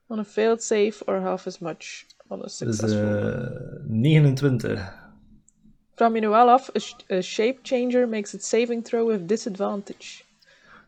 on 0.06 0.18
a 0.18 0.24
failed 0.24 0.62
save 0.62 1.04
or 1.06 1.20
half 1.20 1.46
as 1.46 1.58
much 1.58 2.04
a 2.30 2.36
Dus 2.36 2.56
successful. 2.56 3.00
eh 3.00 3.80
29. 3.86 5.00
Vraag 5.94 6.10
me 6.12 6.20
nu 6.20 6.28
wel 6.28 6.48
af, 6.50 6.70
a, 6.76 6.78
sh- 6.78 7.10
a 7.10 7.20
shape 7.20 7.58
changer 7.62 8.08
makes 8.08 8.34
its 8.34 8.48
saving 8.48 8.84
throw 8.84 9.10
with 9.10 9.28
disadvantage. 9.28 10.22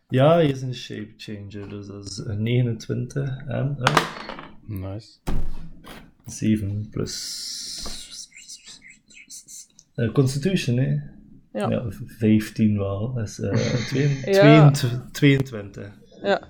Ja, 0.09 0.33
hij 0.33 0.47
is 0.49 0.63
een 0.63 0.75
shape 0.75 1.13
changer, 1.17 1.69
dus 1.69 1.87
dat 1.87 2.05
is 2.05 2.17
een 2.17 2.43
29 2.43 3.47
en 3.47 3.77
Nice. 4.67 5.19
7 6.27 6.89
plus. 6.91 7.53
Eh, 9.95 10.13
Constitution, 10.13 10.77
hè? 10.77 10.97
Ja. 11.53 11.85
15 12.07 12.79
wel. 12.79 13.13
Dat 13.13 13.29
is 13.29 13.41
eh, 13.41 14.25
Ja. 14.35 14.71
22. 14.71 15.11
22. 15.13 15.91
Ja. 16.23 16.49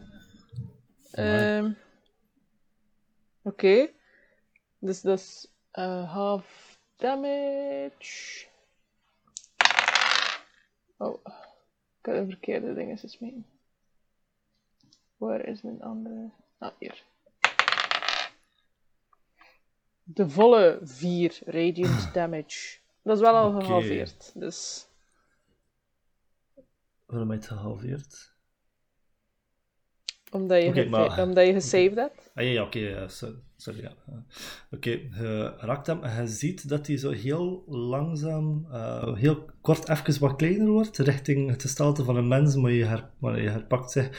Ehm, 1.11 1.71
Oké. 3.43 3.89
Dat 4.85 5.19
is 5.19 5.47
eh, 5.71 6.13
half 6.13 6.79
damage. 6.97 8.47
Oh, 10.97 11.21
ik 11.99 12.07
heb 12.07 12.15
de 12.15 12.27
verkeerde 12.27 12.75
dingen 12.75 12.99
gesmeten. 12.99 13.47
Waar 15.17 15.45
is 15.45 15.63
mijn 15.63 15.83
andere? 15.83 16.31
Ah, 16.59 16.73
hier. 16.79 17.05
De 20.03 20.29
volle 20.29 20.79
4 20.83 21.39
radiant 21.45 22.13
damage. 22.15 22.79
Dat 23.03 23.17
is 23.17 23.23
wel 23.23 23.35
al 23.37 23.61
gehalveerd. 23.61 24.33
Dus 24.35 24.87
Waarom 27.07 27.31
je 27.31 27.37
het 27.37 27.47
gehalveerd? 27.47 28.34
Omdat 30.35 30.63
je, 30.63 30.87
maar- 30.89 31.23
omdat 31.23 31.47
je 31.47 31.53
gesaved 31.53 31.95
hebt. 31.95 32.31
Ah 32.35 32.45
ja, 32.45 32.51
ja 32.51 32.63
oké, 32.63 33.07
sorry. 33.09 33.83
Ja. 33.83 33.93
Uh, 34.09 34.15
Oké, 34.71 34.91
je 34.91 35.53
raakt 35.59 35.87
hem 35.87 36.03
en 36.03 36.23
je 36.23 36.29
ziet 36.29 36.69
dat 36.69 36.87
hij 36.87 36.97
zo 36.97 37.11
heel 37.11 37.65
langzaam, 37.67 38.67
eh, 38.73 39.15
heel 39.15 39.45
kort 39.61 39.89
even 39.89 40.21
wat 40.21 40.37
kleiner 40.37 40.67
wordt, 40.69 40.99
richting 40.99 41.51
het 41.51 41.63
gestalte 41.63 42.05
van 42.05 42.17
een 42.17 42.29
mens, 42.29 42.55
maar 42.57 42.71
je, 42.71 42.85
her, 42.85 43.11
maar 43.19 43.41
je 43.43 43.49
herpakt 43.49 43.91
zich. 43.91 44.11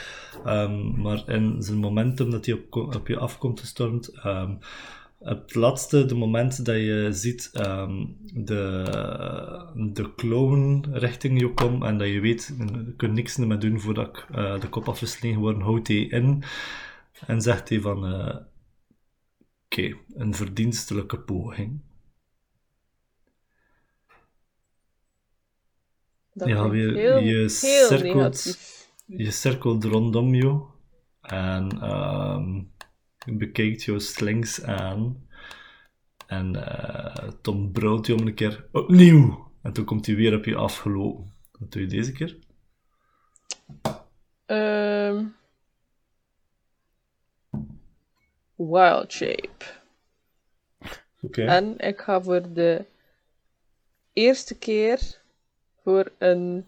Ehm, 0.46 1.02
maar 1.02 1.24
in 1.30 1.56
zijn 1.62 1.78
momentum 1.78 2.32
dat 2.32 2.46
hij 2.46 2.56
op, 2.56 2.76
op 2.96 3.08
je 3.08 3.18
afkomt 3.18 3.60
gestormd, 3.60 4.12
het 5.20 5.56
laatste, 5.56 6.06
de 6.06 6.16
moment 6.16 6.66
dat 6.66 6.76
je 6.76 7.08
ziet 7.12 7.50
ehm, 7.54 8.06
de, 8.34 8.84
de 9.94 10.14
clown 10.16 10.86
richting 10.92 11.40
je 11.40 11.54
komt 11.54 11.84
en 11.84 11.98
dat 11.98 12.08
je 12.08 12.20
weet, 12.20 12.54
je 12.58 12.94
kunt 12.98 13.14
niks 13.14 13.38
meer 13.38 13.60
doen 13.60 13.80
voordat 13.80 14.08
ik 14.08 14.26
eh, 14.36 14.60
de 14.60 14.70
kop 14.70 14.88
afgeslagen 14.88 15.40
word, 15.40 15.62
houdt 15.62 15.88
hij 15.88 15.98
in. 15.98 16.44
En 17.28 17.42
zegt 17.42 17.70
hij 17.70 17.82
van, 17.82 18.06
eh, 18.06 18.36
oké, 19.66 19.98
een 20.14 20.34
verdienstelijke 20.36 21.20
poging. 21.20 21.82
Dat 26.34 26.48
Ja, 26.48 26.70
weer- 26.70 26.94
heel, 26.96 27.18
je 27.20 27.50
cirkelt-. 27.50 28.74
Je 29.06 29.32
cirkelt 29.32 29.84
rondom 29.84 30.34
je 30.36 30.62
en 31.22 31.82
ehm, 31.82 32.54
je 32.54 32.75
bekijkt 33.26 33.84
jouw 33.84 34.00
slings 34.00 34.64
aan. 34.64 35.28
En 36.28 36.56
eh 36.56 37.30
Tom 37.42 37.72
brult 37.72 38.08
je 38.08 38.16
om 38.16 38.28
een 38.28 38.34
keer 38.34 38.66
opnieuw. 38.72 39.52
En 39.62 39.74
toen 39.74 39.86
komt 39.86 40.06
hij 40.06 40.16
weer 40.16 40.36
op 40.38 40.46
je 40.46 40.56
afgelopen. 40.56 41.34
Wat 41.60 41.72
doe 41.72 41.82
je 41.82 41.88
deze 41.88 42.12
keer? 42.12 42.38
Ehm 44.46 45.26
wild 48.56 49.12
shape. 49.12 49.66
Oké. 51.22 51.46
En 51.46 51.78
ik 51.78 52.02
ga 52.02 52.22
voor 52.22 52.54
de 52.54 52.86
eerste 54.14 54.58
keer 54.58 55.22
voor 55.84 56.12
een 56.18 56.66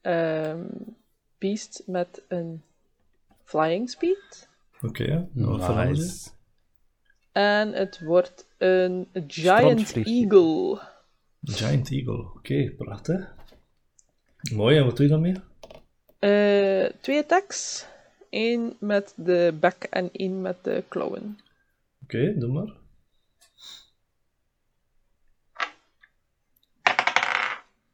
ehm, 0.00 0.64
beast 1.38 1.82
met 1.86 2.22
een 2.28 2.62
flying 3.44 3.90
speed. 3.90 4.45
Oké, 4.82 5.28
wat 5.32 5.64
veranderde? 5.64 6.00
Nice. 6.00 6.30
En 7.32 7.72
het 7.72 8.00
wordt 8.00 8.46
een 8.58 9.08
giant 9.26 9.92
eagle. 9.92 10.80
Giant 11.42 11.90
Eagle. 11.90 12.30
Oké, 12.34 12.70
prachtig. 12.76 13.34
Mooi, 14.54 14.76
en 14.76 14.84
wat 14.84 14.96
doe 14.96 15.06
je 15.06 15.12
dan 15.12 15.20
mee? 15.20 15.34
Eh, 16.18 16.90
twee 17.00 17.18
attacks. 17.18 17.86
Eén 18.30 18.76
met 18.80 19.12
de 19.16 19.56
bek 19.60 19.86
en 19.90 20.08
één 20.12 20.40
met 20.40 20.64
de 20.64 20.84
klauwen. 20.88 21.38
Oké, 22.02 22.38
doe 22.38 22.52
maar. 22.52 22.72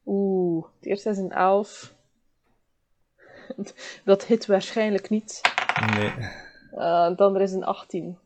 Oeh, 0.06 0.66
het 0.76 0.86
eerste 0.86 1.10
is 1.10 1.18
een 1.18 1.32
11. 1.32 1.94
Dat 4.04 4.24
hit 4.24 4.46
waarschijnlijk 4.46 5.10
niet. 5.10 5.40
Nee. 5.94 6.12
Eh, 6.76 7.08
het 7.08 7.20
andere 7.20 7.44
is 7.44 7.52
een 7.52 7.64
18. 7.64 8.16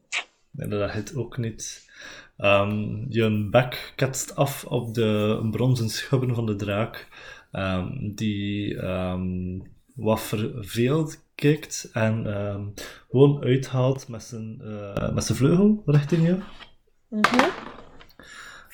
Nee, 0.50 0.68
dat 0.68 0.90
hit 0.90 1.16
ook 1.16 1.36
niet. 1.38 1.90
Ehm, 2.36 3.04
je 3.08 3.48
bek 3.50 3.92
ketst 3.96 4.36
af 4.36 4.64
op 4.64 4.94
de 4.94 5.38
bronzen 5.50 5.88
schubben 5.88 6.34
van 6.34 6.46
de 6.46 6.56
draak, 6.56 7.08
ehm, 7.52 7.88
die 8.14 8.76
ehm, 8.80 9.58
wat 9.94 10.20
verveeld 10.20 11.24
kijkt 11.34 11.90
en 11.92 12.26
gewoon 13.10 13.42
uithaalt 13.44 14.08
met 14.08 14.22
zijn, 14.22 14.60
eh, 14.64 15.12
met 15.12 15.24
zijn 15.24 15.38
vleugel 15.38 15.82
richting 15.86 16.26
je. 16.26 16.38
Mhm. 17.08 17.48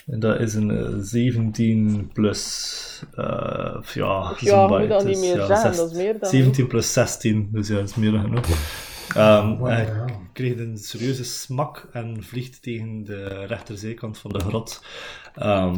En 0.06 0.20
dat 0.20 0.40
is 0.40 0.54
een 0.54 0.70
eh, 0.70 0.92
17 0.98 2.10
plus. 2.12 3.02
eh, 3.14 3.82
ja, 3.94 4.34
Ja, 4.40 4.66
moet 4.66 4.88
dat 4.88 5.04
niet 5.04 5.18
meer 5.18 5.36
ja, 5.36 5.46
zes- 5.62 5.76
dat 5.76 5.90
is 5.90 5.96
meer 5.96 6.18
dan 6.18 6.30
17 6.30 6.66
plus 6.66 6.92
16, 6.92 7.48
dus 7.52 7.68
ja, 7.68 7.74
dat 7.74 7.88
is 7.88 7.94
meer 7.94 8.10
dan 8.12 8.20
genoeg. 8.20 8.46
Ehm, 9.14 9.56
Wow, 9.56 9.66
hij 9.68 10.04
kreeg 10.32 10.58
een 10.58 10.78
serieuze 10.78 11.24
smak 11.24 11.88
en 11.92 12.22
vliegt 12.22 12.62
tegen 12.62 13.04
de 13.04 13.24
rechterzijkant 13.46 14.18
van 14.18 14.32
de 14.32 14.38
grot. 14.40 14.84
Ehm, 15.34 15.74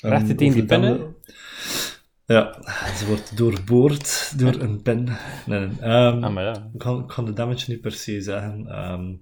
en 0.00 0.10
Rechter 0.10 0.36
tegen 0.36 0.54
die 0.54 0.64
dan- 0.64 1.14
Ja, 2.26 2.52
ze 2.96 3.06
wordt 3.06 3.36
doorboord 3.36 4.32
door 4.38 4.54
een 4.54 4.82
pin. 4.82 5.04
Nee, 5.46 5.66
nee. 5.66 5.78
Ehm, 5.80 6.24
Ah, 6.24 6.32
maar 6.34 6.44
ja. 6.44 6.70
ik, 6.72 6.78
kan, 6.78 7.00
ik 7.00 7.06
kan 7.06 7.24
de 7.24 7.32
damage 7.32 7.70
niet 7.70 7.80
per 7.80 7.92
se 7.92 8.20
zeggen. 8.20 8.66
ehm, 8.68 9.14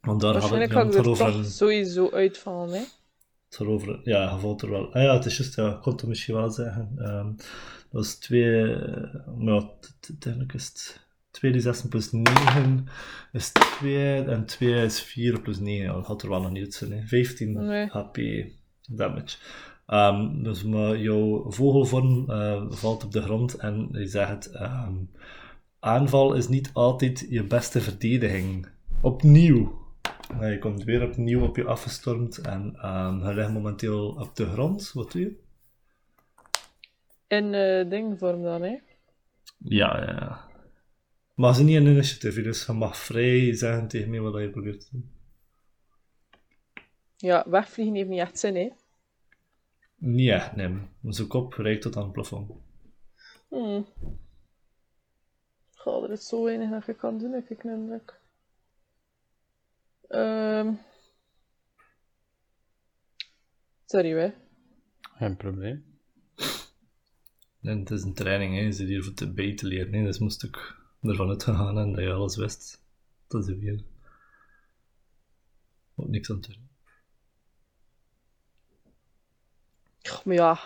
want 0.00 0.20
daar 0.20 0.32
hadden 0.32 0.32
Waarschijnlijk 0.32 0.72
we 0.72 0.78
ga 0.78 0.80
ik 0.80 0.86
het 0.86 1.04
er 1.04 1.10
over 1.10 1.34
een 1.34 1.44
sowieso 1.44 2.10
uitvallen, 2.10 2.70
hè. 2.74 2.80
het 3.48 3.60
erover, 3.60 4.00
ja, 4.04 4.32
je 4.34 4.38
valt 4.38 4.62
er 4.62 4.70
wel. 4.70 4.92
Ah 4.94 5.02
ja, 5.02 5.14
het 5.14 5.24
is 5.24 5.36
juist, 5.36 5.56
ja, 5.56 5.68
ik 5.74 5.80
kon 5.80 5.92
het 5.92 6.06
misschien 6.06 6.34
wel 6.34 6.50
zeggen. 6.50 6.92
Ehm, 6.96 7.32
dat 7.90 8.04
is 8.04 8.14
2, 8.14 8.76
maar 9.36 9.54
ja, 9.54 9.70
is 10.54 10.66
het 10.66 11.00
2 11.30 11.52
die 11.52 11.60
16 11.60 11.88
plus 11.88 12.12
9 12.12 12.86
is 13.32 13.52
2 13.52 14.22
en 14.24 14.46
2 14.46 14.84
is 14.84 15.02
4 15.02 15.40
plus 15.40 15.58
9. 15.58 15.84
Ja, 15.84 15.92
dat 15.92 16.06
had 16.06 16.22
er 16.22 16.28
wel 16.28 16.40
nog 16.40 16.50
niet 16.50 16.74
zijn, 16.74 16.92
hè. 16.92 17.06
15 17.06 17.52
Nee. 17.66 17.86
HP 17.86 18.18
damage. 18.88 19.36
Ehm, 19.86 20.42
dus 20.42 20.64
maar 20.64 20.98
jouw 20.98 21.50
vogelvorm 21.50 22.30
eh, 22.30 22.62
valt 22.68 23.04
op 23.04 23.12
de 23.12 23.22
grond 23.22 23.54
en 23.54 23.88
je 23.92 24.06
zegt: 24.06 24.46
ehm, 24.50 24.94
aanval 25.78 26.34
is 26.34 26.48
niet 26.48 26.70
altijd 26.72 27.26
je 27.28 27.44
beste 27.44 27.80
verdediging. 27.80 28.68
Opnieuw. 29.00 29.78
Ja, 30.40 30.46
je 30.46 30.58
komt 30.58 30.84
weer 30.84 31.02
opnieuw 31.02 31.42
op 31.42 31.56
je 31.56 31.64
afgestormd 31.64 32.38
en 32.38 32.76
ehm 32.82 33.26
je 33.26 33.34
ligt 33.34 33.52
momenteel 33.52 34.08
op 34.08 34.36
de 34.36 34.46
grond. 34.46 34.90
Wat 34.92 35.12
doe 35.12 35.20
je? 35.20 35.38
In 37.28 37.54
eh 37.54 37.90
dingvorm 37.90 38.42
dan, 38.42 38.62
hè. 38.62 38.78
Ja, 39.58 40.00
ja, 40.00 40.10
ja. 40.10 40.48
Maar 41.40 41.54
ze 41.54 41.64
niet 41.64 41.76
een 41.76 41.86
initiative, 41.86 42.42
dus 42.42 42.66
je 42.66 42.72
mag 42.72 42.96
vrij 42.96 43.54
zeggen 43.54 43.88
tegen 43.88 44.10
mij 44.10 44.20
wat 44.20 44.40
je 44.40 44.50
probeert 44.50 44.80
te 44.80 44.88
doen. 44.90 45.10
Ja, 47.16 47.44
wegvliegen 47.48 47.94
heeft 47.94 48.08
niet 48.08 48.18
echt 48.18 48.38
zin, 48.38 48.56
hè. 48.56 48.70
Echt, 50.32 50.56
nee. 50.56 50.78
Zijn 51.02 51.28
kop 51.28 51.52
reikt 51.52 51.82
tot 51.82 51.96
aan 51.96 52.02
het 52.02 52.12
plafond. 52.12 52.52
Hmm. 53.48 53.86
Goh, 55.74 56.04
er 56.04 56.10
is 56.10 56.26
zo 56.26 56.44
weinig 56.44 56.70
dat 56.70 56.86
je 56.86 56.94
kan 56.94 57.18
doen, 57.18 57.32
heb 57.32 57.50
ik 57.50 57.64
een 57.64 57.70
indruk. 57.70 58.20
Ehm. 60.08 60.72
Sorry, 63.86 64.10
hè. 64.10 64.32
Geen 65.00 65.36
probleem. 65.36 65.84
En 67.62 67.78
het 67.78 67.90
is 67.90 68.02
een 68.02 68.14
training, 68.14 68.54
hè. 68.54 68.60
je 68.60 68.72
zit 68.72 68.88
hier 68.88 69.04
voor 69.04 69.14
te 69.14 69.32
bij 69.32 69.54
te 69.54 69.66
leren. 69.66 69.94
Hè. 69.94 70.04
Dus 70.04 70.18
moest 70.18 70.42
ik 70.42 70.78
ervan 71.02 71.28
uitgegaan 71.28 71.78
en 71.78 71.92
dat 71.92 72.04
je 72.04 72.12
alles 72.12 72.36
wist. 72.36 72.82
Dat 73.28 73.48
is 73.48 73.54
weer. 73.58 73.80
Ook 75.96 76.08
niks 76.08 76.30
aan 76.30 76.40
te 76.40 76.52
doen. 76.52 76.68
Goh, 80.02 80.24
Maar 80.24 80.34
ja, 80.34 80.58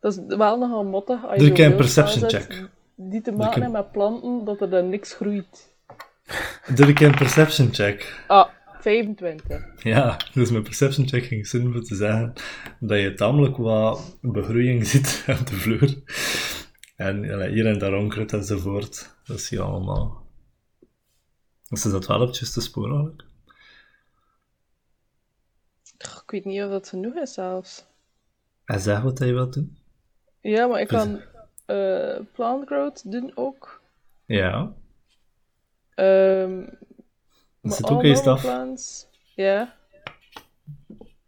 dat 0.00 0.12
is 0.16 0.36
wel 0.36 0.58
nogal. 0.58 1.02
Als 1.06 1.32
je 1.32 1.38
Doe 1.38 1.48
ik 1.48 1.58
een 1.58 1.76
perception 1.76 2.30
zet 2.30 2.44
check. 2.44 2.68
Die 2.94 3.20
te 3.20 3.32
maken 3.32 3.56
een- 3.56 3.62
hebben 3.62 3.80
met 3.80 3.92
planten, 3.92 4.44
dat 4.44 4.60
er 4.60 4.70
dan 4.70 4.88
niks 4.88 5.14
groeit. 5.14 5.74
Doe 6.74 6.86
ik 6.86 7.00
een 7.00 7.14
perception 7.14 7.74
check. 7.74 8.24
Ah, 8.28 8.48
25. 8.80 9.82
Ja, 9.82 10.16
dus 10.34 10.50
mijn 10.50 10.62
perception 10.62 11.08
check 11.08 11.24
ging 11.24 11.46
zin 11.46 11.72
voor 11.72 11.82
te 11.82 11.94
zeggen 11.94 12.32
dat 12.80 13.00
je 13.00 13.14
tamelijk 13.14 13.56
wat 13.56 14.18
begroeiing 14.20 14.86
ziet 14.92 15.24
op 15.28 15.46
de 15.46 15.54
vloer. 15.54 15.94
En 17.02 17.48
hier 17.50 17.66
en 17.66 17.78
daar 17.78 17.94
onkruid 17.94 18.32
enzovoort. 18.32 19.16
Dat 19.24 19.40
zie 19.40 19.58
je 19.58 19.64
allemaal. 19.64 20.26
Dus 21.68 21.84
is 21.84 21.92
dat 21.92 22.06
wel 22.06 22.20
op 22.20 22.26
het 22.28 22.38
juiste 22.38 22.60
spoor 22.60 22.90
eigenlijk? 22.90 23.22
Ik 25.98 26.30
weet 26.30 26.44
niet 26.44 26.62
of 26.62 26.70
dat 26.70 26.88
genoeg 26.88 27.14
is 27.14 27.32
zelfs. 27.32 27.84
En 28.64 28.80
zeg 28.80 29.00
wat 29.00 29.18
je 29.18 29.32
wilt 29.32 29.52
doen. 29.52 29.78
Ja, 30.40 30.66
maar 30.66 30.80
ik 30.80 30.88
kan 30.88 31.20
eh 31.66 32.18
plant 32.32 32.66
growth 32.66 33.10
doen 33.10 33.32
ook. 33.34 33.82
Ja. 34.24 34.74
Ehm 35.94 36.66
Dat 37.60 37.74
zit 37.74 37.90
ook 37.90 38.02
in 38.02 38.16
staf. 38.16 38.40
plants, 38.40 39.06
Ja. 39.34 39.76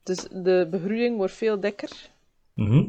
Dus 0.02 0.16
de 0.30 0.68
begroeiing 0.70 1.16
wordt 1.16 1.32
veel 1.32 1.60
dikker. 1.60 2.10
Mhm. 2.54 2.88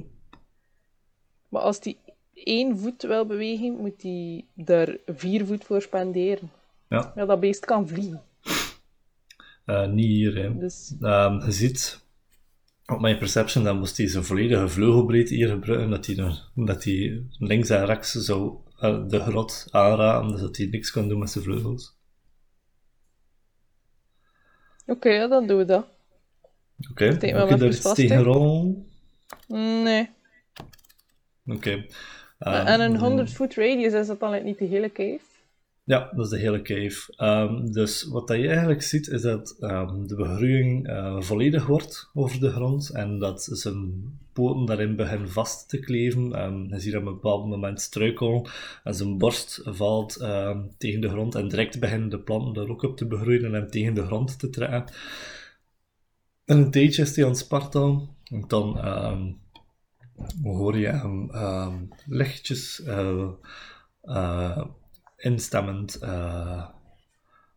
Maar 1.50 1.62
als 1.62 1.80
die 1.80 2.00
één 2.36 2.78
voet 2.78 3.02
wil 3.02 3.26
bewegen, 3.26 3.78
moet 3.78 4.02
die 4.02 4.48
daar 4.54 4.98
vier 5.06 5.46
voet 5.46 5.64
voor 5.64 5.82
spenderen. 5.82 6.52
Ja. 6.90 7.12
Ja, 7.16 7.26
dat 7.26 7.40
beest 7.40 7.66
kan 7.66 7.88
vliegen. 7.88 8.24
Eh, 9.66 9.88
niet 9.88 10.06
hier, 10.06 10.36
hè. 10.36 10.58
Dus 10.58 10.96
Ehm, 11.02 11.46
je 11.46 11.52
ziet 11.52 12.04
op 12.86 13.00
mijn 13.00 13.18
perception 13.18 13.64
dat 13.64 13.76
moest 13.76 13.98
hij 13.98 14.08
zijn 14.08 14.24
volledige 14.24 14.68
vleugelbreedte 14.68 15.34
hier 15.34 15.50
gebruiken, 15.50 15.90
dat 15.90 16.06
hij, 16.06 16.16
dat 16.56 16.84
hij 16.84 17.24
links 17.38 17.70
en 17.70 17.86
rechts 17.86 18.12
zou 18.12 18.58
eh, 18.80 19.08
de 19.08 19.20
grot 19.20 19.68
aanraken, 19.72 20.28
dus 20.32 20.40
dat 20.40 20.58
hij 20.58 20.66
niks 20.66 20.92
kan 20.92 21.08
doen 21.08 21.20
met 21.20 21.30
zijn 21.30 21.44
vleugels. 21.44 21.98
oké, 24.86 25.10
ja, 25.10 25.28
dan 25.28 25.48
doen 25.48 25.58
we 25.58 25.66
dat. 25.66 25.88
Oké, 26.92 27.06
me 27.06 27.28
heb 27.28 27.50
je 27.50 27.56
daar 27.56 27.68
iets 27.68 27.94
tegen 27.94 28.24
rollen? 28.24 28.88
Nee. 29.84 30.10
Oké. 31.46 31.86
Ehm, 32.40 32.66
en 32.66 32.82
een 32.82 32.98
100 32.98 33.30
foot 33.30 33.56
radius, 33.56 33.94
is 33.94 34.08
dat 34.08 34.20
dan 34.20 34.44
niet 34.44 34.58
de 34.58 34.66
hele 34.66 34.92
cave? 34.92 35.20
Ja, 35.84 36.12
dat 36.16 36.26
is 36.26 36.32
de 36.32 36.38
hele 36.38 36.62
cave. 36.62 37.14
Ehm, 37.16 37.72
dus 37.72 38.04
wat 38.04 38.28
dat 38.28 38.38
je 38.38 38.48
eigenlijk 38.48 38.82
ziet, 38.82 39.08
is 39.08 39.22
dat 39.22 39.58
ehm, 39.60 40.08
de 40.08 40.16
begroeiing 40.16 40.88
eh, 40.88 41.22
volledig 41.22 41.66
wordt 41.66 42.10
over 42.14 42.40
de 42.40 42.50
grond 42.52 42.90
en 42.90 43.20
dat 43.20 43.50
zijn 43.52 44.04
poten 44.34 44.66
daarin 44.66 44.96
beginnen 44.96 45.30
vast 45.30 45.70
te 45.70 45.80
kleven. 45.80 46.32
Hij 46.70 46.80
ziet 46.80 46.96
op 46.96 47.06
een 47.06 47.14
bepaald 47.14 47.48
moment 47.48 47.82
struikelen 47.82 48.50
en 48.84 48.94
zijn 48.94 49.18
borst 49.18 49.62
valt 49.64 50.14
tegen 50.78 51.02
de 51.02 51.10
grond 51.10 51.36
en 51.36 51.48
direct 51.48 51.80
beginnen 51.80 52.10
de 52.10 52.20
planten 52.20 52.54
daar 52.54 52.70
ook 52.70 52.84
op 52.84 52.98
te 52.98 53.06
begroeien 53.08 53.46
en 53.46 53.54
hem 53.54 53.70
tegen 53.70 53.94
de 53.94 54.06
grond 54.06 54.40
te 54.40 54.50
trekken. 54.50 54.96
En 56.46 56.58
een 56.58 56.72
tijdje 56.72 57.02
is 57.02 57.16
hij 57.16 57.26
aan 57.26 58.10
en 58.24 58.44
dan 58.48 58.78
hoor 60.44 60.78
je 60.78 60.88
hem 60.88 61.32
lichtjes 62.06 62.84
eh, 64.06 64.66
instemmend 65.18 65.96
eh, 65.96 66.70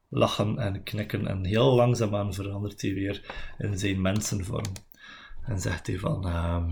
lachen 0.09 0.59
en 0.59 0.83
knikken. 0.83 1.27
En 1.27 1.45
heel 1.45 1.75
langzaamaan 1.75 2.35
verandert 2.35 2.83
hij 2.83 2.95
weer 2.95 3.35
in 3.59 3.79
zijn 3.79 4.01
mensenvorm. 4.01 4.73
En 5.43 5.61
zegt 5.61 5.87
hij 5.87 5.99
van... 5.99 6.27
ehm, 6.27 6.71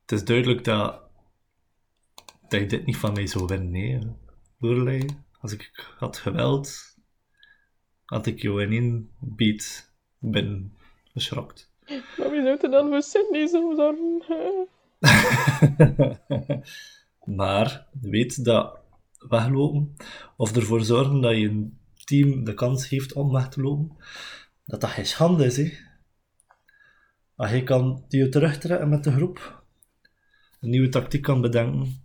het 0.00 0.12
is 0.12 0.24
duidelijk 0.24 0.64
dat, 0.64 1.02
dat 2.48 2.60
je 2.60 2.66
dit 2.66 2.86
niet 2.86 2.96
van 2.96 3.12
mij 3.12 3.26
zou 3.26 3.46
winnen, 3.46 4.18
nee. 4.58 5.04
Als 5.40 5.52
ik 5.52 5.94
had 5.98 6.16
gewild, 6.16 6.96
had 8.04 8.26
ik 8.26 8.42
jou 8.42 8.62
in 8.62 8.72
één 8.72 9.10
beat 9.20 9.92
ben 10.18 10.76
geschrokt. 11.12 11.67
Maar 11.88 12.30
wie 12.30 12.42
zou 12.42 12.58
er 12.62 12.70
dan 12.70 12.88
voor 12.88 13.02
Sydney 13.02 13.46
zo 13.46 13.74
zorgen? 13.76 14.68
maar 17.38 17.86
weet 18.00 18.44
dat 18.44 18.78
weglopen, 19.18 19.96
of 20.36 20.56
ervoor 20.56 20.84
zorgen 20.84 21.20
dat 21.20 21.36
je 21.36 21.48
een 21.48 21.78
team 22.04 22.44
de 22.44 22.54
kans 22.54 22.88
heeft 22.88 23.12
om 23.12 23.32
weg 23.32 23.48
te 23.48 23.60
lopen, 23.60 23.96
dat 24.64 24.80
dat 24.80 24.90
geen 24.90 25.06
schande 25.06 25.44
is. 25.44 25.56
Hè? 25.56 25.72
Als 27.36 27.50
je 27.50 27.62
kan 27.62 28.04
die 28.08 28.28
terugtrekken 28.28 28.88
met 28.88 29.04
de 29.04 29.12
groep, 29.12 29.64
een 30.60 30.70
nieuwe 30.70 30.88
tactiek 30.88 31.22
kan 31.22 31.40
bedenken, 31.40 32.02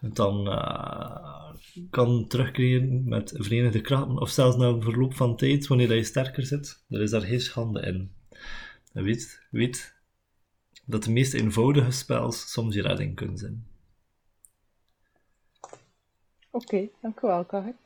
dan 0.00 0.48
eh, 0.48 1.52
kan 1.90 2.26
terugkrijgen 2.26 3.08
met 3.08 3.34
verenigde 3.36 3.80
krachten, 3.80 4.20
of 4.20 4.30
zelfs 4.30 4.56
na 4.56 4.66
een 4.66 4.82
verloop 4.82 5.14
van 5.14 5.36
tijd, 5.36 5.66
wanneer 5.66 5.88
dat 5.88 5.96
je 5.96 6.04
sterker 6.04 6.46
zit, 6.46 6.84
er 6.88 7.00
is 7.02 7.10
daar 7.10 7.20
geen 7.20 7.40
schande 7.40 7.80
in. 7.80 8.16
Weet, 9.02 9.46
weet 9.50 9.94
dat 10.84 11.04
de 11.04 11.10
meest 11.10 11.34
eenvoudige 11.34 11.90
spels 11.90 12.52
soms 12.52 12.74
je 12.74 12.82
redding 12.82 13.14
kunnen 13.14 13.38
zijn. 13.38 13.66
Oké, 16.50 16.88
dank 17.00 17.20
u 17.20 17.26
wel, 17.26 17.44
Karik. 17.44 17.76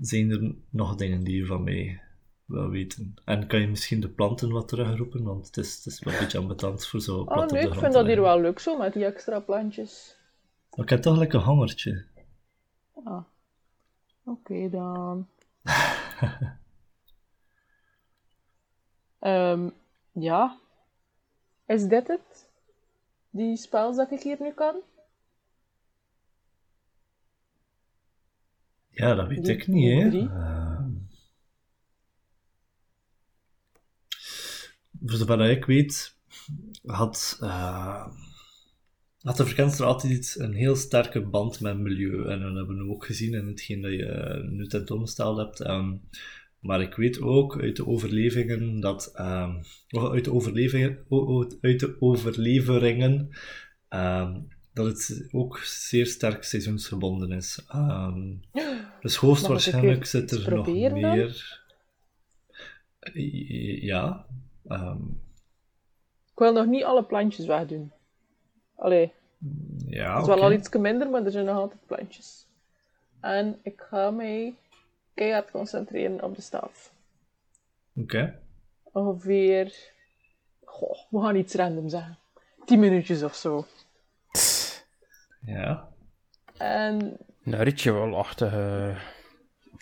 Zijn 0.00 0.30
er 0.30 0.54
nog 0.70 0.94
dingen 0.94 1.24
die 1.24 1.36
je 1.36 1.46
van 1.46 1.64
mij 1.64 2.02
wil 2.44 2.68
weten? 2.68 3.14
En 3.24 3.46
kan 3.46 3.60
je 3.60 3.68
misschien 3.68 4.00
de 4.00 4.08
planten 4.08 4.50
wat 4.50 4.68
terugroepen? 4.68 5.22
Want 5.22 5.46
het 5.46 5.56
is, 5.56 5.76
het 5.76 5.86
is 5.86 6.00
wel 6.00 6.14
een 6.14 6.20
beetje 6.20 6.38
ambetant 6.38 6.86
voor 6.86 7.00
zo 7.00 7.24
plat 7.24 7.36
Oh 7.36 7.42
op 7.42 7.48
de 7.48 7.54
nee, 7.54 7.66
ik 7.66 7.74
vind 7.74 7.92
dat 7.92 8.06
hier 8.06 8.20
wel 8.20 8.40
leuk 8.40 8.58
zo, 8.58 8.78
met 8.78 8.92
die 8.92 9.04
extra 9.04 9.40
plantjes. 9.40 10.16
Maar 10.70 10.84
ik 10.84 10.90
heb 10.90 11.02
toch 11.02 11.18
lekker 11.18 11.38
een 11.38 11.44
hongertje. 11.44 12.04
Ah. 13.04 13.24
Oké 14.24 14.70
dan. 14.70 15.28
Ehm, 19.18 19.68
ja. 20.12 20.58
Is 21.66 21.84
dit 21.86 22.08
het? 22.08 22.48
Die 23.30 23.56
spels 23.56 23.96
dat 23.96 24.10
ik 24.10 24.22
hier 24.22 24.36
nu 24.40 24.52
kan? 24.52 24.76
Ja, 28.90 29.14
dat 29.14 29.28
weet 29.28 29.44
Die- 29.44 29.54
ik 29.54 29.66
niet, 29.66 30.12
hè. 30.12 30.18
Ehm. 30.18 30.90
voor 35.06 35.18
zover 35.18 35.50
ik 35.50 35.64
weet, 35.64 36.16
had, 36.86 37.38
eh, 37.40 38.06
had 39.20 39.36
de 39.36 39.46
verkenster 39.46 39.86
altijd 39.86 40.12
iets, 40.12 40.38
een 40.38 40.54
heel 40.54 40.76
sterke 40.76 41.20
band 41.20 41.60
met 41.60 41.78
milieu. 41.78 42.28
En 42.28 42.40
dat 42.40 42.54
hebben 42.54 42.76
we 42.86 42.92
ook 42.92 43.06
gezien 43.06 43.34
in 43.34 43.46
hetgeen 43.46 43.80
dat 43.82 43.90
je 43.90 44.06
eh, 44.06 44.48
nu 44.50 44.66
tentoongesteld 44.66 45.36
hebt. 45.38 45.60
Ehm, 45.60 45.96
maar 46.60 46.80
ik 46.80 46.94
weet 46.94 47.20
ook 47.20 47.60
uit 47.60 47.76
de 47.76 47.86
overlevingen 47.86 48.80
dat, 48.80 49.12
ehm, 49.14 49.54
uit 49.88 50.24
de 50.24 50.32
overlevingen, 50.32 51.04
o- 51.08 51.26
o- 51.26 51.48
uit 51.60 51.80
de 51.80 51.96
overleveringen, 52.00 53.30
dat 54.72 54.86
het 54.86 55.28
ook 55.32 55.58
zeer 55.58 56.06
sterk 56.06 56.44
seizoensgebonden 56.44 57.32
is. 57.32 57.64
Ehm, 57.68 58.34
dus 59.00 59.16
hoogstwaarschijnlijk 59.16 60.04
zit 60.04 60.30
er 60.30 60.54
nog 60.54 60.66
dan? 60.66 60.92
meer. 60.92 61.62
I- 63.14 63.84
Ja. 63.84 64.26
ehm, 64.68 65.02
Ik 66.32 66.44
wil 66.44 66.52
nog 66.52 66.66
niet 66.66 66.84
alle 66.84 67.02
plantjes 67.04 67.46
wegdoen. 67.46 67.92
Allee, 68.74 69.12
ja, 69.86 70.12
het 70.12 70.20
is 70.22 70.26
wel 70.34 70.42
al 70.42 70.52
iets 70.52 70.68
minder, 70.76 71.10
maar 71.10 71.24
er 71.24 71.30
zijn 71.30 71.44
nog 71.44 71.56
altijd 71.56 71.80
plantjes. 71.86 72.46
En 73.20 73.58
ik 73.62 73.80
ga 73.90 74.10
mij 74.10 74.54
keihard 75.18 75.50
concentreren 75.50 76.22
op 76.22 76.34
de 76.36 76.42
staf. 76.42 76.92
Oké. 77.94 78.42
Ongeveer... 78.82 79.74
Goh, 80.64 80.98
we 81.10 81.20
gaan 81.20 81.36
iets 81.36 81.54
random 81.54 81.88
zeggen. 81.88 82.18
10 82.64 82.78
minuutjes 82.78 83.22
of 83.22 83.34
zo. 83.34 83.66
Ja. 85.40 85.88
En 86.56 87.16
Een 87.44 87.62
ritualachtige 87.62 88.96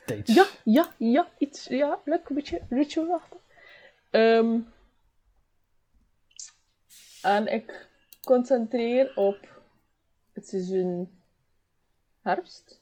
tijd. 0.07 0.27
Ja, 0.27 0.47
ja, 0.65 0.89
ja, 0.97 1.29
iets, 1.39 1.67
ja, 1.67 1.99
leuk, 2.05 2.29
een 2.29 2.35
beetje 2.35 2.63
ritualachtig. 2.69 3.39
Ehm 4.11 4.59
en 7.23 7.47
ik 7.53 7.89
concentreer 8.25 9.17
op 9.17 9.63
het 10.33 10.49
seizoen 10.49 11.21
herfst. 12.21 12.81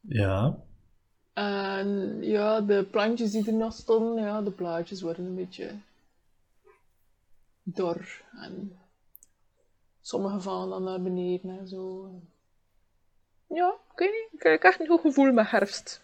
Ja. 0.00 0.64
En 1.36 2.22
ja, 2.22 2.60
de 2.60 2.84
plantjes 2.90 3.30
die 3.30 3.46
er 3.46 3.52
nog 3.52 3.72
stonden, 3.72 4.24
ja, 4.24 4.42
de 4.42 4.50
blaadjes 4.50 5.00
worden 5.00 5.24
een 5.24 5.34
beetje 5.34 5.70
dor. 7.62 8.22
En 8.32 8.78
Sommige 10.06 10.40
vallen 10.40 10.68
dan 10.68 10.82
naar 10.82 11.02
beneden 11.02 11.58
en 11.58 11.68
zo. 11.68 12.10
Ja, 13.48 13.74
ik 13.92 13.98
weet 13.98 14.10
niet. 14.10 14.40
Ik 14.40 14.42
heb 14.42 14.62
echt 14.62 14.80
een 14.80 14.86
goed 14.86 15.00
gevoel 15.00 15.32
met 15.32 15.50
herfst. 15.50 16.02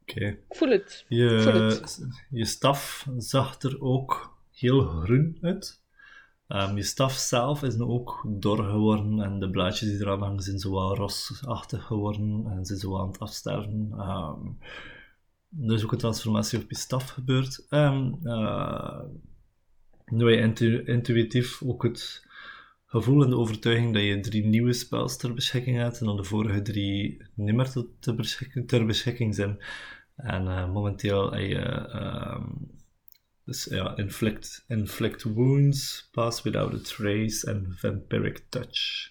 Oké. 0.00 0.24
Ik 0.26 0.56
voel 0.56 0.68
het. 0.68 1.04
Ik 1.08 1.42
voel 1.42 1.52
het. 1.52 1.96
Je, 1.98 2.38
je 2.38 2.44
staf 2.44 3.06
zag 3.16 3.62
er 3.62 3.82
ook 3.82 4.38
heel 4.52 4.80
groen 4.80 5.38
uit. 5.40 5.80
Ehm, 6.48 6.76
je 6.76 6.82
staf 6.82 7.12
zelf 7.12 7.62
is 7.62 7.74
nu 7.74 7.82
ook 7.82 8.24
dor 8.28 8.64
geworden 8.64 9.20
en 9.20 9.40
de 9.40 9.50
blaadjes 9.50 9.88
die 9.88 10.00
eraan 10.00 10.22
hangen 10.22 10.42
zijn 10.42 10.58
zo 10.58 10.70
wat 10.70 10.96
rosachtig 10.96 11.84
geworden 11.84 12.46
en 12.50 12.64
zijn 12.64 12.78
zo 12.78 12.98
aan 12.98 13.08
het 13.08 13.18
afsterven. 13.18 13.88
Ehm, 13.92 14.46
er 15.68 15.74
is 15.74 15.84
ook 15.84 15.92
een 15.92 15.98
transformatie 15.98 16.58
op 16.62 16.70
je 16.70 16.76
staf 16.76 17.08
gebeurd. 17.08 17.66
En 17.68 18.18
eh, 18.22 19.00
nu 20.06 20.30
je 20.30 20.36
intu- 20.36 20.82
intuïtief 20.84 21.62
ook 21.62 21.82
het 21.82 22.26
gevoel 22.86 23.22
en 23.22 23.30
de 23.30 23.36
overtuiging 23.36 23.94
dat 23.94 24.02
je 24.02 24.20
drie 24.20 24.44
nieuwe 24.44 24.72
spels 24.72 25.16
ter 25.16 25.34
beschikking 25.34 25.76
hebt 25.76 26.00
en 26.00 26.06
dan 26.06 26.16
de 26.16 26.24
vorige 26.24 26.62
drie 26.62 27.22
niet 27.34 27.54
meer 27.54 27.72
ter 28.00 28.14
beschikking, 28.14 28.68
ter 28.68 28.86
beschikking 28.86 29.34
zijn. 29.34 29.58
En 30.16 30.48
eh, 30.48 30.72
momenteel 30.72 31.32
heb 31.32 31.48
je 31.48 31.58
ehm, 31.58 32.44
dus 33.48 33.64
ja, 33.64 33.96
inflict, 33.96 34.64
inflict 34.66 35.22
wounds, 35.22 36.08
pass 36.12 36.42
without 36.42 36.74
a 36.74 36.78
trace 36.78 37.46
en 37.46 37.66
vampiric 37.76 38.44
touch. 38.48 39.10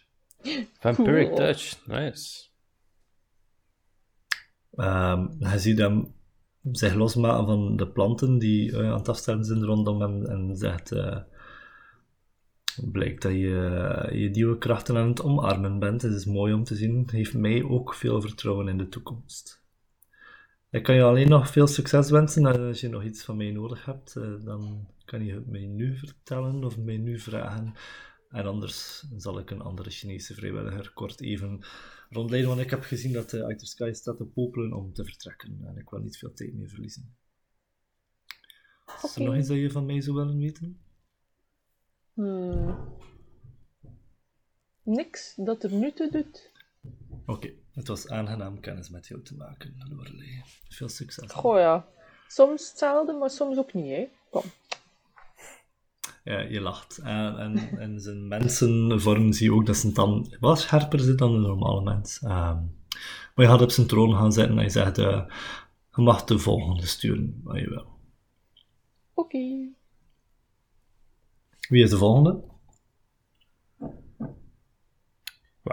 Vampiric 0.80 1.28
Cool. 1.28 1.38
Touch, 1.38 1.88
nice. 1.88 2.46
Ehm, 4.76 5.28
je 5.40 5.60
ziet 5.60 5.78
hem 5.78 6.14
zich 6.72 6.94
losmaken 6.94 7.46
van 7.46 7.76
de 7.76 7.88
planten 7.88 8.38
die 8.38 8.72
eh, 8.72 8.90
aan 8.90 8.98
het 8.98 9.10
afsterven 9.10 9.46
zijn 9.46 9.64
rondom 9.64 10.02
hem 10.02 10.26
en 10.26 10.56
zegt, 10.56 10.92
eh, 10.92 11.18
blijkt 12.92 13.22
dat 13.22 13.32
je 13.32 14.10
je 14.12 14.30
nieuwe 14.30 14.58
krachten 14.58 14.98
aan 14.98 15.10
het 15.10 15.24
omarmen 15.24 15.80
bent. 15.80 16.02
Het 16.02 16.14
is 16.14 16.26
mooi 16.26 16.54
om 16.54 16.64
te 16.64 16.76
zien. 16.76 17.00
Het 17.00 17.12
heeft 17.12 17.34
mij 17.34 17.64
ook 17.64 17.94
veel 17.94 18.22
vertrouwen 18.22 18.68
in 18.68 18.78
de 18.78 18.90
toekomst. 18.90 19.57
Ik 20.70 20.84
kan 20.84 20.96
je 20.96 21.04
alleen 21.04 21.30
nog 21.30 21.50
veel 21.52 21.68
succes 21.68 22.10
wensen. 22.10 22.46
En 22.46 22.68
Als 22.68 22.82
je 22.82 22.90
nog 22.90 23.04
iets 23.04 23.24
van 23.24 23.38
mij 23.38 23.52
nodig 23.52 23.86
hebt, 23.86 24.16
eh, 24.16 24.44
dan 24.44 24.88
kan 25.06 25.26
je 25.26 25.34
het 25.34 25.48
mij 25.48 25.66
nu 25.66 25.98
vertellen 25.98 26.64
of 26.64 26.78
mij 26.78 26.98
nu 26.98 27.20
vragen. 27.20 27.74
En 28.30 28.46
anders 28.46 29.06
zal 29.18 29.40
ik 29.40 29.50
een 29.50 29.62
andere 29.62 29.90
Chinese 29.90 30.34
vrijwilliger 30.34 30.92
kort 30.94 31.22
even 31.22 31.60
rondleiden, 32.10 32.50
want 32.50 32.62
ik 32.62 32.70
heb 32.70 32.84
gezien 32.84 33.14
dat 33.14 33.30
de 33.30 33.44
Outer 33.44 33.68
Sky 33.68 33.92
staat 33.94 34.18
te 34.18 34.26
popelen 34.26 34.74
om 34.74 34.94
te 34.94 35.04
vertrekken. 35.04 35.60
En 35.66 35.78
ik 35.78 35.90
wil 35.90 36.00
niet 36.00 36.18
veel 36.18 36.34
tijd 36.34 36.54
meer 36.54 36.70
verliezen. 36.70 37.16
Is 39.04 39.16
er 39.16 39.24
nog 39.24 39.36
iets 39.36 39.48
dat 39.48 39.58
je 39.58 39.72
van 39.72 39.86
mij 39.86 40.02
zou 40.02 40.16
willen 40.16 40.38
weten? 40.38 40.80
Hmm. 42.14 42.96
Niks 44.84 45.36
dat 45.36 45.64
er 45.64 45.74
nu 45.74 45.92
toe 45.92 46.12
doet. 46.12 46.52
Oké, 47.26 47.54
het 47.78 47.88
was 47.88 48.10
aangenaam 48.10 48.60
kennis 48.60 48.90
met 48.90 49.08
jou 49.08 49.22
te 49.22 49.36
maken, 49.36 49.76
Lorelei. 49.90 50.42
Veel 50.70 50.90
succes. 50.90 51.32
Goh 51.32 51.58
ja. 51.58 51.86
Soms 52.28 52.70
hetzelfde, 52.70 53.14
maar 53.14 53.30
soms 53.30 53.58
ook 53.58 53.74
niet, 53.74 53.90
hè. 53.90 54.08
Kom. 54.30 54.44
Ja, 56.24 56.40
je 56.40 56.62
lacht. 56.62 56.98
En, 56.98 57.38
en, 57.38 57.80
en 57.80 58.00
zijn 58.00 58.28
mensenvorm 58.28 59.34
zie 59.34 59.50
je 59.50 59.56
ook 59.56 59.66
dat 59.66 59.78
zijn 59.78 59.94
tand 59.94 60.38
wat 60.40 60.60
scherper 60.60 61.00
zit 61.00 61.18
dan 61.18 61.34
een 61.34 61.42
normale 61.42 61.82
mens. 61.82 62.20
Ehm, 62.20 62.62
maar 63.36 63.46
je 63.46 63.48
gaat 63.48 63.62
op 63.62 63.72
zijn 63.72 63.88
troon 63.88 64.16
gaan 64.16 64.34
zitten 64.34 64.58
en 64.58 64.64
je 64.64 64.70
zegt, 64.70 64.98
eh, 64.98 65.26
je 65.96 66.02
mag 66.02 66.24
de 66.24 66.40
volgende 66.40 66.86
sturen, 66.86 67.42
wat 67.44 67.60
je 67.60 67.70
wil. 67.70 67.86
Oké. 69.14 69.74
Wie 71.70 71.84
is 71.84 71.90
de 71.90 71.98
volgende? 71.98 72.44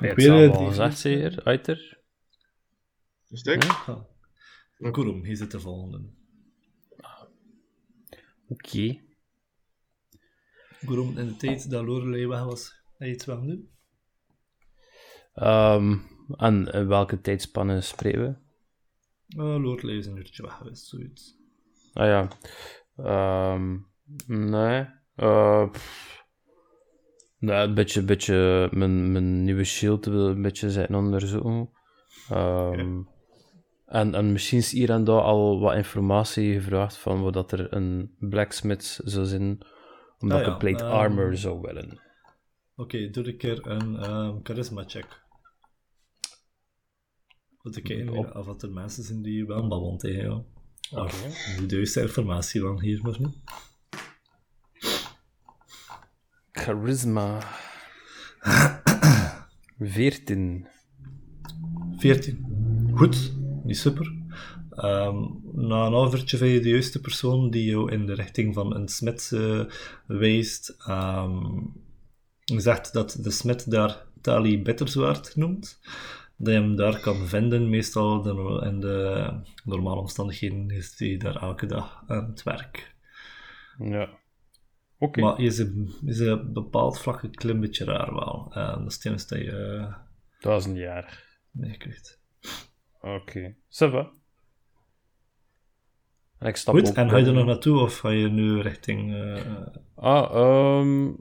Je 0.00 0.08
Ik 0.08 0.16
weet 0.16 0.28
het 0.28 0.54
al 0.54 0.60
niet. 0.60 0.68
gezegd, 0.68 0.98
zeker, 0.98 1.44
Uiter. 1.44 1.98
Een 3.28 3.36
stuk? 3.36 3.62
Ja. 3.62 4.06
Kurum, 4.90 5.24
hij 5.24 5.34
zit 5.34 5.50
de 5.50 5.60
volgende. 5.60 6.04
Oké. 8.48 9.00
Kurum, 10.86 11.18
in 11.18 11.26
de 11.26 11.36
tijd 11.36 11.70
dat 11.70 11.84
Lorelei 11.84 12.26
weg 12.26 12.42
was, 12.44 12.82
heb 12.96 13.08
je 13.08 13.14
iets 13.14 13.24
wel 13.24 13.40
doen? 13.46 13.70
Ehm, 15.34 15.96
en 16.36 16.66
in 16.66 16.86
welke 16.88 17.20
tijdspanne 17.20 17.80
spreken 17.80 18.20
we? 18.22 18.42
Uh, 19.42 19.62
Lorelei 19.62 19.98
is 19.98 20.06
een 20.06 20.16
uurtje 20.16 20.42
weg 20.42 20.52
geweest, 20.56 20.86
zoiets. 20.86 21.36
Ah 21.92 22.06
ja. 22.06 22.28
Ehm, 22.96 23.78
nee. 24.26 24.86
Eh, 25.14 25.70
pff. 25.70 26.23
Nee, 27.44 27.56
een 27.56 27.74
beetje, 27.74 28.02
beetje 28.02 28.68
mijn, 28.72 29.12
mijn 29.12 29.44
nieuwe 29.44 29.64
shield 29.64 30.04
wil 30.04 30.26
een 30.26 30.42
beetje 30.42 30.70
zijn 30.70 30.94
onderzoeken. 30.94 31.70
Ehm, 32.28 33.02
en, 33.86 34.14
en 34.14 34.32
misschien 34.32 34.58
is 34.58 34.72
hier 34.72 34.90
en 34.90 35.04
daar 35.04 35.20
al 35.20 35.60
wat 35.60 35.74
informatie 35.74 36.54
gevraagd 36.54 36.96
van 36.96 37.22
wat 37.22 37.32
dat 37.32 37.52
er 37.52 37.74
een 37.74 38.14
blacksmith 38.18 39.00
zou 39.04 39.26
zijn, 39.26 39.66
omdat 40.18 40.38
Ah 40.38 40.46
ik 40.46 40.52
een 40.52 40.58
plate 40.58 40.84
ehm, 40.84 40.92
armor 40.92 41.36
zou 41.36 41.60
willen. 41.60 42.00
Oké, 42.76 43.10
doe 43.10 43.26
een 43.26 43.36
keer 43.36 43.66
een 43.66 43.96
ehm, 43.96 44.38
charisma 44.42 44.84
check. 44.86 45.22
Om 47.62 47.70
te 47.70 47.80
kijken 47.80 48.36
of 48.36 48.62
er 48.62 48.70
mensen 48.70 49.02
zijn 49.02 49.22
die 49.22 49.46
wel 49.46 49.68
babbelen 49.68 49.98
tegen 49.98 50.22
jou. 50.22 50.42
Of 50.90 51.22
de 51.66 51.76
juiste 51.76 52.00
informatie 52.00 52.60
van 52.60 52.80
hier 52.80 53.02
maar 53.02 53.20
niet. 53.20 53.36
Charisma. 56.56 57.38
14. 59.78 60.66
14. 61.98 62.92
Goed, 62.94 63.32
niet 63.64 63.76
super. 63.78 64.12
Ehm, 64.70 65.16
na 65.52 65.86
een 65.86 65.92
half 65.92 66.14
uurtje 66.14 66.36
vind 66.36 66.52
je 66.52 66.60
de 66.60 66.68
juiste 66.68 67.00
persoon 67.00 67.50
die 67.50 67.64
jou 67.70 67.92
in 67.92 68.06
de 68.06 68.14
richting 68.14 68.54
van 68.54 68.74
een 68.74 68.88
smid 68.88 69.30
eh, 69.34 69.60
wijst. 70.06 70.68
Ehm, 70.86 71.56
je 72.44 72.60
zegt 72.60 72.92
dat 72.92 73.18
de 73.20 73.30
smid 73.30 73.70
daar 73.70 73.96
Tali 74.20 74.62
Bitterzwaard 74.62 75.36
noemt. 75.36 75.80
Dat 76.36 76.54
je 76.54 76.60
hem 76.60 76.76
daar 76.76 77.00
kan 77.00 77.26
vinden. 77.26 77.70
Meestal 77.70 78.22
de- 78.22 78.62
in 78.66 78.80
de 78.80 79.28
normale 79.64 80.00
omstandigheden 80.00 80.70
is 80.70 80.94
hij 80.98 81.16
daar 81.16 81.36
elke 81.42 81.66
dag 81.66 82.02
aan 82.06 82.26
het 82.26 82.42
werk. 82.42 82.94
Ja. 83.78 84.08
Maar 85.12 85.40
is 85.40 85.58
een, 85.58 85.94
is 86.04 86.18
een 86.18 86.52
bepaald 86.52 86.98
vlak 87.00 87.22
een 87.22 87.34
klein 87.34 87.60
beetje 87.60 87.84
raar 87.84 88.14
wel. 88.14 88.50
En 88.54 88.78
dat 88.82 88.86
is 88.90 88.94
het 88.94 89.04
enige 89.04 89.26
dat 89.28 89.38
je 89.38 89.78
eh, 89.88 89.94
Duizend 90.40 90.76
jaar. 90.76 91.22
meekrijgt. 91.50 92.20
Oké. 93.00 93.54
Ça 93.54 93.90
va. 93.90 94.10
En 96.38 96.46
ik 96.48 96.56
stap 96.56 96.74
Goed, 96.74 96.88
ook 96.88 96.94
en 96.96 97.10
ga 97.10 97.16
je 97.16 97.26
er 97.26 97.32
nog 97.32 97.46
naartoe 97.46 97.80
of 97.80 97.98
ga 97.98 98.08
je 98.10 98.28
nu 98.28 98.60
richting... 98.60 99.14
eh, 99.14 99.66
Ah, 99.94 100.30
ehm... 100.34 101.12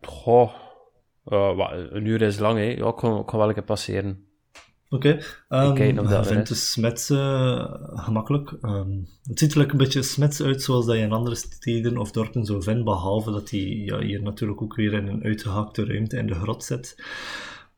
Goh. 0.00 0.54
Eh, 1.24 1.56
wat, 1.56 1.70
een 1.72 2.04
uur 2.04 2.22
is 2.22 2.38
lang, 2.38 2.58
hè. 2.58 2.64
Ja, 2.64 2.88
ik 2.88 2.96
kan, 2.96 3.20
ik 3.20 3.26
kan 3.26 3.38
wel 3.38 3.48
een 3.48 3.54
keer 3.54 3.62
passeren. 3.64 4.27
Oké, 4.90 5.18
ehm, 5.48 5.94
dat 5.94 6.08
je 6.08 6.14
er 6.14 6.26
vindt 6.26 6.48
de 6.48 6.54
smets 6.54 7.10
eh, 7.10 7.74
gemakkelijk. 7.80 8.52
Ehm, 8.60 8.98
het 9.22 9.38
ziet 9.38 9.54
er 9.54 9.70
een 9.70 9.76
beetje 9.76 10.02
smets 10.02 10.42
uit 10.42 10.62
zoals 10.62 10.86
dat 10.86 10.96
je 10.96 11.02
in 11.02 11.12
andere 11.12 11.34
steden 11.34 11.98
of 11.98 12.10
dorpen 12.10 12.44
zou 12.44 12.62
vinden, 12.62 12.84
behalve 12.84 13.30
dat 13.30 13.50
hij 13.50 13.60
ja, 13.60 13.98
hier 14.00 14.22
natuurlijk 14.22 14.62
ook 14.62 14.74
weer 14.74 14.92
in 14.92 15.06
een 15.06 15.24
uitgehakte 15.24 15.84
ruimte 15.84 16.16
in 16.16 16.26
de 16.26 16.34
grot 16.34 16.64
zit. 16.64 17.02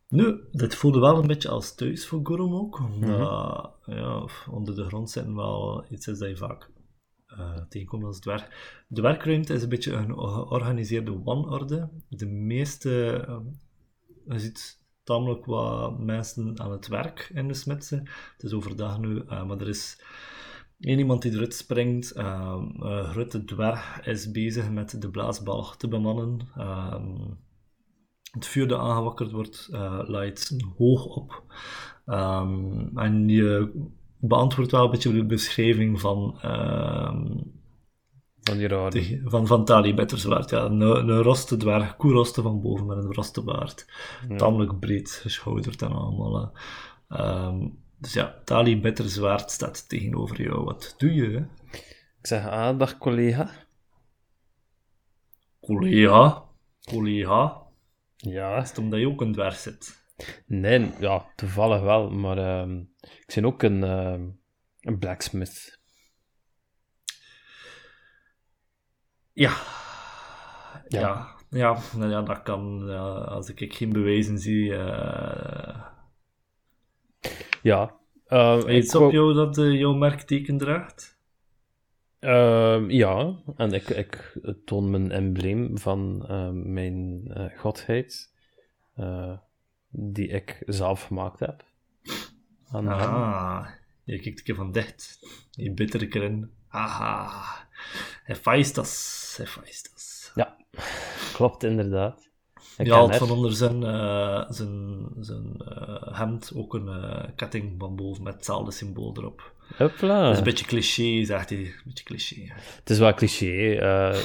Nu, 0.09 0.41
dit 0.53 0.74
voelde 0.74 1.01
wel 1.01 1.19
een 1.19 1.27
beetje 1.27 1.49
als 1.49 1.74
thuis 1.74 2.07
voor 2.07 2.20
Gorum 2.23 2.55
ook, 2.55 2.81
omdat 2.81 3.73
ja, 3.85 4.27
onder 4.51 4.74
de 4.74 4.85
grond 4.85 5.11
zitten 5.11 5.35
wel 5.35 5.85
iets 5.91 6.07
is 6.07 6.19
dat 6.19 6.28
je 6.28 6.37
vaak 6.37 6.70
eh, 7.27 7.57
tegenkomt 7.69 8.05
als 8.05 8.20
dwerg. 8.20 8.49
De 8.89 9.01
werkruimte 9.01 9.55
is 9.55 9.62
een 9.62 9.69
beetje 9.69 9.93
een 9.93 10.15
georganiseerde 10.15 11.23
wanorde. 11.23 11.89
De 12.09 12.27
meeste, 12.27 13.24
ehm, 13.27 13.45
je 14.27 14.39
ziet 14.39 14.80
tamelijk 15.11 15.45
wat 15.45 15.99
mensen 15.99 16.61
aan 16.61 16.70
het 16.70 16.89
werk 16.89 17.31
in 17.35 17.49
de 17.49 17.55
smidse. 17.55 17.97
Het 18.32 18.43
is 18.43 18.53
overdag 18.53 18.99
nu, 18.99 19.23
eh, 19.28 19.45
maar 19.45 19.61
er 19.61 19.69
is 19.69 20.03
één 20.81 20.99
iemand 20.99 21.23
die 21.23 21.32
eruit 21.32 21.55
springt. 21.55 22.11
Ehm, 22.11 22.65
een 22.78 23.05
grote 23.05 23.45
dwerg 23.45 24.07
is 24.07 24.31
bezig 24.31 24.70
met 24.70 25.01
de 25.01 25.11
blaasbalg 25.11 25.77
te 25.77 25.89
bemannen. 25.89 26.49
Ehm, 26.57 27.31
het 28.31 28.47
vuur 28.47 28.69
dat 28.69 28.81
aangewakkerd 28.81 29.31
wordt, 29.31 29.69
eh 29.73 30.01
leidt 30.07 30.57
hoog 30.78 31.05
op. 31.05 31.43
Ehm, 32.07 32.99
en 32.99 33.28
je 33.28 33.73
beantwoordt 34.19 34.70
wel 34.70 34.85
een 34.85 34.91
beetje 34.91 35.12
de 35.12 35.24
beschrijving 35.24 36.01
van, 36.01 36.39
Van 38.43 38.57
die 38.59 38.69
rare. 38.69 39.21
van, 39.25 39.47
van 39.47 39.65
Tali 39.65 39.95
Bitterzwaard. 39.95 40.51
Ja, 40.51 40.65
een, 40.65 40.81
een 40.81 41.23
roste 41.23 41.57
dwerg, 41.57 41.97
koeroste 41.97 42.43
van 42.43 42.61
boven 42.61 42.87
met 42.87 42.97
een 42.97 43.12
roste 43.15 43.43
baard. 43.45 43.87
Tamelijk 44.37 44.79
breed 44.79 45.11
geschouderd 45.11 45.83
en 45.83 45.93
allemaal. 45.93 46.53
Ehm, 47.09 47.69
dus 47.99 48.12
ja, 48.12 48.41
Tali 48.45 48.81
Bitterzwaard 48.81 49.51
staat 49.51 49.89
tegenover 49.89 50.43
jou. 50.43 50.65
Wat 50.65 50.95
doe 50.99 51.15
je? 51.15 51.31
hè? 51.31 51.69
Ik 52.19 52.27
zeg, 52.27 52.49
ah, 52.49 52.79
dag 52.79 52.99
collega. 52.99 53.51
Collega? 55.61 56.45
Collega? 56.85 57.62
Ja, 58.17 58.57
Is 58.62 58.69
het 58.69 58.79
omdat 58.79 59.01
je 59.01 59.09
ook 59.09 59.21
een 59.21 59.33
dwerg 59.33 59.55
zit? 59.57 59.99
nee, 60.47 60.91
ja, 61.01 61.27
toevallig 61.37 61.81
wel, 61.81 62.11
maar 62.11 62.39
ehm, 62.39 62.79
ik 63.01 63.33
ben 63.35 63.45
ook 63.45 63.62
een, 63.62 63.85
ehm, 63.85 64.23
een 64.81 64.99
blacksmith. 64.99 65.80
Ja. 69.41 69.57
Ja. 70.89 71.01
Ja. 71.01 71.39
Ja, 71.51 71.79
nou 71.97 72.11
ja, 72.11 72.23
dat 72.23 72.43
kan. 72.43 72.83
ja, 72.87 73.09
als 73.09 73.49
ik, 73.49 73.61
ik 73.61 73.75
geen 73.75 73.93
bewijzen 73.93 74.39
zie. 74.39 74.75
eh 74.77 75.81
Ja, 77.62 77.97
ehm, 78.27 78.59
ik 78.59 78.83
iets 78.83 78.95
op 78.95 79.12
jou 79.12 79.35
dat 79.35 79.59
eh, 79.59 79.79
jouw 79.79 79.93
merkteken 79.93 80.59
draagt? 80.59 81.19
Ehm, 82.19 82.91
ja, 82.91 83.37
en 83.57 83.73
ik, 83.73 83.89
ik 83.89 84.39
toon 84.65 84.91
mijn 84.91 85.11
embleem 85.11 85.79
van 85.79 86.25
ehm, 86.29 86.73
mijn 86.73 87.23
eh, 87.29 87.59
godheid, 87.59 88.35
die 89.91 90.29
ik 90.29 90.62
zelf 90.67 91.03
gemaakt 91.03 91.41
heb. 91.41 91.65
Aan 92.71 92.89
hem. 92.89 92.99
Ah, 92.99 93.67
je 94.05 94.21
kijkt 94.21 94.39
een 94.39 94.45
keer 94.45 94.55
van 94.55 94.73
dicht. 94.73 95.19
Die 95.51 95.73
bittere 95.73 96.09
krin. 96.09 96.51
Aha. 96.69 97.69
Feist 98.43 98.74
das. 98.74 100.32
Ja, 100.35 100.57
klopt 101.32 101.65
inderdaad. 101.65 102.31
Ik 102.81 102.90
haalt 102.90 103.11
haar. 103.11 103.19
van 103.19 103.31
onder 103.31 103.52
zijn, 103.52 103.82
eh, 103.82 104.44
zijn, 104.48 105.07
zijn 105.20 105.55
eh, 105.59 106.19
hemd 106.19 106.52
ook 106.57 106.74
een 106.74 106.89
eh, 106.89 107.28
ketting 107.36 107.74
van 107.78 107.97
boven 107.97 108.23
met 108.23 108.35
hetzelfde 108.35 108.70
symbool 108.70 109.15
erop. 109.16 109.52
Hopla. 109.77 110.23
Dat 110.23 110.32
is 110.32 110.39
een 110.39 110.44
beetje 110.44 110.66
cliché, 110.66 111.24
zegt 111.24 111.51
hij. 111.51 111.59
Een 111.59 111.82
beetje 111.85 112.05
cliché. 112.05 112.52
Het 112.77 112.90
is 112.90 112.98
wel 112.98 113.15
cliché, 113.15 113.78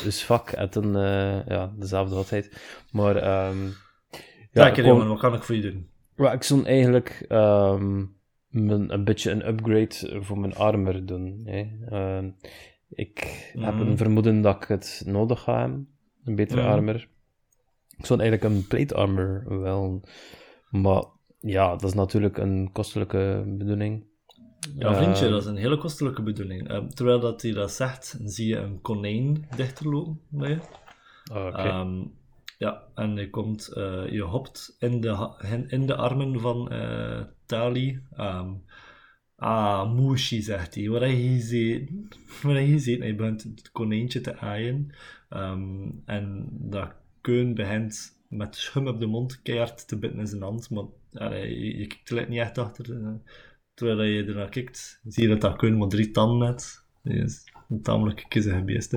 dus 0.04 0.24
vak 0.24 0.50
en 0.50 0.70
een, 0.84 1.44
ja, 1.48 1.74
dezelfde 1.78 2.16
godheid. 2.16 2.62
Maar, 2.92 3.16
ehm 3.16 3.58
Ja, 4.52 4.74
jongen, 4.74 5.08
wat 5.08 5.20
kan 5.20 5.34
ik 5.34 5.44
voor 5.44 5.56
je 5.56 5.62
doen? 5.62 5.90
Ik 6.32 6.44
zou 6.44 6.66
eigenlijk 6.66 7.26
ehm, 7.28 8.06
mijn, 8.50 8.94
een 8.94 9.04
beetje 9.04 9.32
een 9.32 9.48
upgrade 9.48 10.22
voor 10.22 10.40
mijn 10.40 10.56
armor 10.56 11.06
doen. 11.06 11.42
Hè. 11.46 11.68
Ik 12.96 13.52
heb 13.60 13.80
een 13.80 13.98
vermoeden 13.98 14.42
dat 14.42 14.56
ik 14.56 14.68
het 14.68 15.04
nodig 15.06 15.42
ga 15.42 15.60
hebben. 15.60 15.88
Een 16.24 16.36
betere 16.36 16.62
Mhm. 16.62 16.70
armor. 16.70 17.08
Ik 17.98 18.06
zou 18.06 18.20
eigenlijk 18.20 18.54
een 18.54 18.68
plate 18.68 18.96
armor 18.96 19.60
wel. 19.62 20.02
Maar 20.70 21.04
ja, 21.40 21.70
dat 21.70 21.84
is 21.84 21.94
natuurlijk 21.94 22.38
een 22.38 22.70
kostelijke 22.72 23.44
bedoeling. 23.58 24.06
Ja, 24.78 24.96
vriendje, 24.96 25.26
Eh, 25.26 25.32
dat 25.32 25.42
is 25.42 25.48
een 25.48 25.56
hele 25.56 25.78
kostelijke 25.78 26.22
bedoeling. 26.22 26.68
Eh, 26.70 26.78
terwijl 26.84 27.20
dat 27.20 27.42
hij 27.42 27.52
dat 27.52 27.72
zegt, 27.72 28.20
zie 28.24 28.48
je 28.48 28.58
een 28.58 28.82
konijn 28.82 29.48
dichterlopen 29.56 30.20
bij 30.30 30.50
je. 30.50 30.60
ah, 31.34 31.46
oké. 31.46 31.58
Ehm, 31.58 32.04
ja, 32.58 32.84
en 32.96 33.16
je 33.16 33.30
komt, 33.30 33.68
eh, 33.68 34.10
je 34.12 34.22
hopt 34.22 34.76
in 34.80 35.02
de, 35.02 35.66
in, 35.68 35.86
de 35.86 35.96
armen 35.96 36.40
van 36.40 36.72
eh, 36.72 37.22
Tali. 37.46 38.02
Ehm, 38.16 38.50
ah, 39.36 39.94
Mushi, 39.94 40.42
zegt 40.42 40.76
hij. 40.76 40.90
Waar 40.90 41.02
heb 41.02 41.12
je 41.18 41.40
gezeten? 42.72 43.02
Hij 43.02 43.16
begint 43.16 43.44
het 43.44 43.72
konijntje 43.72 44.22
te 44.22 44.38
aaien. 44.38 44.92
En 46.06 46.48
dat 46.52 46.94
keun 47.22 47.54
begint 47.54 48.14
met 48.30 48.56
schum 48.56 48.88
op 48.88 49.00
de 49.00 49.06
mond 49.06 49.42
keihard 49.42 49.88
te 49.88 49.98
bitten 50.00 50.20
in 50.20 50.28
zijn 50.28 50.42
hand. 50.42 50.70
Maar 50.70 50.86
je, 51.48 51.88
kijkt 51.88 52.10
er 52.10 52.30
niet 52.30 52.40
echt 52.40 52.58
achter. 52.58 52.92
eh. 53.04 53.10
terwijl 53.74 54.02
je 54.02 54.24
ernaar 54.24 54.50
kijkt, 54.50 55.00
zie 55.08 55.24
je 55.24 55.30
dat 55.30 55.42
dat 55.42 55.56
keun 55.56 55.78
maar 55.78 55.88
drie 55.88 56.12
tanden 56.12 56.48
heeft. 56.48 56.86
Die 57.04 57.14
is 57.24 57.44
een 57.70 57.82
tamelijk 57.82 58.26
kiezige 58.30 58.62
beest. 58.64 58.92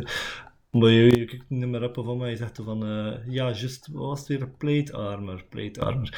Maar 0.71 0.91
je, 0.91 1.25
kijkt 1.25 1.45
niet 1.51 1.69
meer 1.69 1.83
op 1.83 1.95
van 2.05 2.19
mij, 2.19 2.31
je 2.31 2.37
zegt 2.37 2.61
van, 2.65 2.83
eh, 2.87 3.27
ja, 3.27 3.45
juist, 3.53 3.89
wat 3.93 4.03
was 4.07 4.19
het 4.19 4.29
weer? 4.29 4.49
Plate 4.49 4.93
armor, 4.93 5.45
plate 5.49 5.81
armor. 5.81 6.11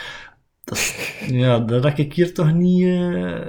Dat 0.65 0.79
ja, 1.27 1.59
dat 1.59 1.85
heb 1.85 1.99
ik 1.99 2.13
hier 2.13 2.35
toch 2.35 2.53
niet... 2.53 2.85
eh, 2.85 3.47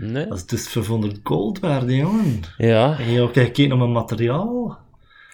nee? 0.00 0.26
dat 0.26 0.36
is 0.36 0.46
dus 0.46 0.68
500 0.68 1.20
gold 1.22 1.58
waard, 1.58 1.90
jongen. 1.90 2.40
Ja, 2.56 2.98
En 2.98 3.10
je 3.10 3.30
kijkt 3.30 3.58
naar 3.58 3.78
mijn 3.78 3.92
materiaal. 3.92 4.78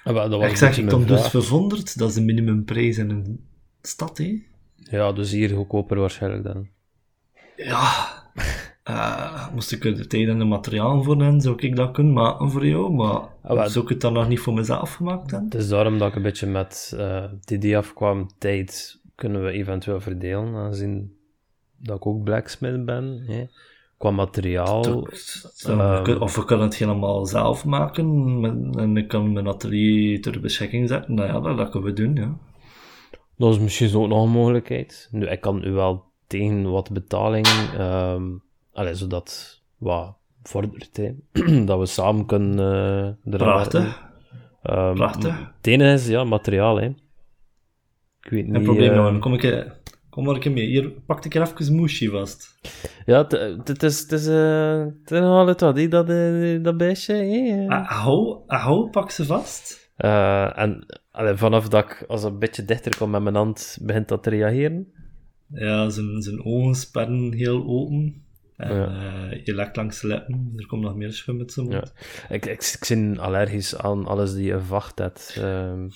Ah, 0.05 0.13
wel, 0.13 0.29
dat 0.29 0.41
was 0.41 0.51
Ik 0.51 0.57
zeg, 0.57 0.79
ik 0.79 0.89
kom 0.89 1.07
dus 1.07 1.19
vraag. 1.19 1.31
500, 1.31 1.99
dat 1.99 2.09
is 2.09 2.15
de 2.15 2.23
minimumprijs 2.23 2.99
in 2.99 3.11
een 3.11 3.41
stad, 3.83 4.19
hè. 4.19 4.43
Ja, 4.77 5.13
dus 5.13 5.31
hier 5.31 5.51
goedkoper 5.51 5.99
waarschijnlijk 5.99 6.45
dan. 6.45 6.69
Ja, 7.57 8.09
eh, 8.83 9.49
moest 9.55 9.73
ik 9.73 9.85
er 9.85 9.97
de 9.97 10.07
tijd 10.07 10.29
en 10.29 10.39
de 10.39 10.45
materiaal 10.45 11.03
voor 11.03 11.23
hebben, 11.23 11.41
zou 11.41 11.57
ik 11.59 11.77
dat 11.77 11.91
kunnen 11.91 12.13
maken 12.13 12.51
voor 12.51 12.67
jou, 12.67 12.93
maar 12.93 13.33
Ah, 13.43 13.67
zou 13.67 13.85
ik 13.85 13.91
het 13.91 14.01
dan 14.01 14.13
nog 14.13 14.29
niet 14.29 14.41
voor 14.41 14.55
mezelf 14.55 14.95
gemaakt 14.95 15.31
hebben? 15.31 15.49
Het 15.51 15.61
is 15.61 15.69
daarom 15.69 15.99
dat 15.99 16.09
ik 16.09 16.15
een 16.15 16.23
beetje 16.23 16.47
met 16.47 16.95
eh 16.97 17.23
het 17.41 17.51
idee 17.51 17.77
afkwam, 17.77 18.29
tijd 18.39 19.01
kunnen 19.15 19.45
we 19.45 19.51
eventueel 19.51 20.01
verdelen, 20.01 20.55
aangezien 20.55 21.17
dat 21.77 21.97
ik 21.97 22.07
ook 22.07 22.25
blacksmith 22.25 22.85
ben. 22.85 23.25
Hè. 23.27 23.47
Qua 23.99 24.11
materiaal, 24.11 24.83
Toch, 24.83 25.11
of 26.21 26.37
we 26.37 26.45
kunnen 26.45 26.67
het 26.67 26.77
helemaal 26.77 27.27
zelf 27.27 27.65
maken 27.65 28.07
en 28.77 28.97
ik 28.97 29.09
kan 29.09 29.33
mijn 29.33 29.49
atelier 29.49 30.21
ter 30.21 30.41
beschikking 30.41 30.89
zetten. 30.89 31.15
Nou 31.15 31.29
ja, 31.29 31.41
dat, 31.41 31.57
dat 31.57 31.69
kunnen 31.71 31.89
we 31.89 31.95
doen, 31.95 32.15
ja. 32.15 32.37
dat 33.37 33.53
is 33.53 33.59
misschien 33.59 33.95
ook 33.95 34.09
nog 34.09 34.23
een 34.23 34.31
mogelijkheid. 34.31 35.09
Nu, 35.11 35.27
ik 35.27 35.41
kan 35.41 35.65
u 35.65 35.71
wel 35.71 36.05
tegen 36.27 36.71
wat 36.71 36.93
betaling, 36.93 37.47
ehm 37.79 38.23
allee, 38.73 38.95
zodat 38.95 39.63
wat 39.79 40.17
vordert, 40.43 40.97
hè. 40.97 41.15
dat 41.65 41.79
we 41.79 41.87
samen 41.87 42.27
kunnen 42.27 42.59
eh 42.59 43.31
werken. 43.31 43.39
Prachtig. 43.39 44.03
Ehm, 44.63 44.95
Prachtig. 44.95 45.53
Het 45.61 45.81
is, 45.81 46.09
ja, 46.09 46.25
materiaal, 46.25 46.77
hè. 46.77 46.87
Ik 48.23 48.31
weet 48.31 48.47
niet... 48.47 48.63
Probleem, 48.63 48.91
eh, 48.91 48.97
jongen. 48.97 49.21
Kom, 49.21 49.35
ik, 49.35 49.43
eh, 49.43 49.71
kom 50.15 50.25
maar 50.25 50.35
een 50.35 50.41
keer 50.41 50.53
mee. 50.53 50.67
Hier, 50.67 50.91
pak 50.91 51.25
ik 51.25 51.35
er 51.35 51.43
even 51.43 51.75
Mushi 51.75 52.09
vast. 52.09 52.55
Ja, 53.07 53.27
het- 53.67 53.83
is, 53.83 54.01
het 54.01 54.13
is, 54.13 54.27
eh, 54.27 54.79
het 54.81 55.11
wat, 55.11 55.89
dat, 55.89 56.09
eh, 56.09 56.63
dat 56.63 56.77
beestje, 56.77 57.15
hè. 57.15 57.67
Ah, 57.69 57.89
Hou, 57.89 58.39
hou, 58.47 58.91
pak 58.91 59.11
ze 59.11 59.25
vast. 59.25 59.91
Eh, 59.97 60.59
en 60.59 60.87
allee, 61.11 61.35
vanaf 61.35 61.69
dat 61.69 61.85
ik, 61.85 62.05
als 62.09 62.23
een 62.23 62.39
beetje 62.39 62.65
dichter 62.65 62.97
komt 62.97 63.11
met 63.11 63.23
mijn 63.23 63.35
hand, 63.35 63.79
begint 63.83 64.09
dat 64.09 64.23
te 64.23 64.31
reageren. 64.31 64.93
Ja, 65.49 65.89
zijn, 65.91 66.23
zijn 66.23 66.45
ogen 66.45 66.75
sperren 66.75 67.33
heel 67.33 67.65
open. 67.67 68.23
En 68.57 68.75
Ja. 68.77 68.87
eh, 69.31 69.45
je 69.45 69.55
lekt 69.55 69.77
langs 69.77 70.01
de 70.01 70.07
lippen. 70.07 70.53
Er 70.57 70.67
komt 70.67 70.83
nog 70.83 70.95
meer 70.97 71.13
schwim 71.13 71.37
met 71.37 71.53
zijn 71.53 71.67
mond. 71.69 71.93
Ik, 72.29 72.47
ik, 72.47 72.65
ik 72.65 72.87
ben 72.89 73.19
allergisch 73.19 73.77
aan 73.79 74.07
alles 74.07 74.35
die 74.35 74.53
een 74.53 74.63
vacht 74.63 74.97
ehm. 75.43 75.89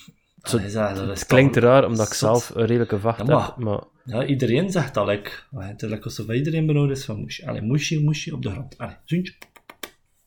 Zo- 0.42 0.56
Allee, 0.56 0.70
zeg, 0.70 0.94
dat 0.94 1.08
is 1.10 1.18
het 1.18 1.28
klinkt 1.28 1.56
raar, 1.56 1.86
omdat 1.86 2.06
ik 2.06 2.12
zelf 2.12 2.52
een 2.54 2.66
redelijke 2.66 2.98
vacht 2.98 3.18
heb, 3.18 3.56
maar... 3.56 3.84
Ja, 4.08 4.24
iedereen 4.26 4.70
zegt 4.70 4.94
dat. 4.94 5.06
Like, 5.06 5.30
het 5.56 5.82
is 5.82 5.90
like 5.90 6.04
alsof 6.04 6.30
iedereen 6.30 6.66
benauwd 6.66 6.90
is 6.90 7.04
van 7.04 7.20
Mushi. 7.20 7.46
Allee, 7.46 7.62
Mushi, 7.62 8.04
Mushi 8.04 8.32
op 8.32 8.42
de 8.42 8.50
grond. 8.50 8.78
Allee, 8.78 8.96
zoentje. 9.04 9.34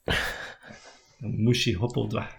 Mushi 1.19 1.75
hoppelt 1.75 2.11
weg. 2.13 2.37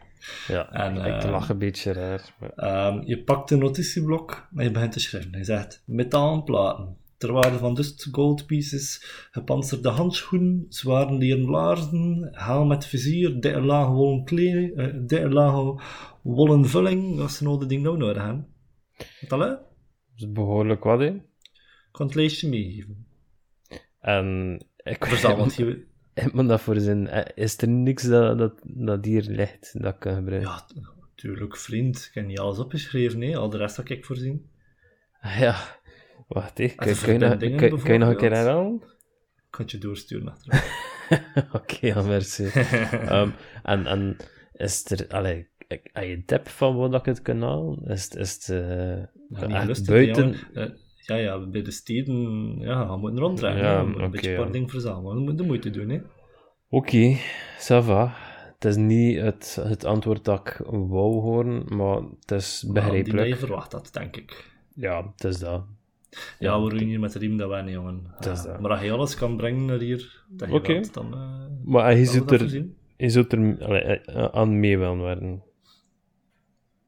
Ja, 0.49 0.71
En, 0.73 0.97
ik 0.97 1.23
eh, 1.23 1.31
lach 1.31 1.49
een 1.49 1.59
beetje 1.59 1.93
raar. 1.93 2.35
maar- 2.41 2.51
Ehm, 2.57 3.03
je 3.05 3.23
pakt 3.23 3.51
een 3.51 3.59
notitieblok 3.59 4.49
en 4.57 4.65
je 4.65 4.71
begint 4.71 4.93
te 4.93 5.01
schrijven. 5.01 5.39
Je 5.39 5.45
zegt 5.45 5.83
metaalplaten. 5.87 6.97
Ter 7.17 7.33
waarde 7.33 7.59
van 7.59 7.75
dust 7.75 8.09
gold 8.13 8.47
pieces, 8.47 9.05
gepantserde 9.31 9.89
handschoenen, 9.89 10.67
zware 10.69 11.15
leren 11.15 11.45
laarzen, 11.51 12.29
haal 12.33 12.65
met 12.65 12.87
vizier, 12.87 13.41
dikke 13.41 13.61
lage 13.61 13.91
wollen 13.91 14.25
kleding, 14.25 14.77
eh, 14.77 14.87
dikke 15.07 15.29
lage 15.29 15.81
wollen 16.23 16.67
vulling. 16.69 17.17
Dat 17.17 17.29
is 17.31 17.41
nou 17.41 17.59
de 17.59 17.67
ding 17.67 17.85
dat 17.85 17.93
we 17.93 17.99
nodig 17.99 18.23
hebben. 18.23 18.47
Wat 19.21 19.33
al, 19.33 19.41
hè? 19.41 19.49
Dat 19.49 19.61
is 20.17 20.33
behoorlijk 20.33 20.85
wat, 20.85 21.01
hè. 21.01 21.13
Ik 21.93 21.99
kan 21.99 22.07
het 22.07 22.15
lijstje 22.15 22.49
meegeven. 22.57 23.07
En 24.01 24.59
ik 24.77 25.07
Verzamel 25.07 25.37
want 25.37 25.55
je... 25.55 25.85
ik 26.15 26.33
moet 26.33 26.49
dat 26.49 26.61
voor 26.61 26.81
zin. 26.81 27.09
Eh, 27.09 27.45
Is 27.45 27.57
er 27.59 27.69
niks 27.69 28.03
dat, 28.03 28.39
dat, 28.39 28.61
dat 28.65 29.05
hier 29.05 29.23
ligt 29.23 29.83
dat 29.83 29.95
ik 29.95 30.01
kan 30.01 30.15
gebruiken? 30.15 30.51
Ja, 30.51 30.67
natuurlijk, 31.01 31.57
vriend. 31.57 31.97
Ik 32.09 32.15
heb 32.15 32.27
niet 32.27 32.39
alles 32.39 32.59
opgeschreven, 32.59 33.21
hè. 33.21 33.37
Al 33.37 33.49
de 33.51 33.57
rest 33.57 33.77
had 33.77 33.89
ik 33.91 34.05
voorzien. 34.05 34.51
Ja, 35.23 35.57
wacht, 36.29 36.59
hè. 36.59 36.67
Kun, 36.69 36.87
je 36.87 36.91
nog- 36.91 36.99
verbindingen 36.99 37.57
kun, 37.71 37.83
kun 37.83 37.93
je 37.93 37.99
nog 37.99 38.09
een 38.09 38.17
keer 38.17 38.33
herhalen? 38.33 38.75
Ik 39.37 39.59
kan 39.59 39.63
het 39.63 39.71
je 39.71 39.79
doorsturen 39.79 40.29
achteraf. 40.29 40.91
Oké, 41.53 41.87
ja, 41.87 42.03
merci. 42.03 42.45
Ehm, 42.53 43.31
en, 43.63 43.87
en 43.87 44.17
is 44.53 44.85
er, 44.91 45.07
allee, 45.09 45.49
heb 45.69 45.87
je 45.93 46.01
een 46.13 46.25
tip 46.25 46.49
van 46.49 46.77
wat 46.77 46.95
ik 46.95 47.05
het 47.05 47.23
kan 47.23 47.43
halen? 47.43 47.85
Is, 47.85 48.05
het- 48.05 48.15
is 48.17 48.33
het 48.35 48.49
eh, 48.49 48.97
Ja, 49.51 49.67
buiten? 49.87 50.37
Ja, 51.17 51.39
ja, 51.39 51.47
bij 51.47 51.63
de 51.63 51.71
steden, 51.71 52.15
ja, 52.59 52.89
we 52.91 52.97
moeten 52.97 53.19
ronddraaien. 53.21 53.59
Ja, 53.59 53.73
Ja, 53.73 53.81
een 53.81 53.95
oké, 53.95 54.09
beetje 54.09 54.31
ja. 54.31 54.37
een 54.37 54.43
paar 54.43 54.53
dingen 54.53 54.69
verzamelen. 54.69 55.15
We 55.17 55.19
moeten 55.21 55.37
de 55.37 55.45
moeite 55.45 55.71
doen, 55.71 55.89
hè. 55.89 56.01
Oké, 56.69 57.17
ça 57.59 57.85
va. 57.85 58.15
Het 58.55 58.65
is 58.65 58.77
niet 58.77 59.21
het, 59.21 59.59
het 59.63 59.85
antwoord 59.85 60.25
dat 60.25 60.41
ik 60.49 60.57
wou 60.67 61.13
horen, 61.21 61.77
maar 61.77 62.01
het 62.21 62.31
is 62.31 62.63
Maar 62.63 62.73
Die 62.75 62.83
dat 62.83 62.97
je 62.97 63.03
begrijpelijk. 63.03 63.41
verwacht 63.41 63.73
had, 63.73 63.89
denk 63.93 64.17
ik. 64.17 64.51
Ja, 64.75 65.13
het 65.17 65.25
is 65.25 65.39
dat. 65.39 65.65
Ja, 66.39 66.63
we 66.63 66.69
doen 66.71 66.79
hier 66.89 67.01
met 67.01 67.13
de 67.13 67.19
riem 67.19 67.37
dat 67.37 67.49
wij 67.49 67.63
niet, 67.63 67.73
jongen. 67.73 68.07
Dat 68.21 68.37
is 68.37 68.43
Ja, 68.43 68.51
dat. 68.51 68.61
Maar 68.61 68.71
als 68.71 68.81
je 68.81 68.91
alles 68.93 69.15
kan 69.15 69.37
brengen 69.37 69.65
naar 69.65 69.79
hier, 69.79 70.25
dat 70.29 70.51
je 70.53 70.61
wilt, 70.61 70.95
dan 70.95 71.13
eh 71.15 71.47
Maar 71.65 71.97
je 71.97 72.05
zult 72.05 72.29
dat 72.29 72.41
er, 72.41 72.67
je 72.97 73.09
zult 73.09 73.33
er 73.33 73.57
allee, 73.65 74.11
aan 74.33 74.61
mee 74.61 74.79
willen 74.79 74.99
worden. 74.99 75.43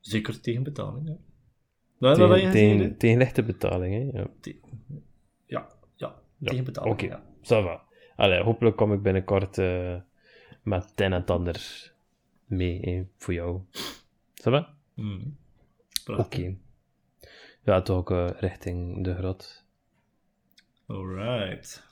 Zeker 0.00 0.40
tegen 0.40 0.62
betaling, 0.62 1.08
ja. 1.08 1.16
Nou, 2.04 2.28
tegen, 2.34 2.50
tegen, 2.50 2.96
tegen 2.96 3.18
lichte 3.18 3.42
betaling, 3.42 4.12
hè? 4.12 4.18
Ja. 4.18 4.26
Ja, 5.46 5.68
ja. 5.94 6.14
Ja, 6.38 6.48
Tegen 6.50 6.64
betaling, 6.64 6.94
oké. 6.94 7.20
va. 7.42 7.82
Allee, 8.16 8.42
hopelijk 8.42 8.76
kom 8.76 8.92
ik 8.92 9.02
binnenkort 9.02 9.58
eh, 9.58 9.96
met 10.62 10.84
het 10.90 11.00
een 11.00 11.12
en 11.12 11.20
het 11.20 11.30
ander 11.30 11.92
mee 12.46 12.80
hè, 12.80 13.04
voor 13.16 13.34
jou. 13.34 13.60
Ça? 14.34 14.50
Mhm. 14.94 15.14
Oké. 15.14 15.32
Prachtig. 16.04 16.52
Ja, 17.62 17.82
toch 17.82 17.96
ook 17.96 18.10
eh, 18.10 18.28
richting 18.36 19.04
de 19.04 19.14
grot. 19.14 19.64
Alright. 20.86 21.86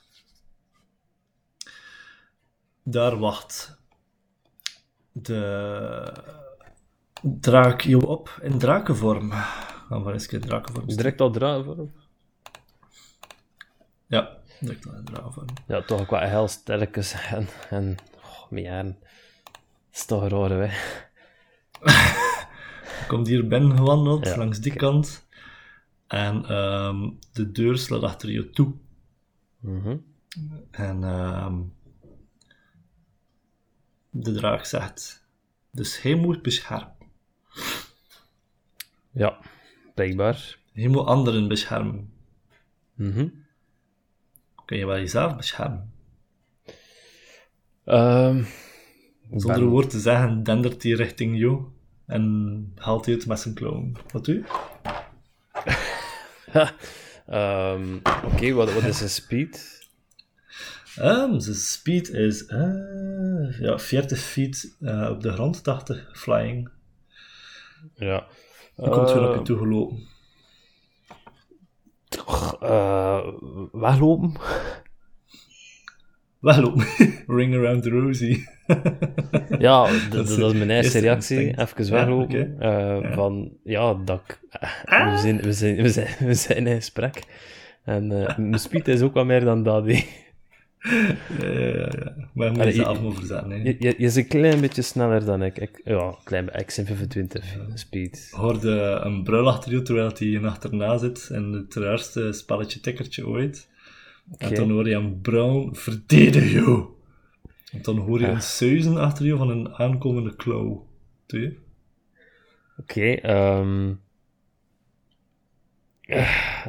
Daar 2.83 3.17
wacht 3.17 3.81
de 5.11 6.13
draak 7.21 7.81
jou 7.81 8.05
op 8.05 8.39
in 8.41 8.57
drakenvorm. 8.57 9.31
Gaan 9.93 10.03
we 10.03 10.11
eens 10.11 10.27
in 10.27 10.41
drakenvorm 10.41 10.87
zien. 10.87 10.97
Direct 10.97 11.21
al 11.21 11.31
draven? 11.31 11.93
Ja, 14.07 14.37
direct 14.59 14.87
al 14.87 14.93
in 14.93 15.05
drakenvorm. 15.05 15.47
Ja, 15.67 15.81
toch 15.81 16.01
ook 16.01 16.09
wel 16.09 16.19
heel 16.19 16.47
sterkes 16.47 17.13
en, 17.13 17.47
en 17.69 17.97
oh, 18.15 18.49
meer. 18.49 18.83
Dat 18.83 18.95
is 19.91 20.05
toch 20.05 20.27
raar, 20.27 20.49
hè? 20.69 20.77
Komt 23.07 23.27
hier 23.27 23.47
binnen 23.47 23.77
gewandeld, 23.77 24.25
Ja, 24.25 24.37
langs 24.37 24.59
die 24.59 24.73
kant. 24.73 25.27
En 26.07 26.45
ehm, 26.45 27.09
de 27.31 27.51
deur 27.51 27.77
slaat 27.77 28.03
achter 28.03 28.31
je 28.31 28.49
toe. 28.49 28.73
Mhm. 29.59 29.97
En 30.71 31.03
ehm, 31.03 31.61
de 34.09 34.33
draak 34.33 34.65
zegt: 34.65 35.27
Dus 35.71 36.01
hij 36.01 36.15
moet 36.15 36.41
beschermen. 36.41 36.95
Ja, 39.11 39.39
blijkbaar. 39.93 40.57
Hij 40.73 40.87
moet 40.87 41.05
anderen 41.05 41.47
beschermen. 41.47 42.13
Mhm. 42.93 43.27
Kun 44.65 44.77
je 44.77 44.85
wel 44.85 44.97
jezelf 44.97 45.35
beschermen? 45.35 45.91
Ehm, 47.85 48.37
ik 48.39 48.45
Zonder 49.41 49.59
ben- 49.59 49.69
woord 49.69 49.89
te 49.89 49.99
zeggen, 49.99 50.43
dendert 50.43 50.83
hij 50.83 50.91
richting 50.91 51.37
jou 51.39 51.63
en 52.05 52.71
haalt 52.75 53.05
hij 53.05 53.13
het 53.15 53.25
met 53.27 53.39
zijn 53.39 53.53
klauwen. 53.53 53.91
Wat 54.11 54.25
doe 54.25 54.35
je? 54.35 54.43
Ehm, 57.27 57.95
Oké, 58.23 58.51
wat, 58.51 58.73
wat 58.73 58.83
is 58.83 58.97
zijn 58.97 59.09
speed? 59.09 59.81
Ehm, 60.95 61.39
zijn 61.39 61.55
speed 61.55 62.09
is 62.09 62.45
eh, 62.45 63.59
ja, 63.59 63.79
40 63.79 64.19
feet 64.19 64.75
eh, 64.81 65.09
op 65.11 65.21
de 65.21 65.31
grond, 65.31 65.63
80 65.63 66.09
flying. 66.13 66.69
Ja. 67.95 68.27
Hij 68.75 68.89
komt 68.89 69.11
weer 69.11 69.21
op 69.23 69.29
je 69.29 69.33
Ehm, 69.35 69.43
toe 69.43 69.57
gelopen. 69.57 69.97
eh, 72.61 73.27
weglopen? 73.71 74.31
Weglopen. 76.39 76.85
Ring 77.37 77.53
around 77.55 77.83
the 77.83 77.89
rosy. 77.89 78.43
Ja, 79.59 79.87
Dat 80.11 80.27
dat, 80.27 80.29
is 80.29 80.53
mijn 80.53 80.69
eerste 80.69 80.99
reactie. 80.99 81.59
Even 81.59 81.85
Ja, 81.85 81.91
weglopen. 81.91 82.59
Eh, 82.59 83.01
Ja. 83.01 83.13
Van, 83.13 83.51
ja, 83.63 83.93
dat 83.93 84.39
eh, 84.49 85.11
we, 85.11 85.17
zijn, 85.17 85.37
we, 85.41 85.53
zijn, 85.53 85.75
we, 85.75 85.89
zijn, 85.89 86.07
we 86.19 86.33
zijn 86.33 86.67
in 86.67 86.75
gesprek. 86.75 87.23
En 87.83 88.11
eh, 88.27 88.37
mijn 88.37 88.59
speed 88.59 88.87
is 88.87 89.01
ook 89.01 89.13
wat 89.13 89.25
meer 89.25 89.43
dan 89.43 89.63
dat. 89.63 89.85
Ja, 91.39 91.47
ja, 91.47 91.59
ja, 91.59 91.91
ja. 91.99 92.15
Maar 92.33 92.45
je 92.45 92.51
moet 92.51 92.59
Allee, 92.61 92.75
je- 92.75 92.81
maar 93.01 93.13
verzetten. 93.13 93.49
hè. 93.49 93.55
Je, 93.57 93.63
je, 93.79 93.87
je 93.87 93.95
is 93.97 94.15
een 94.15 94.27
klein 94.27 94.61
beetje 94.61 94.81
sneller 94.81 95.25
dan 95.25 95.43
ik. 95.43 95.57
ik 95.57 95.81
ja, 95.83 96.15
klein, 96.23 96.49
ik 96.53 96.69
zijn 96.69 96.85
25 96.85 97.57
speed. 97.73 98.27
hoorde 98.31 98.69
een 99.03 99.23
brul 99.23 99.47
achter 99.47 99.71
je 99.71 99.81
terwijl 99.81 100.11
hij 100.17 100.27
je 100.27 100.39
achterna 100.47 100.97
zit 100.97 101.29
in 101.31 101.51
het 101.51 101.75
raarste 101.75 102.31
spelletje 102.31 102.79
tikkertje 102.79 103.27
ooit. 103.27 103.69
En 104.37 104.47
Oké. 104.47 104.55
dan 104.55 104.69
hoor 104.71 104.87
je 104.89 104.95
een 104.95 105.21
brul, 105.21 105.69
verdedig 105.73 106.51
jou. 106.51 106.85
En 107.71 107.81
dan 107.81 107.97
hoor 107.97 108.19
je 108.19 108.25
Ja. 108.25 108.31
een 108.31 108.41
suizen 108.41 108.97
achter 108.97 109.25
je 109.25 109.37
van 109.37 109.49
een 109.49 109.73
aankomende 109.73 110.35
klauw. 110.35 110.87
Doe 111.25 111.39
je? 111.41 111.57
Oké, 112.77 113.11
ehm 113.13 113.93
eh, 116.01 116.65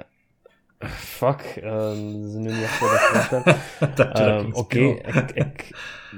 fuck, 0.88 1.40
ehm, 1.40 2.12
dat 2.20 2.24
is 2.28 2.32
nu 2.34 2.38
niet 2.52 2.62
echt 2.62 2.80
wat 2.80 2.92
ik 2.92 3.98
Ehm, 3.98 4.40
kunt 4.42 4.54
Oké, 4.54 4.74
spelen. 4.76 5.14
ik, 5.24 5.30
ik, 5.30 5.70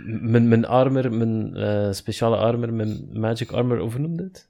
mijn, 0.04 0.48
mijn 0.48 0.64
armor, 0.66 1.12
mijn 1.14 1.54
eh, 1.56 1.92
speciale 1.92 2.36
armor, 2.36 2.72
mijn 2.72 3.08
magic 3.12 3.50
armor, 3.50 3.78
hoe 3.78 3.98
noemde 3.98 4.22
het? 4.22 4.48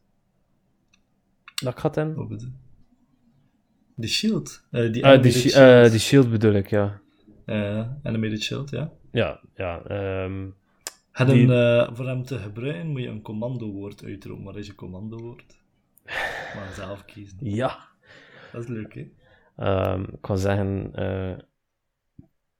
Dat 1.54 1.78
had 1.78 1.94
hem? 1.94 2.14
Wat 2.14 2.28
bedoel? 2.28 2.50
Die 3.94 4.10
shield. 4.10 4.62
Eh, 4.70 4.92
die 4.92 5.06
Ah, 5.06 5.22
die, 5.22 5.32
shi- 5.32 5.48
shield. 5.48 5.90
die 5.90 6.00
shield 6.00 6.30
bedoel 6.30 6.52
ik, 6.52 6.70
ja. 6.70 7.00
Animated 8.02 8.42
shield, 8.42 8.70
ja. 8.70 8.90
Ja, 9.10 9.40
ja. 9.54 9.82
ehm, 9.82 10.46
En 11.12 11.26
Die- 11.26 11.48
een, 11.48 11.96
voor 11.96 12.06
hem 12.06 12.22
te 12.24 12.38
gebruiken 12.38 12.86
moet 12.86 13.00
je 13.02 13.08
een 13.08 13.22
commandowoord 13.22 14.04
uitroepen. 14.04 14.44
Wat 14.44 14.56
is 14.56 14.66
je 14.72 14.74
commandowoord? 14.74 15.56
Maar 16.54 16.72
zelf 16.74 17.04
kiezen. 17.04 17.36
ja. 17.40 17.78
Dat 18.52 18.62
is 18.62 18.68
leuk, 18.68 18.94
hè? 18.94 19.08
Ehm, 19.56 20.02
ik 20.02 20.20
kan 20.20 20.38
zeggen, 20.38 20.90
eh 20.94 21.38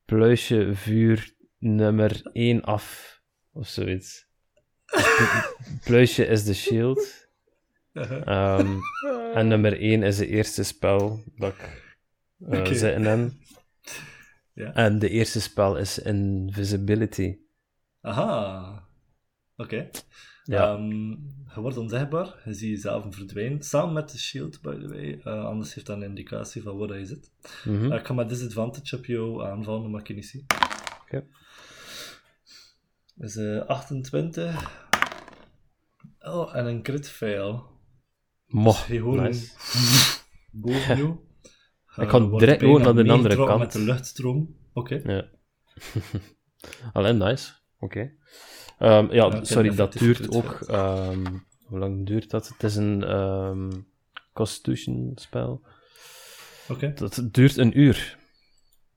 pluisje 0.04 0.74
vuur 0.74 1.34
nummer 1.58 2.20
1 2.32 2.62
af, 2.62 3.16
of 3.52 3.68
zoiets. 3.68 4.28
pluisje 5.84 6.26
is 6.26 6.44
de 6.44 6.54
shield. 6.54 7.28
Ehm, 7.92 8.76
en 9.34 9.48
nummer 9.48 9.80
1 9.80 10.02
is 10.02 10.16
de 10.16 10.26
eerste 10.26 10.62
spel 10.62 11.22
dat 11.36 11.52
ik 11.52 11.84
eh 12.48 12.60
Oké. 12.60 12.74
zit 12.74 12.98
in. 12.98 13.32
Ja. 14.52 14.72
En 14.74 14.98
de 14.98 15.08
eerste 15.08 15.40
spel 15.40 15.76
is 15.76 15.98
Invisibility. 15.98 17.38
Aha. 18.00 18.88
Oké. 19.56 19.90
Ja. 20.44 20.72
Ehm, 20.74 21.14
je 21.56 21.62
wordt 21.62 21.76
onzichtbaar, 21.76 22.42
je 22.44 22.54
ziet 22.54 22.70
jezelf 22.70 23.04
verdwijnen, 23.14 23.62
samen 23.62 23.92
met 23.94 24.10
de 24.10 24.18
shield, 24.18 24.60
by 24.60 24.78
the 24.78 24.88
way. 24.88 25.20
Eh, 25.24 25.44
anders 25.44 25.74
heeft 25.74 25.86
dat 25.86 25.96
een 25.96 26.02
indicatie 26.02 26.62
van 26.62 26.76
waar 26.76 26.98
je 26.98 27.06
zit. 27.06 27.30
Eh, 27.64 27.84
ik 27.84 28.06
ga 28.06 28.14
met 28.14 28.28
disadvantage 28.28 28.96
op 28.96 29.04
jou 29.04 29.44
aanvallen, 29.44 29.84
omdat 29.84 30.00
ik 30.00 30.08
je 30.08 30.14
niet 30.14 30.26
zie. 30.26 30.46
Oké. 31.02 31.26
Dus 33.14 33.36
eh 33.36 33.66
28. 33.66 34.84
Oh, 36.20 36.56
en 36.56 36.66
een 36.66 36.82
crit 36.82 37.08
fail. 37.08 37.66
Moch, 38.46 38.86
Je 38.86 39.00
hoort 39.00 39.20
nice. 39.20 39.52
boven 40.62 40.96
jou. 40.96 41.16
Ik 41.96 42.10
wordt 42.10 42.38
direct 42.38 42.60
gewoon 42.60 42.82
naar 42.82 42.94
de 42.94 43.12
andere 43.12 43.36
kant. 43.36 43.58
met 43.58 43.72
de 43.72 43.80
luchtstroom. 43.80 44.56
Oké. 44.72 45.00
Ja. 45.04 45.28
Alleen 46.92 47.16
nice. 47.16 47.52
Oké. 47.78 48.12
Ehm, 48.78 49.12
ja, 49.12 49.44
sorry, 49.44 49.74
dat 49.74 49.92
duurt 49.92 50.30
ook. 50.30 50.60
ehm, 50.60 51.24
hoe 51.64 51.78
lang 51.78 52.06
duurt 52.06 52.30
dat? 52.30 52.48
Het 52.48 52.62
is 52.62 52.76
een 52.76 53.04
ehm, 53.04 53.70
Constitution 54.32 55.12
spel. 55.14 55.62
Oké. 56.68 56.92
Dat 56.94 57.28
duurt 57.32 57.56
een 57.56 57.78
uur. 57.80 58.16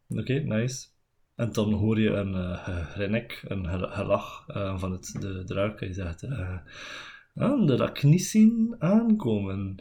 Oké, 0.10 0.34
nice. 0.34 0.88
En 1.36 1.52
dan 1.52 1.74
hoor 1.74 2.00
je 2.00 2.10
een 2.10 2.58
gegrinnik, 2.58 3.42
een 3.48 3.68
gel- 3.68 3.90
gelach 3.90 4.44
eh, 4.48 4.80
van 4.80 4.92
het, 4.92 5.16
de 5.20 5.44
draak. 5.46 5.80
Hij 5.80 5.94
zegt, 5.94 6.24
eh 6.24 6.58
dat 7.66 7.80
ik 7.90 8.04
niet 8.04 8.24
zien 8.24 8.76
aankomen. 8.80 9.76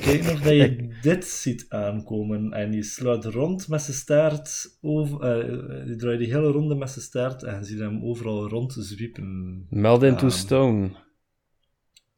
Kijk 0.00 0.20
of 0.20 0.40
dat 0.40 0.52
je 0.52 0.88
dit 1.02 1.24
ziet 1.24 1.66
aankomen. 1.68 2.52
En 2.52 2.72
je 2.72 2.82
slaat 2.82 3.24
rond 3.24 3.68
met 3.68 3.82
zijn 3.82 3.96
staart, 3.96 4.78
over, 4.80 5.20
eh, 5.20 5.86
je 5.88 5.96
draait 5.96 6.18
die 6.18 6.32
hele 6.32 6.50
ronde 6.50 6.74
met 6.74 6.90
zijn 6.90 7.04
staart 7.04 7.42
en 7.42 7.58
je 7.58 7.64
ziet 7.64 7.78
hem 7.78 8.04
overal 8.04 8.48
rond 8.48 8.72
zwiepen. 8.78 9.66
Meld 9.70 10.02
into 10.02 10.26
Ehm, 10.26 10.36
stone. 10.36 10.90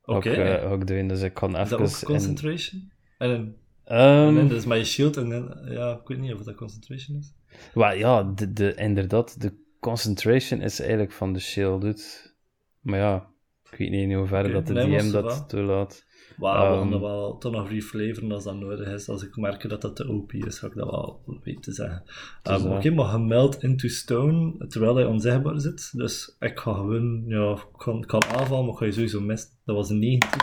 Oké, 0.04 0.30
Ook, 0.30 0.36
eh, 0.36 0.72
ook 0.72 0.86
doen, 0.86 1.08
dus 1.08 1.22
ik 1.22 1.34
kan 1.34 1.56
is 1.58 1.68
dat 1.68 1.80
even. 1.80 1.94
ook 1.94 2.00
in- 2.00 2.06
concentration? 2.06 2.90
En, 3.18 3.30
en, 3.30 3.56
Ehm, 3.84 4.38
en 4.38 4.48
dat 4.48 4.56
is 4.56 4.64
je 4.78 4.84
shield 4.84 5.16
en 5.16 5.28
dan- 5.28 5.58
ja, 5.64 5.92
ik 5.92 6.08
weet 6.08 6.18
niet 6.18 6.32
of 6.34 6.42
dat 6.42 6.54
concentration 6.54 7.16
is. 7.18 7.32
wel, 7.74 7.92
ja, 7.94 8.22
de, 8.22 8.52
de, 8.52 8.74
inderdaad, 8.74 9.40
de 9.40 9.52
concentration 9.80 10.60
is 10.60 10.80
eigenlijk 10.80 11.12
van 11.12 11.32
de 11.32 11.40
shield. 11.40 12.32
Maar 12.80 12.98
ja, 12.98 13.32
ik 13.74 13.80
weet 13.80 13.90
niet 13.90 14.10
in 14.10 14.12
hoeverre 14.16 14.52
dat 14.52 14.66
de 14.66 14.72
nee, 14.72 14.98
DM 14.98 15.10
dat 15.10 15.48
toelaat. 15.48 16.04
Wauw, 16.36 16.62
we 16.62 16.68
Ehm, 16.68 16.78
gaan 16.80 16.90
dat 16.90 17.00
wel 17.00 17.38
toch 17.38 17.52
nog 17.52 17.68
reflavoren 17.70 18.32
als 18.32 18.44
dat 18.44 18.56
nodig 18.56 18.88
is. 18.88 19.08
Als 19.08 19.22
ik 19.22 19.36
merk 19.36 19.68
dat 19.68 19.80
dat 19.82 19.96
te 19.96 20.08
OP 20.08 20.32
is, 20.32 20.58
ga 20.58 20.66
ik 20.66 20.74
dat 20.74 20.90
wel 20.90 21.22
weten 21.42 21.60
te 21.62 21.72
zeggen. 21.72 22.02
Dus, 22.42 22.60
Um, 22.62 22.66
eh, 22.70 22.76
Oké, 22.76 22.90
maar 22.90 23.06
gemeld 23.06 23.62
into 23.62 23.88
stone 23.88 24.66
terwijl 24.66 24.94
hij 24.96 25.04
onzichtbaar 25.04 25.60
zit. 25.60 25.90
Dus 25.98 26.36
ik 26.40 26.58
ga 26.58 26.72
gewoon, 26.72 27.24
ja, 27.26 27.52
ik 27.52 27.66
kan, 27.76 27.96
ik 27.98 28.06
kan 28.06 28.24
aanvallen, 28.24 28.64
maar 28.64 28.72
ik 28.72 28.78
ga 28.78 28.84
je 28.84 28.92
sowieso 28.92 29.20
missen. 29.20 29.50
Dat 29.64 29.76
was 29.76 29.90
een 29.90 29.98
19 29.98 30.40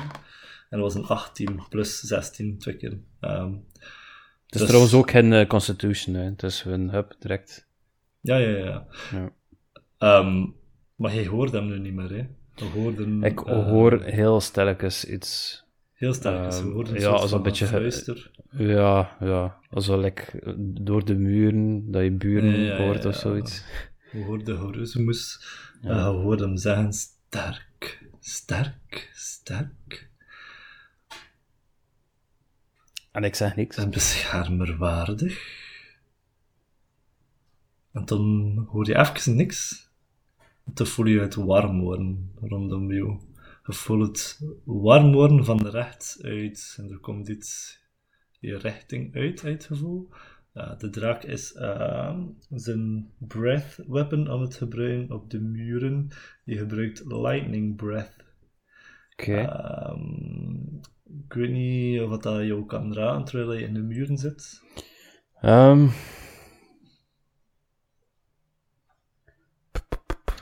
en 0.69 0.79
dat 0.79 0.93
was 0.93 0.95
een 0.95 1.05
18 1.05 1.59
plus 1.69 1.99
16 1.99 2.57
twee 2.57 2.77
keer. 2.77 2.97
Um, 3.21 3.65
Het 4.45 4.55
is 4.55 4.59
dus- 4.59 4.67
trouwens 4.67 4.93
ook 4.93 5.11
geen 5.11 5.33
eh, 5.33 5.47
constitution, 5.47 6.15
hè. 6.15 6.35
dus 6.35 6.65
een 6.65 6.89
hub 6.89 7.15
direct. 7.19 7.69
Ja, 8.21 8.37
ja, 8.37 8.57
ja. 8.57 8.85
Ja. 9.11 9.29
Ehm, 9.97 10.45
maar 10.95 11.11
hij 11.11 11.25
hoort 11.27 11.51
hem 11.51 11.67
nu 11.67 11.79
niet 11.79 11.93
meer, 11.93 12.09
hè? 12.09 12.25
Hoorden, 12.69 13.23
Ik 13.23 13.41
eh, 13.41 13.65
hoor 13.67 14.01
heel 14.01 14.39
sterkens 14.41 15.05
iets. 15.05 15.63
Heel 15.93 16.13
sterk. 16.13 16.43
Dus 16.43 16.59
we 16.59 16.63
Ehm, 16.65 16.73
hoorden 16.73 16.95
een 16.95 17.01
ja, 17.01 17.21
een 17.31 17.41
beetje 17.41 17.65
gefluister. 17.65 18.31
Ja, 18.49 19.17
ja. 19.19 19.57
Alsof 19.69 20.01
like, 20.01 20.55
door 20.57 21.05
de 21.05 21.15
muren, 21.15 21.91
dat 21.91 22.03
je 22.03 22.11
buren 22.11 22.77
hoort 22.77 23.05
of 23.05 23.15
zoiets. 23.15 23.63
We 24.11 24.23
hoorden 24.23 24.57
Horusmus. 24.57 25.45
Ja. 25.81 25.89
Eh, 25.89 26.05
we 26.05 26.17
hoorden 26.17 26.47
hem 26.47 26.57
zeggen: 26.57 26.93
sterk, 26.93 28.07
sterk, 28.19 29.11
sterk. 29.13 30.09
En 33.11 33.23
ik 33.23 33.35
zeg 33.35 33.55
niks. 33.55 33.77
En 33.77 33.89
beschermerwaardig. 33.89 35.59
En 37.91 38.05
dan 38.05 38.55
hoor 38.69 38.87
je 38.87 38.97
even 38.97 39.35
niks. 39.35 39.89
Dan 40.73 40.87
voel 40.87 41.05
je 41.05 41.19
het 41.19 41.35
warm 41.35 41.81
worden 41.81 42.31
rondom 42.41 42.91
jou. 42.91 43.19
Je 43.65 43.73
voelt 43.73 44.07
het 44.07 44.39
warm 44.63 45.11
worden 45.11 45.45
van 45.45 45.57
de 45.57 45.69
rechts 45.69 46.21
uit. 46.23 46.77
En 46.77 46.91
er 46.91 46.99
komt 46.99 47.27
iets 47.27 47.79
je 48.39 48.57
richting 48.57 49.15
uit, 49.15 49.43
uit 49.43 49.53
het 49.53 49.65
gevoel. 49.65 50.09
De 50.77 50.89
draak 50.89 51.23
is 51.23 51.53
ehm, 51.53 52.19
zijn 52.49 53.11
breath 53.17 53.79
weapon 53.87 54.29
aan 54.29 54.41
het 54.41 54.55
gebruiken 54.55 55.15
op 55.15 55.29
de 55.29 55.39
muren. 55.39 56.07
Die 56.45 56.57
gebruikt 56.57 57.03
lightning 57.05 57.75
breath. 57.75 58.15
Oké. 59.11 59.37
Ehm, 59.37 60.51
ik 61.25 61.33
weet 61.33 61.51
niet 61.51 62.01
of 62.01 62.17
dat 62.17 62.45
jou 62.45 62.65
kan 62.65 62.93
raden 62.93 63.25
terwijl 63.25 63.59
je 63.59 63.65
in 63.65 63.73
de 63.73 63.81
muren 63.81 64.17
zit. 64.17 64.61
Ehm, 65.41 65.87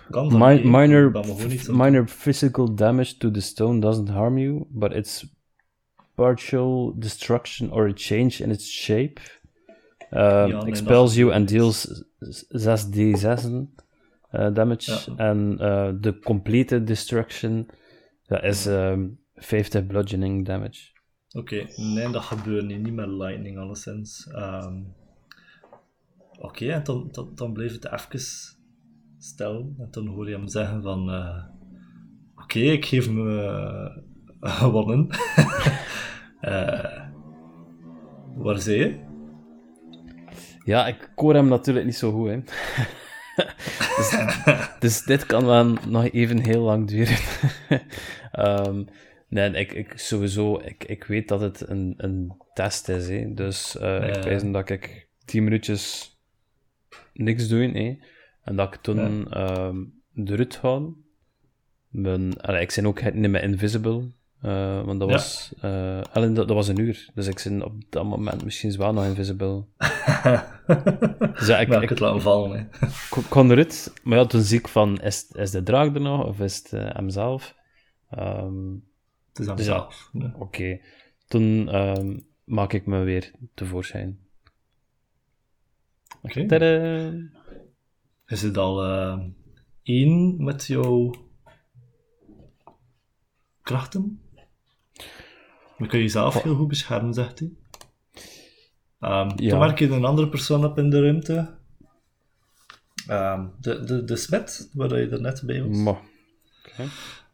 Kan 0.09 0.29
dat 0.29 0.39
mi- 0.39 0.53
niet, 0.53 0.59
ik 0.59 0.71
minor, 0.71 1.25
niet 1.47 1.67
minor 1.67 2.07
physical 2.07 2.75
damage 2.75 3.17
to 3.17 3.31
the 3.31 3.41
stone 3.41 3.79
doesn't 3.79 4.09
harm 4.09 4.37
you, 4.37 4.65
but 4.69 4.93
it's 4.93 5.25
partial 6.15 6.93
destruction 6.97 7.71
or 7.71 7.87
a 7.87 7.93
change 7.95 8.43
in 8.43 8.51
its 8.51 8.71
shape. 8.71 9.21
Um, 10.11 10.67
expels 10.67 11.15
you 11.15 11.33
and 11.33 11.47
deals 11.47 12.03
6d6 12.57 13.45
uh, 14.31 14.53
damage. 14.53 14.91
Ja. 14.91 15.15
En 15.15 15.57
uh, 15.59 15.89
de 15.99 16.19
complete 16.19 16.83
destruction 16.83 17.69
dat 18.29 18.43
is 18.43 18.65
ehm 18.65 19.07
50 19.35 19.85
bludgeoning 19.85 20.45
damage. 20.45 20.91
Oké, 21.31 21.67
nee, 21.75 22.11
dat 22.11 22.23
gebeurt 22.23 22.65
niet. 22.65 22.81
Niet 22.81 22.93
met 22.93 23.07
lightning, 23.07 23.57
alleszins. 23.57 24.27
Ehm 24.27 24.81
Oké, 26.39 26.71
en 26.71 26.83
dan, 26.83 27.09
dan, 27.11 27.31
dan 27.35 27.53
bleef 27.53 27.71
het 27.73 27.91
even 27.91 28.58
stil. 29.19 29.73
En 29.77 29.87
dan 29.91 30.07
hoor 30.07 30.29
je 30.29 30.35
hem 30.35 30.47
zeggen 30.47 30.81
van... 30.83 31.09
eh, 31.09 31.43
Oké, 32.35 32.59
ik 32.59 32.85
geef 32.85 33.09
me 33.09 33.43
eh, 34.39 34.57
gewonnen. 34.61 35.07
Eh, 36.39 37.07
waar 38.35 38.59
zie 38.59 38.77
je? 38.77 38.99
Ja, 40.65 40.87
ik 40.87 41.11
hoor 41.15 41.33
hem 41.33 41.47
natuurlijk 41.47 41.85
niet 41.85 41.95
zo 41.95 42.11
goed, 42.11 42.27
hè. 42.29 42.35
dus, 43.97 44.27
dus 44.79 45.03
dit 45.03 45.25
kan 45.25 45.45
wel 45.45 45.65
nog 45.87 46.09
even 46.11 46.37
heel 46.39 46.61
lang 46.61 46.87
duren. 46.87 47.17
Ehm, 48.31 48.83
nee, 49.27 49.51
ik, 49.51 49.71
ik 49.71 49.93
sowieso, 49.97 50.59
ik, 50.59 50.83
ik 50.83 51.03
weet 51.03 51.27
dat 51.27 51.41
het 51.41 51.69
een, 51.69 51.93
een 51.97 52.33
test 52.53 52.89
is, 52.89 53.07
hè. 53.09 53.33
Dus 53.33 53.75
ik 53.75 54.23
wijs 54.23 54.51
dat 54.51 54.69
ik 54.69 55.09
10 55.25 55.43
minuutjes 55.43 56.13
niks 57.13 57.47
doe, 57.47 57.71
hè. 57.71 57.97
En 58.43 58.55
dat 58.55 58.73
ik 58.73 58.81
toen 58.81 59.31
ehm 59.31 59.77
eruit 60.13 60.55
ga. 60.55 60.81
Mijn, 61.89 62.41
allee, 62.41 62.61
ik 62.61 62.73
ben 62.75 62.85
ook 62.85 63.13
niet 63.13 63.29
meer 63.29 63.43
invisible. 63.43 64.11
eh, 64.41 64.83
want 64.85 64.99
dat 64.99 65.09
Ja. 65.09 65.15
was, 65.15 65.53
allee, 66.13 66.31
dat, 66.33 66.47
dat 66.47 66.55
was 66.55 66.67
een 66.67 66.79
uur. 66.79 67.09
Dus 67.13 67.27
ik 67.27 67.41
ben 67.43 67.63
op 67.65 67.73
dat 67.89 68.03
moment 68.03 68.43
misschien 68.43 68.77
wel 68.77 68.93
nog 68.93 69.05
invisible. 69.05 69.63
Dus 71.33 71.47
ja, 71.47 71.59
ik, 71.59 71.67
Maar 71.67 71.83
ik 71.83 71.89
het 71.89 71.99
laten 71.99 72.21
vallen, 72.21 72.51
hè. 72.57 72.85
ik, 72.87 73.15
ik 73.15 73.25
kon 73.29 73.51
eruit, 73.51 73.93
maar 74.03 74.17
ja, 74.17 74.25
toen 74.25 74.41
zie 74.41 74.59
ik 74.59 74.67
van, 74.67 75.01
is, 75.01 75.27
is 75.31 75.51
de 75.51 75.63
draak 75.63 75.95
er 75.95 76.01
nog, 76.01 76.25
of 76.25 76.39
is 76.39 76.57
het 76.57 76.73
eh, 76.73 76.95
hemzelf? 76.95 77.55
Ehm, 78.09 78.73
Het 79.29 79.39
is 79.39 79.47
aan 79.47 79.55
Dus 79.55 79.65
ja. 79.65 79.73
mezelf. 79.73 80.09
Ja. 80.13 80.33
Oké, 80.37 80.79
toen 81.27 81.69
ehm, 81.69 82.19
maak 82.43 82.73
ik 82.73 82.85
me 82.85 83.03
weer 83.03 83.31
tevoorschijn. 83.53 84.19
Oké. 86.21 86.45
Tadaa! 86.45 87.11
Is 88.29 88.41
het 88.41 88.57
al 88.57 88.83
eh, 88.83 89.19
één 89.83 90.43
met 90.43 90.65
jouw 90.65 91.13
krachten? 93.61 94.21
Dan 95.77 95.87
kun 95.87 95.97
je 95.97 96.03
jezelf 96.03 96.41
heel 96.41 96.55
goed 96.55 96.67
beschermen, 96.67 97.13
zegt 97.13 97.39
hij. 97.39 97.51
Ehm 98.99 99.29
Ja. 99.35 99.49
Toen 99.49 99.59
merk 99.59 99.79
je 99.79 99.89
een 99.89 100.05
andere 100.05 100.29
persoon 100.29 100.65
op 100.65 100.77
in 100.77 100.89
de 100.89 101.01
ruimte. 101.01 101.57
Ehm, 103.07 103.47
de, 103.59 103.83
de, 103.83 104.03
de 104.03 104.15
smet, 104.15 104.69
waar 104.73 104.99
je 104.99 105.09
er 105.09 105.21
net 105.21 105.41
bij 105.45 105.63
was. 105.63 105.77
Maar, 105.77 106.01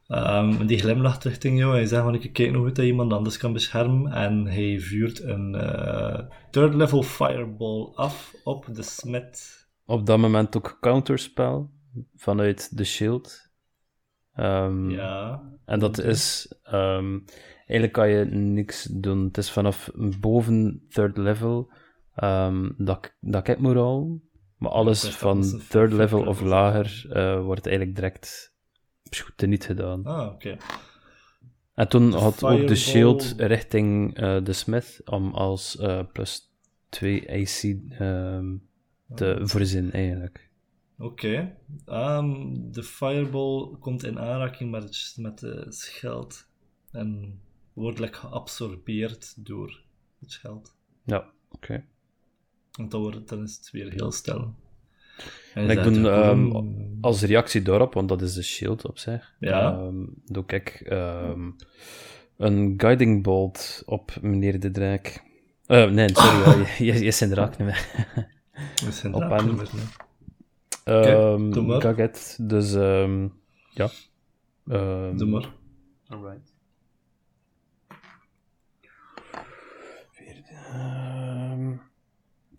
Ehm, 0.08 0.66
die 0.66 0.80
glimlacht 0.80 1.24
richting 1.24 1.58
jou 1.58 1.72
en 1.72 1.78
hij 1.78 1.86
zegt 1.86 2.04
van 2.04 2.16
ik 2.16 2.34
kijk 2.34 2.52
nog 2.52 2.62
hoe 2.62 2.72
dat 2.72 2.86
iemand 2.86 3.14
anders 3.14 3.38
kan 3.38 3.54
beschermen 3.54 4.12
en 4.12 4.46
hij 4.46 4.80
vuurt 4.80 5.24
een 5.24 5.56
eh, 5.56 6.20
third 6.52 6.74
level 6.74 7.04
fireball 7.04 7.92
af 7.96 8.36
op 8.44 8.66
de 8.72 8.84
smet. 8.84 9.65
Op 9.86 10.06
dat 10.06 10.18
moment 10.18 10.58
ook 10.58 10.78
counterspel 10.82 11.70
vanuit 12.16 12.78
de 12.78 12.84
shield. 12.84 13.50
Ehm, 14.34 14.90
Ja. 14.90 15.44
En 15.66 15.80
dat 15.80 15.98
is... 16.00 16.54
ehm, 16.64 17.20
eigenlijk 17.58 17.92
kan 17.94 18.10
je 18.10 18.26
niks 18.26 18.84
doen. 18.84 19.24
Het 19.26 19.38
is 19.38 19.52
vanaf 19.52 19.90
boven 20.20 20.86
third 20.90 21.18
level 21.18 21.72
ehm, 22.16 22.70
dat, 22.78 22.98
ik- 23.06 23.18
dat 23.20 23.48
ik 23.48 23.60
moet 23.60 23.74
rollen. 23.74 24.24
Maar 24.58 24.72
alles 24.72 25.10
van 25.10 25.42
third 25.70 25.94
level 25.94 26.26
of 26.26 26.42
lager 26.42 27.06
eh, 27.12 27.42
wordt 27.42 27.68
eigenlijk 27.68 27.96
direct 27.98 28.54
niet 29.38 29.66
gedaan. 29.66 30.04
Ah, 30.06 30.34
oké. 30.34 30.58
En 31.74 31.88
toen 31.90 32.12
had 32.14 32.44
ook 32.44 32.68
de 32.68 32.76
shield 32.76 33.34
richting 33.38 34.16
eh, 34.18 34.44
de 34.44 34.54
smith 34.54 35.02
om 35.06 35.34
als 35.34 35.78
eh, 35.78 36.00
plus 36.14 36.54
2 36.90 37.30
AC 37.32 37.62
te 39.14 39.40
voorzien, 39.44 39.92
eigenlijk. 39.92 40.50
Oké. 40.98 41.56
Ehm, 41.86 42.48
de 42.72 42.84
fireball 42.84 43.76
komt 43.80 44.04
in 44.04 44.20
aanraking 44.20 44.72
met 44.72 44.84
het, 44.84 45.14
met 45.18 45.42
het 45.42 45.76
schild 45.76 46.48
en 46.92 47.40
wordt 47.74 48.00
like, 48.00 48.18
geabsorbeerd 48.18 49.46
door 49.46 49.82
het 50.20 50.32
schild. 50.32 50.76
Ja, 51.04 51.30
oké. 51.52 51.84
En 52.80 52.90
dan, 52.90 53.02
wordt 53.02 53.30
dan 53.30 53.44
is 53.44 53.56
het 53.56 53.72
weer 53.72 53.92
heel 53.92 54.12
stil. 54.12 54.54
En 55.54 55.70
ik 55.70 55.84
doe 55.84 56.10
ehm, 56.10 56.52
als 57.02 57.22
reactie 57.22 57.62
daarop, 57.62 57.94
want 57.94 58.10
dat 58.10 58.22
is 58.22 58.34
de 58.34 58.44
shield 58.44 58.86
op 58.86 58.98
zich, 58.98 59.36
Ja. 59.40 59.72
ehm, 59.72 60.06
doe 60.26 60.44
ik 60.48 60.84
een 62.38 62.74
guiding 62.78 63.24
bolt 63.24 63.84
op 63.86 64.18
meneer 64.22 64.60
de 64.60 64.72
draak. 64.72 65.24
Eh, 65.66 65.90
nee, 65.90 66.10
sorry, 66.14 66.60
je, 66.78 66.86
je, 66.86 66.94
je 66.94 67.06
is 67.06 67.22
in 67.22 67.30
de 67.30 67.36
raak 67.36 67.58
niet 67.58 67.68
meer. 67.68 67.88
We 68.56 68.92
zijn 68.92 69.14
op 69.14 69.30
hem. 69.30 69.60
Ehm 70.84 71.52
doe 71.52 71.64
maar. 71.64 71.82
Gaget, 71.82 72.38
dus 72.42 72.74
ehm, 72.74 73.28
ja. 73.70 73.90
Ehm, 74.68 75.18
Doe 75.18 75.28
maar. 75.28 75.54
Alright. 76.08 76.54
Ehm 80.72 81.74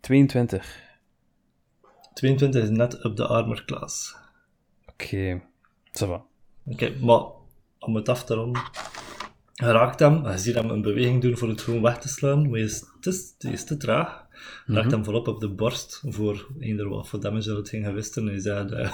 22. 0.01 0.85
22 2.15 2.63
is 2.63 2.71
net 2.71 3.05
op 3.05 3.17
de 3.17 3.27
armor 3.27 3.65
class. 3.65 4.17
Oké, 4.87 5.43
va. 5.93 6.25
Oké, 6.65 6.97
maar 7.01 7.25
om 7.79 7.95
het 7.95 8.09
af 8.09 8.25
te 8.25 8.35
ronden. 8.35 8.63
Je 9.53 9.73
raakt 9.73 10.01
hem, 10.01 10.29
je 10.29 10.39
ziet 10.39 10.55
hem 10.55 10.71
een 10.71 10.83
beweging 10.83 11.23
doen 11.23 11.37
voor 11.37 11.49
het 11.49 11.61
gewoon 11.61 11.83
weg 11.83 11.99
te 11.99 12.09
slaan, 12.09 12.43
maar 12.43 12.51
hij 12.51 12.61
is 12.61 12.85
is 13.39 13.65
te 13.65 13.77
traag. 13.77 14.26
Je 14.67 14.73
raakt 14.73 14.91
hem 14.91 15.05
volop 15.05 15.29
op 15.29 15.41
de 15.41 15.49
borst 15.49 16.03
voor 16.09 16.47
eender 16.61 16.89
wat 16.89 17.09
voor 17.09 17.21
damage 17.21 17.49
dat 17.49 17.57
het 17.57 17.69
ging 17.69 17.85
gewisten. 17.85 18.23
En 18.23 18.29
hij 18.29 18.41
zei: 18.41 18.91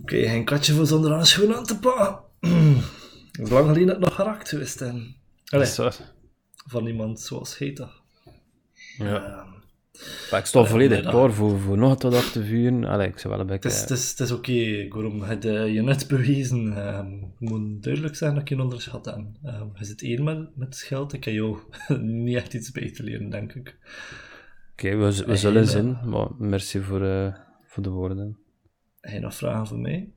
Oké, 0.00 0.28
geen 0.28 0.44
katje 0.44 0.72
voor 0.74 0.86
zonder 0.86 1.12
aan 1.12 1.26
schoen 1.26 1.54
aan 1.54 1.64
te 1.64 1.78
pakken. 1.78 2.18
Het 3.32 3.46
is 3.46 3.52
lang 3.52 3.66
geleden 3.66 3.86
dat 3.86 3.96
het 3.96 4.04
nog 4.04 4.14
geraakt 4.14 4.48
geweest 4.48 4.80
en 4.80 5.16
Allee, 5.44 5.90
van 6.66 6.86
iemand 6.86 7.20
zoals 7.20 7.58
toch. 7.74 8.02
Ja. 8.98 9.47
Maar 10.30 10.40
ik 10.40 10.46
sta 10.46 10.64
volledig 10.64 11.02
nee, 11.02 11.10
klaar 11.10 11.32
voor, 11.32 11.58
voor 11.58 11.78
nog 11.78 12.02
wat 12.02 12.14
af 12.14 12.32
te 12.32 12.44
vuren. 12.44 12.84
Allee, 12.84 13.08
ik 13.08 13.18
zou 13.18 13.34
wel 13.34 13.42
een 13.42 13.50
Het 13.50 13.60
beetje... 13.60 13.76
is, 13.76 13.80
het 13.80 13.90
is, 13.90 14.10
het 14.10 14.20
is 14.20 14.30
oké, 14.30 14.86
Gorum. 14.88 15.16
Je 15.16 15.24
hebt 15.24 15.44
eh, 15.44 15.74
je 15.74 15.82
net 15.82 16.08
bewezen. 16.08 16.76
Ehm, 16.76 17.10
moet 17.38 17.82
duidelijk 17.82 18.16
zijn 18.16 18.34
dat 18.34 18.48
je 18.48 18.62
onderschat 18.62 19.04
heb. 19.04 19.24
Ehm, 19.42 19.66
je 19.74 19.84
zit 19.84 20.02
één 20.02 20.24
met, 20.24 20.56
met 20.56 20.66
het 20.68 20.76
schild. 20.76 21.12
Ik 21.12 21.20
kan 21.20 21.32
jou 21.32 21.58
niet 22.02 22.36
echt 22.36 22.54
iets 22.54 22.72
te 22.72 23.02
leren, 23.02 23.30
denk 23.30 23.52
ik. 23.54 23.76
Oké, 24.72 24.96
we, 24.96 25.24
we 25.26 25.36
zullen 25.36 25.62
eh, 25.62 25.68
zien. 25.68 25.98
Maar 26.04 26.28
merci 26.38 26.80
voor, 26.80 27.04
eh, 27.04 27.34
voor 27.66 27.82
de 27.82 27.90
woorden. 27.90 28.38
Heb 29.00 29.12
je 29.12 29.20
nog 29.20 29.34
vragen 29.34 29.66
voor 29.66 29.78
mij? 29.78 30.08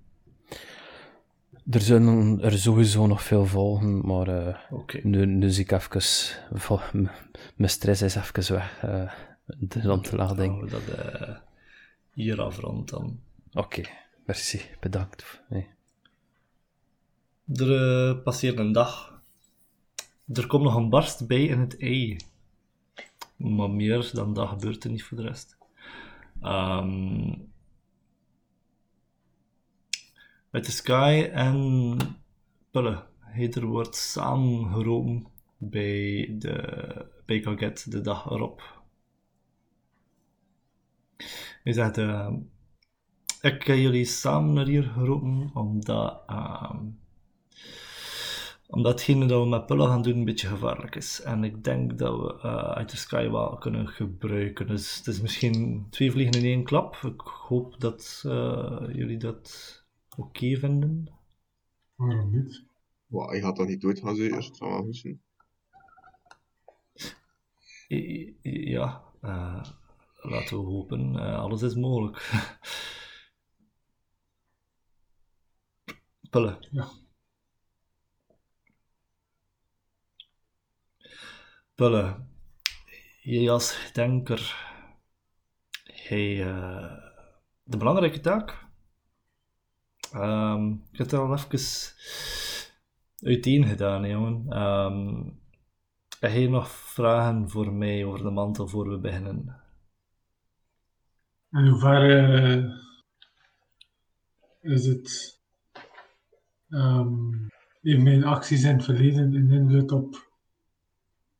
Er 1.70 1.82
zullen 1.82 2.40
er 2.42 2.58
sowieso 2.58 3.08
nog 3.08 3.24
veel 3.24 3.46
volgen, 3.46 4.06
maar 4.06 4.60
nu, 5.04 5.26
nu 5.26 5.50
zie 5.50 5.64
ik 5.64 5.72
even... 5.72 6.02
vol- 6.54 6.80
Mijn 7.56 7.70
stress 7.70 8.02
is 8.02 8.16
even 8.16 8.54
weg. 8.54 8.84
De 9.60 9.82
rondlading. 9.82 10.52
Gaan 10.52 10.66
we 10.66 10.70
dat 10.70 10.88
eh, 10.88 11.38
hier 12.14 12.42
afrond 12.42 12.90
dan. 12.90 13.20
Oké, 13.54 13.82
merci. 14.26 14.62
Bedankt. 14.80 15.42
Nee. 15.50 15.68
Er 17.54 18.10
eh, 18.10 18.24
passeert 18.24 18.58
een 18.58 18.72
dag. 18.72 19.22
Er 20.34 20.48
komt 20.48 20.64
nog 20.64 20.76
een 20.76 20.90
barst 20.90 21.28
bij 21.28 21.46
in 21.46 21.60
het 21.60 21.80
ei. 21.80 22.18
Maar 23.36 23.70
meer 23.70 24.10
dan 24.14 24.34
dat 24.34 24.50
gebeurt 24.50 24.84
er 24.84 24.90
niet 24.90 25.04
voor 25.04 25.18
de 25.18 25.24
rest. 25.24 25.58
Ehm 26.42 27.50
met 30.52 30.66
de 30.66 30.72
Sky 30.72 31.30
en 31.34 31.98
Pulle. 32.72 33.04
Heder 33.20 33.66
wordt 33.66 33.96
samengeroepen 33.96 35.28
bij, 35.58 36.36
de, 36.40 37.06
bij 37.26 37.42
Gaget 37.42 37.92
de 37.92 38.02
dag 38.02 38.26
erop. 38.26 38.81
Hij 41.64 41.74
zegt, 41.74 41.98
eh, 41.98 42.34
ik 43.42 43.64
heb 43.64 43.78
jullie 43.78 44.06
samen 44.06 44.54
naar 44.54 44.66
hier 44.66 44.84
geroepen 44.84 45.52
omdat, 45.54 46.24
ehm, 46.28 46.86
omdat 48.68 48.92
hetgene 48.92 49.26
dat 49.26 49.44
we 49.44 49.50
met 49.50 49.66
Pulle 49.66 49.88
gaan 49.88 50.02
doen 50.02 50.18
een 50.18 50.26
beetje 50.26 50.48
gevaarlijk 50.48 50.96
is. 50.96 51.22
En 51.22 51.44
ik 51.44 51.64
denk 51.64 51.98
dat 51.98 52.20
we 52.20 52.40
eh, 52.42 52.72
uit 52.72 52.90
de 52.90 52.98
Sky 52.98 53.30
wel 53.30 53.58
kunnen 53.58 53.88
gebruiken. 53.88 54.68
Dus 54.68 54.96
het 54.98 55.08
is 55.08 55.22
misschien 55.22 55.88
twee 55.90 56.12
vliegen 56.12 56.42
in 56.42 56.46
één 56.46 56.64
klap. 56.64 56.96
Ik 56.96 57.22
hoop 57.22 57.80
dat 57.80 58.24
eh, 58.26 58.82
jullie 58.92 59.18
dat 59.18 59.80
oké 60.18 60.58
vinden. 60.58 61.08
Waarom 61.96 62.32
niet? 62.32 62.64
Wow, 63.08 63.34
je 63.34 63.42
gaat 63.42 63.58
dat 63.58 63.68
niet 63.68 63.82
dood 63.82 64.00
gaan 64.00 64.16
ze 64.16 64.30
eerst. 64.30 64.60
Dat 64.60 64.70
wel 64.70 64.84
goed 64.84 64.96
zijn. 64.96 65.22
Ja, 68.42 69.02
eh, 69.22 69.64
laten 70.22 70.58
we 70.58 70.64
hopen. 70.64 71.16
Eh, 71.16 71.40
alles 71.40 71.62
is 71.62 71.76
mogelijk. 71.76 72.30
Pulle. 76.30 76.58
Ja. 76.72 76.88
Pulle, 81.76 82.26
jij 83.22 83.52
als 83.52 83.92
denker, 83.94 84.56
hij, 85.84 86.48
eh, 86.48 86.98
de 87.64 87.78
belangrijke 87.78 88.20
taak. 88.20 88.66
Ehm, 90.12 90.72
ik 90.72 90.98
heb 90.98 91.10
het 91.10 91.14
al 91.14 91.34
even 91.34 91.96
uiteen 93.20 93.66
gedaan, 93.66 94.04
hè, 94.04 94.10
jongen. 94.10 94.46
Ehm, 94.50 95.24
heb 96.20 96.32
je 96.34 96.50
nog 96.50 96.70
vragen 96.70 97.50
voor 97.50 97.74
mij 97.74 98.06
over 98.06 98.24
de 98.24 98.30
mantel 98.30 98.68
voor 98.68 98.90
we 98.90 99.00
beginnen? 99.00 99.61
En 101.52 101.68
hoe 101.68 101.80
ver 101.80 102.34
eh, 102.34 102.74
is 104.62 104.86
het? 104.86 105.40
ehm 106.70 107.50
heeft 107.82 108.02
mijn 108.02 108.24
acties 108.24 108.64
in 108.64 108.76
het 108.76 108.84
verleden 108.84 109.34
een 109.34 109.52
invloed 109.52 109.92
op 109.92 110.30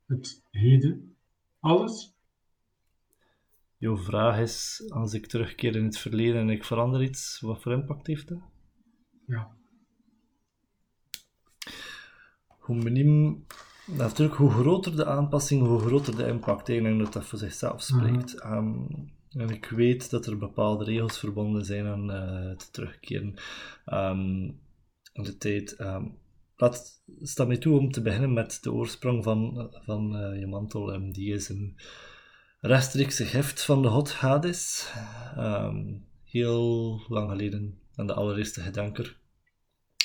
het 0.06 0.44
heden? 0.50 1.16
Alles? 1.60 2.14
Jouw 3.78 3.98
vraag 3.98 4.40
is, 4.40 4.84
als 4.90 5.14
ik 5.14 5.26
terugkeer 5.26 5.76
in 5.76 5.84
het 5.84 5.98
verleden 5.98 6.42
en 6.42 6.50
ik 6.50 6.64
verander 6.64 7.04
iets, 7.04 7.40
wat 7.40 7.62
voor 7.62 7.72
impact 7.72 8.08
heeft 8.08 8.28
dat? 8.28 8.40
Ja. 9.26 9.52
Hoe 12.48 12.76
miniem, 12.76 13.46
natuurlijk, 13.86 14.38
hoe 14.38 14.52
groter 14.52 14.96
de 14.96 15.06
aanpassing, 15.06 15.68
hoe 15.68 15.80
groter 15.80 16.16
de 16.16 16.28
impact. 16.28 16.68
Ik 16.68 16.84
denk 16.84 17.00
dat 17.00 17.14
dat 17.14 17.26
voor 17.26 17.40
zichzelf 17.40 17.82
spreekt. 17.82 18.40
Ehm, 18.40 18.84
en 19.34 19.50
ik 19.50 19.66
weet 19.66 20.10
dat 20.10 20.26
er 20.26 20.38
bepaalde 20.38 20.84
regels 20.84 21.20
verbonden 21.20 21.66
zijn 21.66 21.86
aan 21.86 22.12
eh, 22.12 22.50
het 22.50 22.74
terugkeren. 22.74 23.34
Ehm, 23.86 24.44
in 25.14 25.24
de 25.24 25.38
tijd. 25.38 25.76
ehm 25.76 26.06
laat, 26.62 27.04
sta 27.22 27.46
mij 27.46 27.58
toe 27.58 27.80
om 27.80 27.92
te 27.92 28.02
beginnen 28.02 28.34
met 28.34 28.58
de 28.62 28.72
oorsprong 28.72 29.24
van, 29.24 29.70
van 29.86 30.18
eh, 30.18 30.40
je 30.40 30.48
mantel. 30.48 30.94
Ehm, 30.94 31.12
die 31.12 31.34
is 31.34 31.50
een 31.50 31.76
rechtstreekse 32.60 33.26
gift 33.26 33.62
van 33.62 33.82
de 33.82 33.88
God 33.88 34.14
Hades. 34.14 34.92
Ehm, 35.36 35.94
heel 36.24 37.02
lang 37.08 37.30
geleden, 37.30 37.80
aan 37.96 38.08
de 38.08 38.14
allereerste 38.14 38.62
gedenker 38.62 39.20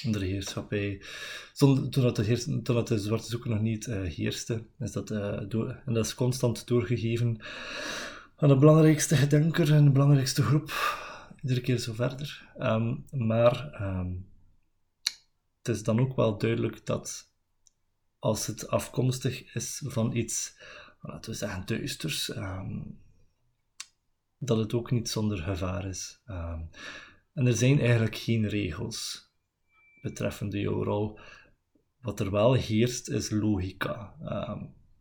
onder 0.04 0.20
de 0.20 0.26
heerschappij. 0.26 1.02
Toen, 1.54 1.90
dat 1.90 2.16
de 2.16 2.62
toen 2.62 2.84
de 2.84 2.98
zwarte 2.98 3.28
zoeker 3.28 3.50
nog 3.50 3.60
niet 3.60 3.86
eh, 3.86 4.02
heerste, 4.02 4.62
is 4.78 4.92
dat, 4.92 5.10
en 5.10 5.82
dat 5.84 6.04
is 6.04 6.14
constant 6.14 6.66
doorgegeven 6.66 7.40
de 8.36 8.56
belangrijkste 8.56 9.16
gedenker 9.16 9.72
en 9.72 9.84
de 9.84 9.90
belangrijkste 9.90 10.42
groep. 10.42 10.72
Iedere 11.42 11.60
keer 11.60 11.78
zo 11.78 11.92
verder. 11.92 12.52
Ehm, 12.58 12.94
maar 13.10 13.72
ehm, 13.72 14.12
het 15.58 15.68
is 15.68 15.82
dan 15.82 16.00
ook 16.00 16.16
wel 16.16 16.38
duidelijk 16.38 16.86
dat 16.86 17.34
als 18.18 18.46
het 18.46 18.68
afkomstig 18.68 19.54
is 19.54 19.82
van 19.84 20.16
iets, 20.16 20.58
laten 21.00 21.30
we 21.30 21.36
zeggen, 21.36 21.66
duisters, 21.66 22.30
ehm, 22.30 22.80
dat 24.38 24.58
het 24.58 24.74
ook 24.74 24.90
niet 24.90 25.08
zonder 25.08 25.38
gevaar 25.38 25.86
is. 25.86 26.22
En 27.32 27.46
er 27.46 27.56
zijn 27.56 27.80
eigenlijk 27.80 28.16
geen 28.16 28.48
regels 28.48 29.30
betreffende 30.02 30.60
jouw 30.60 30.84
rol. 30.84 31.18
Wat 32.00 32.20
er 32.20 32.30
wel 32.30 32.52
heerst 32.52 33.08
is 33.08 33.30
logica, 33.30 34.14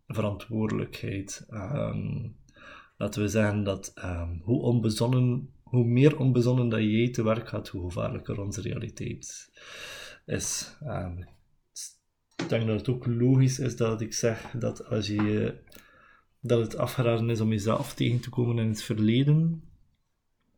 verantwoordelijkheid. 0.08 1.46
ehm, 1.50 2.28
laten 2.98 3.22
we 3.22 3.28
zeggen 3.28 3.64
dat 3.64 3.92
ehm, 3.96 4.38
hoe 4.42 4.62
onbezonnen, 4.62 5.50
hoe 5.64 5.86
meer 5.86 6.20
onbezonnen 6.20 6.70
dat 6.70 6.80
jij 6.80 7.12
te 7.12 7.24
werk 7.24 7.50
gaat, 7.50 7.68
hoe 7.68 7.84
gevaarlijker 7.90 8.42
onze 8.42 8.62
realiteit 8.62 9.50
is. 10.26 10.78
Ehm, 10.82 11.18
ik 12.36 12.50
denk 12.50 12.68
dat 12.68 12.78
het 12.80 12.90
ook 12.90 13.06
logisch 13.06 13.60
is 13.60 13.76
dat 13.76 14.02
ik 14.02 14.14
zeg 14.14 14.52
dat 14.52 14.86
als 14.86 15.08
je 15.08 15.58
dat 16.40 16.60
het 16.60 16.78
afgeraden 16.78 17.30
is 17.30 17.40
om 17.40 17.50
jezelf 17.50 17.94
tegen 17.94 18.20
te 18.20 18.30
komen 18.30 18.58
in 18.58 18.68
het 18.68 18.84
verleden. 18.84 19.64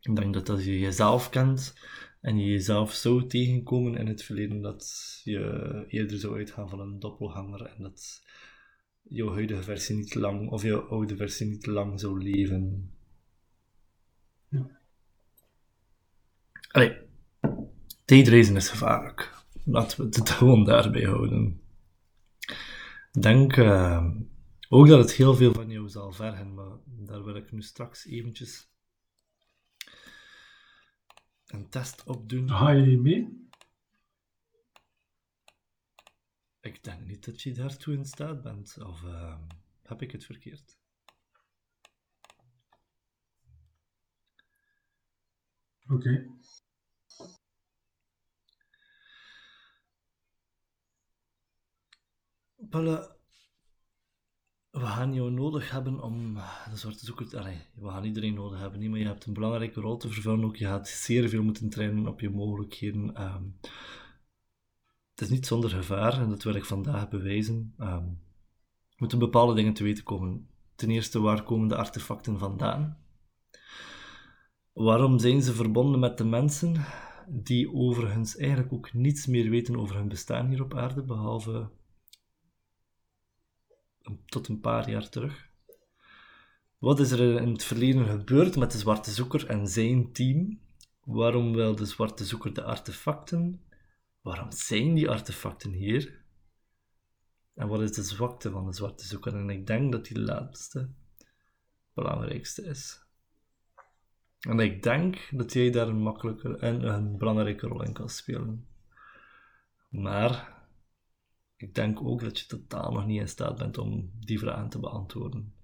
Ik 0.00 0.16
denk 0.16 0.34
dat 0.34 0.48
als 0.48 0.64
je 0.64 0.78
jezelf 0.78 1.28
kent 1.28 1.74
en 2.20 2.38
je 2.38 2.50
jezelf 2.50 2.92
zou 2.92 3.26
tegenkomen 3.26 3.94
in 3.94 4.06
het 4.06 4.22
verleden, 4.22 4.60
dat 4.60 5.20
je 5.24 5.84
eerder 5.88 6.18
zou 6.18 6.36
uitgaan 6.36 6.68
van 6.68 6.80
een 6.80 6.98
doppelganger 6.98 7.62
en 7.62 7.82
dat 7.82 8.22
jouw 9.08 9.32
huidige 9.32 9.62
versie 9.62 9.96
niet 9.96 10.14
lang, 10.14 10.50
of 10.50 10.62
jouw 10.62 10.80
oude 10.80 11.16
versie 11.16 11.46
niet 11.46 11.66
lang 11.66 12.00
zou 12.00 12.22
leven. 12.22 12.92
Allee, 16.70 16.96
tijdreizen 18.04 18.56
is 18.56 18.68
gevaarlijk. 18.68 19.44
Laten 19.64 19.98
we 19.98 20.18
het 20.18 20.30
gewoon 20.38 20.64
daarbij 20.64 21.02
houden. 21.02 21.60
Ik 23.12 23.22
denk 23.22 23.56
eh, 23.56 24.06
ook 24.68 24.88
dat 24.88 24.98
het 24.98 25.12
heel 25.12 25.34
veel 25.34 25.52
van 25.52 25.70
jou 25.70 25.88
zal 25.88 26.12
vergen, 26.12 26.54
maar 26.54 26.76
daar 26.84 27.24
wil 27.24 27.34
ik 27.34 27.52
nu 27.52 27.62
straks 27.62 28.06
eventjes 28.06 28.70
een 31.46 31.68
test 31.68 32.04
op 32.04 32.28
doen. 32.28 32.50
Ga 32.50 32.70
je 32.70 32.98
mee? 32.98 33.47
Ik 36.68 36.84
denk 36.84 37.06
niet 37.06 37.24
dat 37.24 37.42
je 37.42 37.52
daartoe 37.52 37.94
in 37.94 38.04
staat 38.04 38.42
bent, 38.42 38.76
of 38.82 39.04
eh, 39.04 39.38
heb 39.82 40.02
ik 40.02 40.12
het 40.12 40.24
verkeerd? 40.24 40.78
Oké. 45.88 46.26
Paula, 52.70 53.16
we 54.70 54.86
gaan 54.86 55.14
jou 55.14 55.30
nodig 55.30 55.70
hebben 55.70 56.00
om 56.00 56.34
de 56.70 56.76
zwarte 56.76 57.04
zoeker... 57.04 57.38
Allee, 57.38 57.60
we 57.74 57.88
gaan 57.88 58.04
iedereen 58.04 58.34
nodig 58.34 58.60
hebben, 58.60 58.80
niet, 58.80 58.90
maar 58.90 58.98
je 58.98 59.06
hebt 59.06 59.26
een 59.26 59.32
belangrijke 59.32 59.80
rol 59.80 59.96
te 59.96 60.08
vervullen 60.08 60.44
ook. 60.44 60.56
Je 60.56 60.64
gaat 60.64 60.88
zeer 60.88 61.28
veel 61.28 61.42
moeten 61.42 61.68
trainen 61.68 62.06
op 62.06 62.20
je 62.20 62.30
mogelijkheden. 62.30 63.14
Ehm, 63.14 63.44
het 65.18 65.28
is 65.28 65.34
niet 65.34 65.46
zonder 65.46 65.70
gevaar, 65.70 66.20
en 66.20 66.28
dat 66.28 66.42
wil 66.42 66.54
ik 66.54 66.64
vandaag 66.64 67.08
bewijzen. 67.08 67.74
We 67.76 68.02
moeten 68.96 69.18
bepaalde 69.18 69.54
dingen 69.54 69.72
te 69.72 69.82
weten 69.82 70.04
komen. 70.04 70.48
Ten 70.74 70.90
eerste, 70.90 71.20
waar 71.20 71.42
komen 71.42 71.68
de 71.68 71.76
artefacten 71.76 72.38
vandaan? 72.38 72.98
Waarom 74.72 75.18
zijn 75.18 75.42
ze 75.42 75.52
verbonden 75.52 76.00
met 76.00 76.18
de 76.18 76.24
mensen 76.24 76.84
die 77.28 77.72
overigens 77.72 78.36
eigenlijk 78.36 78.72
ook 78.72 78.92
niets 78.92 79.26
meer 79.26 79.50
weten 79.50 79.76
over 79.76 79.96
hun 79.96 80.08
bestaan 80.08 80.48
hier 80.48 80.62
op 80.62 80.74
aarde, 80.74 81.02
behalve 81.02 81.70
tot 84.26 84.48
een 84.48 84.60
paar 84.60 84.90
jaar 84.90 85.08
terug. 85.08 85.50
Wat 86.78 87.00
is 87.00 87.10
er 87.10 87.40
in 87.40 87.52
het 87.52 87.64
verleden 87.64 88.06
gebeurd 88.06 88.56
met 88.56 88.72
de 88.72 88.78
Zwarte 88.78 89.10
Zoeker 89.10 89.46
en 89.46 89.68
zijn 89.68 90.12
team? 90.12 90.60
Waarom 91.04 91.52
wil 91.52 91.76
de 91.76 91.86
Zwarte 91.86 92.24
Zoeker 92.24 92.54
de 92.54 92.62
artefacten? 92.62 93.62
Waarom 94.28 94.52
zijn 94.52 94.94
die 94.94 95.08
artefacten 95.08 95.72
hier? 95.72 96.24
En 97.54 97.68
wat 97.68 97.80
is 97.80 97.92
de 97.92 98.02
zwakte 98.02 98.50
van 98.50 98.66
de 98.66 98.72
zwarte 98.72 99.06
zoeker? 99.06 99.34
En 99.34 99.50
ik 99.50 99.66
denk 99.66 99.92
dat 99.92 100.04
die 100.04 100.18
laatste 100.18 100.90
belangrijkste 101.94 102.62
is. 102.62 103.06
En 104.40 104.58
ik 104.58 104.82
denk 104.82 105.28
dat 105.30 105.52
jij 105.52 105.70
daar 105.70 105.88
een 105.88 106.02
makkelijker 106.02 106.58
en 106.58 106.82
een 106.82 107.18
belangrijke 107.18 107.66
rol 107.66 107.82
in 107.82 107.92
kan 107.92 108.08
spelen. 108.08 108.68
Maar 109.88 110.62
ik 111.56 111.74
denk 111.74 112.00
ook 112.00 112.20
dat 112.20 112.38
je 112.38 112.46
totaal 112.46 112.92
nog 112.92 113.06
niet 113.06 113.20
in 113.20 113.28
staat 113.28 113.58
bent 113.58 113.78
om 113.78 114.10
die 114.20 114.38
vragen 114.38 114.68
te 114.68 114.78
beantwoorden. 114.78 115.54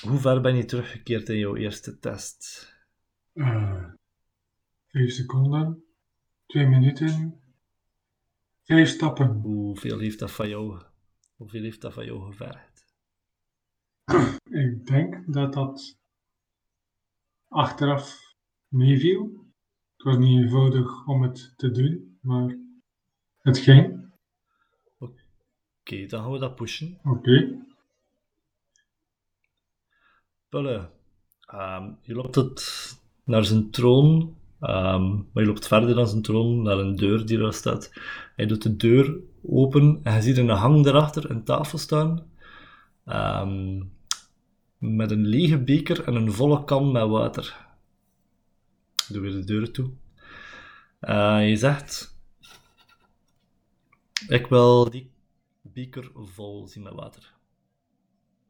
Hoe 0.00 0.18
ver 0.18 0.40
ben 0.40 0.56
je 0.56 0.64
teruggekeerd 0.64 1.28
in 1.28 1.38
jouw 1.38 1.56
eerste 1.56 1.98
test? 1.98 2.74
Vijf 4.88 5.12
seconden, 5.12 5.84
twee 6.52 6.66
minuten, 6.66 7.40
vijf 8.62 8.88
stappen. 8.88 9.28
Hoeveel 9.28 9.98
heeft 9.98 10.18
dat 10.18 10.30
van 10.30 10.48
jou, 10.48 10.82
hoeveel 11.36 11.62
heeft 11.62 11.80
dat 11.80 11.92
van 11.92 12.04
jou 12.04 12.24
gevergd? 12.26 12.84
Ik 14.44 14.86
denk 14.86 15.32
dat 15.32 15.52
dat 15.52 15.98
achteraf 17.48 18.34
meeviel. 18.68 19.22
Het 19.96 20.02
was 20.02 20.16
niet 20.16 20.42
eenvoudig 20.42 21.06
om 21.06 21.22
het 21.22 21.52
te 21.56 21.70
doen, 21.70 22.18
maar 22.20 22.58
het 23.38 23.58
ging. 23.58 24.10
Oké, 24.98 26.06
dan 26.06 26.22
gaan 26.22 26.32
we 26.32 26.38
dat 26.38 26.56
pushen. 26.56 26.98
Oké. 27.04 27.66
Pulle, 30.48 30.90
ehm, 31.40 31.92
je 32.00 32.14
loopt 32.14 32.34
het 32.34 32.90
naar 33.24 33.44
zijn 33.44 33.70
troon, 33.70 34.36
ehm, 34.62 35.14
maar 35.14 35.42
je 35.42 35.46
loopt 35.46 35.66
verder 35.66 35.94
dan 35.94 36.08
zijn 36.08 36.22
troon 36.22 36.62
naar 36.62 36.78
een 36.78 36.96
deur 36.96 37.26
die 37.26 37.38
daar 37.38 37.52
staat. 37.52 37.92
Hij 38.36 38.46
doet 38.46 38.62
de 38.62 38.76
deur 38.76 39.14
open 39.42 40.00
en 40.02 40.14
je 40.14 40.22
ziet 40.22 40.36
in 40.38 40.48
een 40.48 40.56
hang 40.56 40.84
daarachter 40.84 41.30
een 41.30 41.44
tafel 41.44 41.78
staan. 41.78 42.30
ehm, 43.04 43.82
met 44.78 45.10
een 45.10 45.26
lege 45.26 45.58
beker 45.58 46.04
en 46.04 46.14
een 46.14 46.32
volle 46.32 46.64
kan 46.64 46.92
met 46.92 47.08
water. 47.08 47.66
Doe 49.08 49.20
weer 49.20 49.32
de 49.32 49.44
deur 49.44 49.70
toe. 49.70 49.90
Eh, 51.00 51.48
je 51.48 51.56
zegt: 51.56 52.18
Ik 54.28 54.46
wil 54.46 54.90
die 54.90 55.10
beker 55.60 56.10
vol 56.14 56.68
zien 56.68 56.82
met 56.82 56.92
water. 56.92 57.32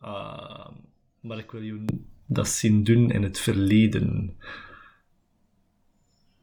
Ehm, 0.01 0.73
maar 1.21 1.39
ik 1.39 1.51
wil 1.51 1.63
je 1.63 1.85
dat 2.27 2.49
zien 2.49 2.85
doen 2.85 3.11
in 3.11 3.23
het 3.23 3.39
verleden. 3.39 4.37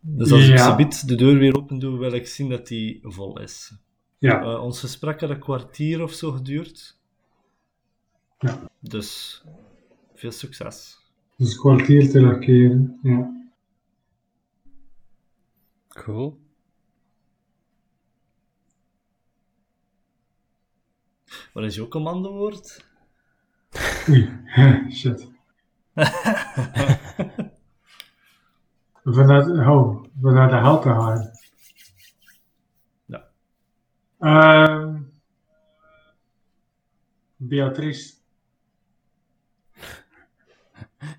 Dus 0.02 0.32
als 0.32 0.48
ik 0.48 0.58
Ja. 0.58 0.70
subiet 0.70 1.08
de 1.08 1.16
deur 1.16 1.38
weer 1.38 1.56
open 1.58 1.80
doe, 1.80 2.00
wil 2.00 2.12
ik 2.14 2.28
zien 2.28 2.50
dat 2.50 2.68
die 2.68 3.00
vol 3.02 3.40
is. 3.42 3.74
Ja, 4.18 4.42
Eh, 4.42 4.64
ons 4.64 4.80
gesprek 4.80 5.20
had 5.22 5.30
een 5.30 5.40
kwartier 5.40 6.02
of 6.04 6.12
zo 6.14 6.32
geduurd. 6.32 6.98
Ja. 8.40 8.70
Dus 8.80 9.42
veel 10.14 10.32
succes. 10.32 10.98
dus 11.38 11.58
kwartier 11.58 12.10
te 12.10 12.22
lakkeren. 12.22 13.00
Ja. 13.04 13.48
Cool. 15.88 16.40
Wat 21.54 21.64
is 21.64 21.76
jouw 21.76 21.88
commandowoord? 21.88 22.86
Oei, 24.10 24.30
shit. 24.98 25.28
Vanuit, 29.04 29.68
oh, 29.68 30.06
vanuit 30.22 30.50
de 30.50 30.56
halen. 30.56 31.32
Ja. 33.06 33.30
Ehm 34.20 35.00
Beatrice. 37.42 38.14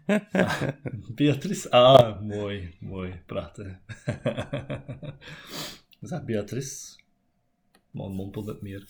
Beatrice. 1.16 1.70
Ah, 1.70 2.20
mooi, 2.20 2.74
mooi, 2.81 3.23
prachtig. 3.27 3.66
Is 6.01 6.09
dat 6.09 6.27
Beatrice? 6.27 6.98
Maar 7.90 8.11
mompelt 8.11 8.47
het 8.47 8.62
meer. 8.62 8.89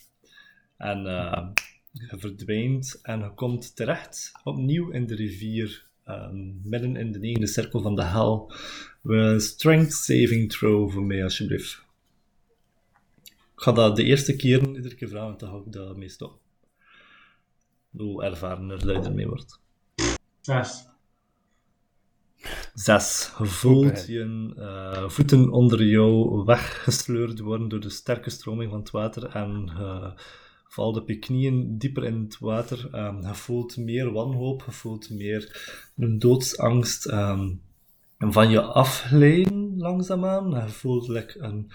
En 0.76 1.06
eh, 1.06 1.48
je 1.92 2.18
verdwijnt 2.18 2.98
en 3.02 3.20
je 3.20 3.34
komt 3.34 3.76
terecht 3.76 4.32
opnieuw 4.44 4.90
in 4.90 5.06
de 5.06 5.14
rivier, 5.14 5.86
ehm, 6.10 6.68
midden 6.68 6.96
in 6.96 7.12
de 7.12 7.18
negende 7.18 7.46
cirkel 7.46 7.80
van 7.80 7.94
de 7.94 8.04
hel. 8.04 8.52
Een 9.02 9.40
strength 9.40 9.92
saving 9.92 10.52
throw 10.52 10.90
voor 10.90 11.04
mij, 11.04 11.22
alsjeblieft. 11.22 11.82
Ik 13.24 13.66
ga 13.66 13.72
dat 13.72 13.96
de 13.96 14.04
eerste 14.04 14.36
keer 14.36 14.74
iedere 14.74 14.94
keer 14.94 15.08
vragen, 15.08 15.38
dan 15.38 15.48
hou 15.48 15.62
ik 15.66 15.72
dat 15.72 15.96
meestal. 15.96 16.40
Hoe 17.90 18.24
ervarener 18.24 18.86
dat 18.86 18.96
je 18.96 19.08
ermee 19.08 19.26
wordt. 19.26 19.60
Zes. 20.40 20.88
Zes. 22.74 23.32
Je 23.38 23.46
voelt 23.46 24.06
je 24.06 24.52
eh, 24.56 25.08
voeten 25.08 25.50
onder 25.50 25.84
jou 25.84 26.44
weggesleurd 26.44 27.40
worden 27.40 27.68
door 27.68 27.80
de 27.80 27.90
sterke 27.90 28.30
stroming 28.30 28.70
van 28.70 28.78
het 28.78 28.90
water 28.90 29.24
en 29.24 29.70
je 29.76 30.12
valt 30.70 30.96
op 30.96 31.08
je 31.08 31.18
knieën 31.18 31.78
dieper 31.78 32.04
in 32.04 32.20
het 32.22 32.38
water. 32.38 32.88
Ehm, 32.92 33.26
je 33.26 33.34
voelt 33.34 33.76
meer 33.76 34.12
wanhoop, 34.12 34.62
je 34.66 34.72
voelt 34.72 35.10
meer 35.10 35.42
een 35.96 36.18
doodsangst 36.18 37.06
ehm, 37.06 37.54
van 38.18 38.50
je 38.50 38.62
afglijden 38.62 39.78
langzaamaan. 39.78 40.50
Je 40.50 40.68
voelt 40.68 41.08
like, 41.08 41.38
een 41.38 41.70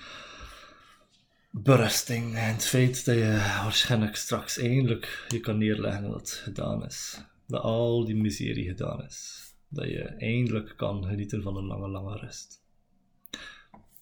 berusting 1.51 2.35
en 2.35 2.53
het 2.53 2.65
feit 2.65 3.05
dat 3.05 3.15
je 3.15 3.59
waarschijnlijk 3.63 4.15
straks 4.15 4.57
eindelijk 4.57 5.25
je 5.27 5.39
kan 5.39 5.57
neerleggen 5.57 6.03
dat 6.03 6.19
het 6.19 6.31
gedaan 6.31 6.85
is. 6.85 7.21
Dat 7.47 7.61
al 7.61 8.05
die 8.05 8.15
miserie 8.15 8.67
gedaan 8.67 9.03
is. 9.03 9.43
Dat 9.67 9.87
je 9.87 10.03
eindelijk 10.03 10.73
kan 10.77 11.05
genieten 11.05 11.41
van 11.41 11.57
een 11.57 11.65
lange, 11.65 11.87
lange 11.87 12.17
rust. 12.17 12.63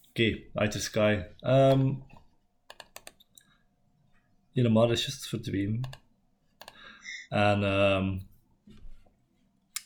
Oké, 0.08 0.38
Out 0.54 0.70
the 0.70 0.80
Sky. 0.80 1.22
Ehm 1.38 1.92
Helemaal 4.54 4.90
is 4.90 5.06
juist 5.06 5.28
verdwenen. 5.28 5.80
En 7.28 7.62
ehm 7.62 8.18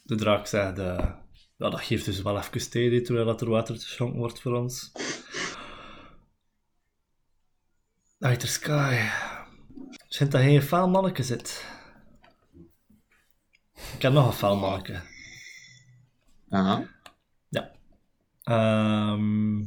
de 0.08 0.14
draak 0.14 0.46
zegt, 0.46 0.76
ja, 0.76 1.24
dat 1.56 1.80
geeft 1.80 2.04
dus 2.04 2.22
wel 2.22 2.38
even 2.38 2.70
tijd, 2.70 3.04
terwijl 3.04 3.26
dat 3.26 3.40
er 3.40 3.48
water 3.48 3.74
geschonken 3.74 4.18
wordt 4.18 4.40
voor 4.40 4.52
ons. 4.52 4.92
Out 8.20 8.40
the 8.40 8.46
Sky. 8.46 9.08
Schijnt 10.08 10.32
dat 10.32 10.40
hij 10.40 10.54
een 10.54 10.62
faal 10.62 10.88
manneke 10.88 11.22
zit. 11.22 11.66
Ik 13.94 14.02
heb 14.02 14.12
nog 14.12 14.26
een 14.26 14.32
faal 14.32 14.56
manneke. 14.56 15.02
Aha. 16.48 16.88
Ja. 17.48 17.72
Ehm, 18.42 19.66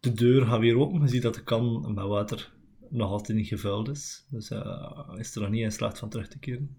de 0.00 0.12
deur 0.12 0.46
gaat 0.46 0.60
weer 0.60 0.78
open. 0.78 1.00
Je 1.00 1.08
ziet 1.08 1.22
dat 1.22 1.34
de 1.34 1.42
kan 1.42 1.94
met 1.94 2.06
water 2.06 2.52
nog 2.90 3.10
altijd 3.10 3.38
niet 3.38 3.48
gevuld 3.48 3.88
is. 3.88 4.26
Dus 4.30 4.50
eh 4.50 5.08
is 5.16 5.34
er 5.34 5.40
nog 5.40 5.50
niet 5.50 5.62
in 5.62 5.72
slaagt 5.72 5.98
van 5.98 6.08
terug 6.08 6.28
te 6.28 6.38
keren. 6.38 6.76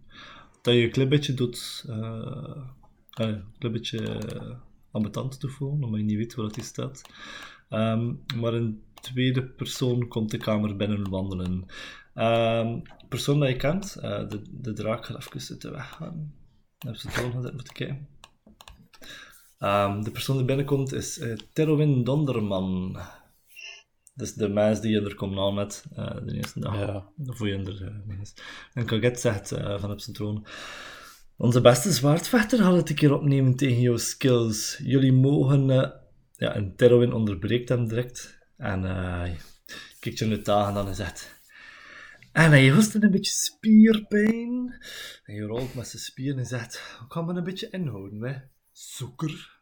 Dat 0.62 0.74
je 0.74 0.84
een 0.84 0.92
klein 0.92 1.10
beetje 1.10 1.34
doet... 1.34 1.86
eh, 1.88 1.96
eh, 3.10 3.28
een 3.28 3.54
klein 3.58 3.74
beetje 3.74 4.00
uh, 4.34 4.56
ambetant 4.92 5.40
te 5.40 5.48
voelen, 5.48 5.84
omdat 5.84 6.00
je 6.00 6.06
niet 6.06 6.18
weet 6.18 6.36
waar 6.36 6.46
het 6.46 6.58
is 6.58 6.66
staat. 6.66 7.02
Maar 8.36 8.54
een 8.54 8.84
tweede 8.94 9.44
persoon 9.44 10.08
komt 10.08 10.32
de 10.32 10.38
kamer 10.38 10.76
binnen 10.76 11.10
wandelen. 11.10 11.66
Ehm 12.14 12.80
persoon 13.10 13.40
dat 13.40 13.50
je 13.50 13.56
kent, 13.56 13.96
eh, 13.96 14.30
de, 14.30 14.42
de 14.50 14.74
draak 14.74 15.06
gaat 15.06 15.18
even 15.18 15.42
zitten 15.42 15.72
weggaan. 15.72 16.34
Dan 16.78 16.92
heb 16.92 16.96
ze 16.96 17.08
het 17.08 17.16
zitten 17.16 17.54
moeten 17.54 17.74
kijken. 17.74 18.08
Ehm, 19.58 20.02
de 20.02 20.12
persoon 20.12 20.38
die 20.38 20.46
binnenkomt 20.46 20.94
is 20.94 21.20
eh 21.20 21.38
Terwin 21.54 22.04
Donderman. 22.04 23.00
Is 24.22 24.34
de 24.34 24.50
mens 24.50 24.82
die 24.82 24.92
je 24.92 25.02
er 25.02 25.16
komt 25.16 25.38
aan 25.38 25.54
met 25.54 25.86
eh, 25.96 26.16
de 26.26 26.36
eerste 26.36 26.60
dag. 26.60 26.76
Ja. 26.76 27.08
Of 27.26 27.38
hoe 27.38 27.48
je 27.48 27.54
er 27.58 28.02
mee 28.06 28.18
is. 28.22 28.34
En 28.74 28.86
Kaget 28.86 29.20
zegt 29.20 29.52
eh, 29.52 29.80
van 29.80 29.92
op 29.92 30.00
zijn 30.00 30.16
troon... 30.16 30.48
Onze 31.38 31.62
beste 31.62 31.92
zwaardvechter 31.92 32.60
gaat 32.60 32.76
het 32.76 32.90
een 32.90 32.96
keer 32.96 33.14
opnemen 33.14 33.56
tegen 33.56 33.82
jouw 33.82 33.98
skills. 33.98 34.80
Jullie 34.84 35.14
mogen... 35.14 35.70
eh, 35.70 35.90
Ja, 36.36 36.54
en 36.54 36.76
Terwin 36.76 37.14
onderbreekt 37.14 37.70
hem 37.70 37.88
direct. 37.88 38.38
En 38.58 38.82
kijkt 40.00 40.20
je 40.20 40.26
in 40.26 40.30
de 40.32 40.42
dagen 40.42 40.74
dan 40.74 40.88
en 40.88 40.96
zegt... 40.96 41.38
En 42.32 42.50
hij 42.50 42.70
hoest 42.70 42.94
een 42.96 43.12
beetje 43.12 43.32
spierpijn. 43.32 44.76
En 45.24 45.36
je 45.36 45.42
rolt 45.42 45.76
met 45.76 45.88
zijn 45.88 46.02
spieren 46.02 46.38
en 46.40 46.46
zegt... 46.46 46.98
Ik 47.02 47.10
kan 47.10 47.26
me 47.26 47.34
een 47.34 47.44
beetje 47.44 47.70
inhouden, 47.70 48.22
hè. 48.22 48.36
Zoeker. 48.72 49.60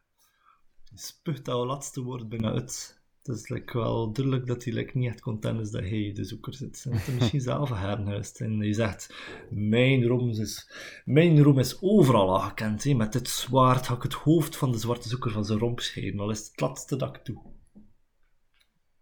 Spuugt 0.93 1.45
dat 1.45 1.65
laatste 1.65 2.01
woord 2.01 2.29
bijna 2.29 2.51
uit. 2.51 2.96
Het 3.27 3.37
is 3.37 3.49
like, 3.49 3.77
wel 3.77 4.11
duidelijk 4.11 4.47
dat 4.47 4.63
hij 4.63 4.73
like, 4.73 4.97
niet 4.97 5.07
echt 5.09 5.21
content 5.21 5.59
is 5.59 5.71
dat 5.71 5.81
hij 5.81 6.11
de 6.13 6.23
zoeker 6.23 6.53
zit. 6.53 6.85
En 6.85 6.91
dat 6.91 7.07
misschien 7.07 7.41
zelf 7.51 7.69
hernuist. 7.69 8.41
En 8.41 8.59
hij 8.59 8.73
zegt, 8.73 9.13
mijn 9.49 10.05
roem 10.05 10.29
is, 10.29 10.71
mijn 11.05 11.41
roem 11.41 11.59
is 11.59 11.81
overal 11.81 12.29
al 12.29 12.39
gekend. 12.39 12.83
Hè. 12.83 12.93
Met 12.93 13.13
dit 13.13 13.29
zwaard 13.29 13.87
ga 13.87 13.95
ik 13.95 14.03
het 14.03 14.13
hoofd 14.13 14.57
van 14.57 14.71
de 14.71 14.77
zwarte 14.77 15.09
zoeker 15.09 15.31
van 15.31 15.45
zijn 15.45 15.59
romp 15.59 15.79
scheiden. 15.79 16.19
Al 16.19 16.29
is 16.29 16.37
het 16.37 16.47
het 16.47 16.59
laatste 16.59 16.95
dat 16.95 17.15
ik 17.15 17.25
doe. 17.25 17.41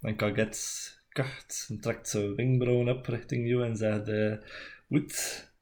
En 0.02 0.16
Kaget 0.16 1.04
kucht 1.10 1.66
en 1.70 1.80
trekt 1.80 2.10
zijn 2.10 2.36
wenkbrauwen 2.36 2.98
op 2.98 3.06
richting 3.06 3.48
jou 3.48 3.66
en 3.66 3.76
zegt: 3.76 4.08
eh, 4.08 4.34
Goed. 4.88 5.54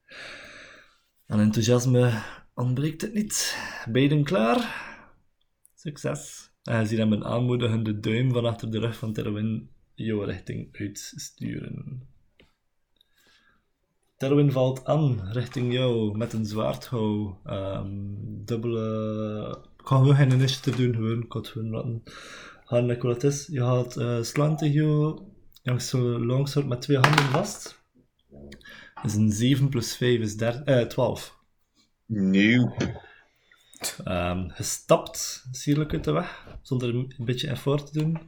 Aan 1.27 1.39
enthousiasme 1.39 2.21
ontbreekt 2.53 3.01
het 3.01 3.13
niet. 3.13 3.57
Beiden 3.89 4.23
klaar? 4.23 4.91
Succes. 5.75 6.52
En 6.63 6.79
je 6.79 6.85
ziet 6.85 6.97
hem 6.97 7.13
een 7.13 7.25
aanmoedigende 7.25 7.99
duim 7.99 8.31
van 8.31 8.45
achter 8.45 8.71
de 8.71 8.79
rug 8.79 8.97
van 8.97 9.13
Terwin 9.13 9.69
jouw 9.95 10.21
richting 10.21 10.77
uitsturen. 10.79 12.07
Terwin 14.17 14.51
valt 14.51 14.85
aan 14.85 15.29
richting 15.31 15.73
jou 15.73 16.17
met 16.17 16.33
een 16.33 16.45
zwaardhouw. 16.45 17.39
Ehm 17.43 17.91
dubbele. 18.45 19.57
Ik 19.77 19.87
ga 19.87 19.97
gewoon 19.97 20.15
geen 20.15 20.31
initiative 20.31 20.77
doen, 20.77 20.95
gewoon. 20.95 21.23
Ik 21.23 21.33
het 21.33 21.47
gewoon 21.47 21.69
laten 21.69 22.03
gaan 22.65 22.87
is. 23.23 23.47
Je 23.47 23.59
gaat 23.59 23.97
eh 23.97 24.21
slaan 24.21 24.57
tegen 24.57 24.73
jou. 24.73 25.21
Hangt 25.63 25.83
zo 25.83 26.19
longsword 26.19 26.67
met 26.67 26.81
twee 26.81 26.97
handen 26.97 27.25
vast. 27.25 27.81
Dus 29.01 29.13
een 29.13 29.31
7 29.31 29.69
plus 29.69 29.95
5 29.95 30.19
is 30.19 30.37
der, 30.37 30.63
eh, 30.63 30.87
12. 30.87 31.37
Nieuw. 32.05 32.75
Ehm 34.03 34.39
je 34.57 34.63
stapt 34.63 35.45
sierlijk 35.51 35.93
uit 35.93 36.03
de 36.03 36.11
weg, 36.11 36.47
zonder 36.61 36.95
een 36.95 37.13
beetje 37.17 37.47
effort 37.47 37.91
te 37.91 37.99
doen. 37.99 38.19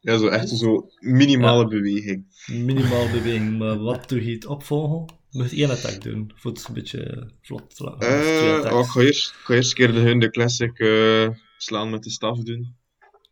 Ja, 0.00 0.18
zo 0.18 0.26
echt 0.26 0.48
zo 0.48 0.88
minimale 1.00 1.68
beweging. 1.68 2.24
Minimaal 2.46 3.10
beweging, 3.10 3.58
maar 3.58 3.78
wat 3.78 4.08
doe 4.08 4.24
je 4.24 4.32
het 4.32 4.46
opvolgen? 4.46 5.14
Je 5.28 5.38
moet 5.38 5.52
één 5.52 5.70
attack 5.70 6.02
doen, 6.02 6.32
voor 6.34 6.50
het 6.50 6.68
een 6.68 6.74
beetje 6.74 7.30
vlot 7.42 7.76
te 7.76 7.84
laten. 7.84 8.08
Eh, 8.08 8.72
oh, 8.72 8.80
ik 8.80 8.86
ga 8.86 9.00
eerst, 9.00 9.30
ik 9.30 9.44
ga 9.44 9.54
eerst 9.54 9.70
een 9.70 9.76
keer 9.76 9.92
de, 9.92 10.00
hun 10.00 10.18
de 10.18 10.30
classic 10.30 10.78
eh, 10.78 11.28
slaan 11.56 11.90
met 11.90 12.02
de 12.02 12.10
staf 12.10 12.38
doen. 12.38 12.76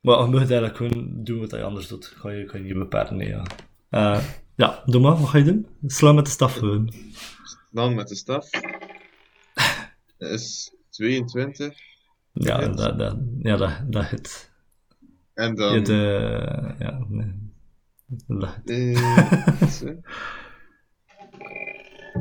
Maar 0.01 0.19
je 0.19 0.27
moet 0.27 0.39
eigenlijk 0.39 0.77
gewoon 0.77 1.25
doen 1.25 1.41
wat 1.41 1.51
hij 1.51 1.65
anders 1.65 1.89
doet. 1.89 2.07
Ga 2.07 2.31
je, 2.31 2.49
ga 2.49 2.57
je 2.57 2.65
niet 2.65 2.75
beperken, 2.75 3.17
nee, 3.17 3.29
ja. 3.29 3.47
Eh, 3.91 4.25
ja, 4.57 4.83
doe 4.87 5.01
maar, 5.01 5.17
wat 5.17 5.29
ga 5.29 5.39
je 5.39 5.45
doen? 5.45 5.67
Slaan 5.87 6.15
met 6.15 6.25
de 6.25 6.31
staf 6.31 6.55
gewoon. 6.55 6.93
Dan 7.71 7.95
met 7.95 8.09
de 8.09 8.17
staf. 8.17 8.51
Is 10.19 10.73
22. 10.91 11.79
Ja, 12.33 12.69
dat, 12.69 12.99
dat, 12.99 13.17
ja, 13.39 13.57
dat, 13.57 13.93
dat 13.93 14.07
hit. 14.07 14.53
En 15.35 15.55
dan... 15.55 15.75
hebt, 15.75 15.89
eh, 15.89 16.79
ja, 16.79 17.05
nee. 17.09 17.33
Dat 18.27 18.57
hit. 18.65 18.71
eh. 19.85 19.91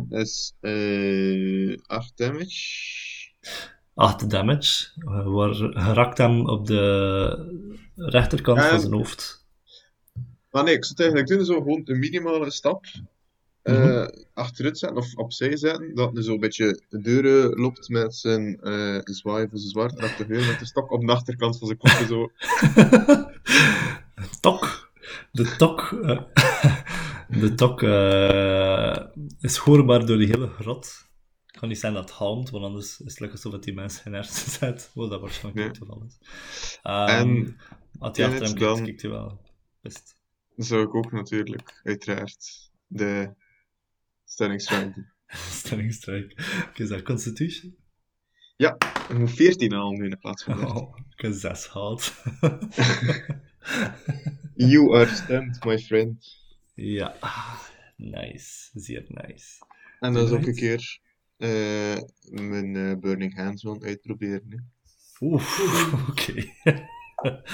Dat 0.09 0.21
is 0.21 0.53
eh 0.59 1.77
8 1.85 2.17
damage. 2.17 3.31
8 3.93 4.29
damage. 4.29 4.91
Waar, 5.03 5.55
raakt 5.93 6.17
hem 6.17 6.49
op 6.49 6.67
de 6.67 7.91
rechterkant 7.95 8.61
van 8.61 8.79
zijn 8.79 8.93
hoofd. 8.93 9.47
Maar 10.51 10.63
nee, 10.63 10.73
ik 10.73 10.85
zou 10.85 10.93
het 10.95 10.99
eigenlijk 10.99 11.27
doen, 11.27 11.45
zo 11.45 11.61
gewoon 11.61 11.81
een 11.83 11.99
minimale 11.99 12.51
stap. 12.51 12.85
Eh 13.69 13.83
Mhm. 13.83 14.07
achteruit 14.33 14.77
zetten 14.77 14.97
of 14.97 15.15
opzij 15.15 15.57
zetten. 15.57 15.95
Dat 15.95 16.13
hij 16.13 16.23
zo 16.23 16.33
een 16.33 16.39
beetje 16.39 16.81
de 16.89 16.99
deuren 17.01 17.59
loopt 17.59 17.89
met 17.89 18.15
zijn 18.15 18.59
eh 18.61 18.99
zwaai 19.03 19.47
voor 19.49 19.57
zijn 19.57 19.69
zwaard. 19.71 20.17
De 20.17 20.25
met 20.27 20.59
de 20.59 20.65
stok 20.65 20.91
op 20.91 21.05
de 21.05 21.11
achterkant 21.11 21.57
van 21.57 21.67
zijn 21.67 21.79
kop 21.79 21.89
zo. 21.89 22.31
tok. 24.41 24.91
De 25.31 25.55
tok. 25.55 25.91
eh, 26.03 26.21
de 27.41 27.53
tok 27.55 27.81
eh, 27.83 29.05
is 29.39 29.57
hoorbaar 29.57 30.05
door 30.05 30.17
die 30.17 30.27
hele 30.27 30.47
grot. 30.47 31.07
Het 31.45 31.59
kan 31.59 31.69
niet 31.69 31.79
zijn 31.79 31.93
dat 31.93 32.09
het 32.09 32.17
halmt, 32.17 32.49
want 32.49 32.63
anders 32.63 32.85
is 32.85 32.97
het 33.11 33.19
lekker 33.19 33.43
alsof 33.43 33.61
die 33.61 33.73
mensen 33.73 34.05
in 34.05 34.13
hersen 34.13 34.51
zet. 34.51 34.91
Wat 34.93 35.09
dat 35.09 35.21
waarschijnlijk 35.21 35.67
niet 35.67 35.77
het 35.77 35.87
geval 35.87 36.03
is. 36.07 36.17
Um, 36.83 37.07
En 37.07 37.57
als 37.99 38.17
hij 38.17 38.25
achter 38.27 38.43
hem 38.47 38.55
kijkt, 38.55 38.81
kijkt 38.83 39.01
hij 39.01 39.11
wel 39.11 39.41
best. 39.81 40.15
zou 40.55 40.83
ik 40.83 40.95
ook 40.95 41.11
natuurlijk, 41.11 41.79
uiteraard, 41.83 42.69
de 42.87 43.33
stellingsstrike 44.29 44.91
doen. 44.93 45.07
Stellingstrijk. 45.61 46.31
Oké, 46.69 46.83
is 46.83 46.89
dat 46.89 47.01
Constitution? 47.01 47.75
Ja, 48.57 48.75
ik 49.09 49.17
moet 49.17 49.31
14 49.31 49.73
al 49.73 49.91
nu 49.91 50.09
in 50.09 50.19
plaats 50.19 50.43
van 50.43 50.57
13. 50.57 50.75
Oh, 50.75 50.97
ik 51.15 51.21
heb 51.21 51.33
6 51.33 51.65
gehaald. 51.65 52.13
You 54.55 54.95
are 54.95 55.15
stunned, 55.15 55.65
my 55.65 55.79
friend. 55.79 56.37
ja, 56.75 57.15
nice. 57.95 58.69
Zeer 58.73 59.05
nice. 59.07 59.65
En 59.99 60.13
dan 60.13 60.27
zou 60.27 60.41
ik 60.41 60.47
een 60.47 60.55
keer 60.55 60.99
eh, 61.37 61.97
mijn 62.29 62.75
eh, 62.75 62.97
Burning 62.99 63.35
Hands 63.35 63.63
wel 63.63 63.81
uitproberen. 63.81 64.71
Oeh, 65.19 65.59
oké. 66.09 66.53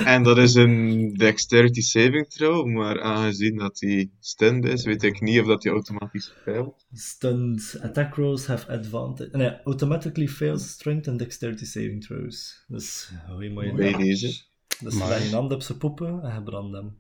En 0.05 0.23
dat 0.23 0.37
is 0.37 0.53
een 0.53 1.13
dexterity 1.13 1.81
saving 1.81 2.27
throw, 2.29 2.65
maar 2.67 3.01
aangezien 3.01 3.57
dat 3.57 3.79
hij 3.79 4.11
stunned 4.19 4.65
is, 4.65 4.85
weet 4.85 5.03
ik 5.03 5.21
niet 5.21 5.39
of 5.39 5.45
dat 5.45 5.63
hij 5.63 5.71
automatisch 5.71 6.33
faalt. 6.43 6.85
Stunned 6.93 7.77
attack 7.81 8.15
rolls 8.15 8.45
have 8.47 8.67
advantage. 8.71 9.37
Nee, 9.37 9.61
automatically 9.63 10.27
fails 10.27 10.69
strength 10.69 11.07
and 11.07 11.19
dexterity 11.19 11.65
saving 11.65 12.03
throws. 12.03 12.63
Dus, 12.67 13.11
hoe 13.27 13.43
je 13.43 13.49
mooie 13.51 13.73
Bij 13.73 13.91
damage. 13.91 14.05
deze. 14.07 14.43
Dus 14.79 14.93
Maar- 14.93 15.23
je 15.23 15.29
hand 15.35 15.51
op 15.53 15.61
zijn 15.61 15.77
poppen 15.77 16.21
en 16.23 16.33
je 16.35 16.43
brandt 16.43 16.75
hem. 16.75 16.97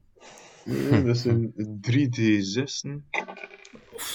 Dat 1.05 1.15
is 1.15 1.23
een 1.25 1.53
3d6'en. 1.81 3.05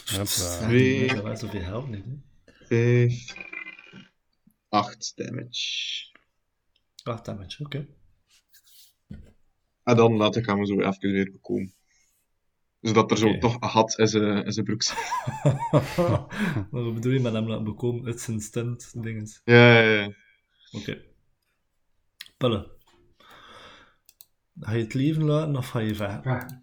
Hopla. 0.05 0.59
Twee. 0.67 1.07
Dat 1.07 1.23
was 1.23 1.41
zoveel 1.41 1.61
helpt 1.63 1.89
niet, 1.91 2.05
hè. 2.05 2.53
5, 2.67 3.35
8 4.69 5.13
damage. 5.17 6.09
8 7.03 7.25
damage, 7.25 7.65
oké. 7.65 7.87
En 9.91 9.97
dan 9.97 10.17
laat 10.17 10.37
ik 10.37 10.47
hem 10.47 10.67
zo 10.67 10.81
even 10.81 11.13
weer 11.13 11.31
bekomen. 11.31 11.75
Zodat 12.81 13.11
er 13.11 13.19
zo 13.19 13.39
toch 13.39 13.61
een 13.61 13.69
gat 13.69 13.99
in 13.99 14.09
zijn, 14.09 14.65
broek 14.65 14.83
zit. 14.83 14.97
Maar 16.71 16.83
wat 16.83 16.95
bedoel 16.95 17.13
je 17.13 17.21
met 17.21 17.33
hem 17.33 17.49
laten 17.49 17.65
bekomen 17.65 18.07
uit 18.07 18.21
zijn 18.21 18.41
stunt 18.41 19.03
dinges? 19.03 19.41
Ja, 19.45 19.81
ja, 19.81 20.01
ja. 20.01 20.13
Oké. 20.71 21.03
Pelle. 22.37 22.79
Ga 24.61 24.73
je 24.73 24.83
het 24.83 24.95
leven 24.95 25.25
laten 25.25 25.57
of 25.57 25.69
ga 25.69 25.79
je 25.79 25.95
vechten? 25.95 26.31
Ja, 26.31 26.63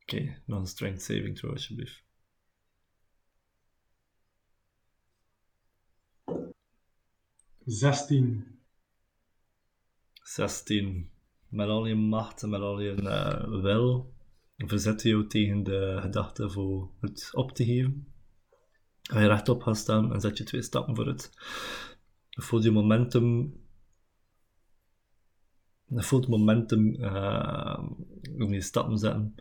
Oké, 0.00 0.42
nog 0.46 0.60
een 0.60 0.66
strength 0.66 1.02
saving 1.02 1.36
throw 1.36 1.52
alsjeblieft. 1.52 2.04
zestien. 7.66 8.55
16. 10.26 11.10
Met 11.48 11.68
al 11.68 11.86
je 11.86 11.94
macht 11.94 12.42
en 12.42 12.48
met 12.48 12.60
al 12.60 12.80
je 12.80 12.94
eh, 12.94 13.60
wil 13.62 14.14
verzet 14.56 15.02
je 15.02 15.08
jou 15.08 15.26
tegen 15.26 15.62
de 15.62 15.98
gedachte 16.00 16.50
voor 16.50 16.90
het 17.00 17.30
op 17.32 17.52
te 17.52 17.64
geven. 17.64 18.06
Ga 19.02 19.20
je 19.20 19.26
rechtop 19.26 19.62
gaan 19.62 19.76
staan 19.76 20.12
en 20.12 20.20
zet 20.20 20.38
je 20.38 20.44
twee 20.44 20.62
stappen 20.62 20.94
vooruit. 20.94 21.30
Je 22.28 22.42
voelt 22.42 22.64
je 22.64 22.70
momentum. 22.70 23.60
Je 25.86 26.02
voelt 26.02 26.28
momentum 26.28 26.94
eh, 26.94 27.88
om 28.38 28.52
je 28.52 28.60
stappen 28.60 28.98
zetten. 28.98 29.34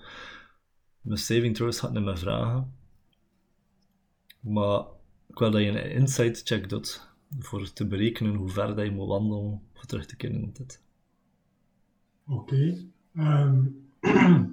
Mijn 1.01 1.19
saving 1.19 1.55
throws 1.55 1.79
gaat 1.79 1.93
niet 1.93 2.03
meer 2.03 2.17
vragen. 2.17 2.77
Maar 4.39 4.85
ik 5.27 5.37
wil 5.39 5.51
dat 5.51 5.61
je 5.61 5.67
een 5.67 5.91
insight 5.91 6.41
check 6.43 6.69
doet 6.69 7.14
voor 7.39 7.73
te 7.73 7.87
berekenen 7.87 8.35
hoe 8.35 8.49
ver 8.49 8.75
dat 8.75 8.85
je 8.85 8.91
moet 8.91 9.07
wandelen 9.07 9.61
voor 9.73 9.85
terug 9.85 10.05
te 10.05 10.15
keren 10.15 10.41
in 10.41 10.51
dit. 10.53 10.81
Oké. 12.27 12.85
Ehm, 13.15 13.65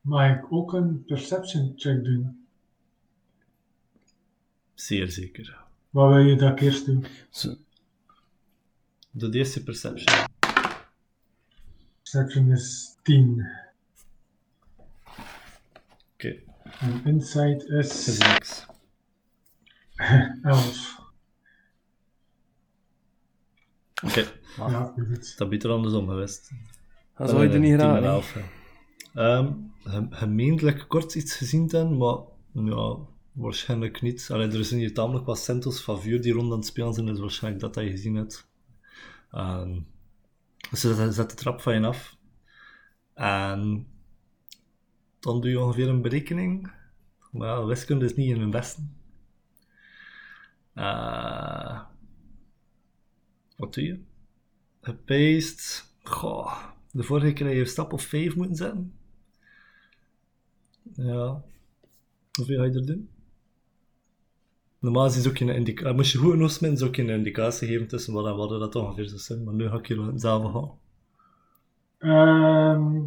mag 0.00 0.36
ik 0.36 0.52
ook 0.52 0.72
een 0.72 1.04
perception 1.04 1.72
check 1.76 2.04
doen? 2.04 2.46
Zeer 4.74 5.10
zeker. 5.10 5.60
Wat 5.90 6.08
wil 6.14 6.18
je 6.22 6.36
dat 6.36 6.52
ik 6.52 6.60
eerst 6.60 6.86
doe? 6.86 7.02
Zo- 7.30 7.56
Doe 9.10 9.28
de 9.30 9.38
eerste 9.38 9.62
perception. 9.62 10.26
Perception 12.02 12.50
is 12.50 12.96
10. 13.02 13.46
Oké, 16.14 16.42
En 16.80 17.04
insight 17.04 17.68
dat 17.68 17.84
is 17.84 18.08
is 18.08 18.18
niks. 18.18 18.66
11. 20.42 21.00
Oké, 24.02 24.24
Ja, 24.56 24.92
goed. 25.08 25.38
dat 25.38 25.48
biedt 25.48 25.64
er 25.64 25.70
andersom 25.70 26.08
geweest. 26.08 26.50
Dan 27.16 27.28
zou 27.28 27.42
je 27.42 27.48
er 27.48 27.58
niet 27.58 27.72
Eh, 27.72 27.78
10 27.78 27.86
en 27.88 27.92
raden. 27.94 28.08
11, 28.10 28.32
hè. 28.34 28.40
Ehm, 29.14 29.52
ge- 29.84 30.06
gemeentelijk 30.10 30.84
kort 30.88 31.14
iets 31.14 31.36
gezien 31.36 31.68
hebben, 31.70 31.96
maar 31.96 32.18
ja, 32.52 32.96
waarschijnlijk 33.32 34.02
niet. 34.02 34.28
Allee, 34.32 34.48
er 34.48 34.64
zijn 34.64 34.80
hier 34.80 34.94
tamelijk 34.94 35.26
wat 35.26 35.38
centels 35.38 35.82
van 35.82 36.00
vuur 36.00 36.22
die 36.22 36.32
rond 36.32 36.50
aan 36.52 36.58
het 36.58 36.66
spelen 36.66 36.92
zijn, 36.94 37.06
dus 37.06 37.18
waarschijnlijk 37.20 37.62
dat 37.64 37.74
dat 37.74 37.84
je 37.84 37.90
gezien 37.90 38.14
hebt. 38.14 38.50
Dus 40.70 40.82
je 40.82 40.94
zet, 40.94 41.14
zet 41.14 41.30
de 41.30 41.36
trap 41.36 41.60
van 41.60 41.74
je 41.80 41.86
af. 41.86 42.16
En 43.14 43.86
dan 45.20 45.40
doe 45.40 45.50
je 45.50 45.60
ongeveer 45.60 45.88
een 45.88 46.02
berekening. 46.02 46.72
Maar 47.30 47.48
ja, 47.48 47.64
wiskunde 47.64 48.04
is 48.04 48.14
niet 48.14 48.30
in 48.34 48.40
hun 48.40 48.50
besten. 48.50 48.96
Eh, 50.74 51.80
wat 53.62 53.74
doe 53.74 53.84
je? 53.84 54.00
Gepaced. 54.80 55.92
Goh. 56.02 56.70
De 56.90 57.02
vorige 57.02 57.32
keer 57.32 57.46
heb 57.46 57.54
je 57.54 57.60
een 57.60 57.66
stap 57.66 57.92
of 57.92 58.02
5 58.02 58.36
moeten 58.36 58.56
zetten. 58.56 58.94
Ja. 60.94 61.42
Hoeveel 62.32 62.58
ga 62.58 62.64
je 62.64 62.72
er 62.72 62.86
doen? 62.86 63.08
Normaal 64.78 65.06
is 65.06 65.16
het 65.16 65.28
ook 65.28 65.36
geen 65.36 65.48
indicatie. 65.48 65.94
Moest 65.94 66.12
je 66.12 66.18
goed 66.18 66.30
genoeg 66.30 66.50
smitten, 66.50 66.78
is 66.78 66.88
ook 66.88 66.94
geen 66.94 67.08
indicatie 67.08 67.68
geven 67.68 67.88
tussen 67.88 68.14
wat 68.14 68.26
en 68.26 68.36
wat 68.36 68.48
dat 68.48 68.74
ongeveer 68.74 69.08
zou 69.08 69.20
zijn. 69.20 69.44
Maar 69.44 69.54
nu 69.54 69.68
ga 69.68 69.78
ik 69.78 69.86
hier 69.86 70.04
wel 70.04 70.18
zelf 70.18 70.52
gaan. 70.52 70.70
Ehm 71.98 73.04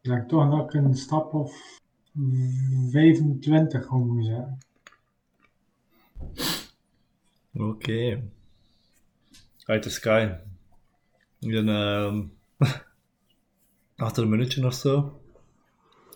ik 0.00 0.12
denk 0.12 0.28
toch 0.28 0.50
dat 0.50 0.74
ik 0.74 0.74
een 0.74 0.94
stap 0.94 1.34
of 1.34 1.80
25 2.90 3.90
om 3.90 4.06
moet 4.06 4.24
zetten. 4.24 4.58
Oké. 7.58 8.22
Uit 9.64 9.82
the 9.82 9.90
sky. 9.90 10.30
Ik 11.40 11.50
ben 11.50 11.68
ehm 11.68 12.22
achter 14.06 14.22
een 14.22 14.28
minuutje 14.28 14.66
of 14.66 14.74
zo. 14.74 15.20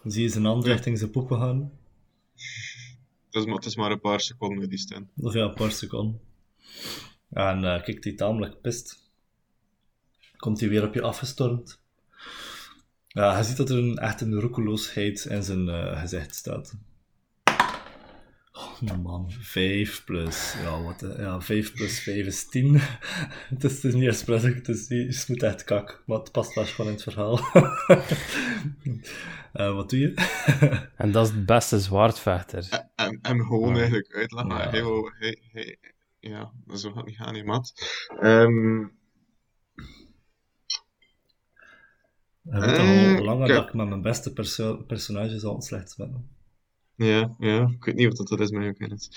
Zie 0.04 0.22
je 0.22 0.28
zijn 0.28 0.44
hand 0.44 0.64
Ja. 0.64 0.72
richting 0.72 0.98
zijn 0.98 1.10
poepen 1.10 1.38
gaan. 1.38 1.72
Het 3.26 3.34
is, 3.42 3.44
maar, 3.44 3.54
het 3.54 3.64
is 3.64 3.76
maar 3.76 3.90
een 3.90 4.00
paar 4.00 4.20
seconden 4.20 4.68
die 4.68 4.78
staan. 4.78 5.10
Of 5.16 5.32
ja, 5.34 5.44
een 5.44 5.54
paar 5.54 5.72
seconden. 5.72 6.20
En 7.30 7.64
eh 7.64 7.82
kijkt 7.82 8.04
hij 8.04 8.12
tamelijk 8.14 8.60
pist. 8.60 9.10
Komt 10.36 10.60
hij 10.60 10.68
weer 10.68 10.86
op 10.86 10.94
je 10.94 11.02
afgestormd. 11.02 11.80
Ja, 13.08 13.38
je 13.38 13.44
ziet 13.44 13.56
dat 13.56 13.70
er 13.70 13.78
een, 13.78 13.96
echt 13.98 14.20
een 14.20 14.40
roekeloosheid 14.40 15.24
in 15.24 15.42
zijn 15.42 15.68
eh, 15.68 16.00
gezicht 16.00 16.34
staat. 16.34 16.74
Oh 18.84 18.98
man, 19.02 19.30
5 19.40 20.04
plus. 20.04 20.54
Ja, 20.62 20.82
wat, 20.82 21.02
eh, 21.02 21.18
ja, 21.18 21.40
5 21.40 21.72
plus 21.74 22.00
5 22.00 22.26
is 22.26 22.48
10. 22.48 22.74
het, 23.54 23.64
is, 23.64 23.72
het 23.74 23.84
is 23.84 23.94
niet 23.94 24.02
eens 24.04 24.24
het 24.26 24.68
is, 24.68 24.88
niet- 24.88 25.16
je 25.16 25.24
moet 25.26 25.42
echt 25.42 25.64
kak. 25.64 26.02
Maar 26.06 26.18
het 26.18 26.32
past 26.32 26.54
wel 26.54 26.64
gewoon 26.64 26.86
in 26.90 26.92
het 26.96 27.02
verhaal. 27.02 27.40
Eh, 29.52 29.74
wat 29.74 29.90
doe 29.90 29.98
je? 29.98 30.14
En 30.96 31.12
dat 31.12 31.26
is 31.28 31.32
het 31.32 31.46
beste 31.46 31.80
zwaardvechter. 31.80 32.88
En, 32.96 33.18
en 33.22 33.40
gewoon 33.40 33.68
Ja. 33.74 33.76
eigenlijk 33.80 34.14
uitleggen. 34.14 34.56
Ja. 34.56 34.70
Hij 34.70 34.82
wou- 34.82 35.10
hij- 35.18 35.38
hij- 35.52 35.78
ja, 36.20 36.52
zo 36.74 36.88
gaat 36.88 36.96
het 36.96 37.06
niet 37.06 37.16
gaan, 37.16 37.34
hè, 37.34 37.42
maat. 37.44 37.72
Ehm, 38.20 38.78
weet 42.42 42.78
al 42.78 42.84
Eh, 42.84 43.20
langer 43.20 43.46
kijk. 43.46 43.58
dat 43.58 43.68
ik 43.68 43.74
met 43.74 43.88
mijn 43.88 44.02
beste 44.02 44.32
perso 44.32 44.76
personages 44.76 45.44
al 45.44 45.60
slecht 45.62 45.96
ben. 45.96 46.30
Ja, 47.04 47.36
ja, 47.38 47.68
ik 47.68 47.84
weet 47.84 47.94
niet 47.94 48.06
of 48.06 48.14
dat, 48.14 48.28
dat 48.28 48.40
is, 48.40 48.50
maar 48.50 48.72
ken 48.72 48.90
het. 48.90 49.08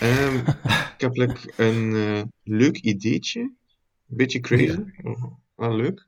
Ehm, 0.00 0.36
ik 0.94 1.00
heb 1.00 1.16
like, 1.16 1.52
een 1.56 1.94
eh, 1.94 2.22
leuk 2.42 2.76
ideetje. 2.76 3.40
Een 3.40 4.16
beetje 4.16 4.40
crazy. 4.40 4.78
maar 5.02 5.38
Wel 5.54 5.76
leuk. 5.76 6.06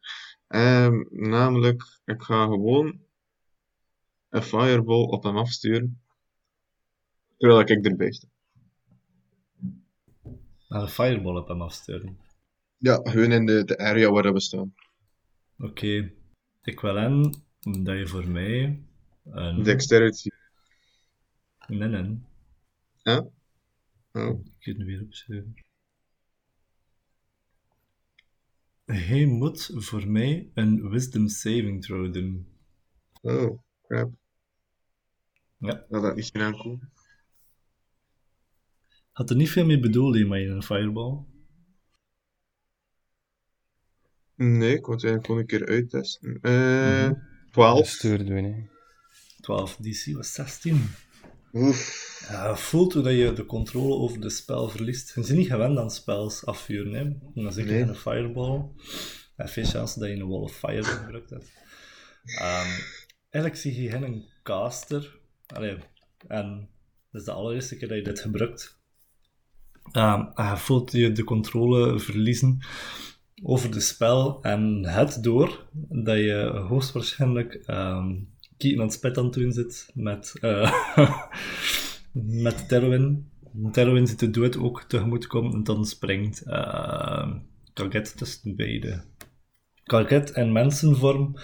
Ehm, 0.49 1.05
namelijk, 1.11 2.01
ik 2.05 2.23
ga 2.23 2.45
gewoon 2.45 3.01
een 4.29 4.43
fireball 4.43 5.03
op 5.03 5.23
hem 5.23 5.37
afsturen. 5.37 6.01
Terwijl 7.37 7.61
ik 7.61 7.87
erbij 7.87 8.13
sta. 8.13 8.29
Naar 10.69 10.83
een 10.83 10.89
fireball 10.89 11.37
op 11.37 11.49
hem 11.49 11.63
afsturen. 11.63 12.19
Ja, 12.77 13.01
gewoon 13.03 13.33
in 13.33 13.47
de, 13.47 13.65
de 13.65 13.79
area 13.79 14.11
waar 14.11 14.33
we 14.33 14.41
staan. 14.41 14.75
Oké. 15.59 16.13
Ik 16.63 16.81
wil 16.81 16.99
aan 16.99 17.23
dat 17.61 17.99
je 17.99 18.07
voor 18.07 18.29
mij 18.29 18.83
een... 19.25 19.63
Dexterity. 19.63 20.29
Nee, 21.69 21.89
nee. 21.89 22.19
Ja? 23.03 23.19
Oh. 24.13 24.45
Ik 24.45 24.55
ga 24.59 24.71
het 24.71 24.79
nu 24.79 24.85
weer 24.85 25.03
opschrijven. 25.03 25.55
Hij 28.85 29.27
moet 29.27 29.71
voor 29.75 30.09
mij 30.09 30.51
een 30.55 30.89
wisdom 30.89 31.29
saving 31.29 31.83
throw 31.83 32.13
doen. 32.13 32.47
Oh, 33.21 33.59
crap. 33.83 34.13
Ja. 35.59 35.85
Dat 35.89 36.03
had 36.03 36.17
niet 36.17 36.33
aankomen. 36.33 36.93
Had 39.13 39.31
er 39.31 39.37
niet 39.37 39.51
veel 39.51 39.67
mee 39.67 39.81
bedoeld 39.81 40.15
hè, 40.15 40.25
met 40.25 40.49
een 40.49 40.63
fireball. 40.63 41.25
Nee, 44.35 44.75
ik 44.75 44.87
wou 44.87 44.95
het 44.95 45.05
eigenlijk 45.05 45.27
gewoon 45.27 45.41
een 45.41 45.47
keer 45.47 45.67
uittesten. 45.67 46.39
Eh 46.41 47.11
12. 47.51 47.89
Stuur 47.89 48.27
doen, 48.27 48.45
hè. 48.45 48.69
12 49.41 49.77
DC 49.77 50.15
was 50.15 50.33
16. 50.33 50.91
Oef. 51.53 52.07
Ja, 52.29 52.49
je 52.49 52.57
voelt 52.57 52.93
hoe 52.93 53.03
dat 53.03 53.13
je 53.13 53.33
de 53.33 53.47
controle 53.47 53.95
over 53.95 54.21
de 54.21 54.31
spel 54.31 54.69
verliest. 54.69 55.15
Je 55.15 55.21
bent 55.21 55.33
niet 55.37 55.47
gewend 55.47 55.79
aan 55.79 55.91
spels 55.91 56.47
afvuren. 56.47 56.93
Hè? 56.93 57.01
En 57.01 57.31
dan 57.35 57.53
zeker 57.53 57.73
Nee. 57.73 57.83
een 57.83 57.95
fireball. 57.95 58.65
En 59.37 59.49
veel 59.49 59.65
chance 59.65 59.99
dat 59.99 60.09
je 60.09 60.15
een 60.15 60.29
wall 60.29 60.41
of 60.41 60.57
fire 60.57 60.85
gebruikt 60.85 61.31
hebt. 61.31 61.53
Ehm, 62.25 62.69
eigenlijk 63.31 63.63
zie 63.63 63.83
je 63.83 63.91
geen 63.91 64.03
een 64.03 64.25
caster. 64.43 65.19
Allee, 65.47 65.77
en 66.27 66.69
dat 67.11 67.21
is 67.21 67.27
de 67.27 67.33
allereerste 67.33 67.77
keer 67.77 67.89
dat 67.89 67.97
je 67.97 68.05
dit 68.05 68.21
gebruikt. 68.21 68.81
Ehm, 69.93 70.25
en 70.35 70.51
je 70.51 70.57
voelt 70.57 70.93
je 70.93 71.13
de 71.13 71.25
controle 71.25 71.99
verliezen 71.99 72.59
over 73.43 73.71
de 73.71 73.81
spel. 73.81 74.43
En 74.43 74.85
het 74.85 75.23
door 75.23 75.67
dat 75.89 76.17
je 76.17 76.65
hoogstwaarschijnlijk 76.69 77.55
ehm 77.55 78.15
het 78.59 78.93
spit 78.93 79.19
aan 79.19 79.25
het 79.25 79.33
doen 79.33 79.53
zit 79.53 79.91
met, 79.95 80.35
eh 80.41 80.73
met 82.45 82.69
Terwin. 82.69 83.31
Terwin 83.73 84.07
zit 84.07 84.19
de 84.19 84.31
dood 84.31 84.57
ook 84.57 84.83
tegemoet 84.83 85.27
komen 85.27 85.53
en 85.53 85.65
dan 85.65 85.87
springt 85.87 86.43
uh, 86.47 87.35
Kaget 87.73 88.17
tussen 88.17 88.57
beide. 88.57 89.05
Kaget 89.85 90.31
in 90.31 90.53
mensenvorm 90.53 91.37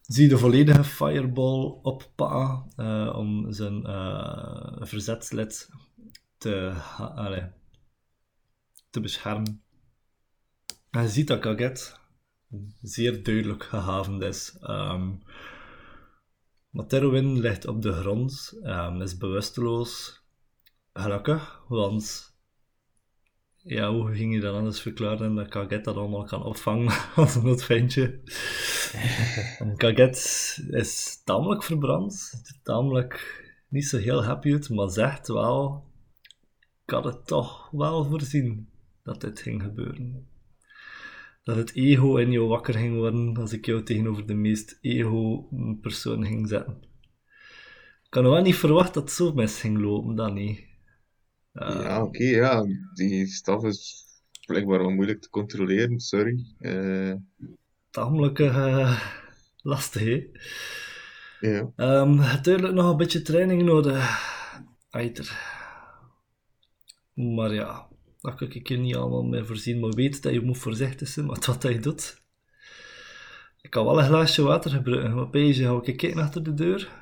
zie 0.00 0.22
je 0.22 0.28
de 0.28 0.38
volledige 0.38 0.84
fireball 0.84 1.78
op 1.82 2.10
Pa 2.14 2.64
eh, 2.76 3.14
om 3.16 3.52
zijn 3.52 3.84
eh, 3.84 4.76
verzetslid 4.78 5.70
te, 6.38 6.72
te 8.90 9.00
beschermen. 9.00 9.62
En 10.90 11.02
je 11.02 11.08
ziet 11.08 11.26
dat 11.26 11.38
Kaget 11.38 12.00
zeer 12.82 13.22
duidelijk 13.22 13.64
gehavend 13.64 14.22
is. 14.22 14.56
Ehm 14.60 15.10
maar 16.74 16.86
Terwin 16.86 17.40
ligt 17.40 17.66
op 17.66 17.82
de 17.82 17.92
grond, 17.92 18.58
ehm, 18.62 19.00
is 19.00 19.16
bewusteloos. 19.16 20.22
Gelukkig, 20.92 21.64
want 21.68 22.34
ja, 23.56 23.92
hoe 23.92 24.14
ging 24.14 24.34
je 24.34 24.40
dat 24.40 24.54
anders 24.54 24.80
verklaren 24.80 25.34
dat 25.34 25.48
Kaget 25.48 25.84
dat 25.84 25.96
allemaal 25.96 26.24
kan 26.24 26.42
opvangen 26.42 26.92
als 27.16 27.34
een 27.34 27.44
noodventje? 27.44 28.20
En 29.58 29.76
Kaget 29.76 30.16
is 30.70 31.22
tamelijk 31.24 31.62
verbrand, 31.62 32.42
er 32.46 32.60
tamelijk 32.62 33.42
niet 33.68 33.86
zo 33.86 33.98
heel 33.98 34.24
happy 34.24 34.52
uit, 34.52 34.68
maar 34.68 34.90
zegt 34.90 35.28
wel, 35.28 35.84
ik 36.84 36.90
had 36.90 37.04
het 37.04 37.26
toch 37.26 37.70
wel 37.70 38.04
voorzien 38.04 38.68
dat 39.02 39.20
dit 39.20 39.40
ging 39.40 39.62
gebeuren. 39.62 40.28
Dat 41.44 41.56
het 41.56 41.74
ego 41.74 42.16
in 42.16 42.30
jou 42.32 42.48
wakker 42.48 42.74
ging 42.74 42.96
worden 42.96 43.36
als 43.36 43.52
ik 43.52 43.66
jou 43.66 43.82
tegenover 43.82 44.26
de 44.26 44.34
meest 44.34 44.78
ego-persoon 44.80 46.26
ging 46.26 46.48
zetten. 46.48 46.82
Ik 48.06 48.14
had 48.14 48.22
wel 48.22 48.42
niet 48.42 48.56
verwacht 48.56 48.94
dat 48.94 49.02
het 49.02 49.12
zo 49.12 49.32
mis 49.32 49.60
ging 49.60 49.78
lopen, 49.80 50.14
dat 50.14 50.32
niet. 50.34 50.64
Eh, 51.52 51.80
Ja, 51.82 52.02
oké, 52.02 52.24
ja. 52.24 52.64
Die 52.94 53.26
staf 53.26 53.64
is 53.64 54.04
blijkbaar 54.46 54.78
wel 54.78 54.90
moeilijk 54.90 55.20
te 55.20 55.30
controleren, 55.30 56.00
sorry. 56.00 56.44
Eh, 56.58 57.14
tamelijk 57.90 58.38
eh, 58.38 59.00
lastig, 59.62 60.02
hè? 60.02 60.26
ja. 61.40 61.72
Ehm, 61.76 62.14
natuurlijk 62.14 62.74
nog 62.74 62.90
een 62.90 62.96
beetje 62.96 63.22
training 63.22 63.62
nodig. 63.62 64.22
Eiter. 64.90 65.52
Maar 67.14 67.54
ja, 67.54 67.88
dat 68.24 68.34
kan 68.34 68.52
ik 68.52 68.68
je 68.68 68.76
niet 68.76 68.96
allemaal 68.96 69.22
mee 69.22 69.44
voorzien. 69.44 69.80
Maar 69.80 69.90
weet 69.90 70.22
dat 70.22 70.32
je 70.32 70.40
moet 70.40 70.58
voorzichtig 70.58 71.08
zijn 71.08 71.26
met 71.26 71.46
wat 71.46 71.62
je 71.62 71.78
doet. 71.78 72.22
Ik 73.60 73.70
kan 73.70 73.84
wel 73.84 73.98
een 73.98 74.06
glaasje 74.06 74.42
water 74.42 74.70
gebruiken. 74.70 75.14
Wat 75.14 75.30
ben 75.30 75.46
je? 75.46 75.54
Ga 75.54 75.80
ik 75.82 75.96
kijken 75.96 76.22
achter 76.22 76.42
de 76.42 76.54
deur? 76.54 76.92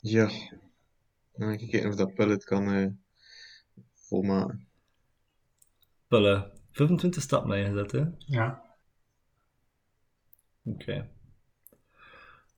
Ja. 0.00 0.30
Dan 1.32 1.48
ga 1.48 1.50
ik 1.50 1.70
kijken 1.70 1.88
of 1.88 1.94
dat 1.94 2.14
pellet 2.14 2.44
kan 2.44 2.72
eh, 2.72 2.86
volmaken. 3.94 4.68
Pullen. 6.08 6.52
25 6.70 7.22
stappen 7.22 7.48
naar 7.48 7.58
je 7.58 7.64
gezet, 7.64 7.92
hè? 7.92 8.04
Ja. 8.18 8.62
Oké. 10.64 11.10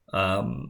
Ehm, 0.06 0.66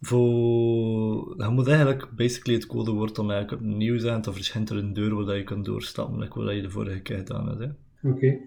voor... 0.00 1.34
Je 1.42 1.48
moet 1.48 1.68
eigenlijk 1.68 2.16
basically 2.16 2.58
het 2.58 2.66
codewoord 2.68 3.14
dan 3.14 3.30
eigenlijk 3.30 3.62
opnieuw 3.62 3.98
zijn. 3.98 4.22
Dan 4.22 4.34
verschijnt 4.34 4.70
er 4.70 4.76
een 4.76 4.92
deur 4.92 5.24
waar 5.24 5.36
je 5.36 5.44
kan 5.44 5.62
doorstappen. 5.62 6.22
Ik 6.22 6.34
wil 6.34 6.44
dat 6.44 6.54
je 6.54 6.62
de 6.62 6.70
vorige 6.70 7.00
keer 7.00 7.16
gedaan 7.16 7.48
hebt. 7.48 7.74
Oké. 8.02 8.38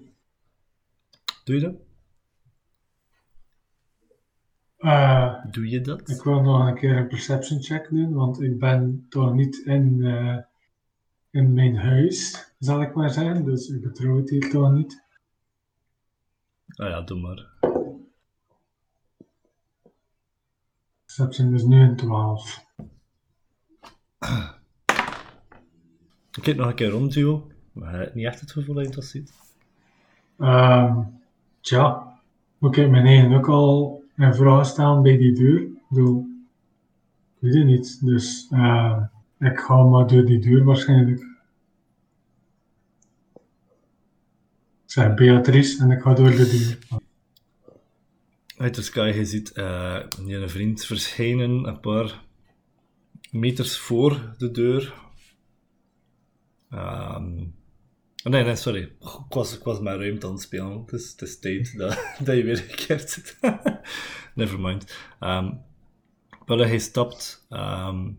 Doe 1.43 1.55
je 1.55 1.61
dat? 1.61 1.75
Eh, 4.77 5.45
Doe 5.51 5.69
je 5.69 5.81
dat? 5.81 6.09
ik 6.09 6.21
wil 6.23 6.41
nog 6.41 6.67
een 6.67 6.75
keer 6.75 6.97
een 6.97 7.07
perception 7.07 7.61
check 7.61 7.89
doen, 7.89 8.13
want 8.13 8.41
ik 8.41 8.59
ben 8.59 9.05
toch 9.09 9.33
niet 9.33 9.57
in, 9.65 10.03
eh, 10.03 10.37
in 11.31 11.53
mijn 11.53 11.75
huis, 11.75 12.51
zal 12.59 12.81
ik 12.81 12.95
maar 12.95 13.09
zeggen. 13.09 13.45
Dus 13.45 13.69
ik 13.69 13.81
betrouw 13.81 14.17
het 14.17 14.29
hier 14.29 14.49
toch 14.49 14.71
niet. 14.71 15.03
Ah 16.75 16.89
ja, 16.89 17.01
doe 17.01 17.19
maar. 17.19 17.68
Perception 21.19 21.53
is 21.53 21.63
nu 21.63 21.81
een 21.81 21.95
12. 21.95 22.65
Ik 26.31 26.41
kijk 26.41 26.57
nog 26.57 26.67
een 26.67 26.75
keer 26.75 26.89
rond, 26.89 27.13
Duo. 27.13 27.51
Maar 27.71 28.11
niet 28.13 28.25
echt 28.25 28.39
het 28.39 28.51
gevoel 28.51 28.75
dat 28.75 28.85
je 28.85 28.91
dat 28.91 29.05
ziet. 29.05 29.33
Ehm 30.37 31.01
tja, 31.61 32.19
moet 32.57 32.77
ik 32.77 32.89
mijn 32.89 33.05
eigen 33.05 33.33
ook 33.33 33.47
al 33.47 34.03
een 34.15 34.35
vraag 34.35 34.65
stellen 34.65 35.01
bij 35.01 35.17
die 35.17 35.33
deur? 35.33 35.61
Ik 35.61 35.83
bedoel, 35.89 36.27
ik 37.35 37.39
weet 37.39 37.53
het 37.53 37.65
niet. 37.65 38.05
Dus 38.05 38.47
eh, 38.49 39.03
ik 39.39 39.59
ga 39.59 39.83
maar 39.83 40.07
door 40.07 40.25
die 40.25 40.39
deur 40.39 40.63
waarschijnlijk. 40.63 41.19
Ik 44.83 44.91
zeg 44.95 45.13
Beatrice 45.13 45.83
en 45.83 45.91
ik 45.91 46.01
ga 46.01 46.13
door 46.13 46.31
de 46.31 46.49
deur. 46.49 46.99
Uit 48.59 48.75
de 48.75 48.81
sky, 48.81 49.11
je 49.15 49.25
ziet 49.25 49.51
eh 49.51 49.99
je 50.25 50.49
vriend 50.49 50.85
verschijnen 50.85 51.67
een 51.67 51.79
paar 51.79 52.23
meters 53.31 53.77
voor 53.77 54.35
de 54.37 54.51
deur. 54.51 54.93
Ehm, 56.69 57.41
oh 58.23 58.31
nee, 58.31 58.43
nee, 58.43 58.55
sorry. 58.55 58.81
Ik 58.81 59.63
was, 59.63 59.79
mijn 59.79 59.99
ruimte 59.99 60.25
aan 60.25 60.31
het 60.31 60.41
spelen. 60.41 60.81
Het 60.81 60.91
is, 60.91 61.15
het 61.17 61.41
tijd 61.41 61.73
dat, 61.77 62.15
dat 62.23 62.35
je 62.35 62.43
weer 62.43 62.57
gekeerd 62.57 63.09
zit. 63.09 63.39
Nevermind. 64.35 64.97
Ehm 65.19 65.51
wel, 66.45 66.57
hij 66.57 66.79
stapt 66.79 67.45
ehm, 67.49 68.11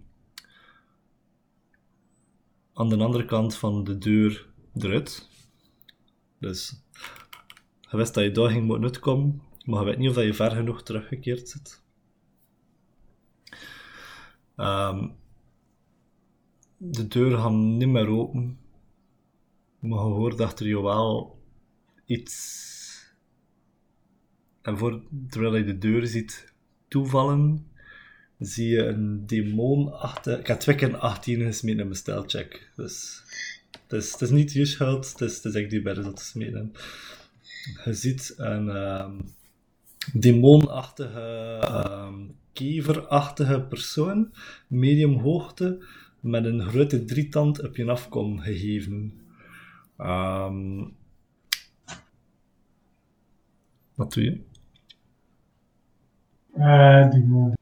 aan 2.73 2.89
de 2.89 2.97
andere 2.97 3.25
kant 3.25 3.57
van 3.57 3.85
de 3.85 3.99
deur 3.99 4.49
eruit. 4.75 5.29
Dus 6.39 6.83
je 7.81 7.97
wist 7.97 8.15
dat 8.15 8.25
je 8.25 8.31
daar 8.31 8.51
ging 8.51 8.67
moeten 8.67 8.85
uitkomen, 8.85 9.43
maar 9.65 9.81
je 9.81 9.87
weet 9.87 9.99
niet 9.99 10.09
of 10.09 10.17
je 10.17 10.35
ver 10.35 10.51
genoeg 10.51 10.83
teruggekeerd 10.83 11.49
zit. 11.49 11.83
Ehm, 14.57 15.09
de 16.77 17.09
deur 17.09 17.39
gaat 17.39 17.53
niet 17.53 17.89
meer 17.89 18.09
open, 18.09 18.59
maar 19.79 19.99
je 19.99 20.05
hoort 20.05 20.41
achter 20.41 20.67
je 20.67 20.83
wel 20.83 21.43
iets. 22.05 22.59
En 24.63 24.79
voor, 24.79 25.03
terwijl 25.29 25.57
je 25.57 25.65
de 25.65 25.79
deur 25.79 26.07
ziet 26.07 26.53
toevallen, 26.89 27.71
zie 28.39 28.69
je 28.69 28.83
een 28.83 29.27
demonachtige... 29.27 30.39
Ik 30.39 30.47
heb 30.47 30.61
twee 30.61 30.77
keer 30.77 30.89
een 30.89 31.01
18 31.01 31.41
gesmeten 31.41 31.81
in 31.81 31.87
mijn 31.87 31.99
stijlcheck. 31.99 32.73
Dus 32.77 33.23
het 33.83 33.93
is, 33.93 34.17
is 34.17 34.31
niet 34.31 34.53
je 34.53 34.65
schuld, 34.65 35.11
het 35.11 35.21
is, 35.21 35.43
het 35.43 35.55
echt 35.55 35.71
die 35.71 35.83
bij 35.83 35.95
dat 35.95 36.17
te 36.17 36.25
smeden. 36.25 36.73
Je 37.85 37.95
ziet 37.95 38.35
een 38.37 38.69
ehm, 38.69 39.21
demonachtige, 40.13 41.59
ehm 41.61 42.39
keverachtige 42.53 43.61
persoon, 43.61 44.33
medium 44.67 45.19
hoogte, 45.19 45.87
met 46.21 46.45
een 46.45 46.63
grote 46.63 47.05
drietand 47.05 47.63
op 47.63 47.77
je 47.77 47.91
afkom 47.91 48.39
gegeven. 48.39 49.21
Ehm, 49.97 50.89
wat 53.95 54.13
doe 54.13 54.25
je? 54.25 54.41
Eh, 56.53 57.13
man. 57.25 57.57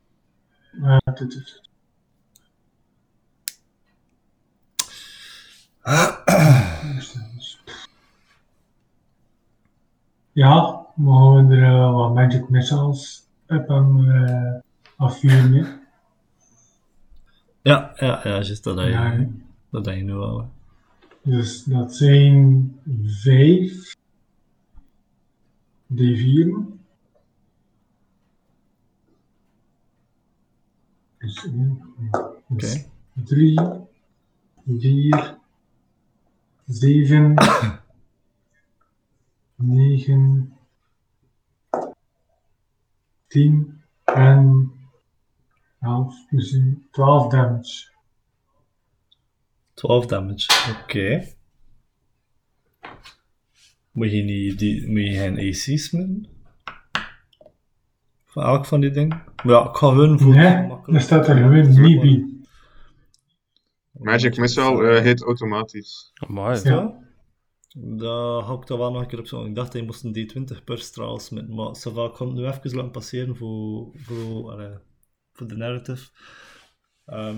Eh, 0.82 0.96
tut, 1.14 1.30
tut. 1.30 1.66
Ja, 10.32 10.87
mogen 10.98 11.46
we 11.48 11.56
er 11.56 11.62
eh, 11.62 11.94
wat 11.94 12.14
magic 12.14 12.48
missiles 12.48 13.28
op 13.46 13.68
hem 13.68 14.10
eh 14.10 14.54
afvuren? 14.96 15.80
Ja, 17.62 17.92
ja, 17.96 18.20
ja, 18.24 18.42
juist 18.42 18.64
dat 18.64 18.78
Ja, 18.78 19.10
hè. 19.10 19.26
dat 19.70 19.84
je 19.86 20.02
nu 20.02 20.12
hè. 20.12 20.42
Dus 21.22 21.64
dat 21.64 21.94
zijn 21.94 22.72
vijf 23.04 23.96
D4. 25.94 26.76
Dus 31.18 31.48
dus 32.48 32.48
Oké. 32.48 32.84
drie, 33.24 33.60
vier, 34.78 35.36
zeven, 36.66 37.34
negen, 39.56 40.52
tien 43.28 43.82
en 44.04 44.72
elf, 45.80 46.14
dus 46.30 46.58
twaalf 46.90 47.30
damage. 47.30 47.86
12 49.74 50.06
damage, 50.06 50.72
oké. 50.82 51.24
Moet 53.90 54.10
je 54.10 54.22
niet 54.22 54.58
die, 54.58 54.90
moet 54.90 55.00
je 55.00 55.12
geen 55.12 55.38
AC's 55.38 55.90
doen? 55.90 56.28
Van 58.26 58.42
elk 58.42 58.66
van 58.66 58.80
die 58.80 58.90
dingen? 58.90 59.22
Maar 59.42 59.54
ja, 59.54 59.68
ik 59.68 59.76
ga 59.76 59.94
hun 59.94 60.18
voor 60.18 60.34
Nee, 60.34 60.70
er 60.86 61.00
staat 61.00 61.28
er 61.28 61.36
gewoon 61.36 61.82
niet 61.82 62.00
bij. 62.00 62.36
Magic 63.92 64.36
Missile 64.36 64.88
eh, 64.88 65.02
hit 65.02 65.22
automatisch. 65.22 66.10
Amai. 66.14 66.60
Ja. 66.62 67.07
Daar 67.80 68.42
ga 68.42 68.52
ik 68.52 68.66
daar 68.66 68.78
wel 68.78 68.92
nog 68.92 69.02
een 69.02 69.08
keer 69.08 69.18
op 69.18 69.26
zo. 69.26 69.44
Ik 69.44 69.54
dacht 69.54 69.72
hij 69.72 69.82
moest 69.82 70.04
een 70.04 70.14
D20 70.14 70.64
per 70.64 70.78
straal 70.78 71.18
smitten, 71.18 71.54
maar 71.54 71.76
ça 71.76 71.92
va, 71.92 72.04
ik 72.04 72.12
kan 72.12 72.26
het 72.26 72.36
nu 72.36 72.46
even 72.46 72.76
laten 72.76 72.90
passeren 72.90 73.36
voor, 73.36 73.90
voor, 73.94 74.82
voor 75.32 75.48
de 75.48 75.56
narrative. 75.56 76.10
Ehm 77.06 77.36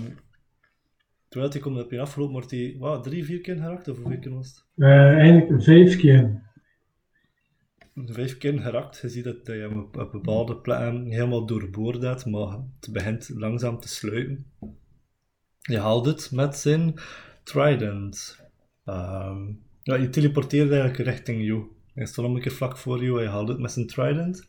terwijl 1.31 1.51
hij 1.51 1.61
komt 1.61 1.83
op 1.83 1.91
je 1.91 1.99
afgelopen, 1.99 2.33
wordt 2.33 2.51
hij 2.51 2.75
wow, 2.79 3.03
drie, 3.03 3.25
vier 3.25 3.41
keer 3.41 3.55
geraakt, 3.55 3.87
of 3.87 3.97
hoeveel 3.97 4.19
keer 4.19 4.33
was 4.33 4.47
het? 4.47 4.65
Eh, 4.75 5.17
eigenlijk 5.17 5.63
vijf 5.63 5.97
keer. 5.97 6.41
vijf 7.95 8.37
keer 8.37 8.59
geraakt. 8.59 8.99
Je 9.01 9.09
ziet 9.09 9.23
dat 9.23 9.47
hem 9.47 9.79
op, 9.79 9.97
op 9.97 10.11
bepaalde 10.11 10.57
plekken 10.57 11.05
helemaal 11.05 11.45
doorboord 11.45 12.01
hebt, 12.01 12.25
maar 12.25 12.59
het 12.79 12.89
begint 12.91 13.29
langzaam 13.33 13.79
te 13.79 13.87
sluiten. 13.87 14.45
Je 15.59 15.79
haalt 15.79 16.05
het 16.05 16.31
met 16.31 16.55
zijn 16.55 16.93
trident. 17.43 18.39
Ehm, 18.85 19.47
ja, 19.83 19.95
je 19.95 20.09
teleporteert 20.09 20.71
eigenlijk 20.71 20.99
richting 21.09 21.45
jou. 21.45 21.65
Hij 21.93 22.05
staat 22.05 22.25
nog 22.25 22.35
een 22.35 22.41
keer 22.41 22.51
vlak 22.51 22.77
voor 22.77 23.03
jou 23.03 23.21
je 23.21 23.27
haalt 23.27 23.47
het 23.47 23.59
met 23.59 23.71
zijn 23.71 23.87
trident. 23.87 24.45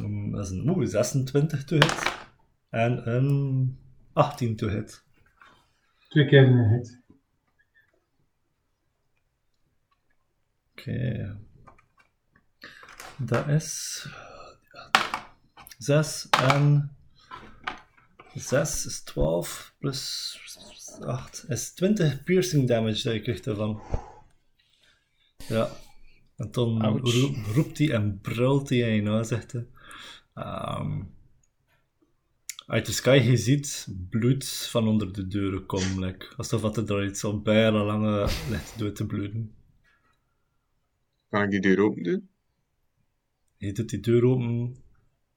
Mm, 0.00 0.30
dat 0.30 0.44
is 0.44 0.50
een 0.50 0.68
oeh, 0.68 0.86
26 0.86 1.64
to 1.64 1.76
hit. 1.76 2.16
En 2.70 3.14
een 3.14 3.78
18 4.12 4.56
to 4.56 4.68
hit. 4.68 5.04
Twee 6.08 6.26
keer 6.26 6.42
een 6.42 6.68
hit. 6.68 7.00
Oké. 10.70 11.38
Dat 13.16 13.48
is 13.48 14.06
6 15.78 16.28
en 16.28 16.96
6 18.34 18.86
is 18.86 19.02
12 19.02 19.74
plus 19.78 20.32
8 21.04 21.44
is 21.48 21.70
20 21.74 22.22
piercing 22.24 22.68
damage 22.68 23.02
dat 23.02 23.14
je 23.14 23.20
krijgt 23.20 23.46
ervan. 23.46 23.82
Ja. 25.48 25.70
En 26.36 26.48
dan 26.50 26.86
roep- 26.98 27.36
roept 27.54 27.78
hij 27.78 27.90
en 27.92 28.20
brult 28.20 28.68
hij 28.68 28.96
en 28.98 29.04
nou 29.04 29.24
zegt 29.24 29.52
hij. 29.52 29.66
ehm, 30.34 31.02
uit 32.66 32.86
de 32.86 32.92
sky, 32.92 33.20
je 33.24 33.36
ziet 33.36 33.88
bloed 34.10 34.48
van 34.70 34.88
onder 34.88 35.12
de 35.12 35.26
deuren 35.26 35.66
komen. 35.66 35.98
Like, 36.04 36.26
alsof 36.36 36.60
dat 36.60 36.76
er 36.76 36.86
daar 36.86 37.04
iets 37.04 37.24
al 37.24 37.40
bijna 37.42 37.84
lange 37.84 38.28
ligt 38.50 38.78
door 38.78 38.92
te 38.92 39.06
bloeden. 39.06 39.54
Kan 41.28 41.42
ik 41.42 41.50
die 41.50 41.60
deur 41.60 41.80
open 41.80 42.02
doen? 42.02 42.28
Je 43.56 43.72
doet 43.72 43.88
die 43.88 44.00
deur 44.00 44.24
open 44.24 44.76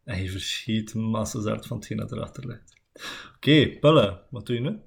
en 0.04 0.24
je 0.24 0.30
verschiet 0.32 0.94
massa's 0.94 1.46
uit 1.46 1.66
van 1.68 1.78
hetgeen 1.78 1.98
dat 1.98 2.12
erachter 2.12 2.48
ligt. 2.48 2.76
Oké, 3.36 3.78
Pelle, 3.80 4.22
wat 4.30 4.46
doe 4.46 4.56
je 4.56 4.62
nu? 4.62 4.80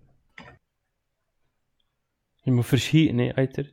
Je 2.45 2.53
moet 2.53 2.67
verschieten, 2.67 3.19
hè, 3.19 3.29
Eiter. 3.29 3.73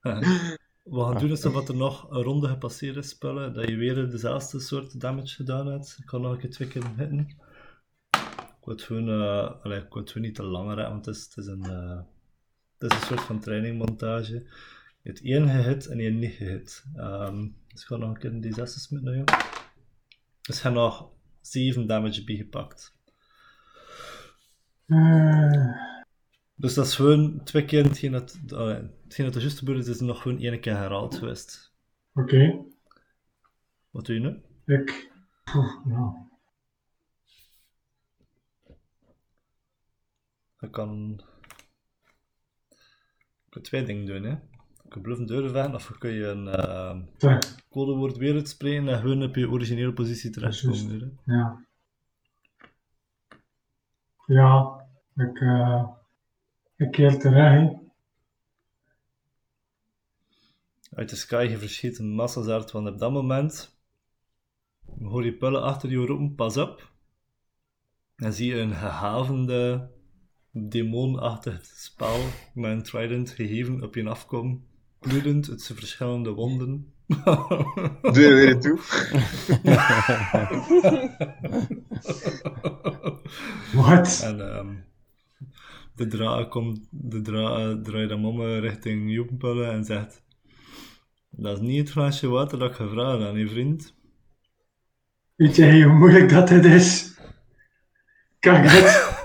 We 0.90 1.00
gaan 1.00 1.18
doen 1.18 1.30
alsof 1.30 1.68
er 1.68 1.76
nog 1.76 2.10
een 2.10 2.22
ronde 2.22 2.48
gepasseerd 2.48 2.96
is, 2.96 3.14
Pelle, 3.14 3.52
dat 3.52 3.68
je 3.68 3.76
weer 3.76 4.10
dezelfde 4.10 4.60
soort 4.60 5.00
damage 5.00 5.34
gedaan 5.34 5.66
hebt. 5.66 5.96
Ik 5.98 6.06
kan 6.06 6.20
nog 6.20 6.32
een 6.32 6.38
keer 6.38 6.50
twee 6.50 6.68
keer 6.68 6.82
hitten. 6.96 7.18
Ik 7.18 8.64
wil 8.64 8.74
het 8.74 8.82
gewoon, 8.82 9.08
eh, 9.08 9.62
allee, 9.62 9.78
ik 9.78 9.92
wil 9.92 10.02
het 10.02 10.10
gewoon 10.10 10.26
niet 10.26 10.36
te 10.36 10.42
lang 10.42 10.68
redden, 10.68 10.88
want 10.88 11.06
het 11.06 11.16
is, 11.16 11.24
het 11.24 11.36
is 11.36 11.46
een, 11.46 11.64
eh, 11.64 12.00
het 12.78 12.92
is 12.92 12.98
een 12.98 13.06
soort 13.06 13.20
van 13.20 13.40
trainingmontage. 13.40 14.32
Je 15.02 15.08
hebt 15.08 15.22
één 15.22 15.48
gehit 15.48 15.86
en 15.86 15.98
één 15.98 16.18
niet 16.18 16.32
gehit. 16.32 16.84
Ehm, 16.94 17.48
dus 17.68 17.80
ik 17.80 17.86
ga 17.86 17.96
nog 17.96 18.08
een 18.08 18.18
keer 18.18 18.40
die 18.40 18.54
zesde 18.54 18.94
met 18.94 19.02
naar 19.02 19.14
jou. 19.14 19.26
Dus 20.42 20.56
je 20.56 20.62
hebt 20.62 20.74
nog 20.74 21.10
7 21.40 21.86
damage 21.86 22.24
bijgepakt. 22.24 22.96
Dus 26.60 26.74
dat 26.74 26.86
is 26.86 26.94
gewoon 26.94 27.44
twee 27.44 27.64
keer 27.64 27.84
hetgeen 27.84 28.12
dat, 28.12 28.38
uh, 28.52 28.78
hetgeen 29.04 29.26
dat 29.26 29.34
er 29.34 29.40
juist 29.40 29.58
gebeurd 29.58 29.78
is, 29.78 29.88
is 29.88 30.00
nog 30.00 30.22
gewoon 30.22 30.38
één 30.38 30.60
keer 30.60 30.76
herhaald 30.76 31.14
geweest. 31.14 31.74
Oké. 32.14 32.64
Wat 33.90 34.06
doe 34.06 34.14
je 34.14 34.20
nu? 34.20 34.42
Ik. 34.76 35.12
Ja. 35.84 36.28
Je 40.58 40.70
kan... 40.70 41.20
Je 42.68 43.50
kunt 43.50 43.64
twee 43.64 43.84
dingen 43.84 44.06
doen, 44.06 44.22
hè. 44.22 44.30
Je 44.82 44.88
kunt 44.88 45.02
bluffen 45.02 45.26
doorvechten, 45.26 45.74
of 45.74 45.88
je 45.88 45.98
kun 45.98 46.10
je 46.10 46.26
een 46.26 46.46
uh, 46.46 47.38
codewoord 47.70 48.16
weer 48.16 48.34
uitspreken 48.34 48.88
en 48.88 48.98
gewoon 48.98 49.22
op 49.22 49.34
je 49.34 49.50
originele 49.50 49.92
positie 49.92 50.30
terechtkomen. 50.30 51.18
Ja. 51.24 51.64
Ja, 54.26 54.86
ik, 55.14 55.40
eh 55.40 55.98
ik 56.80 56.90
keer 56.90 57.18
terug. 57.18 57.34
hè. 57.34 57.78
Uit 60.90 61.08
de 61.08 61.16
sky, 61.16 61.46
je 61.50 61.58
verschiet 61.58 61.98
een 61.98 62.14
massazaard, 62.14 62.70
want 62.70 62.88
op 62.88 62.98
dat 62.98 63.12
moment 63.12 63.78
hoor 64.98 65.24
je 65.24 65.36
pullen 65.36 65.62
achter 65.62 65.90
je 65.90 65.96
roepen, 65.96 66.34
pas 66.34 66.56
op. 66.56 66.92
En 68.16 68.32
zie 68.32 68.54
je 68.54 68.60
een 68.60 68.74
gehavende, 68.74 69.90
demonachtig 70.50 71.64
spel 71.64 72.18
met 72.54 72.70
een 72.70 72.82
trident 72.82 73.30
gegeven 73.30 73.82
op 73.82 73.94
je 73.94 74.08
afkomen, 74.08 74.64
bloedend 74.98 75.50
uit 75.50 75.60
zijn 75.60 75.78
verschillende 75.78 76.30
wonden. 76.30 76.92
Doe 78.02 78.20
je 78.20 78.34
weer 78.34 78.60
toe? 78.60 78.78
Wat? 83.82 84.20
En 84.24 84.54
ehm, 84.54 84.74
de 86.00 86.06
draak 86.06 86.50
komt, 86.50 86.88
de 86.90 87.20
draak 87.20 87.84
draait 87.84 88.12
om 88.12 88.40
eh, 88.40 88.58
richting 88.58 89.12
Joepenpullen 89.12 89.72
en 89.72 89.84
zegt: 89.84 90.22
Dat 91.30 91.56
is 91.56 91.62
niet 91.66 91.78
het 91.78 91.90
glaasje 91.90 92.28
water 92.28 92.58
dat 92.58 92.70
ik 92.70 92.76
gevraagd 92.76 93.22
aan 93.22 93.38
je 93.38 93.48
vriend. 93.48 93.94
Weet 95.36 95.56
jij 95.56 95.82
hoe 95.82 95.98
moeilijk 95.98 96.30
dat 96.30 96.48
dit 96.48 96.64
is? 96.64 97.18
Kijk 98.38 98.70
dit. 98.70 99.24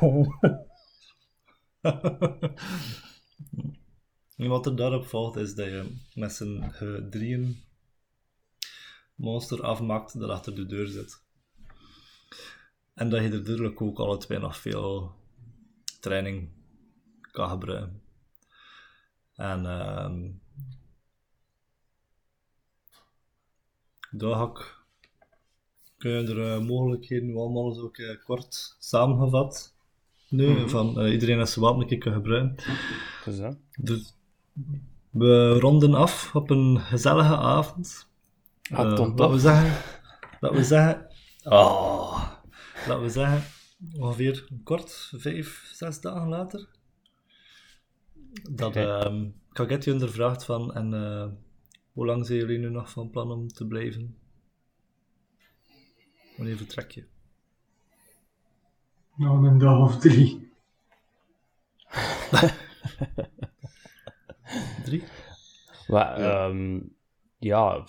En 4.35 4.47
wat 4.47 4.65
er 4.65 4.76
daarop 4.76 5.06
volgt 5.06 5.38
is 5.38 5.56
dat 5.56 5.65
je 5.65 5.95
met 6.14 6.31
z'n 6.31 6.64
drieën 7.10 7.64
monster 9.15 9.61
afmaakt 9.61 10.19
dat 10.19 10.30
achter 10.30 10.56
de 10.56 10.65
deur 10.65 10.88
zit. 10.88 11.23
En 12.93 13.10
dat 13.10 13.22
je 13.22 13.30
er 13.30 13.43
duidelijk 13.43 13.81
ook 13.81 13.99
alle 13.99 14.18
twee 14.18 14.39
nog 14.39 14.57
veel 14.57 15.15
training 15.99 16.49
kan 17.36 17.49
gebruiken. 17.49 18.02
En 19.36 19.66
ehm 19.66 20.44
daar 24.18 24.36
ga 24.36 24.44
ik, 24.44 24.84
kun 25.98 26.12
je 26.12 26.34
er 26.34 26.53
eh, 26.53 26.60
mogelijkheden 26.68 27.38
allemaal 27.38 27.70
eens 27.70 27.80
ook 27.80 27.98
eh, 27.98 28.24
kort 28.24 28.76
samengevat. 28.80 29.74
Nu, 30.30 30.70
van 30.70 30.99
eh, 30.99 31.12
iedereen 31.12 31.40
als 31.40 31.53
zijn 31.53 31.66
wapen 31.66 31.82
een 31.82 31.88
keer 31.88 31.98
kan 31.98 32.14
gebruiken. 32.14 32.56
Dus 33.26 33.38
dat. 33.38 33.57
Dus 33.78 34.14
we 35.10 35.60
ronden 35.60 35.94
af 35.94 36.36
op 36.36 36.49
een 36.49 36.80
gezellige 36.80 37.38
avond. 37.38 38.07
Ah, 38.72 38.94
tot 38.94 39.20
laten 39.20 39.36
we 39.36 39.40
zeggen, 39.40 39.82
laten 40.41 40.57
we 40.57 40.64
zeggen, 40.64 41.07
oh, 41.44 42.32
laten 42.88 43.02
we 43.02 43.10
zeggen, 43.10 43.44
ongeveer 43.99 44.48
kort, 44.64 45.12
vijf, 45.16 45.70
zes 45.74 46.02
dagen 46.02 46.28
later, 46.28 46.68
dat 48.44 48.70
Oké. 48.70 48.80
ehm 48.80 49.26
Kaget 49.56 49.84
je 49.84 49.91
ondervraagt 49.91 50.45
van, 50.45 50.74
en 50.74 50.94
eh, 50.94 51.28
hoe 51.94 52.06
lang 52.06 52.26
zijn 52.26 52.40
jullie 52.40 52.57
nu 52.57 52.70
nog 52.70 52.90
van 52.90 53.10
plan 53.10 53.32
om 53.32 53.48
te 53.48 53.68
blijven? 53.68 54.18
Wanneer 56.38 56.57
vertrek 56.57 56.91
je? 56.91 57.03
Nou, 59.16 59.48
een 59.48 59.57
dag 59.57 59.80
of 59.80 59.98
drie. 59.98 60.52
Drie? 64.86 65.03
Maar, 65.88 66.16
ehm, 66.16 66.80
ja, 67.38 67.86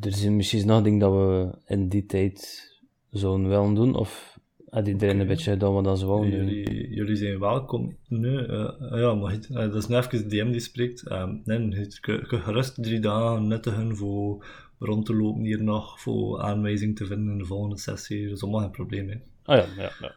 er 0.00 0.12
zijn 0.12 0.36
misschien 0.36 0.66
nog 0.66 0.82
dingen 0.82 0.98
dat 0.98 1.12
we 1.12 1.58
in 1.66 1.88
die 1.88 2.06
tijd 2.06 2.70
zouden 3.10 3.48
willen 3.48 3.74
doen, 3.74 3.94
of 3.94 4.35
iedereen 4.72 4.94
Oké. 5.10 5.20
een 5.20 5.26
beetje 5.26 5.56
wat 5.56 5.84
dat 5.84 5.98
ze 5.98 6.06
wouden 6.06 6.30
doen? 6.30 6.46
Jullie, 6.46 6.88
jullie 6.94 7.16
zijn 7.16 7.38
welkom. 7.38 7.96
Nee, 8.08 8.46
eh, 8.46 8.70
ja, 9.00 9.14
maar 9.14 9.32
het- 9.32 9.48
eh, 9.48 9.54
dat 9.56 9.74
is 9.74 9.86
nu 9.86 9.96
even 9.96 10.28
de 10.28 10.36
DM 10.36 10.50
die 10.50 10.60
spreekt. 10.60 11.06
Ehm, 11.06 11.34
nee, 11.44 11.68
je 11.70 11.98
kunt 12.00 12.26
gerust 12.42 12.82
drie 12.82 13.00
dagen 13.00 13.46
nuttigen 13.46 13.96
voor 13.96 14.44
rond 14.78 15.06
te 15.06 15.14
lopen 15.14 15.42
hier 15.42 15.62
nog, 15.62 16.00
voor 16.00 16.40
aanwijzing 16.42 16.96
te 16.96 17.06
vinden 17.06 17.32
in 17.32 17.38
de 17.38 17.44
volgende 17.44 17.78
sessie. 17.78 18.26
Dat 18.28 18.36
is 18.36 18.42
allemaal 18.42 18.60
geen 18.60 18.70
probleem. 18.70 19.08
Hè. 19.08 19.14
Ah 19.44 19.56
ja, 19.56 19.82
ja, 19.82 19.90
ja. 20.00 20.14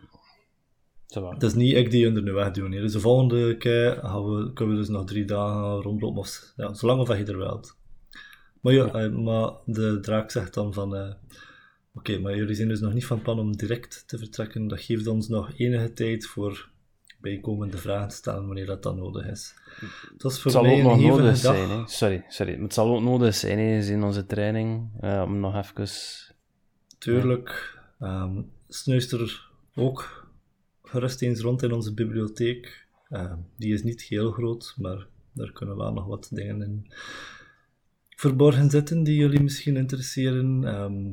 Het 1.33 1.43
is 1.43 1.53
niet 1.53 1.75
ik 1.75 1.91
die 1.91 2.07
onder 2.07 2.25
de 2.25 2.31
weg 2.31 2.51
doe. 2.51 2.69
hè. 2.75 2.81
Dus 2.81 2.91
de 2.91 2.99
volgende 2.99 3.57
keer 3.57 3.91
gaan 4.01 4.23
we, 4.35 4.53
kunnen 4.53 4.75
we 4.75 4.81
dus 4.81 4.89
nog 4.89 5.05
drie 5.05 5.25
dagen 5.25 5.81
rondlopen, 5.81 6.19
of, 6.19 6.53
ja, 6.55 6.73
zolang 6.73 6.99
of 7.01 7.17
je 7.17 7.25
er 7.25 7.37
wilt. 7.37 7.77
Maar 8.61 8.73
ja, 8.73 8.85
eh, 8.93 9.11
maar 9.11 9.51
de 9.65 9.99
draak 10.01 10.31
zegt 10.31 10.53
dan 10.53 10.73
van... 10.73 11.15
Oké, 11.93 12.19
maar 12.19 12.35
jullie 12.35 12.55
zijn 12.55 12.67
dus 12.67 12.79
nog 12.79 12.93
niet 12.93 13.05
van 13.05 13.21
plan 13.21 13.39
om 13.39 13.55
direct 13.55 14.03
te 14.07 14.17
vertrekken. 14.17 14.67
Dat 14.67 14.81
geeft 14.81 15.07
ons 15.07 15.27
nog 15.27 15.51
enige 15.57 15.93
tijd 15.93 16.25
voor 16.25 16.69
bijkomende 17.21 17.77
vragen 17.77 18.09
te 18.09 18.15
stellen 18.15 18.45
wanneer 18.45 18.65
dat 18.65 18.83
dan 18.83 18.95
nodig 18.95 19.25
is. 19.27 19.53
Het 20.13 20.21
was 20.21 20.41
voor 20.41 20.43
Het 20.43 20.53
zal 20.53 20.61
mij 20.61 20.73
ook 20.73 20.81
nog 20.81 20.99
nodig 20.99 21.41
dag. 21.41 21.55
zijn, 21.55 21.69
hè. 21.69 21.87
Sorry, 21.87 22.25
sorry. 22.27 22.53
Maar 22.53 22.63
het 22.63 22.73
zal 22.73 22.95
ook 22.95 23.01
nodig 23.01 23.35
zijn, 23.35 23.59
hè, 23.59 23.79
in 23.91 24.03
onze 24.03 24.25
training, 24.25 24.89
eh, 24.99 25.21
om 25.25 25.39
nog 25.39 25.55
even... 25.55 25.87
Tuurlijk. 26.97 27.79
ehm 27.99 28.41
snuister 28.69 29.49
ook 29.75 30.27
gerust 30.83 31.21
eens 31.21 31.41
rond 31.41 31.63
in 31.63 31.71
onze 31.71 31.93
bibliotheek. 31.93 32.87
Ehm, 33.09 33.37
die 33.55 33.73
is 33.73 33.83
niet 33.83 34.01
heel 34.01 34.31
groot, 34.31 34.73
maar 34.77 35.07
daar 35.31 35.51
kunnen 35.51 35.77
wel 35.77 35.93
nog 35.93 36.05
wat 36.05 36.29
dingen 36.31 36.61
in 36.61 36.91
verborgen 38.09 38.69
zitten 38.69 39.03
die 39.03 39.15
jullie 39.15 39.41
misschien 39.41 39.77
interesseren. 39.77 40.63
Ehm, 40.63 41.11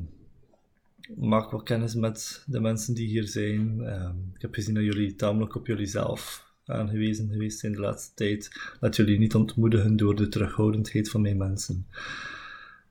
maak 1.15 1.51
wat 1.51 1.63
kennis 1.63 1.95
met 1.95 2.45
de 2.47 2.61
mensen 2.61 2.95
die 2.95 3.07
hier 3.09 3.27
zijn. 3.27 3.81
Ehm, 3.81 4.15
ik 4.35 4.43
heb 4.43 4.55
gezien 4.55 4.75
dat 4.75 4.85
jullie 4.85 5.15
tamelijk 5.15 5.55
op 5.55 5.67
jullie 5.67 5.87
zelf 5.87 6.45
aangewezen 6.65 7.29
geweest 7.31 7.59
zijn 7.59 7.73
de 7.73 7.81
laatste 7.81 8.15
tijd. 8.15 8.61
Laat 8.81 8.97
jullie 8.97 9.19
niet 9.19 9.35
ontmoedigen 9.35 9.97
door 9.97 10.17
de 10.17 10.29
terughoudendheid 10.29 11.11
van 11.11 11.21
mijn 11.21 11.37
mensen. 11.37 11.87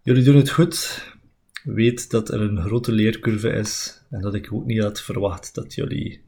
Jullie 0.02 0.24
doen 0.24 0.35
het 0.35 0.50
goed. 0.50 1.06
Weet 1.64 2.10
dat 2.10 2.30
er 2.30 2.42
een 2.42 2.61
grote 2.61 2.92
leercurve 2.92 3.50
is 3.50 4.02
en 4.10 4.22
dat 4.22 4.34
ik 4.34 4.53
ook 4.53 4.66
niet 4.66 4.82
had 4.82 5.02
verwacht 5.02 5.56
dat 5.56 5.74
jullie 5.74 6.24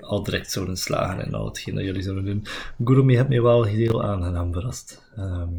al 0.00 0.22
direct 0.22 0.50
zouden 0.50 0.76
slagen 0.76 1.26
in 1.26 1.34
al 1.34 1.46
hetgeen 1.46 1.74
dat 1.74 1.84
jullie 1.84 2.02
zouden 2.02 2.24
doen. 2.24 2.46
Gurumi 2.84 3.16
heeft 3.16 3.28
mij 3.28 3.42
wel 3.42 3.62
heel 3.64 4.04
aangenaam 4.04 4.52
verrast. 4.52 5.10
Ehm. 5.16 5.50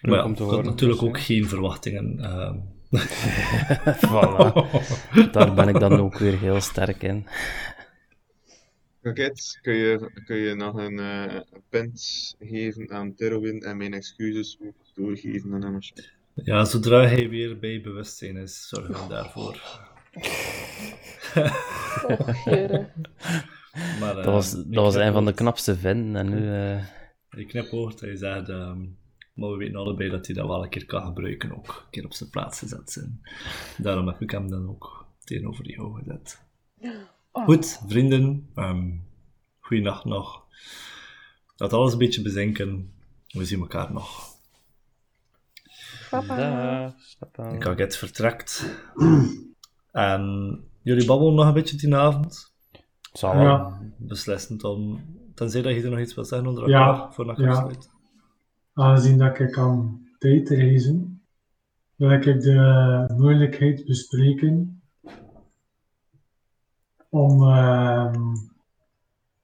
Maar 0.00 0.18
ja, 0.18 0.24
ik 0.24 0.38
had 0.38 0.64
natuurlijk 0.64 1.02
ook 1.02 1.20
geen 1.20 1.48
verwachtingen. 1.48 2.20
ehm. 2.20 2.56
voilà. 4.10 4.52
Daar 5.32 5.54
ben 5.54 5.68
ik 5.68 5.78
dan 5.78 6.00
ook 6.00 6.18
weer 6.18 6.38
heel 6.38 6.60
sterk 6.60 7.02
in. 7.02 7.26
Raket, 9.02 9.58
kun 9.62 9.74
je, 9.74 10.10
kun 10.24 10.36
je 10.36 10.54
nog 10.54 10.74
een 10.74 10.98
eh 10.98 11.40
pent 11.68 12.34
geven 12.38 12.90
aan 12.90 13.14
Terwin 13.14 13.60
en 13.62 13.76
mijn 13.76 13.94
excuses 13.94 14.58
ook 14.60 14.76
doorgeven 14.94 15.54
aan 15.54 15.62
hem? 15.62 15.78
ja, 16.34 16.64
zodra 16.64 17.06
hij 17.06 17.28
weer 17.28 17.58
bij 17.58 17.80
bewustzijn 17.80 18.36
is, 18.36 18.68
zorgen 18.68 18.94
we 18.94 19.06
daarvoor. 19.06 19.60
Och, 22.02 22.44
heren. 22.44 22.92
Maar, 23.98 24.14
Dat 24.22 24.32
was, 24.32 24.54
ehm, 24.54 24.72
dat 24.72 24.84
was 24.84 24.94
een 24.94 25.12
van 25.12 25.24
de 25.24 25.32
knip 25.32 25.34
knapste 25.34 25.76
vinden, 25.76 26.16
en 26.16 26.28
nu... 26.28 26.48
eh, 26.52 26.84
Ik 27.30 27.48
knipoog, 27.48 28.00
hij 28.00 28.16
zegt, 28.16 28.48
ehm, 28.48 28.82
maar 29.34 29.50
we 29.50 29.56
weten 29.56 29.76
allebei 29.76 30.10
dat 30.10 30.26
hij 30.26 30.34
dat 30.34 30.46
wel 30.46 30.62
een 30.62 30.68
keer 30.68 30.86
kan 30.86 31.06
gebruiken, 31.06 31.56
ook 31.56 31.68
een 31.68 31.90
keer 31.90 32.04
op 32.04 32.14
zijn 32.14 32.30
plaats 32.30 32.58
gezet 32.58 32.90
zijn. 32.90 33.20
Daarom 33.78 34.06
heb 34.06 34.20
ik 34.20 34.30
hem 34.30 34.50
dan 34.50 34.68
ook 34.68 35.06
tegenover 35.24 35.70
jou 35.70 35.94
gezet. 35.98 36.42
Oh. 37.32 37.44
Goed, 37.44 37.82
vrienden, 37.86 38.50
um, 38.54 39.06
goeienacht 39.60 40.04
nog. 40.04 40.44
Laat 41.56 41.72
alles 41.72 41.92
een 41.92 41.98
beetje 41.98 42.22
bezinken. 42.22 42.92
We 43.28 43.44
zien 43.44 43.60
elkaar 43.60 43.92
nog. 43.92 44.32
Papa. 46.10 46.94
Ik 47.52 47.62
ga 47.62 47.74
het 47.74 47.96
vertrekt. 47.96 48.78
en 49.92 50.64
jullie 50.82 51.06
babbelen 51.06 51.34
nog 51.34 51.46
een 51.46 51.52
beetje 51.54 51.76
die 51.76 51.96
avond. 51.96 52.52
Zal. 53.12 53.40
Ja. 53.40 53.80
Beslissend 53.96 54.64
om, 54.64 55.04
tenzij 55.34 55.62
dat 55.62 55.74
je 55.74 55.82
er 55.82 55.90
nog 55.90 56.00
iets 56.00 56.14
wil 56.14 56.24
zeggen 56.24 56.48
onder 56.48 56.68
Ja, 56.68 56.86
elkaar, 56.86 57.12
voor 57.12 57.30
ik 57.30 57.38
ja. 57.38 57.70
Aangezien 58.74 59.18
dat 59.18 59.38
ik 59.38 59.50
kan 59.50 60.00
tijdreizen, 60.18 61.22
wil 61.96 62.10
ik 62.10 62.40
de 62.40 63.04
moeilijkheid 63.16 63.84
bespreken 63.84 64.82
om 67.08 67.42
ehm, 67.42 68.34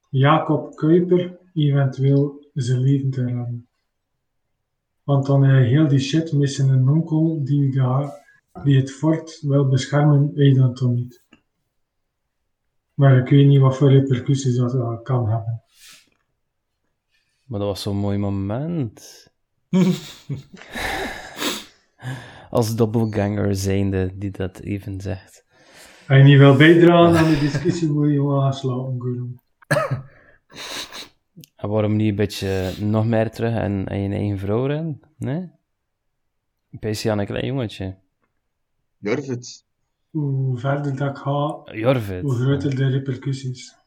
Jacob 0.09 0.77
Kuiper 0.77 1.39
eventueel 1.55 2.47
zijn 2.55 2.81
leven 2.81 3.11
te 3.11 3.25
redden. 3.25 3.69
Want 5.03 5.27
dan 5.27 5.43
hij 5.43 5.65
heel 5.65 5.89
die 5.89 5.99
shit 5.99 6.33
met 6.33 6.51
zijn 6.51 6.89
onkel 6.89 7.45
die, 7.45 7.73
daar, 7.73 8.27
die 8.63 8.77
het 8.77 8.93
fort 8.93 9.41
wil 9.41 9.69
beschermen, 9.69 10.31
hij 10.35 10.55
dan 10.55 10.75
toch 10.75 10.91
niet. 10.93 11.25
Maar 12.95 13.19
ik 13.19 13.29
weet 13.29 13.47
niet 13.47 13.61
wat 13.61 13.77
voor 13.77 13.91
repercussies 13.91 14.57
dat 14.57 15.03
kan 15.03 15.29
hebben. 15.29 15.63
Maar 17.51 17.59
dat 17.59 17.69
was 17.69 17.83
zo'n 17.83 17.97
mooi 17.97 18.19
moment. 18.19 19.29
Als 22.51 22.77
doppelganger 22.77 23.55
zijnde 23.55 24.19
die 24.19 24.31
dat 24.31 24.59
even 24.59 25.01
zegt. 25.01 25.45
Als 26.09 26.19
je 26.19 26.25
niet 26.25 26.39
wil 26.39 26.57
bijdragen 26.57 27.19
aan 27.19 27.31
de 27.31 27.39
discussie, 27.39 27.89
moet 27.89 28.09
je 28.09 28.15
gewoon 28.15 28.41
gaan 28.43 28.55
slapen, 28.55 29.01
Guru. 29.01 29.35
En 31.57 31.69
waarom 31.69 31.97
niet 31.97 32.09
een 32.09 32.15
beetje 32.15 32.73
nog 32.81 33.07
meer 33.07 33.31
terug 33.31 33.55
en, 33.55 33.87
en 33.87 34.01
je 34.01 34.15
eigen 34.15 34.39
vrouw 34.39 34.67
rennen? 34.67 35.01
Nee? 35.19 35.51
PC 36.79 37.07
aan 37.07 37.19
een 37.19 37.27
klein 37.27 37.47
jongetje. 37.47 37.97
Jorvit. 38.99 39.65
Hoe 40.11 40.59
verder 40.59 40.97
dat 40.97 41.11
ik 41.11 41.17
ga, 41.17 41.63
hoe 42.21 42.35
groter 42.35 42.77
de 42.77 42.89
repercussies. 42.89 43.80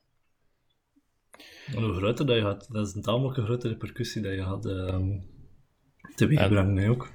En 1.75 1.83
hoe 1.83 1.93
groter 1.93 2.25
dat 2.25 2.35
je 2.35 2.41
had, 2.41 2.67
dat 2.71 2.87
is 2.87 2.93
een 2.93 3.01
tamelijk 3.01 3.37
grote 3.37 3.67
repercussie 3.67 4.21
dat 4.21 4.33
je 4.33 4.41
had 4.41 4.65
ehm 4.65 5.19
teweeg 6.15 6.47
brengen, 6.47 6.77
hè, 6.77 6.89
ook. 6.89 7.11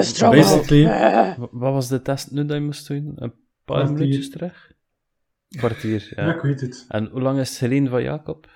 Strong. 0.00 0.34
Basically. 0.34 0.84
Wa- 0.84 1.36
Wat 1.52 1.72
was 1.72 1.88
de 1.88 2.02
test 2.02 2.30
nu 2.30 2.44
dat 2.46 2.56
je 2.56 2.62
moest 2.62 2.88
doen? 2.88 3.12
Een 3.16 3.32
paar 3.64 3.76
Kwartier. 3.84 3.96
minuutjes 3.98 4.30
terug? 4.30 4.72
Kwartier, 5.48 6.12
Ja. 6.16 6.26
ja. 6.26 6.34
ik 6.34 6.40
weet 6.40 6.60
het. 6.60 6.84
En 6.88 7.06
hoe 7.06 7.20
lang 7.20 7.38
is 7.38 7.48
het 7.48 7.58
geleden 7.58 7.88
van 7.88 8.02
Jacob? 8.02 8.48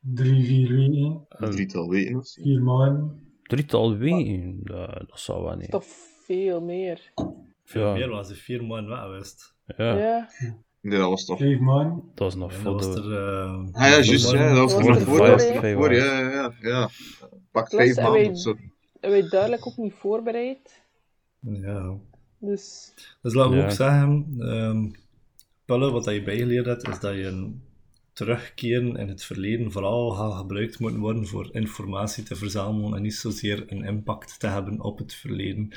Drie, 0.00 0.44
vier 0.44 0.68
weken, 0.76 1.24
Een 1.28 1.50
drietal 1.50 1.88
weken 1.88 2.16
of 2.16 2.28
vier 2.32 2.62
maanden. 2.62 3.22
Drietal 3.42 3.96
weken? 3.96 4.60
Dat, 4.62 5.04
dat 5.08 5.20
zou 5.20 5.44
wel 5.44 5.56
niet. 5.56 5.70
Toch 5.70 5.84
veel 6.26 6.60
meer. 6.60 7.12
veel 7.64 7.86
Ja. 7.86 7.92
meer 7.92 8.08
was 8.08 8.30
er 8.30 8.36
vier 8.36 8.64
maanden 8.64 8.90
weg 8.90 9.00
geweest. 9.00 9.54
Ja, 9.76 9.96
Ja. 9.98 10.28
Nee, 10.84 10.98
dat 10.98 11.08
was 11.08 11.24
toch... 11.24 11.38
Dat 11.38 12.02
was 12.14 12.34
nog 12.34 12.52
door. 12.62 12.80
er... 12.82 13.12
eh, 13.12 13.58
Ah 13.72 13.88
ja, 13.88 14.00
juist, 14.00 14.30
ja, 14.32 14.54
dat 14.54 14.72
was 14.72 14.84
nog 14.86 15.00
voor, 15.00 15.16
voor, 15.16 15.40
voor, 15.40 15.94
ja, 15.94 16.20
ja, 16.20 16.30
ja, 16.30 16.52
ja. 16.60 16.88
Pak 17.50 17.68
Plus, 17.68 17.80
vijf 17.80 17.96
en 17.96 18.02
maanden 18.12 18.36
zo. 18.36 18.56
En 19.00 19.10
wij 19.10 19.28
duidelijk 19.28 19.66
ook 19.66 19.76
niet 19.76 19.92
voorbereid. 19.94 20.82
Ja. 21.40 21.96
Dus 22.38 22.92
Dus 23.22 23.34
laten 23.34 23.52
we 23.52 23.58
Ja. 23.58 23.64
ook 23.64 23.70
zeggen, 23.70 24.34
ehm 24.38 24.90
Pelle, 25.64 25.90
wat 25.90 26.04
je 26.04 26.22
bijgeleerd 26.22 26.66
hebt, 26.66 26.88
is 26.88 27.00
dat 27.00 27.14
je 27.14 27.26
een 27.26 27.62
terugkeren 28.12 28.96
in 28.96 29.08
het 29.08 29.24
verleden 29.24 29.72
vooral 29.72 30.10
gaat 30.10 30.32
gebruikt 30.38 30.78
moeten 30.78 31.00
worden 31.00 31.26
voor 31.26 31.48
informatie 31.52 32.24
te 32.24 32.36
verzamelen 32.36 32.94
en 32.96 33.02
niet 33.02 33.14
zozeer 33.14 33.64
een 33.66 33.84
impact 33.84 34.40
te 34.40 34.46
hebben 34.46 34.80
op 34.80 34.98
het 34.98 35.14
verleden. 35.14 35.68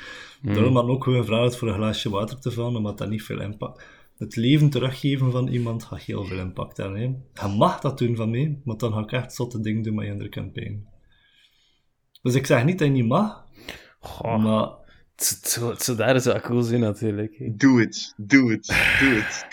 Daarom 0.42 0.74
had 0.74 0.84
ik 0.84 0.90
ook 0.90 1.04
gewoon 1.04 1.18
gevraagd 1.20 1.56
voor 1.56 1.68
een 1.68 1.74
glaasje 1.74 2.10
water 2.10 2.38
te 2.40 2.50
vullen, 2.50 2.76
omdat 2.76 2.98
dat 2.98 3.08
niet 3.08 3.22
veel 3.22 3.40
impact... 3.40 3.84
Het 4.18 4.36
leven 4.36 4.70
teruggeven 4.70 5.30
van 5.30 5.48
iemand 5.48 5.84
gaat 5.84 6.00
heel 6.02 6.24
veel 6.24 6.38
impact 6.38 6.76
hebben. 6.76 7.00
Hè. 7.00 7.48
Je 7.48 7.54
mag 7.56 7.80
dat 7.80 7.98
doen 7.98 8.16
van 8.16 8.30
mij, 8.30 8.60
maar 8.64 8.76
dan 8.76 8.92
ga 8.92 8.98
ik 9.00 9.12
echt 9.12 9.34
zotte 9.34 9.60
dingen 9.60 9.82
doen 9.82 9.94
met 9.94 10.04
je 10.06 10.10
andere 10.12 10.28
campagne. 10.28 10.78
Dus 12.22 12.34
ik 12.34 12.46
zeg 12.46 12.64
niet 12.64 12.78
dat 12.78 12.86
je 12.88 12.92
niet 12.94 13.06
mag, 13.06 13.46
Goh, 14.00 14.42
maar 14.42 14.68
het, 15.16 15.28
het, 15.40 15.48
zou- 15.48 15.70
het 15.72 15.94
daar 15.96 16.20
zo 16.20 16.38
cool 16.40 16.62
zijn 16.62 16.80
natuurlijk. 16.80 17.34
hè. 17.38 17.54
Do 17.56 17.78
it, 17.78 18.14
do 18.16 18.50
it, 18.50 18.66
do 19.00 19.06
it. 19.16 19.46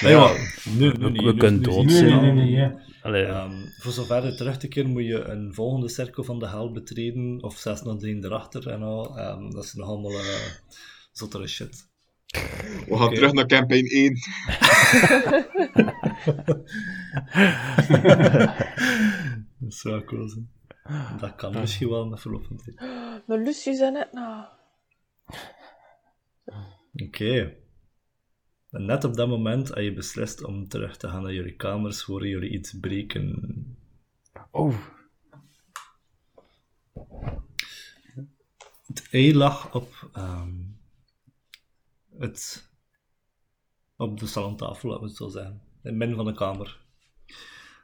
Nee, 0.00 0.16
maar 0.16 0.62
nu, 0.76 0.86
nu 0.86 0.90
we- 0.92 1.10
niet. 1.10 1.22
we 1.22 1.32
Nu- 1.32 1.36
kunnen 1.38 1.60
nu 1.60 1.66
dood 1.66 1.90
zien 1.90 2.04
Nee, 2.04 2.14
we 2.14 2.20
nee, 2.20 2.26
dan- 2.26 2.34
nee, 2.34 2.44
nee. 2.44 2.50
Ja. 2.50 2.80
Allee, 3.02 3.24
Ehm, 3.24 3.52
voor 3.78 3.92
zover 3.92 4.36
terug 4.36 4.56
te 4.58 4.68
keren 4.68 4.90
moet 4.90 5.04
je 5.04 5.24
een 5.24 5.54
volgende 5.54 5.88
cirkel 5.88 6.24
van 6.24 6.38
de 6.38 6.48
hel 6.48 6.72
betreden, 6.72 7.42
of 7.42 7.56
zelfs 7.56 7.82
nog 7.82 8.02
een 8.02 8.24
erachter 8.24 8.68
en 8.68 8.82
al. 8.82 9.18
Ehm, 9.18 9.50
dat 9.50 9.64
is 9.64 9.74
nog 9.74 9.88
allemaal 9.88 10.12
uh, 10.12 10.36
zottere 11.12 11.46
shit. 11.46 11.90
We 12.32 12.96
gaan 12.96 13.14
terug 13.14 13.32
naar 13.32 13.46
campaign 13.46 13.86
1. 13.86 14.16
Dat 19.58 19.72
is 19.72 19.82
wel 19.82 20.04
cool 20.04 20.28
zijn. 20.28 20.50
Dat 21.20 21.34
kan 21.34 21.52
misschien 21.52 21.88
wel 21.88 22.06
met 22.06 22.20
verloop 22.20 22.44
van 22.46 22.56
tijd. 22.56 22.80
Maar 23.26 23.38
Lucie 23.38 23.74
zei 23.74 23.90
net 23.90 24.12
nou. 24.12 24.44
Oké. 26.94 27.54
En 28.70 28.84
net 28.84 29.04
op 29.04 29.14
dat 29.14 29.28
moment 29.28 29.68
had 29.68 29.84
je 29.84 29.92
beslist 29.92 30.44
om 30.44 30.68
terug 30.68 30.96
te 30.96 31.08
gaan 31.08 31.22
naar 31.22 31.32
jullie 31.32 31.56
kamers, 31.56 32.02
horen 32.02 32.28
jullie 32.28 32.50
iets 32.50 32.78
breken. 32.80 33.76
oh, 34.50 34.74
Het 38.86 39.08
ei 39.10 39.34
lag 39.34 39.74
op, 39.74 40.10
ehm, 40.12 40.50
het, 42.22 42.70
op 43.96 44.20
de 44.20 44.26
salontafel, 44.26 44.88
laten 44.88 45.02
we 45.04 45.08
het 45.08 45.18
zo 45.18 45.28
zeggen. 45.28 45.52
In 45.52 45.90
het 45.90 45.94
midden 45.94 46.16
van 46.16 46.26
de 46.26 46.34
kamer. 46.34 46.80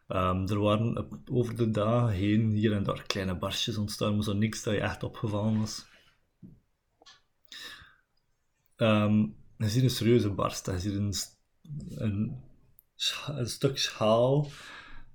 Ehm, 0.07 0.47
er 0.47 0.61
waren 0.61 1.09
over 1.31 1.57
de 1.57 1.71
dagen 1.71 2.15
heen 2.15 2.51
hier 2.51 2.73
en 2.73 2.83
daar 2.83 3.03
kleine 3.03 3.39
barstjes 3.39 3.77
ontstaan, 3.77 4.15
maar 4.15 4.25
zo 4.25 4.33
niks 4.33 4.63
dat 4.63 4.75
je 4.75 4.81
echt 4.81 5.03
opgevallen 5.03 5.59
was. 5.59 5.87
Ehm, 8.77 9.27
je 9.57 9.69
ziet 9.69 9.83
een 9.83 9.91
serieuze 9.91 10.31
barst. 10.31 10.67
Je 10.67 10.79
ziet 10.79 10.95
een, 10.95 11.15
een, 11.89 13.47
stuk 13.47 13.79
schaal 13.79 14.47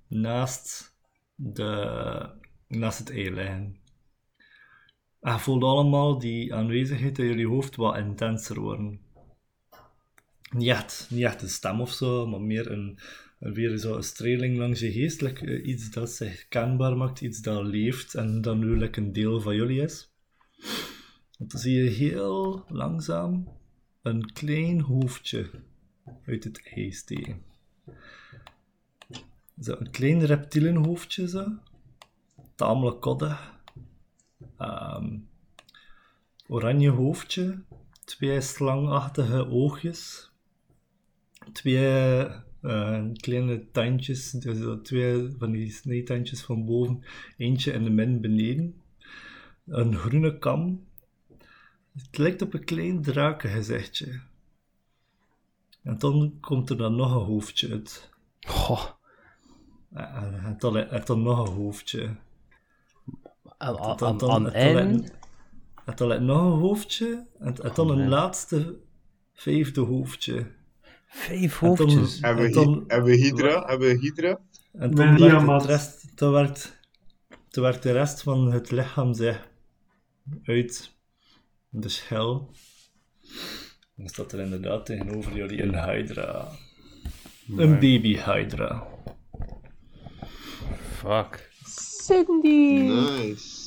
naast, 0.08 0.96
de, 1.34 2.30
naast 2.68 2.98
het 2.98 3.10
ei 3.10 3.30
je 5.24 5.38
voelt 5.38 5.62
allemaal 5.62 6.18
die 6.18 6.54
aanwezigheid 6.54 7.18
in 7.18 7.24
jullie 7.24 7.46
hoofd 7.46 7.76
wat 7.76 7.96
intenser 7.96 8.60
worden. 8.60 9.03
Niet 10.54 10.68
echt, 10.68 11.06
niet 11.10 11.24
echt 11.24 11.42
een 11.42 11.48
stem 11.48 11.80
of 11.80 11.92
zo, 11.92 12.26
maar 12.26 12.40
meer 12.40 12.70
een, 12.70 12.98
weer 13.38 13.78
zo 13.78 13.96
een 13.96 14.02
streling 14.02 14.56
langs 14.56 14.80
je 14.80 14.92
geest. 14.92 15.22
eh, 15.22 15.66
iets 15.66 15.90
dat 15.90 16.10
zich 16.10 16.48
kenbaar 16.48 16.96
maakt, 16.96 17.20
iets 17.20 17.40
dat 17.40 17.64
leeft 17.64 18.14
en 18.14 18.40
dat 18.40 18.56
nu 18.56 18.76
een 18.96 19.12
deel 19.12 19.40
van 19.40 19.54
jullie 19.54 19.82
is. 19.82 20.12
Want 21.38 21.50
dan 21.50 21.60
zie 21.60 21.82
je 21.82 21.90
heel 21.90 22.64
langzaam 22.68 23.48
een 24.02 24.32
klein 24.32 24.80
hoofdje 24.80 25.50
uit 26.26 26.44
het 26.44 26.70
ijs 26.74 26.98
steken. 26.98 27.42
Zo, 29.60 29.76
een 29.78 29.90
klein 29.90 30.24
reptielenhoofdje 30.24 31.28
zo. 31.28 31.46
Tamelijk 32.54 33.00
koddig. 33.00 33.54
Ehm, 34.58 35.18
oranje 36.46 36.90
hoofdje, 36.90 37.62
twee 38.04 38.40
slangachtige 38.40 39.46
oogjes, 39.46 40.32
twee 41.52 41.86
eh, 42.60 43.04
kleine 43.16 43.70
tandjes, 43.70 44.30
dus 44.30 44.58
twee 44.82 45.34
van 45.38 45.50
die 45.52 45.70
snijtandjes 45.70 46.42
van 46.42 46.64
boven, 46.64 47.04
eentje 47.36 47.72
in 47.72 47.84
de 47.84 47.90
min 47.90 48.20
beneden, 48.20 48.80
een 49.66 49.94
groene 49.96 50.38
kam. 50.38 50.86
Het 51.96 52.18
lijkt 52.18 52.42
op 52.42 52.54
een 52.54 52.64
klein 52.64 53.02
drakengezichtje. 53.02 54.20
En 55.82 55.98
dan 55.98 56.36
komt 56.40 56.70
er 56.70 56.76
dan 56.76 56.96
nog 56.96 57.14
een 57.14 57.26
hoofdje 57.26 57.70
uit. 57.70 58.10
goh. 58.40 58.84
En, 59.92 60.40
en, 60.44 60.54
dan, 60.58 60.76
en 60.76 61.02
dan 61.04 61.22
nog 61.22 61.48
een 61.48 61.54
hoofdje. 61.54 62.16
Aan, 63.58 63.78
aan, 63.78 63.96
Dan- 63.96 64.18
dan- 64.18 64.50
toilet- 64.50 65.12
Het 65.84 65.96
toilet 65.96 66.20
nog 66.20 66.40
een 66.52 66.58
hoofdje. 66.60 67.26
En, 67.38 67.54
en 67.56 67.70
dan 67.74 67.90
een 67.90 68.08
laatste 68.08 68.76
vijfde 69.32 69.80
hoofdje. 69.80 70.46
Vijf 71.14 71.58
hoofdjes. 71.58 72.20
Hebben 72.20 72.44
en 72.44 72.50
we, 72.50 72.54
dan- 72.54 72.72
Hy- 72.74 72.84
hebben 72.86 73.10
we 73.10 73.16
Hydra? 73.16 73.64
Hebben 73.66 73.88
we 73.88 73.98
Hydra? 73.98 74.40
En 74.72 74.94
toen 74.94 75.18
werd, 75.18 75.46
het 75.46 75.64
rest, 75.64 76.16
toen, 76.16 76.32
werd, 76.32 76.76
toen 77.48 77.62
werd 77.62 77.82
de 77.82 77.92
rest 77.92 78.22
van 78.22 78.52
het 78.52 78.70
lichaam 78.70 79.14
zich 79.14 79.48
uit 80.42 80.90
de 81.68 81.88
schel. 81.88 82.50
Dan 83.96 84.08
staat 84.08 84.32
er 84.32 84.40
inderdaad 84.40 84.86
tegenover 84.86 85.36
jullie 85.36 85.62
een 85.62 85.84
Hydra. 85.90 86.48
Een 87.56 87.72
baby 87.72 88.16
Hydra. 88.16 88.86
Fuck. 90.96 91.50
Cindy! 92.02 92.72
Nice. 92.82 93.62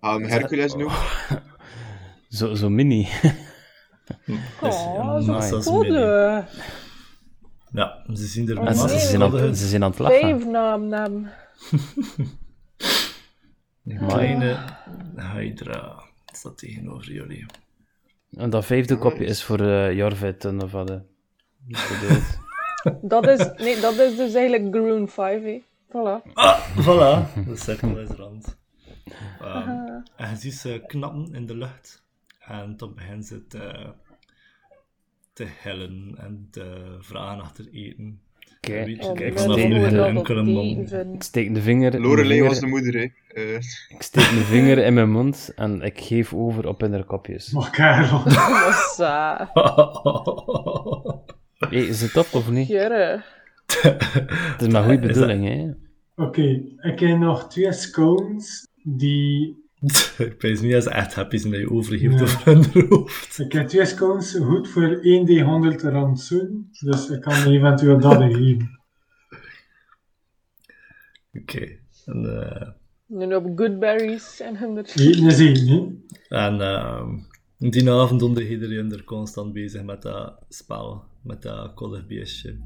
Gaan 0.00 0.22
we 0.22 0.28
Hercules 0.28 0.74
noemen? 0.74 0.96
Zo, 2.28 2.54
zo 2.54 2.68
mini. 2.70 3.08
Oh, 4.60 5.26
massa's 5.26 5.66
goed. 5.66 5.82
mini. 5.82 5.96
eh. 5.96 6.38
Ja, 7.72 8.04
ze 8.14 8.26
zien 8.26 8.48
er 8.48 8.58
Oh, 8.58 8.70
ze, 8.72 8.98
zijn 8.98 9.22
aan, 9.22 9.54
ze 9.56 9.68
zijn 9.68 9.82
aan 9.84 9.90
het 9.90 9.98
lachen. 9.98 10.20
Vijf 10.20 10.44
naam, 10.46 10.86
naam. 10.88 11.28
Een 13.84 14.06
kleine 14.08 14.56
Hydra 15.16 16.02
staat 16.32 16.58
tegenover 16.58 17.12
jullie. 17.12 17.46
En 18.36 18.50
dat 18.50 18.64
vijfde 18.64 18.96
kopje 18.98 19.24
is 19.24 19.42
voor 19.44 19.60
eh 19.60 19.92
Jorvit 19.92 20.44
en 20.44 20.62
of 20.62 20.72
wat. 20.72 20.90
eh. 20.90 20.96
Dat 23.02 23.26
is, 23.28 23.50
nee, 23.56 23.80
dat 23.80 23.98
is 23.98 24.16
dus 24.16 24.34
eigenlijk 24.34 24.74
Groen 24.74 25.08
5, 25.08 25.42
hè. 25.42 25.62
Voilà. 25.88 26.22
Voilà, 26.82 27.44
de 27.46 27.56
cirkel 27.56 27.98
is 27.98 28.08
rond. 28.10 28.56
Ehm, 29.40 29.68
en 30.16 30.30
je 30.30 30.36
ziet 30.36 30.54
ze 30.54 30.82
knappen 30.86 31.34
in 31.34 31.46
de 31.46 31.56
lucht. 31.56 32.02
En 32.38 32.76
dan 32.76 32.94
begint 32.94 33.26
ze 33.26 33.46
te, 33.46 33.92
te 35.32 35.46
hellen 35.48 36.14
en 36.18 36.48
te 36.50 36.96
vragen 37.00 37.40
achter 37.42 37.68
eten. 37.72 38.20
Kijk, 38.60 39.02
Oh, 39.04 39.18
men, 39.18 39.38
vanaf 39.38 39.56
nu 39.56 39.62
geen 39.88 39.98
enkele 39.98 40.44
vinden. 40.44 41.14
ik 41.14 41.22
steek 41.22 41.54
de 41.54 41.60
vinger, 41.60 41.90
mijn 41.90 42.02
Lorelei 42.02 42.28
vinger- 42.28 42.48
was 42.48 42.60
de 42.60 42.66
moeder, 42.66 42.94
hè. 42.94 43.06
Eh, 43.42 43.54
ik 43.88 43.96
steek 44.02 44.32
mijn 44.32 44.44
vinger 44.44 44.78
in 44.78 44.94
mijn 44.94 45.10
mond 45.10 45.52
en 45.56 45.82
ik 45.82 46.00
geef 46.00 46.34
over 46.34 46.68
op 46.68 46.80
hun 46.80 47.06
kopjes. 47.06 47.52
Maar 47.52 47.70
Karel, 47.70 48.22
Massa. 48.24 49.50
Hey, 51.58 51.78
is 51.86 52.00
het 52.00 52.12
top 52.12 52.28
of 52.34 52.50
niet? 52.50 52.68
Jurre. 52.68 53.22
Het 53.82 54.60
is 54.62 54.68
maar 54.68 54.82
goede 54.82 55.06
bedoeling, 55.06 55.44
hè? 55.48 55.70
oké, 56.24 56.62
ik 56.80 56.98
heb 57.00 57.18
nog 57.18 57.48
twee 57.48 57.72
scones 57.72 58.66
die... 58.82 59.60
ik 60.18 60.34
weet 60.40 60.62
niet 60.62 60.74
als 60.74 60.84
ze 60.84 60.90
echt 60.90 61.14
happy 61.14 61.36
zijn 61.36 61.52
dat 61.52 61.60
je 61.60 61.70
overgeeft 61.70 62.14
Nee. 62.14 62.22
over 62.22 62.44
hun 62.72 62.86
hoofd. 62.88 63.38
Ik 63.38 63.52
heb 63.52 63.68
twee 63.68 63.84
scones 63.86 64.34
goed 64.34 64.68
voor 64.68 64.96
1d100 64.96 65.80
rantsoen, 65.80 66.68
dus 66.80 67.08
ik 67.10 67.20
kan 67.20 67.46
eventueel 67.46 68.00
dat 68.00 68.22
geven. 68.22 68.80
Oké. 71.32 71.78
En, 72.06 72.50
eh, 72.50 72.68
Nu 73.06 73.34
op 73.34 73.58
Goodberries 73.58 74.40
en 74.40 74.58
100. 74.58 74.98
Eten 74.98 75.26
is 75.26 75.38
één, 75.38 75.66
hè. 75.68 76.36
en 76.46 76.60
ehm, 76.60 77.18
die 77.58 77.90
avond 77.90 78.20
stond 78.20 78.38
iedereen 78.38 78.92
er 78.92 79.04
constant 79.04 79.52
bezig 79.52 79.82
met 79.82 80.02
dat 80.02 80.44
spel, 80.48 81.04
met 81.22 81.42
dat 81.42 82.06
beestje. 82.06 82.58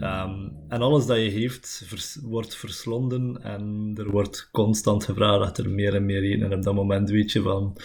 Ehm, 0.00 0.48
en 0.68 0.80
alles 0.82 1.06
dat 1.06 1.16
je 1.16 1.30
heeft 1.30 1.82
vers- 1.86 2.16
wordt 2.22 2.54
verslonden 2.56 3.42
en 3.42 3.92
er 3.96 4.10
wordt 4.10 4.48
constant 4.52 5.04
gevraagd 5.04 5.44
dat 5.44 5.58
er 5.58 5.70
meer 5.70 5.94
en 5.94 6.04
meer 6.04 6.22
eten. 6.22 6.42
En 6.50 6.58
op 6.58 6.62
dat 6.62 6.74
moment 6.74 7.10
weet 7.10 7.32
je 7.32 7.42
van... 7.42 7.76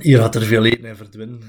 Hier 0.00 0.18
gaat 0.18 0.34
er 0.34 0.42
veel 0.42 0.64
eten 0.64 0.84
in 0.84 0.96
verdwinnen. 0.96 1.40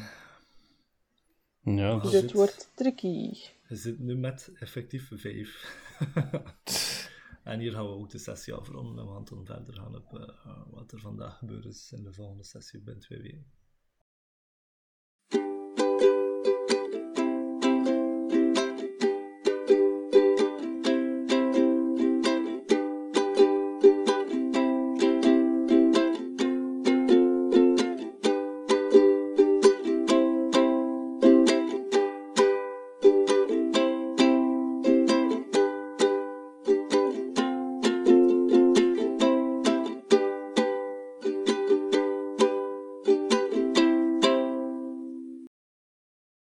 Ja, 1.64 2.00
dat 2.00 2.12
Dit 2.12 2.22
het. 2.22 2.32
wordt 2.32 2.72
tricky. 2.76 3.34
Je 3.68 3.76
zit 3.76 4.00
nu 4.00 4.16
met 4.18 4.52
effectief 4.60 5.12
vijf. 5.16 5.76
en 7.44 7.60
hier 7.60 7.72
gaan 7.72 7.86
we 7.86 7.92
ook 7.92 8.10
de 8.10 8.18
sessie 8.18 8.54
afronden 8.54 8.98
en 9.00 9.06
we 9.06 9.14
gaan 9.14 9.26
dan 9.26 9.46
verder 9.46 9.74
gaan 9.74 9.96
op 9.96 10.20
eh, 10.20 10.52
wat 10.72 10.92
er 10.92 11.00
vandaag 11.00 11.38
gebeurd 11.38 11.66
is 11.66 11.92
in 11.96 12.04
de 12.04 12.14
volgende 12.14 12.44
sessie 12.44 12.80
binnen 12.80 13.04
twee 13.04 13.22
weken. 13.22 13.46